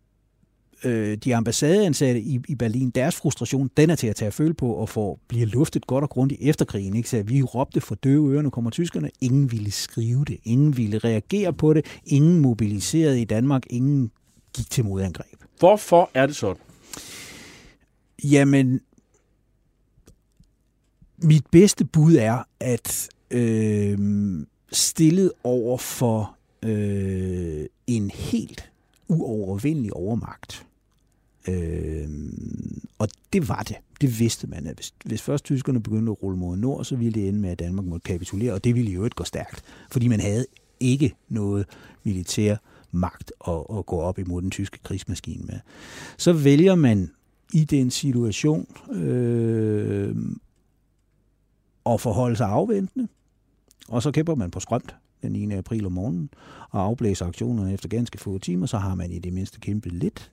øh, 0.83 1.17
de 1.17 1.35
ambassadeansatte 1.35 2.21
i, 2.21 2.39
i 2.47 2.55
Berlin, 2.55 2.89
deres 2.89 3.15
frustration, 3.15 3.69
den 3.77 3.89
er 3.89 3.95
til 3.95 4.07
at 4.07 4.15
tage 4.15 4.27
at 4.27 4.33
føle 4.33 4.53
på 4.53 4.73
og 4.73 4.89
få 4.89 5.19
bliver 5.27 5.45
luftet 5.45 5.87
godt 5.87 6.03
og 6.03 6.09
grundigt 6.09 6.41
efter 6.43 6.65
krigen. 6.65 6.95
Ikke? 6.95 7.09
Så 7.09 7.23
vi 7.23 7.41
råbte 7.41 7.81
for 7.81 7.95
døve 7.95 8.33
ører, 8.33 8.41
nu 8.41 8.49
kommer 8.49 8.71
tyskerne. 8.71 9.09
Ingen 9.21 9.51
ville 9.51 9.71
skrive 9.71 10.25
det. 10.25 10.37
Ingen 10.43 10.77
ville 10.77 10.97
reagere 10.97 11.53
på 11.53 11.73
det. 11.73 11.85
Ingen 12.05 12.39
mobiliserede 12.39 13.21
i 13.21 13.25
Danmark. 13.25 13.63
Ingen 13.69 14.11
gik 14.55 14.69
til 14.69 14.85
modangreb. 14.85 15.39
Hvorfor 15.59 16.09
er 16.13 16.25
det 16.25 16.35
sådan? 16.35 16.61
Jamen, 18.23 18.81
mit 21.23 21.43
bedste 21.51 21.85
bud 21.85 22.15
er, 22.15 22.43
at 22.59 23.09
øh, 23.31 23.97
stillet 24.71 25.31
over 25.43 25.77
for 25.77 26.37
øh, 26.63 27.65
en 27.87 28.11
helt 28.11 28.71
uovervindelig 29.07 29.93
overmagt. 29.93 30.65
Øh, 31.47 32.09
og 32.99 33.07
det 33.33 33.49
var 33.49 33.63
det. 33.63 33.75
Det 34.01 34.19
vidste 34.19 34.47
man, 34.47 34.67
at 34.67 34.75
hvis, 34.75 34.93
hvis 35.05 35.21
først 35.21 35.45
tyskerne 35.45 35.83
begyndte 35.83 36.11
at 36.11 36.23
rulle 36.23 36.37
mod 36.37 36.57
nord, 36.57 36.85
så 36.85 36.95
ville 36.95 37.21
det 37.21 37.27
ende 37.27 37.39
med, 37.39 37.49
at 37.49 37.59
Danmark 37.59 37.85
måtte 37.85 38.03
kapitulere, 38.03 38.53
og 38.53 38.63
det 38.63 38.75
ville 38.75 38.91
jo 38.91 39.03
ikke 39.03 39.15
gå 39.15 39.23
stærkt, 39.23 39.63
fordi 39.91 40.07
man 40.07 40.19
havde 40.19 40.45
ikke 40.79 41.15
noget 41.29 41.65
militær 42.03 42.55
magt 42.91 43.31
at, 43.47 43.63
at 43.77 43.85
gå 43.85 43.99
op 43.99 44.19
imod 44.19 44.41
den 44.41 44.51
tyske 44.51 44.79
krigsmaskine 44.83 45.43
med. 45.45 45.59
Så 46.17 46.33
vælger 46.33 46.75
man 46.75 47.11
i 47.53 47.63
den 47.63 47.91
situation 47.91 48.67
øh, 48.91 50.15
og 51.83 52.01
forholde 52.01 52.35
sig 52.35 52.47
afventende. 52.47 53.07
Og 53.87 54.03
så 54.03 54.11
kæmper 54.11 54.35
man 54.35 54.51
på 54.51 54.59
skrømt 54.59 54.95
den 55.21 55.31
9. 55.31 55.53
april 55.53 55.85
om 55.85 55.91
morgenen 55.91 56.29
og 56.69 56.81
afblæser 56.83 57.25
aktionerne 57.25 57.73
efter 57.73 57.89
ganske 57.89 58.17
få 58.17 58.37
timer, 58.37 58.65
så 58.65 58.77
har 58.77 58.95
man 58.95 59.11
i 59.11 59.19
det 59.19 59.33
mindste 59.33 59.59
kæmpet 59.59 59.91
lidt. 59.91 60.31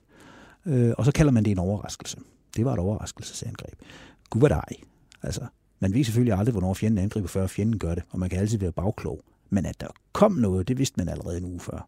Øh, 0.65 0.93
og 0.97 1.05
så 1.05 1.11
kalder 1.11 1.31
man 1.31 1.45
det 1.45 1.51
en 1.51 1.59
overraskelse. 1.59 2.17
Det 2.55 2.65
var 2.65 2.73
et 2.73 2.79
overraskelsesangreb. 2.79 3.73
Gud 4.29 4.41
var 4.41 4.47
dig. 4.47 4.83
Altså, 5.23 5.41
man 5.79 5.93
ved 5.93 6.03
selvfølgelig 6.03 6.33
aldrig, 6.33 6.51
hvornår 6.51 6.73
fjenden 6.73 7.03
angriber, 7.03 7.27
før 7.27 7.47
fjenden 7.47 7.79
gør 7.79 7.95
det, 7.95 8.03
og 8.09 8.19
man 8.19 8.29
kan 8.29 8.39
altid 8.39 8.57
være 8.57 8.71
bagklog. 8.71 9.21
Men 9.49 9.65
at 9.65 9.81
der 9.81 9.87
kom 10.13 10.31
noget, 10.31 10.67
det 10.67 10.77
vidste 10.77 10.97
man 10.97 11.09
allerede 11.09 11.37
en 11.37 11.45
uge 11.45 11.59
før. 11.59 11.87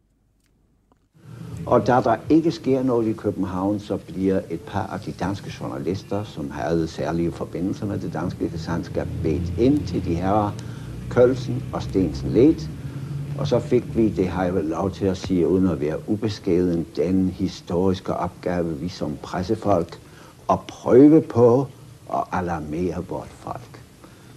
Og 1.66 1.88
da 1.88 1.92
der 1.92 2.16
ikke 2.30 2.52
sker 2.52 2.84
noget 2.84 3.08
i 3.08 3.14
København, 3.14 3.80
så 3.80 3.98
bliver 3.98 4.42
et 4.50 4.62
par 4.62 4.88
af 4.94 5.00
de 5.00 5.12
danske 5.12 5.54
journalister, 5.60 6.24
som 6.24 6.52
havde 6.52 6.88
særlige 6.88 7.32
forbindelser 7.32 7.86
med 7.86 8.00
det 8.00 8.14
danske 8.14 8.50
gesandskab, 8.50 9.08
bedt 9.24 9.54
ind 9.60 9.88
til 9.88 10.06
de 10.06 10.16
her 10.16 10.56
Kølsen 11.10 11.64
og 11.74 11.84
Stensen 11.84 12.30
Let. 12.32 12.70
Og 13.40 13.48
så 13.48 13.60
fik 13.60 13.98
vi, 13.98 14.10
det 14.10 14.28
har 14.28 14.44
jeg 14.44 14.56
vel 14.56 14.66
lov 14.66 14.92
til 14.92 15.06
at 15.06 15.18
sige, 15.18 15.48
uden 15.48 15.68
at 15.68 15.82
være 15.82 16.10
ubeskeden, 16.10 16.86
den 16.96 17.30
historiske 17.30 18.14
opgave, 18.14 18.78
vi 18.78 18.90
som 18.90 19.18
pressefolk, 19.22 20.00
at 20.50 20.60
prøve 20.68 21.22
på 21.22 21.68
at 22.14 22.24
alarmere 22.32 23.06
vort 23.10 23.32
folk. 23.40 23.82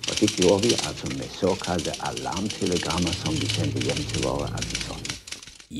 Og 0.09 0.21
det 0.21 0.31
gjorde 0.31 0.63
vi 0.63 0.71
altså 0.73 1.07
med 1.07 1.29
såkaldte 1.29 1.91
alarmtelegrammer, 2.03 3.13
som 3.13 3.33
vi 3.33 3.47
sendte 3.47 3.79
hjem 3.79 3.97
til 3.97 4.23
vores 4.23 4.51
aviser. 4.51 5.04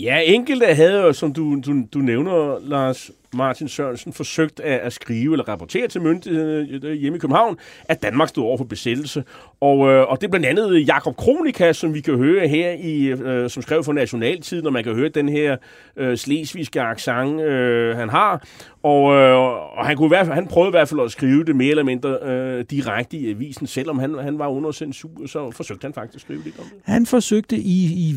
Ja, 0.03 0.21
enkelte 0.25 0.67
havde 0.67 1.03
jo, 1.03 1.13
som 1.13 1.33
du, 1.33 1.61
du, 1.67 1.85
du 1.95 1.99
nævner, 1.99 2.59
Lars 2.61 3.11
Martin 3.35 3.69
Sørensen, 3.69 4.13
forsøgt 4.13 4.61
at, 4.61 4.81
at 4.81 4.93
skrive 4.93 5.33
eller 5.33 5.49
rapportere 5.49 5.89
til 5.89 6.03
myndighederne 6.03 6.69
øh, 6.71 6.81
øh, 6.85 6.93
hjemme 6.93 7.17
i 7.17 7.19
København, 7.19 7.57
at 7.85 8.03
Danmark 8.03 8.29
stod 8.29 8.45
over 8.45 8.57
for 8.57 8.65
besættelse. 8.65 9.25
Og, 9.61 9.89
øh, 9.91 10.11
og 10.11 10.21
det 10.21 10.27
er 10.27 10.31
blandt 10.31 10.47
andet 10.47 10.71
øh, 10.71 10.89
Jakob 10.89 11.17
Kronika, 11.17 11.73
som 11.73 11.95
vi 11.95 12.01
kan 12.01 12.17
høre 12.17 12.49
her, 12.49 12.71
i, 12.71 13.07
øh, 13.07 13.51
som 13.51 13.63
skrev 13.63 13.85
for 13.85 13.93
Nationaltiden, 13.93 14.65
når 14.65 14.71
man 14.71 14.85
kan 14.85 14.95
høre 14.95 15.09
den 15.09 15.29
her 15.29 15.57
øh, 15.97 16.17
slesvigske 16.17 16.81
accent, 16.81 17.41
øh, 17.41 17.97
han 17.97 18.09
har. 18.09 18.45
Og, 18.85 19.15
øh, 19.15 19.37
og 19.79 19.87
han, 19.87 19.97
kunne 19.97 20.07
i 20.07 20.09
hvert 20.09 20.27
fald, 20.27 20.35
han 20.35 20.47
prøvede 20.47 20.69
i 20.69 20.71
hvert 20.71 20.89
fald 20.89 21.01
at 21.01 21.11
skrive 21.11 21.45
det 21.45 21.57
mere 21.57 21.71
eller 21.71 21.83
mindre 21.83 22.19
øh, 22.23 22.65
direkte 22.71 23.17
i 23.17 23.31
avisen, 23.31 23.67
selvom 23.67 23.99
han, 23.99 24.19
han 24.19 24.39
var 24.39 24.49
under 24.49 24.73
censur, 24.73 25.27
så 25.27 25.51
forsøgte 25.51 25.85
han 25.85 25.95
faktisk 25.95 26.15
at 26.15 26.21
skrive 26.21 26.43
lidt 26.45 26.59
om 26.59 26.65
det. 26.65 26.79
Han 26.83 27.07
forsøgte 27.07 27.57
i, 27.57 27.85
i 27.85 28.15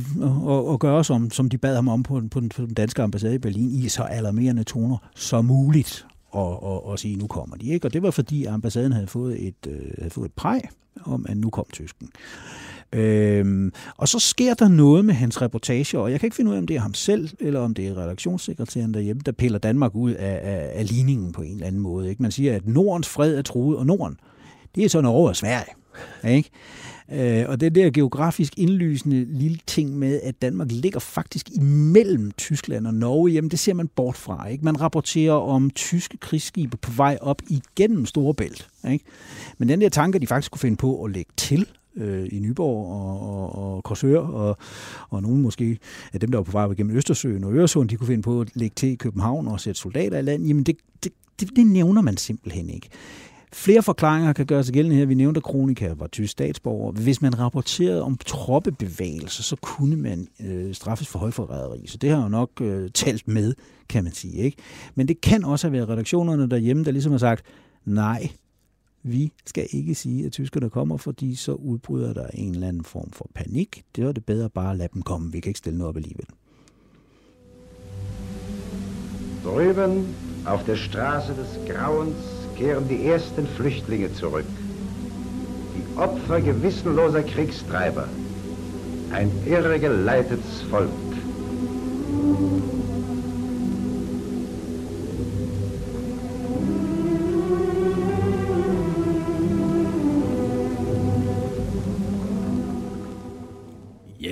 at, 0.49 0.73
at 0.73 0.79
gøre, 0.79 1.03
som, 1.03 1.31
som 1.31 1.49
de 1.49 1.57
bad 1.57 1.75
ham 1.75 1.87
om 1.87 2.03
på, 2.03 2.21
på, 2.31 2.39
den, 2.39 2.49
på 2.49 2.61
den 2.61 2.73
danske 2.73 3.01
ambassade 3.01 3.35
i 3.35 3.37
Berlin, 3.37 3.69
i 3.69 3.87
så 3.89 4.03
alarmerende 4.03 4.63
toner 4.63 4.97
som 5.15 5.45
muligt 5.45 6.05
og, 6.31 6.63
og, 6.63 6.85
og 6.85 6.99
sige, 6.99 7.15
nu 7.15 7.27
kommer 7.27 7.55
de. 7.55 7.67
Ikke? 7.67 7.87
Og 7.87 7.93
det 7.93 8.01
var 8.01 8.11
fordi 8.11 8.45
ambassaden 8.45 8.91
havde 8.91 9.07
fået 9.07 9.47
et, 9.47 9.67
øh, 9.67 9.91
havde 9.97 10.09
fået 10.09 10.25
et 10.25 10.33
præg 10.33 10.61
om, 11.05 11.25
at 11.29 11.37
nu 11.37 11.49
kom 11.49 11.65
tysken. 11.73 12.09
Øhm, 12.93 13.71
og 13.97 14.07
så 14.07 14.19
sker 14.19 14.53
der 14.53 14.67
noget 14.67 15.05
med 15.05 15.13
hans 15.13 15.41
reportage, 15.41 15.99
og 15.99 16.11
jeg 16.11 16.19
kan 16.19 16.27
ikke 16.27 16.35
finde 16.35 16.51
ud 16.51 16.55
af, 16.55 16.59
om 16.59 16.67
det 16.67 16.75
er 16.75 16.79
ham 16.79 16.93
selv, 16.93 17.29
eller 17.39 17.59
om 17.59 17.73
det 17.73 17.87
er 17.87 17.97
redaktionssekretæren 17.97 18.93
derhjemme, 18.93 19.21
der 19.25 19.31
piller 19.31 19.59
Danmark 19.59 19.95
ud 19.95 20.11
af, 20.11 20.39
af, 20.43 20.71
af 20.79 20.87
ligningen 20.87 21.31
på 21.31 21.41
en 21.41 21.53
eller 21.53 21.67
anden 21.67 21.81
måde. 21.81 22.09
Ikke? 22.09 22.21
Man 22.21 22.31
siger, 22.31 22.55
at 22.55 22.67
Nordens 22.67 23.07
fred 23.07 23.37
er 23.37 23.41
truet, 23.41 23.77
og 23.77 23.85
Norden, 23.85 24.19
det 24.75 24.85
er 24.85 24.89
sådan 24.89 25.05
over 25.05 25.33
Sverige. 25.33 25.73
Ikke? 26.27 26.49
Øh, 27.11 27.49
og 27.49 27.61
det 27.61 27.75
der 27.75 27.91
geografisk 27.91 28.53
indlysende 28.57 29.25
lille 29.25 29.57
ting 29.67 29.97
med, 29.97 30.21
at 30.23 30.41
Danmark 30.41 30.67
ligger 30.71 30.99
faktisk 30.99 31.49
imellem 31.55 32.31
Tyskland 32.31 32.87
og 32.87 32.93
Norge, 32.93 33.31
jamen 33.31 33.51
det 33.51 33.59
ser 33.59 33.73
man 33.73 33.87
bort 33.87 34.17
fra. 34.17 34.47
Ikke? 34.47 34.65
Man 34.65 34.81
rapporterer 34.81 35.33
om 35.33 35.69
tyske 35.69 36.17
krigsskibe 36.17 36.77
på 36.77 36.91
vej 36.91 37.17
op 37.21 37.41
igennem 37.49 38.05
Storebælt. 38.05 38.69
Ikke? 38.91 39.05
Men 39.57 39.69
den 39.69 39.81
der 39.81 39.89
tanke, 39.89 40.19
de 40.19 40.27
faktisk 40.27 40.51
kunne 40.51 40.59
finde 40.59 40.77
på 40.77 41.03
at 41.03 41.11
lægge 41.11 41.31
til 41.37 41.67
øh, 41.97 42.27
i 42.31 42.39
Nyborg 42.39 42.91
og, 42.91 43.21
og, 43.21 43.75
og 43.75 43.83
Korsør, 43.83 44.19
og, 44.19 44.57
og 45.09 45.21
nogen 45.21 45.41
måske 45.41 45.77
af 46.13 46.19
dem, 46.19 46.31
der 46.31 46.37
var 46.37 46.43
på 46.43 46.51
vej 46.51 46.67
gennem 46.67 46.95
Østersøen 46.95 47.43
og 47.43 47.53
Øresund, 47.53 47.89
de 47.89 47.95
kunne 47.95 48.07
finde 48.07 48.23
på 48.23 48.41
at 48.41 48.49
lægge 48.55 48.73
til 48.75 48.89
i 48.89 48.95
København 48.95 49.47
og 49.47 49.59
sætte 49.59 49.79
soldater 49.79 50.19
i 50.19 50.21
land, 50.21 50.45
jamen 50.45 50.63
det, 50.63 50.77
det, 51.03 51.11
det, 51.39 51.49
det 51.55 51.67
nævner 51.67 52.01
man 52.01 52.17
simpelthen 52.17 52.69
ikke. 52.69 52.89
Flere 53.53 53.83
forklaringer 53.83 54.33
kan 54.33 54.45
gøre 54.45 54.63
sig 54.63 54.73
gældende 54.73 54.97
her. 54.97 55.05
Vi 55.05 55.13
nævnte, 55.13 55.37
at 55.37 55.43
Kronika 55.43 55.93
var 55.97 56.07
tysk 56.07 56.31
statsborger. 56.31 56.91
Hvis 56.91 57.21
man 57.21 57.39
rapporterede 57.39 58.03
om 58.03 58.17
troppebevægelser, 58.25 59.43
så 59.43 59.55
kunne 59.55 59.95
man 59.95 60.27
øh, 60.45 60.73
straffes 60.73 61.07
for 61.07 61.19
højforræderi. 61.19 61.87
Så 61.87 61.97
det 61.97 62.09
har 62.09 62.23
jo 62.23 62.29
nok 62.29 62.61
øh, 62.61 62.89
talt 62.93 63.27
med, 63.27 63.53
kan 63.89 64.03
man 64.03 64.13
sige. 64.13 64.33
ikke. 64.33 64.57
Men 64.95 65.07
det 65.07 65.21
kan 65.21 65.43
også 65.43 65.67
have 65.67 65.73
været 65.73 65.89
redaktionerne 65.89 66.49
derhjemme, 66.49 66.83
der 66.83 66.91
ligesom 66.91 67.11
har 67.11 67.19
sagt, 67.19 67.45
nej, 67.85 68.29
vi 69.11 69.31
skal 69.45 69.67
ikke 69.71 69.95
sige, 69.95 70.25
at 70.25 70.31
tyskerne 70.31 70.69
kommer, 70.69 70.97
fordi 70.97 71.35
så 71.35 71.53
udbryder 71.53 72.13
der 72.13 72.27
en 72.33 72.53
eller 72.53 72.67
anden 72.67 72.83
form 72.83 73.11
for 73.11 73.29
panik. 73.33 73.83
Det 73.95 74.03
er 74.03 74.11
det 74.11 74.25
bedre 74.25 74.49
bare 74.49 74.71
at 74.71 74.77
lade 74.77 74.89
dem 74.93 75.01
komme. 75.01 75.31
Vi 75.31 75.39
kan 75.39 75.49
ikke 75.49 75.57
stille 75.57 75.77
noget 75.77 75.89
op 75.89 75.95
alligevel. 75.95 76.25
Drüben 79.43 80.05
auf 80.45 80.65
der 80.65 80.75
Straße 80.75 81.33
des 81.33 81.59
Grauens 81.69 82.15
kehren 82.57 82.87
die 82.87 83.07
ersten 83.07 83.47
Flüchtlinge 83.47 84.13
zurück. 84.13 84.45
Die 85.75 85.97
Opfer 85.97 86.41
gewissenloser 86.41 87.21
Kriegstreiber. 87.21 88.07
Ein 89.13 89.31
irregeleitetes 89.47 90.63
Volk. 90.71 90.89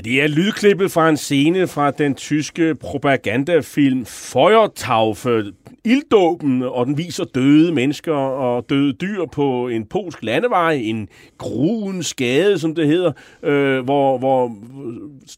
Det 0.05 0.21
er 0.21 0.27
lydklippet 0.27 0.91
fra 0.91 1.09
en 1.09 1.17
scene 1.17 1.67
fra 1.67 1.91
den 1.91 2.15
tyske 2.15 2.75
propagandafilm 2.75 4.05
Feuertaufe, 4.05 5.53
ilddåben, 5.85 6.63
og 6.63 6.85
den 6.85 6.97
viser 6.97 7.23
døde 7.23 7.71
mennesker 7.71 8.13
og 8.13 8.69
døde 8.69 8.93
dyr 8.93 9.25
på 9.25 9.67
en 9.67 9.85
polsk 9.85 10.23
landevej, 10.23 10.73
en 10.73 11.09
gruen 11.37 12.03
skade, 12.03 12.59
som 12.59 12.75
det 12.75 12.87
hedder, 12.87 13.11
øh, 13.43 13.83
hvor, 13.83 14.17
hvor 14.17 14.51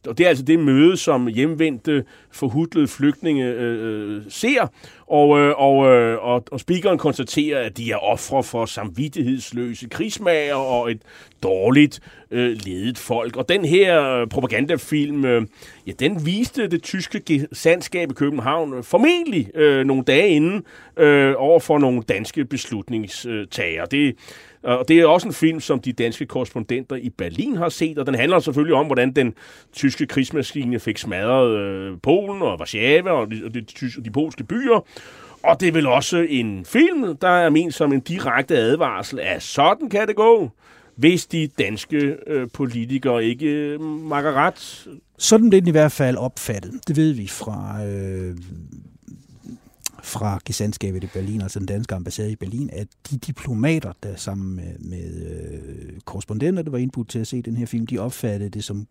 og 0.08 0.18
det 0.18 0.24
er 0.24 0.30
altså 0.30 0.44
det 0.44 0.60
møde, 0.60 0.98
som 0.98 1.28
hjemvendte 1.28 2.04
forhudlede 2.32 2.88
flygtninge 2.88 3.46
øh, 3.46 4.16
øh, 4.16 4.22
ser, 4.30 4.68
og, 5.08 5.40
øh, 5.40 5.54
og, 5.58 5.88
øh, 5.88 6.24
og, 6.24 6.44
og 6.52 6.60
speakeren 6.60 6.98
konstaterer, 6.98 7.66
at 7.66 7.78
de 7.78 7.92
er 7.92 7.98
ofre 7.98 8.44
for 8.44 8.66
samvittighedsløse 8.66 9.88
krigsmager 9.90 10.56
og 10.56 10.92
et 10.92 11.02
dårligt 11.44 12.00
øh, 12.32 12.58
ledet 12.66 12.98
folk. 12.98 13.36
Og 13.36 13.50
den 13.50 13.66
her 13.66 14.04
øh, 14.04 14.28
propagandafilm, 14.28 15.26
øh, 15.26 15.42
ja, 15.88 15.92
den 16.00 16.26
viste 16.26 16.68
det 16.68 16.84
tyske 16.84 17.48
sandskab 17.54 18.12
i 18.12 18.14
København 18.14 18.74
øh, 18.74 18.84
formentlig 18.84 19.58
øh, 19.58 19.86
nogle 19.86 20.04
dage 20.04 20.30
inden 20.38 20.64
øh, 20.98 21.34
over 21.38 21.60
for 21.60 21.78
nogle 21.78 22.02
danske 22.02 22.46
beslutningstager. 22.46 23.86
Det, 23.86 24.16
og 24.64 24.86
det 24.88 25.00
er 25.00 25.06
også 25.06 25.28
en 25.28 25.34
film, 25.34 25.60
som 25.60 25.80
de 25.80 25.94
danske 25.94 26.26
korrespondenter 26.26 26.96
i 26.96 27.10
Berlin 27.10 27.58
har 27.58 27.70
set, 27.70 27.98
og 27.98 28.06
den 28.06 28.16
handler 28.16 28.40
selvfølgelig 28.40 28.76
om, 28.76 28.86
hvordan 28.86 29.12
den 29.12 29.34
tyske 29.74 30.06
krigsmaskine 30.06 30.80
fik 30.80 30.98
smadret 30.98 31.58
øh, 31.58 31.98
Polen 32.04 32.42
og 32.42 32.60
Warszawa 32.60 33.12
og 33.12 33.32
de, 33.32 33.42
og 33.46 33.54
de, 33.54 33.62
de, 33.62 34.04
de 34.06 34.12
polske 34.12 34.44
byer. 34.44 34.86
Og 35.44 35.60
det 35.60 35.68
er 35.68 35.72
vel 35.72 35.88
også 35.88 36.26
en 36.30 36.66
film, 36.66 37.18
der 37.18 37.28
er 37.28 37.50
ment 37.50 37.74
som 37.74 37.94
en 37.94 38.00
direkte 38.00 38.58
advarsel 38.58 39.20
af, 39.20 39.42
sådan 39.42 39.90
kan 39.90 40.08
det 40.08 40.16
gå, 40.16 40.50
hvis 40.96 41.26
de 41.26 41.48
danske 41.60 42.16
øh, 42.28 42.48
politikere 42.54 43.26
ikke 43.26 43.48
øh, 43.48 43.82
makker 43.82 44.34
ret. 44.34 44.88
Sådan 45.18 45.50
blev 45.50 45.62
den 45.62 45.68
i 45.68 45.72
hvert 45.72 45.92
fald 45.92 46.18
opfattet. 46.18 46.74
Det 46.88 46.98
ved 46.98 47.14
vi 47.14 47.28
fra 47.28 47.86
øh, 47.86 48.36
fra 50.08 50.40
gesandskabet 50.46 51.04
i 51.04 51.08
Berlin, 51.14 51.42
altså 51.42 51.60
den 51.60 51.68
danske 51.68 51.96
ambassade 51.96 52.32
i 52.32 52.36
Berlin, 52.36 52.70
at 52.74 52.88
de 53.12 53.18
diplomater, 53.18 53.94
der 54.04 54.16
sammen 54.16 54.56
med, 54.56 54.80
med 54.80 55.26
øh, 55.26 56.00
korrespondenter, 56.06 56.64
der 56.64 56.72
var 56.72 56.78
indbudt 56.78 57.10
til 57.10 57.20
at 57.20 57.28
se 57.28 57.42
den 57.42 57.58
her 57.58 57.66
film, 57.66 57.88
de 57.88 58.00
opfattede 58.00 58.50
det 58.50 58.64
som 58.64 58.88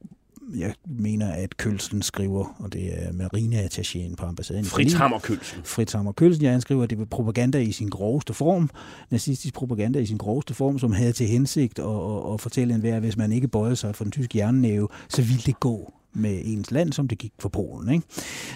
jeg 0.55 0.75
mener, 0.85 1.33
at 1.33 1.57
Kølsen 1.57 2.03
skriver, 2.03 2.55
og 2.59 2.73
det 2.73 3.03
er 3.03 3.13
marineattachéen 3.13 4.15
på 4.15 4.27
ambassaden 4.27 4.65
i 4.65 4.69
Fritz 4.69 4.95
Hammer 4.95 5.19
Kølsen. 5.19 5.59
Fritz 5.65 5.93
Hammer 5.93 6.13
Kølsen, 6.13 6.43
ja, 6.43 6.51
han 6.51 6.61
skriver, 6.61 6.83
at 6.83 6.91
det 6.91 6.99
var 6.99 7.05
propaganda 7.05 7.59
i 7.59 7.73
sin 7.73 7.89
groveste 7.89 8.35
form, 8.35 8.71
nazistisk 9.11 9.55
propaganda 9.55 9.99
i 9.99 10.07
sin 10.07 10.17
groveste 10.17 10.55
form, 10.55 10.79
som 10.79 10.93
havde 10.93 11.13
til 11.13 11.27
hensigt 11.27 11.79
at, 11.79 11.85
at, 11.85 12.35
at 12.35 12.41
fortælle 12.41 12.75
en 12.75 12.85
at 12.85 13.01
hvis 13.01 13.17
man 13.17 13.33
ikke 13.33 13.49
bøjede 13.49 13.77
sig 13.77 13.95
for 13.95 14.05
den 14.05 14.11
tyske 14.11 14.39
jernnæve, 14.39 14.89
så 15.09 15.23
ville 15.23 15.43
det 15.47 15.61
gå 15.61 15.93
med 16.17 16.41
ens 16.45 16.71
land, 16.71 16.93
som 16.93 17.09
det 17.09 17.19
gik 17.19 17.33
for 17.39 17.49
Polen. 17.49 17.95
Ikke? 17.95 18.07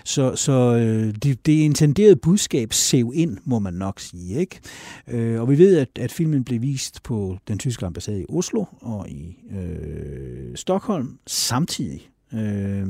Så, 0.05 0.37
så 0.37 0.53
øh, 0.53 1.15
det, 1.23 1.47
det 1.47 1.53
intenderede 1.53 2.17
budskab 2.17 2.73
sev 2.73 3.13
ind, 3.15 3.39
må 3.45 3.59
man 3.59 3.75
nok 3.75 4.01
sige. 4.01 4.41
Ikke? 4.41 4.61
Øh, 5.09 5.41
og 5.41 5.51
vi 5.51 5.59
ved, 5.59 5.79
at, 5.79 5.89
at 5.99 6.13
filmen 6.13 6.45
blev 6.45 6.63
vist 6.63 7.03
på 7.03 7.39
den 7.49 7.59
tyske 7.59 7.87
ambassade 7.87 8.21
i 8.21 8.27
Oslo 8.29 8.65
og 8.81 9.09
i 9.09 9.37
øh, 9.51 10.57
Stockholm 10.57 11.19
samtidig. 11.27 12.11
Øh, 12.35 12.87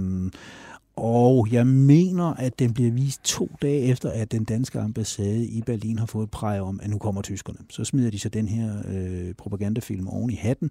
og 1.01 1.49
jeg 1.53 1.67
mener, 1.67 2.25
at 2.25 2.59
den 2.59 2.75
bliver 2.75 2.91
vist 2.91 3.25
to 3.25 3.51
dage 3.63 3.81
efter, 3.81 4.11
at 4.11 4.33
den 4.33 4.45
danske 4.45 4.81
ambassade 4.81 5.47
i 5.47 5.63
Berlin 5.63 5.99
har 5.99 6.07
fået 6.07 6.31
præg 6.31 6.61
om, 6.61 6.81
at 6.83 6.91
nu 6.91 6.99
kommer 6.99 7.23
tyskerne. 7.23 7.59
Så 7.71 7.85
smider 7.85 8.11
de 8.11 8.19
så 8.19 8.29
den 8.29 8.49
her 8.49 8.73
øh, 8.89 9.35
propagandafilm 9.35 10.09
oven 10.09 10.31
i 10.31 10.35
hatten. 10.35 10.71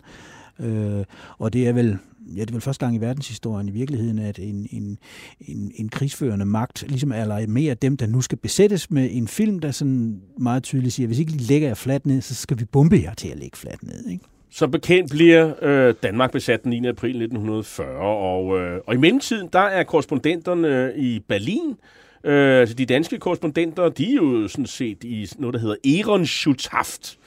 Øh, 0.59 1.05
og 1.37 1.53
det 1.53 1.67
er 1.67 1.73
vel 1.73 1.97
ja, 2.35 2.41
det 2.41 2.49
er 2.49 2.53
vel 2.53 2.61
første 2.61 2.85
gang 2.85 2.95
i 2.95 2.99
verdenshistorien 2.99 3.67
i 3.67 3.71
virkeligheden, 3.71 4.19
at 4.19 4.39
en, 4.39 4.67
en, 4.71 4.97
en, 5.41 5.71
en 5.75 5.89
krigsførende 5.89 6.45
magt 6.45 6.85
ligesom 6.87 7.11
er 7.11 7.47
mere 7.47 7.73
dem, 7.73 7.97
der 7.97 8.07
nu 8.07 8.21
skal 8.21 8.37
besættes 8.37 8.91
med 8.91 9.09
en 9.11 9.27
film, 9.27 9.59
der 9.59 9.71
sådan 9.71 10.21
meget 10.37 10.63
tydeligt 10.63 10.93
siger, 10.93 11.07
hvis 11.07 11.19
ikke 11.19 11.31
lige 11.31 11.47
lægger 11.47 11.67
jer 11.67 11.75
fladt 11.75 12.05
ned, 12.05 12.21
så 12.21 12.35
skal 12.35 12.59
vi 12.59 12.65
bombe 12.65 13.01
jer 13.03 13.13
til 13.13 13.27
at 13.27 13.39
lægge 13.39 13.57
fladt 13.57 13.83
ned. 13.83 14.07
Ikke? 14.07 14.23
Som 14.51 14.71
bekendt 14.71 15.11
bliver 15.11 15.53
øh, 15.61 15.93
Danmark 16.03 16.31
besat 16.31 16.63
den 16.63 16.69
9. 16.69 16.87
april 16.87 17.09
1940, 17.09 17.87
og, 17.99 18.59
øh, 18.59 18.81
og 18.87 18.93
i 18.93 18.97
mellemtiden, 18.97 19.49
der 19.53 19.59
er 19.59 19.83
korrespondenterne 19.83 20.67
øh, 20.67 20.97
i 20.97 21.19
Berlin, 21.27 21.75
øh, 22.23 22.59
altså 22.59 22.75
de 22.75 22.85
danske 22.85 23.17
korrespondenter, 23.17 23.89
de 23.89 24.11
er 24.11 24.15
jo 24.15 24.47
sådan 24.47 24.65
set 24.65 25.03
i 25.03 25.27
noget, 25.37 25.53
der 25.53 25.59
hedder 25.59 25.75
Ehrenschutzhaft, 25.83 27.17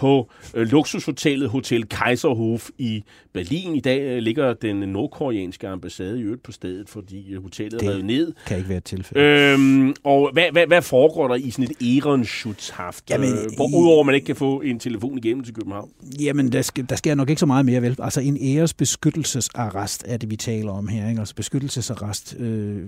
på 0.00 0.30
øh, 0.54 0.66
luksushotellet 0.66 1.48
Hotel 1.48 1.86
Kaiserhof 1.88 2.68
i 2.78 3.04
Berlin. 3.32 3.76
I 3.76 3.80
dag 3.80 4.00
øh, 4.00 4.18
ligger 4.18 4.54
den 4.54 4.76
nordkoreanske 4.76 5.68
ambassade 5.68 6.20
i 6.20 6.22
øvrigt 6.22 6.42
på 6.42 6.52
stedet, 6.52 6.88
fordi 6.88 7.32
øh, 7.32 7.42
hotellet 7.42 7.80
det 7.80 7.86
er 7.86 7.92
revet 7.92 8.04
ned. 8.04 8.32
kan 8.46 8.56
ikke 8.56 8.68
være 8.68 8.78
et 8.78 8.84
tilfælde. 8.84 9.24
Øhm, 9.24 9.94
og 10.04 10.30
hvad, 10.32 10.44
hvad, 10.52 10.66
hvad 10.66 10.82
foregår 10.82 11.28
der 11.28 11.34
i 11.34 11.50
sådan 11.50 11.64
et 11.64 11.96
Ehrenschutzhaft? 11.96 13.10
Jamen, 13.10 13.28
øh, 13.28 13.38
hvor, 13.56 13.80
udover 13.80 14.02
man 14.02 14.14
ikke 14.14 14.24
kan 14.24 14.36
få 14.36 14.60
en 14.60 14.78
telefon 14.78 15.18
igennem 15.18 15.44
til 15.44 15.54
København? 15.54 15.90
Jamen, 16.20 16.52
der, 16.52 16.62
skal, 16.62 16.86
der 16.88 16.96
sker 16.96 17.14
nok 17.14 17.30
ikke 17.30 17.40
så 17.40 17.46
meget 17.46 17.66
mere, 17.66 17.82
vel? 17.82 17.96
Altså 17.98 18.20
en 18.20 18.38
æresbeskyttelsesarrest 18.40 20.04
er 20.06 20.16
det, 20.16 20.30
vi 20.30 20.36
taler 20.36 20.72
om 20.72 20.88
her. 20.88 21.08
Ikke? 21.08 21.20
Altså 21.20 21.34
beskyttelsesarrest. 21.34 22.36
Øh, 22.38 22.82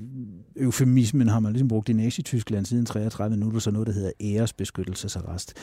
eufemismen 0.56 1.28
har 1.28 1.40
man 1.40 1.52
ligesom 1.52 1.68
brugt 1.68 1.88
i 1.88 1.92
Nazi-Tyskland 1.92 2.66
siden 2.66 2.86
33 2.86 3.36
nu 3.36 3.48
er 3.48 3.52
der 3.52 3.58
så 3.58 3.70
noget, 3.70 3.86
der 3.86 3.94
hedder 3.94 4.10
æresbeskyttelsesarrest. 4.20 5.54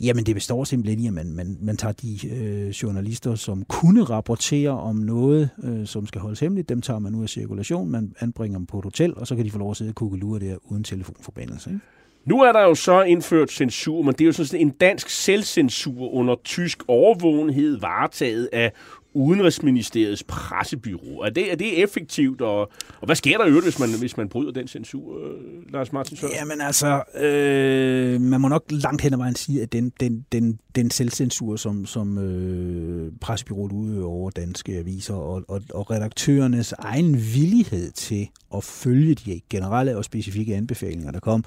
Jamen, 0.00 0.26
det 0.26 0.34
består 0.34 0.64
simpelthen 0.64 0.91
vælge, 0.96 1.08
at 1.08 1.14
man, 1.14 1.32
man, 1.32 1.56
man 1.60 1.76
tager 1.76 1.92
de 1.92 2.28
øh, 2.28 2.68
journalister, 2.68 3.34
som 3.34 3.64
kunne 3.64 4.04
rapportere 4.04 4.70
om 4.70 4.96
noget, 4.96 5.50
øh, 5.64 5.86
som 5.86 6.06
skal 6.06 6.20
holdes 6.20 6.40
hemmeligt, 6.40 6.68
dem 6.68 6.82
tager 6.82 6.98
man 6.98 7.14
ud 7.14 7.22
af 7.22 7.28
cirkulation, 7.28 7.90
man 7.90 8.14
anbringer 8.20 8.58
dem 8.58 8.66
på 8.66 8.78
et 8.78 8.84
hotel, 8.84 9.14
og 9.16 9.26
så 9.26 9.36
kan 9.36 9.44
de 9.44 9.50
få 9.50 9.58
lov 9.58 9.70
at 9.70 9.76
sidde 9.76 9.90
og 9.90 9.94
kukkelure 9.94 10.40
der 10.40 10.56
uden 10.64 10.84
telefonforbindelse. 10.84 11.70
Ikke? 11.70 11.80
Nu 12.24 12.42
er 12.42 12.52
der 12.52 12.62
jo 12.62 12.74
så 12.74 13.02
indført 13.02 13.50
censur, 13.50 14.02
men 14.02 14.12
det 14.12 14.20
er 14.20 14.26
jo 14.26 14.32
sådan 14.32 14.60
en 14.60 14.70
dansk 14.70 15.08
selvcensur 15.08 16.14
under 16.14 16.34
tysk 16.44 16.82
overvågenhed 16.88 17.80
varetaget 17.80 18.48
af 18.52 18.72
Udenrigsministeriets 19.14 20.22
pressebyrå. 20.22 21.20
Er 21.20 21.30
det, 21.30 21.52
er 21.52 21.56
det 21.56 21.82
effektivt, 21.82 22.40
og, 22.40 22.60
og 23.00 23.06
hvad 23.06 23.16
sker 23.16 23.38
der 23.38 23.46
øvrigt, 23.46 23.64
hvis 23.64 23.78
man, 23.78 23.88
hvis 23.98 24.16
man 24.16 24.28
bryder 24.28 24.52
den 24.52 24.68
censur, 24.68 25.26
øh, 25.26 25.72
Lars 25.72 25.92
Martin 25.92 26.16
Søren? 26.16 26.32
Jamen 26.34 26.60
altså, 26.60 27.02
øh, 27.20 28.20
man 28.20 28.40
må 28.40 28.48
nok 28.48 28.64
langt 28.70 29.02
hen 29.02 29.12
ad 29.12 29.18
vejen 29.18 29.34
sige, 29.34 29.62
at 29.62 29.72
den, 29.72 29.92
den, 30.00 30.26
den, 30.32 30.58
den 30.74 30.90
selvcensur, 30.90 31.56
som, 31.56 31.86
som 31.86 32.18
øh, 32.18 33.12
pressebyrået 33.20 33.72
udøver 33.72 34.08
over 34.08 34.30
danske 34.30 34.72
aviser, 34.78 35.14
og, 35.14 35.44
og, 35.48 35.62
og 35.74 35.90
redaktørernes 35.90 36.72
egen 36.72 37.14
villighed 37.14 37.90
til 37.90 38.28
at 38.54 38.64
følge 38.64 39.14
de 39.14 39.40
generelle 39.50 39.96
og 39.96 40.04
specifikke 40.04 40.56
anbefalinger, 40.56 41.10
der 41.10 41.20
kom, 41.20 41.44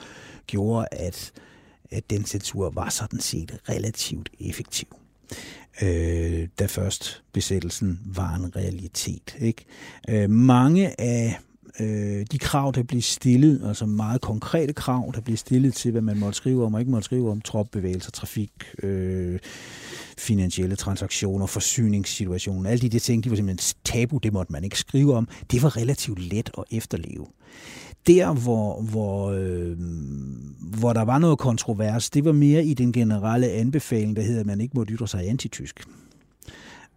gjorde, 0.47 0.87
at, 0.91 1.31
at 1.91 2.09
den 2.09 2.25
censur 2.25 2.69
var 2.69 2.89
sådan 2.89 3.19
set 3.19 3.57
relativt 3.69 4.29
effektiv 4.39 4.87
øh, 5.81 6.47
da 6.59 6.65
først 6.65 7.23
besættelsen 7.33 7.99
var 8.05 8.35
en 8.35 8.55
realitet. 8.55 9.35
Ikke? 9.39 9.65
Øh, 10.09 10.29
mange 10.29 11.01
af 11.01 11.39
øh, 11.79 12.25
de 12.31 12.39
krav, 12.39 12.71
der 12.75 12.83
blev 12.83 13.01
stillet, 13.01 13.61
altså 13.67 13.85
meget 13.85 14.21
konkrete 14.21 14.73
krav, 14.73 15.11
der 15.15 15.21
blev 15.21 15.37
stillet 15.37 15.73
til, 15.73 15.91
hvad 15.91 16.01
man 16.01 16.17
måtte 16.17 16.37
skrive 16.37 16.65
om 16.65 16.73
og 16.73 16.79
ikke 16.79 16.91
måtte 16.91 17.05
skrive 17.05 17.31
om, 17.31 17.41
tropbevægelser, 17.41 18.11
trafik, 18.11 18.51
øh, 18.83 19.39
finansielle 20.17 20.75
transaktioner, 20.75 21.45
forsyningssituationen, 21.45 22.65
alle 22.65 22.81
de 22.81 22.89
der 22.89 22.99
ting, 22.99 23.23
de 23.23 23.29
var 23.29 23.35
simpelthen 23.35 23.75
tabu, 23.83 24.17
det 24.17 24.33
måtte 24.33 24.51
man 24.51 24.63
ikke 24.63 24.79
skrive 24.79 25.15
om. 25.15 25.27
Det 25.51 25.63
var 25.63 25.77
relativt 25.77 26.19
let 26.19 26.51
at 26.57 26.63
efterleve 26.71 27.27
der, 28.07 28.33
hvor, 28.33 28.81
hvor, 28.81 29.31
øh, 29.31 29.77
hvor 30.79 30.93
der 30.93 31.01
var 31.01 31.19
noget 31.19 31.39
kontrovers, 31.39 32.09
det 32.09 32.25
var 32.25 32.31
mere 32.31 32.65
i 32.65 32.73
den 32.73 32.93
generelle 32.93 33.49
anbefaling, 33.51 34.15
der 34.15 34.21
hedder, 34.21 34.39
at 34.39 34.45
man 34.45 34.61
ikke 34.61 34.77
må 34.77 34.85
ytre 34.89 35.07
sig 35.07 35.29
antitysk. 35.29 35.85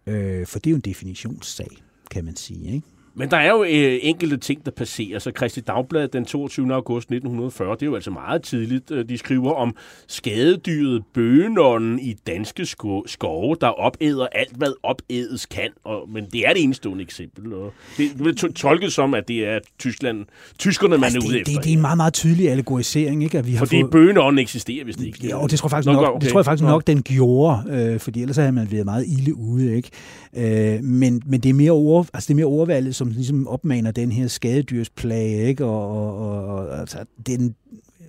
Øh, 0.07 0.47
for 0.47 0.59
det 0.59 0.67
er 0.67 0.71
jo 0.71 0.75
en 0.75 0.81
definitionssag, 0.81 1.69
kan 2.11 2.25
man 2.25 2.35
sige. 2.35 2.73
Ikke? 2.73 2.87
Men 3.19 3.31
der 3.31 3.37
er 3.37 3.49
jo 3.49 3.63
øh, 3.63 3.99
enkelte 4.01 4.37
ting, 4.37 4.65
der 4.65 4.71
passerer. 4.71 5.19
Så 5.19 5.31
Christi 5.37 5.59
Dagblad 5.59 6.07
den 6.07 6.25
22. 6.25 6.73
august 6.73 7.03
1940, 7.11 7.73
det 7.73 7.81
er 7.81 7.85
jo 7.85 7.95
altså 7.95 8.11
meget 8.11 8.43
tidligt, 8.43 8.91
øh, 8.91 9.09
de 9.09 9.17
skriver 9.17 9.53
om 9.53 9.75
skadedyret 10.07 11.03
bøgenånden 11.13 11.99
i 11.99 12.13
danske 12.27 12.65
sko- 12.65 13.07
skove, 13.07 13.55
der 13.61 13.67
opæder 13.67 14.27
alt, 14.31 14.55
hvad 14.55 14.71
opædes 14.83 15.45
kan. 15.45 15.69
Og, 15.83 16.09
men 16.09 16.25
det 16.33 16.47
er 16.47 16.53
det 16.53 16.63
enestående 16.63 17.03
eksempel. 17.03 17.53
Og 17.53 17.73
det, 17.97 18.11
det 18.17 18.25
vil 18.25 18.35
tolkes 18.35 18.93
som, 18.93 19.13
at 19.13 19.27
det 19.27 19.47
er 19.47 19.59
Tyskland, 19.79 20.25
tyskerne, 20.59 20.97
man 20.97 21.03
altså, 21.03 21.19
er 21.19 21.23
ude 21.23 21.33
det, 21.33 21.41
efter. 21.41 21.53
Det, 21.53 21.63
det 21.63 21.69
er 21.69 21.75
en 21.75 21.81
meget, 21.81 21.97
meget 21.97 22.13
tydelig 22.13 22.49
allegorisering, 22.49 23.23
ikke? 23.23 23.37
At 23.37 23.47
vi 23.47 23.51
har 23.51 23.65
Fordi 23.65 23.81
fået... 23.81 23.91
bøgenånden 23.91 24.39
eksisterer, 24.39 24.83
hvis 24.83 24.95
det 24.95 25.05
ikke. 25.05 25.27
Ja, 25.27 25.37
og 25.37 25.51
det 25.51 25.59
tror 25.59 25.67
jeg 25.67 25.71
faktisk 25.71 25.93
nok, 25.93 26.07
okay. 26.07 26.21
det 26.21 26.29
tror 26.29 26.39
jeg 26.39 26.45
faktisk 26.45 26.63
nok 26.63 26.87
den 26.87 27.03
gjorde, 27.03 27.63
øh, 27.69 27.99
fordi 27.99 28.21
ellers 28.21 28.37
havde 28.37 28.51
man 28.51 28.71
været 28.71 28.85
meget 28.85 29.05
ilde 29.07 29.35
ude, 29.35 29.75
ikke? 29.75 29.89
Øh, 30.33 30.83
men, 30.83 31.21
men 31.25 31.39
det 31.39 31.49
er 31.49 31.53
mere 31.53 31.71
ord, 31.71 32.07
altså 32.13 32.27
det 32.27 32.33
er 32.33 32.35
mere 32.35 32.45
ordvalget, 32.45 32.95
som 32.95 33.08
ligesom 33.09 33.47
opmaner 33.47 33.91
den 33.91 34.11
her 34.11 34.27
skadedyrsplage, 34.27 35.47
ikke? 35.47 35.65
Og, 35.65 36.17
og, 36.17 36.45
og, 36.45 36.79
altså, 36.79 37.05
den, 37.27 37.55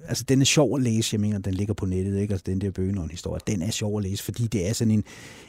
altså 0.08 0.24
den 0.28 0.40
er 0.40 0.44
sjov 0.44 0.76
at 0.76 0.82
læse, 0.82 1.14
jeg 1.14 1.20
mener, 1.20 1.38
den 1.38 1.54
ligger 1.54 1.74
på 1.74 1.86
nettet, 1.86 2.20
ikke? 2.20 2.32
Altså 2.32 2.44
den 2.46 2.60
der 2.60 2.70
bøgenånd 2.70 3.10
historie, 3.10 3.40
den 3.46 3.62
er 3.62 3.70
sjov 3.70 3.98
at 3.98 4.02
læse, 4.02 4.24
fordi 4.24 4.46
det 4.46 4.68
er 4.68 4.72
sådan 4.72 4.90
en, 4.90 5.04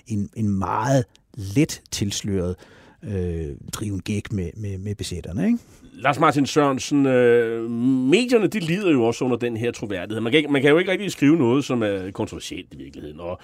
en, 0.08 0.30
en 0.36 0.50
meget 0.50 1.06
let 1.36 1.82
tilsløret 1.92 2.56
øh, 3.04 3.56
driven 3.74 4.00
gæk 4.00 4.32
med, 4.34 4.50
med, 4.58 4.78
med 4.78 4.96
besætterne, 4.96 5.46
ikke? 5.46 5.58
Lars 5.94 6.20
Martin 6.20 6.46
Sørensen, 6.46 7.06
øh, 7.06 7.70
medierne 8.10 8.48
de 8.48 8.60
lider 8.60 8.92
jo 8.92 9.04
også 9.04 9.26
under 9.26 9.38
den 9.38 9.58
her 9.58 9.72
troværdighed. 9.72 10.22
Man 10.22 10.32
kan, 10.32 10.52
man 10.52 10.62
kan 10.62 10.72
jo 10.72 10.78
ikke 10.78 10.92
rigtig 10.92 11.12
skrive 11.12 11.38
noget, 11.38 11.66
som 11.66 11.84
er 11.84 12.12
kontroversielt 12.12 12.68
i 12.74 12.78
virkeligheden. 12.78 13.20
Og, 13.20 13.42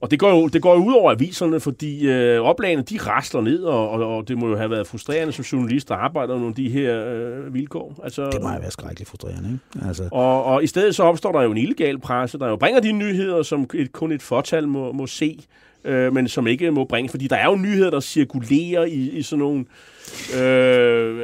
og 0.00 0.10
det 0.10 0.18
går 0.18 0.30
jo, 0.30 0.48
det 0.48 0.62
går 0.62 0.74
jo 0.74 0.84
ud 0.84 0.92
over 0.92 1.12
aviserne, 1.12 1.60
fordi 1.60 2.08
øh, 2.08 2.40
oplagene 2.40 2.82
de 2.82 2.98
rasler 2.98 3.40
ned, 3.40 3.62
og, 3.62 3.90
og, 3.90 4.16
og 4.16 4.28
det 4.28 4.38
må 4.38 4.48
jo 4.48 4.56
have 4.56 4.70
været 4.70 4.86
frustrerende 4.86 5.32
som 5.32 5.42
journalist 5.42 5.90
at 5.90 5.96
arbejde 5.96 6.32
under 6.32 6.52
de 6.52 6.68
her 6.68 7.06
øh, 7.06 7.54
vilkår. 7.54 8.00
Altså, 8.04 8.30
det 8.30 8.42
må 8.42 8.48
have 8.48 8.60
været 8.60 8.72
skrækkeligt 8.72 9.10
frustrerende, 9.10 9.60
ikke? 9.74 9.88
Altså. 9.88 10.08
Og, 10.12 10.44
og 10.44 10.64
i 10.64 10.66
stedet 10.66 10.94
så 10.94 11.02
opstår 11.02 11.32
der 11.32 11.42
jo 11.42 11.50
en 11.50 11.56
illegal 11.56 11.98
presse, 11.98 12.38
der 12.38 12.48
jo 12.48 12.56
bringer 12.56 12.80
de 12.80 12.92
nyheder, 12.92 13.42
som 13.42 13.68
et, 13.74 13.92
kun 13.92 14.12
et 14.12 14.22
fortal 14.22 14.68
må, 14.68 14.92
må 14.92 15.06
se 15.06 15.38
øh, 15.86 16.14
men 16.14 16.28
som 16.28 16.46
ikke 16.46 16.70
må 16.70 16.84
bringe, 16.84 17.08
fordi 17.08 17.26
der 17.26 17.36
er 17.36 17.44
jo 17.44 17.56
nyheder, 17.56 17.90
der 17.90 18.00
cirkulerer 18.00 18.84
i, 18.84 19.10
i 19.10 19.22
sådan 19.22 19.38
nogle, 19.38 19.64
øh, 20.40 21.18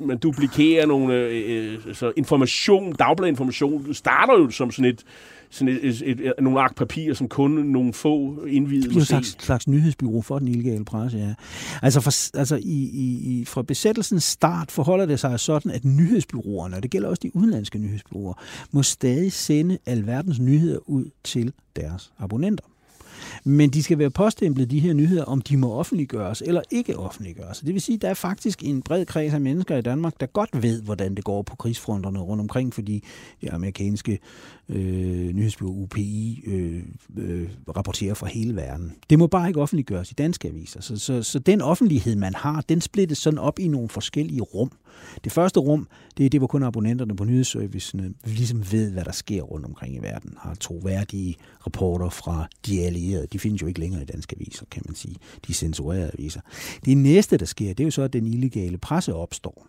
man 0.00 0.18
duplikerer 0.18 0.86
nogle 0.86 1.14
øh, 1.14 1.78
så 1.92 2.12
information, 2.16 2.92
dagbladinformation, 2.92 3.94
starter 3.94 4.38
jo 4.38 4.50
som 4.50 4.70
sådan 4.70 4.90
et, 4.90 5.04
sådan 5.50 5.74
et, 5.74 5.84
et, 5.84 6.02
et, 6.04 6.26
et, 6.26 6.32
nogle 6.40 6.60
ark 6.60 6.76
papir, 6.76 7.14
som 7.14 7.28
kun 7.28 7.50
nogle 7.50 7.92
få 7.92 8.44
indvidede 8.44 8.88
Det 8.88 8.96
er 8.96 9.00
en 9.00 9.06
slags, 9.06 9.36
slags 9.40 9.68
nyhedsbyrå 9.68 10.22
for 10.22 10.38
den 10.38 10.48
illegale 10.48 10.84
presse, 10.84 11.18
ja. 11.18 11.34
Altså, 11.82 12.00
for, 12.00 12.38
altså 12.38 12.56
i, 12.56 12.82
i, 12.82 13.44
fra 13.44 13.62
besættelsens 13.62 14.24
start 14.24 14.70
forholder 14.70 15.06
det 15.06 15.20
sig 15.20 15.40
sådan, 15.40 15.70
at 15.70 15.84
nyhedsbyråerne, 15.84 16.76
og 16.76 16.82
det 16.82 16.90
gælder 16.90 17.08
også 17.08 17.20
de 17.22 17.36
udenlandske 17.36 17.78
nyhedsbyråer, 17.78 18.34
må 18.72 18.82
stadig 18.82 19.32
sende 19.32 19.78
alverdens 19.86 20.40
nyheder 20.40 20.78
ud 20.86 21.10
til 21.24 21.52
deres 21.76 22.12
abonnenter. 22.18 22.64
Men 23.44 23.70
de 23.70 23.82
skal 23.82 23.98
være 23.98 24.10
påstemplet, 24.10 24.70
de 24.70 24.80
her 24.80 24.92
nyheder, 24.92 25.24
om 25.24 25.40
de 25.40 25.56
må 25.56 25.72
offentliggøres 25.72 26.42
eller 26.46 26.62
ikke 26.70 26.98
offentliggøres. 26.98 27.58
Det 27.58 27.74
vil 27.74 27.82
sige, 27.82 27.96
at 27.96 28.02
der 28.02 28.08
er 28.08 28.14
faktisk 28.14 28.62
en 28.64 28.82
bred 28.82 29.06
kreds 29.06 29.34
af 29.34 29.40
mennesker 29.40 29.76
i 29.76 29.82
Danmark, 29.82 30.20
der 30.20 30.26
godt 30.26 30.62
ved, 30.62 30.82
hvordan 30.82 31.14
det 31.14 31.24
går 31.24 31.42
på 31.42 31.56
krigsfronterne 31.56 32.18
rundt 32.18 32.40
omkring, 32.40 32.74
fordi 32.74 33.04
de 33.42 33.52
amerikanske 33.52 34.18
øh, 34.68 35.34
nyhedsbyrå 35.34 35.70
UPI 35.70 36.42
øh, 36.46 36.82
øh, 37.16 37.48
rapporterer 37.76 38.14
fra 38.14 38.26
hele 38.26 38.56
verden. 38.56 38.92
Det 39.10 39.18
må 39.18 39.26
bare 39.26 39.48
ikke 39.48 39.60
offentliggøres 39.60 40.10
i 40.10 40.14
danske 40.14 40.48
aviser. 40.48 40.80
Så, 40.80 40.96
så, 40.96 41.22
så 41.22 41.38
den 41.38 41.60
offentlighed, 41.60 42.16
man 42.16 42.34
har, 42.34 42.64
den 42.68 42.80
splittes 42.80 43.18
sådan 43.18 43.38
op 43.38 43.58
i 43.58 43.68
nogle 43.68 43.88
forskellige 43.88 44.40
rum. 44.40 44.70
Det 45.24 45.32
første 45.32 45.60
rum, 45.60 45.88
det 46.18 46.26
er 46.26 46.30
det, 46.30 46.40
hvor 46.40 46.46
kun 46.46 46.62
abonnenterne 46.62 47.16
på 47.16 47.24
nyhedsservicene 47.24 48.14
ligesom 48.24 48.72
ved, 48.72 48.92
hvad 48.92 49.04
der 49.04 49.12
sker 49.12 49.42
rundt 49.42 49.66
omkring 49.66 49.96
i 49.96 49.98
verden. 49.98 50.34
Har 50.38 50.54
troværdige 50.54 51.36
rapporter 51.66 52.08
fra 52.08 52.48
de 52.66 52.82
allierede. 52.82 53.26
De 53.32 53.38
findes 53.38 53.62
jo 53.62 53.66
ikke 53.66 53.80
længere 53.80 54.02
i 54.02 54.04
danske 54.04 54.36
aviser, 54.40 54.66
kan 54.70 54.82
man 54.86 54.94
sige. 54.94 55.16
De 55.46 55.54
censurerede 55.54 56.10
aviser. 56.18 56.40
Det 56.84 56.96
næste, 56.96 57.36
der 57.36 57.46
sker, 57.46 57.68
det 57.68 57.80
er 57.80 57.84
jo 57.84 57.90
så, 57.90 58.02
at 58.02 58.12
den 58.12 58.26
illegale 58.26 58.78
presse 58.78 59.14
opstår. 59.14 59.66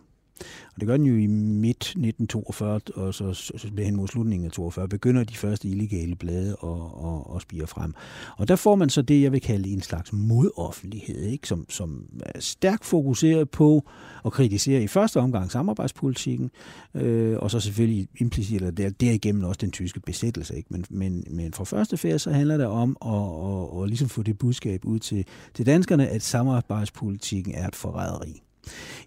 Og 0.74 0.80
det 0.80 0.86
gør 0.86 0.96
den 0.96 1.06
jo 1.06 1.14
i 1.14 1.26
midt 1.26 1.82
1942, 1.82 2.80
og 2.94 3.14
så, 3.14 3.32
så 3.32 3.70
hen 3.78 3.96
mod 3.96 4.08
slutningen 4.08 4.46
af 4.46 4.52
42, 4.52 4.88
begynder 4.88 5.24
de 5.24 5.36
første 5.36 5.68
illegale 5.68 6.16
blade 6.16 6.56
at, 6.62 6.68
at, 7.04 7.36
at 7.36 7.42
spire 7.42 7.66
frem. 7.66 7.94
Og 8.36 8.48
der 8.48 8.56
får 8.56 8.74
man 8.74 8.90
så 8.90 9.02
det, 9.02 9.22
jeg 9.22 9.32
vil 9.32 9.40
kalde 9.40 9.68
en 9.68 9.82
slags 9.82 10.12
modoffentlighed, 10.12 11.22
ikke? 11.22 11.48
Som, 11.48 11.66
som 11.68 12.04
er 12.26 12.40
stærkt 12.40 12.84
fokuseret 12.84 13.50
på 13.50 13.88
at 14.24 14.32
kritisere 14.32 14.82
i 14.82 14.86
første 14.86 15.20
omgang 15.20 15.50
samarbejdspolitikken, 15.50 16.50
øh, 16.94 17.38
og 17.38 17.50
så 17.50 17.60
selvfølgelig 17.60 18.08
implicit, 18.18 18.56
eller 18.56 18.70
der, 18.70 18.90
derigennem 18.90 19.44
også 19.44 19.58
den 19.60 19.70
tyske 19.70 20.00
besættelse. 20.00 20.56
Ikke? 20.56 20.68
Men, 20.70 20.84
men, 20.90 21.24
men 21.30 21.52
for 21.52 21.64
første 21.64 21.96
færd, 21.96 22.18
så 22.18 22.30
handler 22.30 22.56
det 22.56 22.66
om 22.66 22.96
at, 23.04 23.10
at, 23.10 23.82
at 23.82 23.88
ligesom 23.88 24.08
få 24.08 24.22
det 24.22 24.38
budskab 24.38 24.84
ud 24.84 24.98
til, 24.98 25.24
til 25.54 25.66
danskerne, 25.66 26.08
at 26.08 26.22
samarbejdspolitikken 26.22 27.54
er 27.54 27.68
et 27.68 27.76
forræderi. 27.76 28.42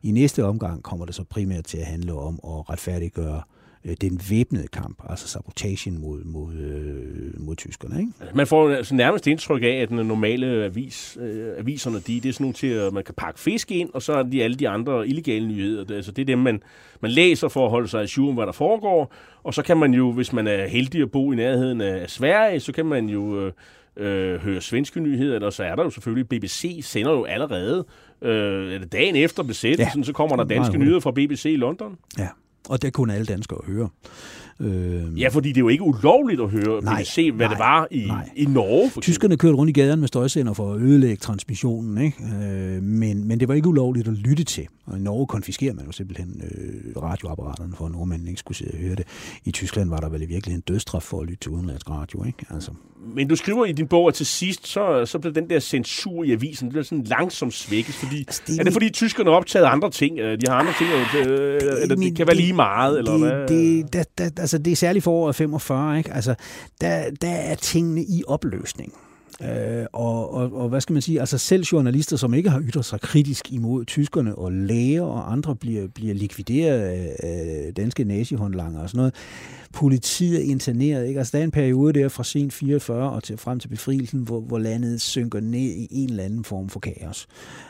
I 0.03 0.11
næste 0.11 0.45
omgang 0.45 0.83
kommer 0.83 1.05
det 1.05 1.15
så 1.15 1.23
primært 1.23 1.63
til 1.63 1.77
at 1.77 1.85
handle 1.85 2.13
om 2.13 2.33
at 2.33 2.69
retfærdiggøre 2.69 3.41
øh, 3.85 3.95
den 4.01 4.21
væbnede 4.29 4.67
kamp, 4.67 5.03
altså 5.09 5.27
sabotagen 5.27 6.01
mod, 6.01 6.23
mod, 6.23 6.53
øh, 6.53 7.41
mod 7.41 7.55
tyskerne. 7.55 7.99
Ikke? 7.99 8.11
Man 8.35 8.47
får 8.47 8.69
altså 8.69 8.95
nærmest 8.95 9.27
indtryk 9.27 9.63
af, 9.63 9.81
at 9.81 9.89
den 9.89 10.07
normale 10.07 10.47
avis, 10.47 11.17
øh, 11.21 11.59
aviserne, 11.59 11.99
de, 11.99 12.19
det 12.19 12.29
er 12.29 12.33
sådan 12.33 12.43
nogle 12.43 12.53
til, 12.53 12.67
at 12.67 12.93
man 12.93 13.03
kan 13.03 13.15
pakke 13.17 13.39
fisk 13.39 13.71
ind, 13.71 13.89
og 13.93 14.01
så 14.01 14.13
er 14.13 14.23
de 14.23 14.43
alle 14.43 14.55
de 14.55 14.69
andre 14.69 15.07
illegale 15.07 15.47
nyheder. 15.47 15.83
Det, 15.83 15.95
altså, 15.95 16.11
det 16.11 16.21
er 16.21 16.25
dem, 16.25 16.39
man, 16.39 16.63
man 17.01 17.11
læser 17.11 17.47
for 17.47 17.65
at 17.65 17.71
holde 17.71 17.87
sig 17.87 18.17
i 18.17 18.21
om, 18.21 18.33
hvad 18.33 18.45
der 18.45 18.51
foregår, 18.51 19.13
og 19.43 19.53
så 19.53 19.61
kan 19.63 19.77
man 19.77 19.93
jo, 19.93 20.11
hvis 20.11 20.33
man 20.33 20.47
er 20.47 20.67
heldig 20.67 21.01
at 21.01 21.11
bo 21.11 21.31
i 21.31 21.35
nærheden 21.35 21.81
af 21.81 22.09
Sverige, 22.09 22.59
så 22.59 22.71
kan 22.71 22.85
man 22.85 23.09
jo... 23.09 23.45
Øh, 23.45 23.51
øh, 23.97 24.41
høre 24.41 24.61
svenske 24.61 24.99
nyheder, 24.99 25.35
eller 25.35 25.49
så 25.49 25.63
er 25.63 25.75
der 25.75 25.83
jo 25.83 25.89
selvfølgelig, 25.89 26.29
BBC 26.29 26.79
sender 26.83 27.11
jo 27.11 27.23
allerede, 27.23 27.85
øh, 28.21 28.81
dagen 28.91 29.15
efter 29.15 29.43
besættelsen, 29.43 30.01
ja, 30.01 30.05
så 30.05 30.13
kommer 30.13 30.35
der 30.35 30.43
danske 30.43 30.77
nyheder 30.77 30.99
fra 30.99 31.11
BBC 31.11 31.45
i 31.45 31.55
London. 31.55 31.97
Ja, 32.17 32.27
og 32.69 32.81
det 32.81 32.93
kunne 32.93 33.13
alle 33.13 33.25
danskere 33.25 33.59
høre. 33.65 33.89
Øh, 34.59 35.19
ja, 35.19 35.27
fordi 35.27 35.49
det 35.49 35.57
er 35.57 35.61
jo 35.61 35.69
ikke 35.69 35.83
ulovligt 35.83 36.41
at 36.41 36.49
høre 36.49 36.83
nej, 36.83 37.01
BBC, 37.01 37.31
hvad 37.35 37.45
nej, 37.45 37.53
det 37.53 37.59
var 37.59 37.87
i, 37.91 38.05
nej. 38.07 38.29
i 38.35 38.45
Norge. 38.45 38.89
For 38.89 39.01
Tyskerne 39.01 39.37
kørte 39.37 39.55
rundt 39.55 39.69
i 39.69 39.73
gaderne 39.73 39.99
med 39.99 40.07
støjsender 40.07 40.53
for 40.53 40.73
at 40.73 40.81
ødelægge 40.81 41.15
transmissionen, 41.15 41.97
ikke? 41.97 42.17
Øh, 42.23 42.83
men, 42.83 43.27
men 43.27 43.39
det 43.39 43.47
var 43.47 43.53
ikke 43.53 43.67
ulovligt 43.67 44.07
at 44.07 44.13
lytte 44.13 44.43
til. 44.43 44.67
Og 44.85 44.97
i 44.97 45.01
Norge 45.01 45.27
konfiskerer 45.27 45.73
man 45.73 45.85
jo 45.85 45.91
simpelthen 45.91 46.41
øh, 46.43 47.01
radioapparaterne 47.03 47.73
for, 47.75 47.85
at 47.85 47.91
nordmændene 47.91 48.29
ikke 48.29 48.39
skulle 48.39 48.57
sidde 48.57 48.71
og 48.73 48.79
høre 48.79 48.95
det. 48.95 49.07
I 49.45 49.51
Tyskland 49.51 49.89
var 49.89 49.97
der 49.97 50.09
vel 50.09 50.21
i 50.21 50.25
virkeligheden 50.25 50.63
dødstraf 50.67 51.03
for 51.03 51.21
at 51.21 51.27
lytte 51.27 51.39
til 51.39 51.51
udenlandsk 51.51 51.89
radio, 51.89 52.23
ikke? 52.23 52.45
Altså. 52.49 52.71
Men 53.15 53.27
du 53.27 53.35
skriver 53.35 53.65
i 53.65 53.71
din 53.71 53.87
bog, 53.87 54.07
at 54.07 54.13
til 54.13 54.25
sidst, 54.25 54.67
så, 54.67 55.05
så 55.05 55.19
blev 55.19 55.33
den 55.33 55.49
der 55.49 55.59
censur 55.59 56.23
i 56.23 56.31
avisen, 56.31 56.67
det 56.67 56.73
blev 56.73 56.83
sådan 56.83 57.03
langsomt 57.03 57.53
svækket, 57.53 57.95
fordi, 57.95 58.17
altså, 58.17 58.41
det, 58.47 58.59
er 58.59 58.63
det 58.63 58.73
fordi 58.73 58.89
tyskerne 58.89 59.29
optaget 59.29 59.65
andre 59.65 59.89
ting? 59.89 60.17
De 60.17 60.47
har 60.47 60.53
andre 60.55 60.73
ting, 60.77 60.89
øh, 60.89 61.13
det, 61.13 61.81
eller 61.81 61.95
det 61.95 62.15
kan 62.15 62.27
være 62.27 62.35
lige 62.35 62.53
meget, 62.53 62.97
eller 62.97 63.11
det, 63.11 63.19
hvad? 63.19 63.47
Det, 63.47 63.93
det, 63.93 64.17
det, 64.17 64.42
altså, 64.43 64.57
det 64.57 64.71
er 64.71 64.75
særligt 64.75 65.03
for 65.03 65.11
året 65.11 65.35
45, 65.35 65.97
ikke? 65.97 66.13
Altså, 66.13 66.35
der, 66.81 67.11
der 67.21 67.29
er 67.29 67.55
tingene 67.55 68.03
i 68.03 68.23
opløsning. 68.27 68.93
Øh, 69.41 69.85
og, 69.93 70.33
og, 70.33 70.53
og 70.53 70.69
hvad 70.69 70.81
skal 70.81 70.93
man 70.93 71.01
sige, 71.01 71.19
altså 71.19 71.37
selv 71.37 71.63
journalister, 71.63 72.17
som 72.17 72.33
ikke 72.33 72.49
har 72.49 72.61
ytret 72.61 72.85
sig 72.85 73.01
kritisk 73.01 73.51
imod 73.51 73.85
tyskerne, 73.85 74.35
og 74.35 74.51
læger 74.51 75.01
og 75.01 75.31
andre 75.31 75.55
bliver, 75.55 75.87
bliver 75.87 76.13
likvideret 76.13 76.79
af, 76.79 77.15
af 77.19 77.73
danske 77.75 78.03
nazihåndlanger 78.03 78.81
og 78.81 78.89
sådan 78.89 78.97
noget. 78.97 79.13
Politiet 79.73 80.37
er 80.37 80.51
interneret, 80.51 81.07
ikke? 81.07 81.19
Altså 81.19 81.31
der 81.31 81.39
er 81.39 81.43
en 81.43 81.51
periode 81.51 81.93
der 81.93 82.09
fra 82.09 82.23
sen 82.23 82.51
44 82.51 83.11
og 83.11 83.23
til, 83.23 83.37
frem 83.37 83.59
til 83.59 83.67
befrielsen, 83.67 84.19
hvor, 84.19 84.41
hvor 84.41 84.59
landet 84.59 85.01
synker 85.01 85.39
ned 85.39 85.59
i 85.59 85.87
en 85.91 86.09
eller 86.09 86.23
anden 86.23 86.43
form 86.43 86.69
for 86.69 86.79
kaos. 86.79 87.27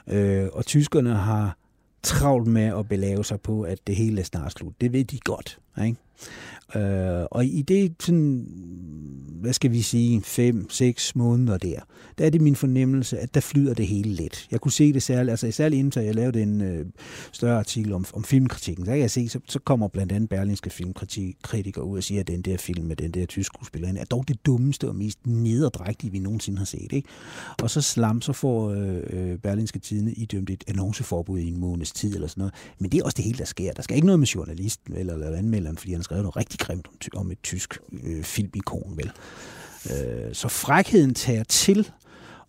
Øh, 0.08 0.48
og 0.54 0.66
tyskerne 0.66 1.16
har 1.16 1.58
travlt 2.04 2.48
med 2.48 2.80
at 2.80 2.88
belave 2.88 3.26
sig 3.26 3.42
på, 3.42 3.62
at 3.62 3.88
det 3.88 3.96
hele 3.96 4.22
er 4.22 4.26
snart 4.26 4.52
slut. 4.52 4.74
Det 4.82 4.94
ved 4.94 5.06
de 5.06 5.20
godt. 5.20 5.60
Ikke? 5.86 5.98
Øh, 6.76 7.26
og 7.32 7.46
i 7.46 7.62
det, 7.62 7.96
sådan, 8.00 8.48
hvad 9.42 9.54
skal 9.54 9.72
vi 9.72 9.82
sige, 9.82 10.22
fem, 10.22 10.70
seks 10.70 11.16
måneder 11.16 11.58
der, 11.58 11.80
der 12.18 12.26
er 12.26 12.30
det 12.30 12.42
min 12.42 12.56
fornemmelse, 12.56 13.20
at 13.20 13.34
der 13.34 13.40
flyder 13.42 13.74
det 13.74 13.88
hele 13.88 14.10
lidt. 14.10 14.48
Jeg 14.52 14.62
kunne 14.62 14.72
se 14.72 14.94
det 14.94 15.04
særligt, 15.04 15.32
altså 15.32 15.52
særligt 15.52 15.80
inden 15.80 16.06
jeg 16.06 16.16
lavede 16.16 16.42
en 16.42 16.62
øh, 16.62 16.86
større 17.32 17.60
artikel 17.60 17.94
om, 17.94 18.06
om 18.14 18.24
filmkritikken, 18.24 18.86
så 18.86 18.92
kan 18.92 19.00
jeg 19.00 19.12
se, 19.12 19.30
så, 19.30 19.40
så 19.50 19.60
kommer 19.60 19.88
blandt 19.88 20.12
andet 20.12 20.30
berlinske 20.30 20.70
filmkritikere 20.70 21.84
ud 21.84 21.98
og 21.98 22.04
siger, 22.04 22.20
at 22.20 22.28
den 22.28 22.42
der 22.42 22.58
film 22.58 22.86
med 22.86 22.96
den 22.96 23.12
der 23.12 23.26
tyske 23.26 23.44
skuespiller 23.44 23.94
er 23.98 24.06
dog 24.06 24.28
det 24.28 24.46
dummeste 24.46 24.88
og 24.88 24.96
mest 24.96 25.28
nederdrægtige, 25.28 26.12
vi 26.12 26.20
nogensinde 26.20 26.58
har 26.58 26.66
set. 26.66 26.94
Ikke? 26.94 27.08
Og 27.62 27.70
så 27.70 27.82
slam, 27.82 28.22
så 28.22 28.34
får 28.34 28.70
øh, 28.70 29.02
øh 29.10 29.38
berlinske 29.38 29.80
tidene 29.80 30.12
idømt 30.12 30.50
et 30.50 30.64
annonceforbud 30.68 31.40
i 31.40 31.48
en 31.48 31.60
måneds 31.60 31.92
tid 31.92 32.16
eller 32.16 32.28
sådan 32.28 32.42
noget. 32.42 32.54
Men 32.80 32.92
det 32.92 33.00
er 33.00 33.04
også 33.04 33.16
det 33.16 33.26
hele, 33.26 33.38
der 33.38 33.46
sker. 33.46 33.74
Der 33.74 33.82
skal 33.82 33.96
ikke 33.96 34.06
noget 34.06 34.20
med 34.20 34.28
journalisten 34.28 34.96
eller, 34.96 35.14
eller 35.14 35.38
anmelderen, 35.38 35.78
fordi 35.78 35.92
han 35.92 36.00
har 36.00 36.04
skrevet 36.04 36.24
noget 36.24 36.36
rigtig 36.36 36.53
grimt 36.58 36.88
om, 36.88 37.20
om 37.20 37.32
et 37.32 37.44
tysk 37.44 37.78
øh, 38.04 38.24
filmikon, 38.24 38.98
vel. 38.98 39.12
Øh, 39.90 40.34
så 40.34 40.48
frækheden 40.48 41.14
tager 41.14 41.44
til, 41.44 41.92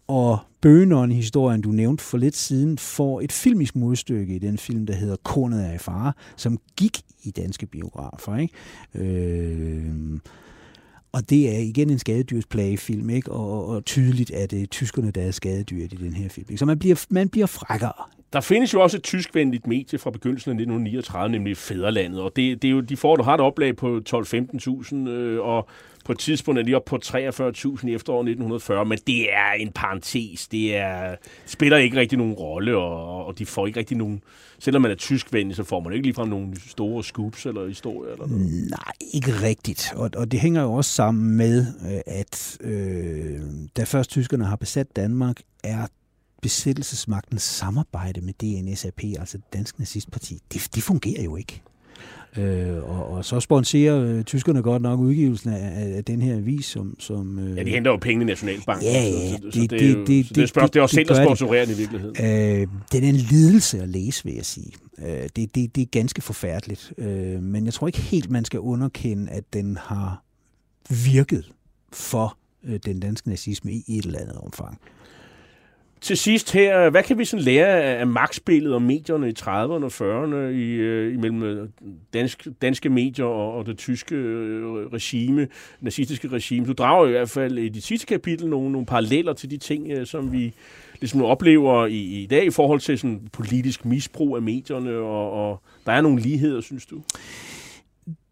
og 0.06 0.38
Bøgenånd-historien, 0.60 1.60
du 1.60 1.68
nævnte 1.68 2.04
for 2.04 2.18
lidt 2.18 2.36
siden, 2.36 2.78
får 2.78 3.20
et 3.20 3.32
filmisk 3.32 3.76
modstykke 3.76 4.34
i 4.34 4.38
den 4.38 4.58
film, 4.58 4.86
der 4.86 4.94
hedder 4.94 5.16
Kornet 5.16 5.74
i 5.74 5.78
fare, 5.78 6.12
som 6.36 6.58
gik 6.76 7.00
i 7.22 7.30
danske 7.30 7.66
biografer. 7.66 8.36
Ikke? 8.36 8.54
Øh, 8.94 10.20
og 11.12 11.30
det 11.30 11.56
er 11.56 11.58
igen 11.58 11.90
en 11.90 11.98
skadedyrsplagefilm, 11.98 13.10
ikke? 13.10 13.32
Og, 13.32 13.66
og 13.66 13.84
tydeligt 13.84 14.30
er 14.34 14.46
det 14.46 14.70
tyskerne, 14.70 15.10
der 15.10 15.22
er 15.22 15.30
skadedyret 15.30 15.92
i 15.92 15.96
den 15.96 16.14
her 16.14 16.28
film. 16.28 16.46
Ikke? 16.48 16.58
Så 16.58 16.66
man 16.66 16.78
bliver, 16.78 17.04
man 17.10 17.28
bliver 17.28 17.46
frækkere. 17.46 17.92
Der 18.34 18.40
findes 18.40 18.74
jo 18.74 18.80
også 18.80 18.96
et 18.96 19.02
tyskvenligt 19.02 19.66
medie 19.66 19.98
fra 19.98 20.10
begyndelsen 20.10 20.50
af 20.50 20.54
1939, 20.54 21.32
nemlig 21.32 21.56
Fæderlandet, 21.56 22.20
og 22.20 22.32
det, 22.36 22.62
det 22.62 22.68
er 22.68 22.72
jo, 22.72 22.80
de 22.80 22.96
får 22.96 23.16
du 23.16 23.22
har 23.22 23.34
et 23.34 23.40
oplag 23.40 23.76
på 23.76 24.00
12-15.000, 24.10 24.96
øh, 25.08 25.40
og 25.40 25.68
på 26.04 26.12
et 26.12 26.18
tidspunkt 26.18 26.60
er 26.60 26.64
de 26.64 26.74
op 26.74 26.84
på 26.84 26.98
43.000 27.04 27.88
i 27.88 27.94
efteråret 27.94 28.28
1940, 28.28 28.84
men 28.84 28.98
det 29.06 29.32
er 29.32 29.52
en 29.52 29.72
parentes. 29.72 30.48
Det 30.48 30.76
er, 30.76 31.16
spiller 31.46 31.76
ikke 31.76 32.00
rigtig 32.00 32.18
nogen 32.18 32.34
rolle, 32.34 32.76
og, 32.76 33.26
og 33.26 33.38
de 33.38 33.46
får 33.46 33.66
ikke 33.66 33.78
rigtig 33.78 33.96
nogen... 33.96 34.22
Selvom 34.58 34.82
man 34.82 34.90
er 34.90 34.94
tyskvenlig, 34.94 35.56
så 35.56 35.64
får 35.64 35.80
man 35.80 35.92
ikke 35.92 36.06
ligefrem 36.06 36.28
nogen 36.28 36.56
store 36.68 37.04
scoops 37.04 37.46
eller 37.46 37.66
historier. 37.66 38.12
Eller 38.12 38.26
noget. 38.26 38.70
Nej, 38.70 38.92
ikke 39.14 39.32
rigtigt. 39.42 39.92
Og, 39.96 40.10
og 40.16 40.32
det 40.32 40.40
hænger 40.40 40.62
jo 40.62 40.72
også 40.72 40.90
sammen 40.90 41.36
med, 41.36 41.66
øh, 41.90 42.00
at 42.06 42.58
øh, 42.60 43.40
da 43.76 43.84
først 43.84 44.10
tyskerne 44.10 44.44
har 44.44 44.56
besat 44.56 44.96
Danmark, 44.96 45.40
er 45.64 45.86
besættelsesmagtens 46.44 47.42
samarbejde 47.42 48.20
med 48.20 48.32
DNSAP, 48.32 49.04
altså 49.18 49.38
det 49.38 49.52
danske 49.52 49.80
nazistparti, 49.80 50.38
det, 50.52 50.68
det 50.74 50.82
fungerer 50.82 51.22
jo 51.22 51.36
ikke. 51.36 51.62
Øh, 52.36 52.84
og, 52.84 53.10
og 53.10 53.24
så 53.24 53.40
sponsorer 53.40 54.00
øh, 54.00 54.24
tyskerne 54.24 54.62
godt 54.62 54.82
nok 54.82 55.00
udgivelsen 55.00 55.50
af, 55.50 55.96
af 55.96 56.04
den 56.04 56.22
her 56.22 56.36
avis, 56.36 56.66
som... 56.66 56.96
som 56.98 57.38
øh, 57.38 57.56
ja, 57.56 57.62
de 57.62 57.70
henter 57.70 57.90
jo 57.90 57.96
penge 57.96 58.22
i 58.22 58.26
Nationalbanken. 58.26 58.88
Ja, 58.88 59.02
ja. 59.02 59.36
Så, 59.36 59.40
det, 59.44 59.54
så, 59.54 59.60
det, 59.60 59.70
det, 59.70 59.80
det, 59.80 59.96
det, 59.96 60.06
det, 60.06 60.54
det, 60.54 60.72
det 60.72 60.76
er 60.76 60.82
også 60.82 60.94
selv, 60.94 61.08
der 61.08 61.24
sponsorerer 61.24 61.66
i 61.66 61.76
virkeligheden. 61.76 62.16
Øh, 62.20 62.68
det 62.92 63.04
er 63.04 63.08
en 63.08 63.16
lidelse 63.16 63.82
at 63.82 63.88
læse, 63.88 64.24
vil 64.24 64.34
jeg 64.34 64.46
sige. 64.46 64.72
Øh, 64.98 65.28
det, 65.36 65.54
det, 65.54 65.76
det 65.76 65.82
er 65.82 65.86
ganske 65.86 66.22
forfærdeligt. 66.22 66.92
Øh, 66.98 67.42
men 67.42 67.64
jeg 67.64 67.74
tror 67.74 67.86
ikke 67.86 68.00
helt, 68.00 68.30
man 68.30 68.44
skal 68.44 68.60
underkende, 68.60 69.32
at 69.32 69.44
den 69.52 69.76
har 69.76 70.24
virket 70.90 71.50
for 71.92 72.38
øh, 72.64 72.80
den 72.84 73.00
danske 73.00 73.28
nazisme 73.28 73.72
i 73.72 73.84
et 73.88 74.04
eller 74.04 74.18
andet 74.18 74.36
omfang. 74.36 74.78
Til 76.00 76.16
sidst 76.16 76.52
her, 76.52 76.90
hvad 76.90 77.02
kan 77.02 77.18
vi 77.18 77.24
sådan 77.24 77.44
lære 77.44 77.82
af 77.82 78.06
magtspillet 78.06 78.74
og 78.74 78.82
medierne 78.82 79.28
i 79.28 79.34
30'erne 79.40 79.84
og 79.84 79.86
40'erne 79.86 80.36
i, 80.36 80.70
øh, 80.70 81.14
imellem 81.14 81.42
øh, 81.42 81.68
dansk, 82.12 82.46
danske 82.62 82.88
medier 82.88 83.26
og, 83.26 83.54
og 83.54 83.66
det 83.66 83.78
tyske 83.78 84.14
øh, 84.14 84.64
regime, 84.92 85.48
nazistiske 85.80 86.28
regime? 86.28 86.66
Du 86.66 86.72
drager 86.72 87.06
i 87.06 87.10
hvert 87.10 87.30
fald 87.30 87.58
i 87.58 87.68
dit 87.68 87.84
sidste 87.84 88.06
kapitel 88.06 88.48
nogle, 88.48 88.72
nogle 88.72 88.86
paralleller 88.86 89.32
til 89.32 89.50
de 89.50 89.56
ting, 89.56 89.90
øh, 89.90 90.06
som 90.06 90.32
vi 90.32 90.54
ligesom 91.00 91.22
oplever 91.22 91.86
i, 91.86 92.22
i 92.22 92.26
dag 92.26 92.46
i 92.46 92.50
forhold 92.50 92.80
til 92.80 92.98
sådan 92.98 93.28
politisk 93.32 93.84
misbrug 93.84 94.36
af 94.36 94.42
medierne, 94.42 94.96
og, 94.96 95.50
og 95.50 95.62
der 95.86 95.92
er 95.92 96.00
nogle 96.00 96.20
ligheder, 96.20 96.60
synes 96.60 96.86
du? 96.86 97.02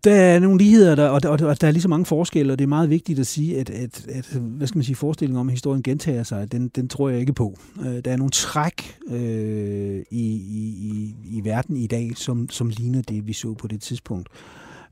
Der 0.05 0.15
er 0.15 0.39
nogle 0.39 0.59
ligheder, 0.59 0.95
der, 0.95 1.09
og, 1.09 1.21
og, 1.25 1.39
og 1.49 1.61
der 1.61 1.67
er 1.67 1.71
lige 1.71 1.83
så 1.83 1.89
mange 1.89 2.07
forskelle, 2.07 2.53
og 2.53 2.59
det 2.59 2.65
er 2.65 2.69
meget 2.69 2.91
vigtigt 2.91 3.19
at 3.19 3.27
sige, 3.27 3.61
at, 3.61 3.71
at, 3.71 4.07
at 4.09 4.27
hvad 4.41 4.67
skal 4.67 4.79
man 4.79 4.85
sige, 4.85 4.97
forestillingen 4.97 5.41
om, 5.41 5.49
at 5.49 5.53
historien 5.53 5.83
gentager 5.83 6.23
sig, 6.23 6.53
den, 6.53 6.69
den 6.69 6.89
tror 6.89 7.09
jeg 7.09 7.21
ikke 7.21 7.33
på. 7.33 7.59
Øh, 7.81 8.05
der 8.05 8.13
er 8.13 8.17
nogle 8.17 8.31
træk 8.31 8.99
øh, 9.09 10.03
i, 10.11 10.27
i, 10.35 11.15
i 11.25 11.45
verden 11.45 11.77
i 11.77 11.87
dag, 11.87 12.13
som, 12.17 12.51
som 12.51 12.69
ligner 12.69 13.03
det, 13.03 13.27
vi 13.27 13.33
så 13.33 13.55
på 13.55 13.67
det 13.67 13.81
tidspunkt. 13.81 14.29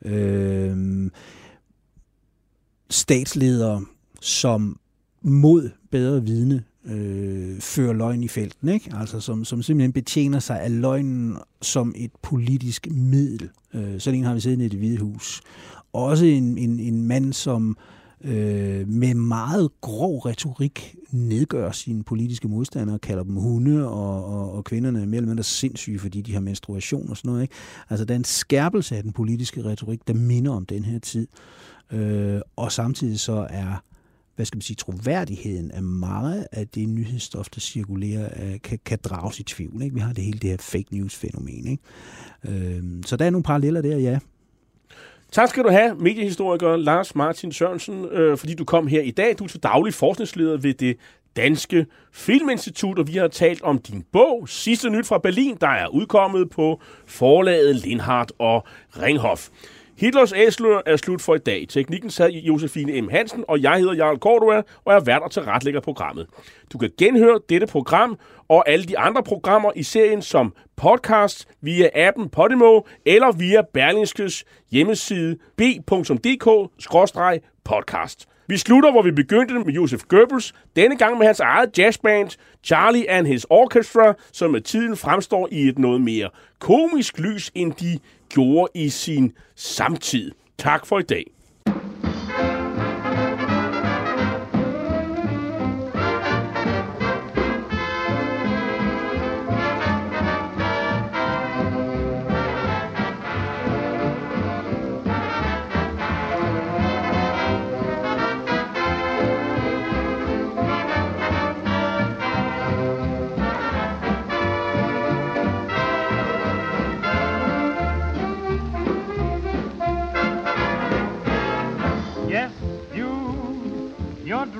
Øh, 0.04 1.10
statsledere, 2.90 3.84
som 4.20 4.78
mod 5.22 5.70
bedre 5.90 6.24
vidne 6.24 6.64
øh, 6.84 7.60
fører 7.60 7.92
løgn 7.92 8.22
i 8.22 8.28
felten, 8.28 8.68
ikke? 8.68 8.90
Altså 8.96 9.20
som, 9.20 9.44
som 9.44 9.62
simpelthen 9.62 9.92
betjener 9.92 10.38
sig 10.38 10.60
af 10.60 10.80
løgnen 10.80 11.36
som 11.62 11.94
et 11.96 12.10
politisk 12.22 12.88
middel. 12.90 13.50
Øh, 13.74 14.00
sådan 14.00 14.18
en 14.18 14.24
har 14.24 14.34
vi 14.34 14.40
siddende 14.40 14.64
i 14.64 14.68
det 14.68 14.78
hvide 14.78 14.98
hus. 14.98 15.40
Også 15.92 16.24
en, 16.24 16.58
en, 16.58 16.80
en 16.80 17.06
mand, 17.06 17.32
som 17.32 17.76
øh, 18.24 18.88
med 18.88 19.14
meget 19.14 19.70
grov 19.80 20.18
retorik 20.18 20.96
nedgør 21.10 21.70
sine 21.70 22.02
politiske 22.02 22.48
modstandere, 22.48 22.98
kalder 22.98 23.22
dem 23.22 23.36
hunde, 23.36 23.88
og, 23.88 24.24
og, 24.24 24.52
og 24.52 24.64
kvinderne 24.64 25.02
er 25.02 25.06
mere 25.06 25.16
eller 25.16 25.28
mindre 25.28 25.44
sindssyge, 25.44 25.98
fordi 25.98 26.20
de 26.20 26.32
har 26.32 26.40
menstruation 26.40 27.10
og 27.10 27.16
sådan 27.16 27.28
noget. 27.28 27.42
Ikke? 27.42 27.54
Altså, 27.90 28.04
der 28.04 28.14
er 28.14 28.18
en 28.18 28.24
skærpelse 28.24 28.96
af 28.96 29.02
den 29.02 29.12
politiske 29.12 29.64
retorik, 29.64 30.08
der 30.08 30.14
minder 30.14 30.52
om 30.52 30.66
den 30.66 30.84
her 30.84 30.98
tid. 30.98 31.26
Øh, 31.92 32.40
og 32.56 32.72
samtidig 32.72 33.20
så 33.20 33.46
er 33.50 33.82
hvad 34.40 34.46
skal 34.46 34.56
man 34.56 34.62
sige, 34.62 34.76
troværdigheden 34.76 35.70
af 35.70 35.82
meget 35.82 36.46
af 36.52 36.68
det 36.68 36.88
nyhedsstof, 36.88 37.48
der 37.48 37.60
cirkulerer, 37.60 38.28
øh, 38.42 38.60
kan, 38.64 38.78
kan 38.84 38.98
drages 39.04 39.40
i 39.40 39.42
tvivl. 39.42 39.82
Ikke? 39.82 39.94
Vi 39.94 40.00
har 40.00 40.12
det 40.12 40.24
hele 40.24 40.38
det 40.38 40.50
her 40.50 40.56
fake 40.60 40.86
news-fænomen. 40.90 41.66
Ikke? 41.66 41.82
Øh, 42.48 42.82
så 43.06 43.16
der 43.16 43.24
er 43.24 43.30
nogle 43.30 43.42
paralleller 43.42 43.80
der, 43.82 43.96
ja. 43.96 44.18
Tak 45.32 45.48
skal 45.48 45.64
du 45.64 45.70
have, 45.70 45.94
mediehistoriker 45.94 46.76
Lars 46.76 47.14
Martin 47.14 47.52
Sørensen, 47.52 48.04
øh, 48.04 48.38
fordi 48.38 48.54
du 48.54 48.64
kom 48.64 48.86
her 48.86 49.02
i 49.02 49.10
dag. 49.10 49.38
Du 49.38 49.44
er 49.44 49.48
til 49.48 49.62
daglig 49.62 49.94
forskningsleder 49.94 50.56
ved 50.56 50.74
det 50.74 50.96
Danske 51.36 51.86
Filminstitut, 52.12 52.98
og 52.98 53.08
vi 53.08 53.12
har 53.12 53.28
talt 53.28 53.62
om 53.62 53.78
din 53.78 54.04
bog, 54.12 54.48
Sidste 54.48 54.90
Nyt 54.90 55.06
fra 55.06 55.18
Berlin, 55.18 55.56
der 55.60 55.68
er 55.68 55.86
udkommet 55.86 56.50
på 56.50 56.80
forlaget 57.06 57.76
Lindhardt 57.76 58.32
og 58.38 58.66
Ringhof. 59.02 59.48
Hitlers 60.00 60.32
æsler 60.32 60.80
er 60.86 60.96
slut 60.96 61.22
for 61.22 61.34
i 61.34 61.38
dag. 61.38 61.66
Teknikken 61.68 62.10
sad 62.10 62.30
Josefine 62.30 63.00
M. 63.00 63.08
Hansen, 63.08 63.44
og 63.48 63.62
jeg 63.62 63.78
hedder 63.78 63.94
Jarl 63.94 64.18
Cordua, 64.18 64.62
og 64.84 64.94
er 64.94 65.00
vært 65.00 65.22
og 65.22 65.30
tilretlægger 65.30 65.80
programmet. 65.80 66.26
Du 66.72 66.78
kan 66.78 66.90
genhøre 66.98 67.40
dette 67.48 67.66
program 67.66 68.18
og 68.48 68.68
alle 68.68 68.84
de 68.84 68.98
andre 68.98 69.22
programmer 69.22 69.72
i 69.76 69.82
serien 69.82 70.22
som 70.22 70.54
podcast 70.76 71.48
via 71.60 71.88
appen 71.94 72.28
Podimo 72.28 72.80
eller 73.06 73.32
via 73.32 73.62
Berlingskes 73.74 74.44
hjemmeside 74.70 75.36
b.dk-podcast. 75.56 78.26
Vi 78.50 78.56
slutter, 78.56 78.90
hvor 78.90 79.02
vi 79.02 79.10
begyndte 79.10 79.54
med 79.54 79.72
Josef 79.72 80.00
Goebbels, 80.08 80.54
denne 80.76 80.96
gang 80.96 81.18
med 81.18 81.26
hans 81.26 81.40
eget 81.40 81.78
jazzband, 81.78 82.30
Charlie 82.64 83.10
and 83.10 83.26
His 83.26 83.46
Orchestra, 83.50 84.14
som 84.32 84.50
med 84.50 84.60
tiden 84.60 84.96
fremstår 84.96 85.48
i 85.52 85.68
et 85.68 85.78
noget 85.78 86.00
mere 86.00 86.30
komisk 86.58 87.18
lys, 87.18 87.50
end 87.54 87.72
de 87.72 87.98
gjorde 88.28 88.70
i 88.74 88.88
sin 88.88 89.32
samtid. 89.56 90.32
Tak 90.58 90.86
for 90.86 90.98
i 90.98 91.02
dag. 91.02 91.24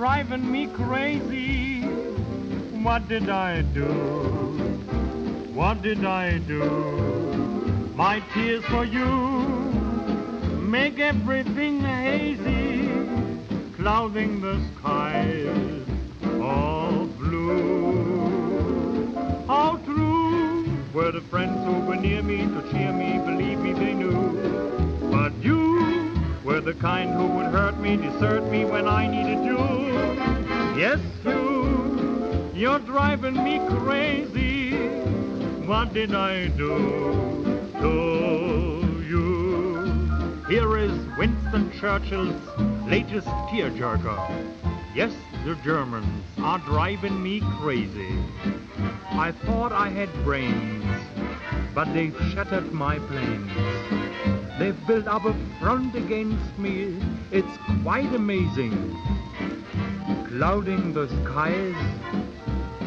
Driving 0.01 0.51
me 0.51 0.67
crazy. 0.67 1.83
What 2.83 3.07
did 3.07 3.29
I 3.29 3.61
do? 3.61 3.85
What 5.53 5.83
did 5.83 6.07
I 6.07 6.39
do? 6.39 6.65
My 7.95 8.21
tears 8.33 8.65
for 8.65 8.87
you 8.87 9.07
make 10.77 10.99
everything 10.99 11.83
hazy, 11.83 12.89
clouding 13.77 14.41
the 14.41 14.59
skies 14.71 15.87
all 16.41 17.05
blue. 17.19 19.15
How 19.49 19.77
true 19.85 20.65
were 20.95 21.13
the 21.13 21.21
friends 21.21 21.63
who 21.67 21.79
were 21.81 21.97
near 21.97 22.23
me 22.23 22.39
to 22.39 22.63
cheer 22.73 22.91
me, 22.95 23.19
believe 23.19 23.59
me, 23.59 23.75
they 23.75 23.93
knew. 23.93 24.19
But 25.11 25.35
you 25.45 26.00
were 26.45 26.61
the 26.61 26.75
kind 26.75 27.13
who 27.13 27.27
would 27.27 27.47
hurt 27.47 27.79
me, 27.79 27.97
desert 27.97 28.45
me 28.51 28.65
when 28.65 28.89
I 28.89 29.07
needed 29.07 29.45
you. 29.45 29.59
Yes, 30.79 31.01
you, 31.25 32.51
you're 32.55 32.79
driving 32.79 33.43
me 33.45 33.61
crazy. 33.79 34.71
What 35.67 35.93
did 35.93 36.15
I 36.15 36.49
do 36.49 37.63
to 37.81 39.05
you? 39.07 40.45
Here 40.49 40.79
is 40.79 40.93
Winston 41.19 41.71
Churchill's 41.79 42.43
latest 42.89 43.27
tearjerker. 43.27 44.55
Yes, 44.95 45.13
the 45.45 45.55
Germans 45.63 46.25
are 46.39 46.59
driving 46.61 47.23
me 47.23 47.41
crazy. 47.61 48.19
I 49.11 49.33
thought 49.45 49.73
I 49.73 49.91
had 49.91 50.13
brains, 50.25 50.85
but 51.75 51.93
they've 51.93 52.17
shattered 52.33 52.73
my 52.73 52.99
planes. 52.99 54.50
They've 54.61 54.87
built 54.87 55.09
up 55.17 55.25
a 55.25 55.35
front 55.61 55.97
against 55.97 56.59
me. 56.59 56.77
It's 57.39 57.57
quite 57.83 58.13
amazing. 58.15 58.75
clouding 60.31 60.95
the 60.95 61.09
skies 61.09 61.77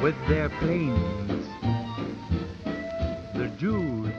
with 0.03 0.15
their 0.27 0.49
planes. 0.61 1.45
The 3.35 3.51
Jews 3.61 4.13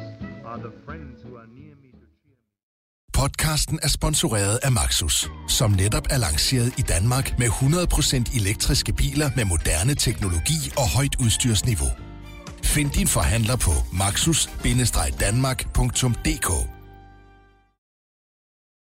are 0.44 0.58
the 0.58 0.72
friends 0.84 1.22
who 1.24 1.36
are 1.36 1.46
near 1.58 1.74
me 1.82 1.90
to 2.00 2.06
cheer 2.20 2.28
me. 2.28 2.34
Podcasten 3.12 3.78
er 3.82 3.88
sponsoreret 3.88 4.58
af 4.62 4.72
Maxus, 4.72 5.30
som 5.48 5.70
netop 5.70 6.06
er 6.10 6.18
lanceret 6.18 6.78
i 6.78 6.82
Danmark 6.82 7.38
med 7.38 7.46
100% 7.46 8.40
elektriske 8.40 8.92
biler 8.92 9.30
med 9.36 9.44
moderne 9.44 9.94
teknologi 9.94 10.72
og 10.76 10.88
højt 10.96 11.16
udstyrsniveau. 11.20 11.88
Find 12.62 12.90
din 12.90 13.06
forhandler 13.06 13.56
på 13.56 13.70
maxus-danmark.dk 13.92 16.73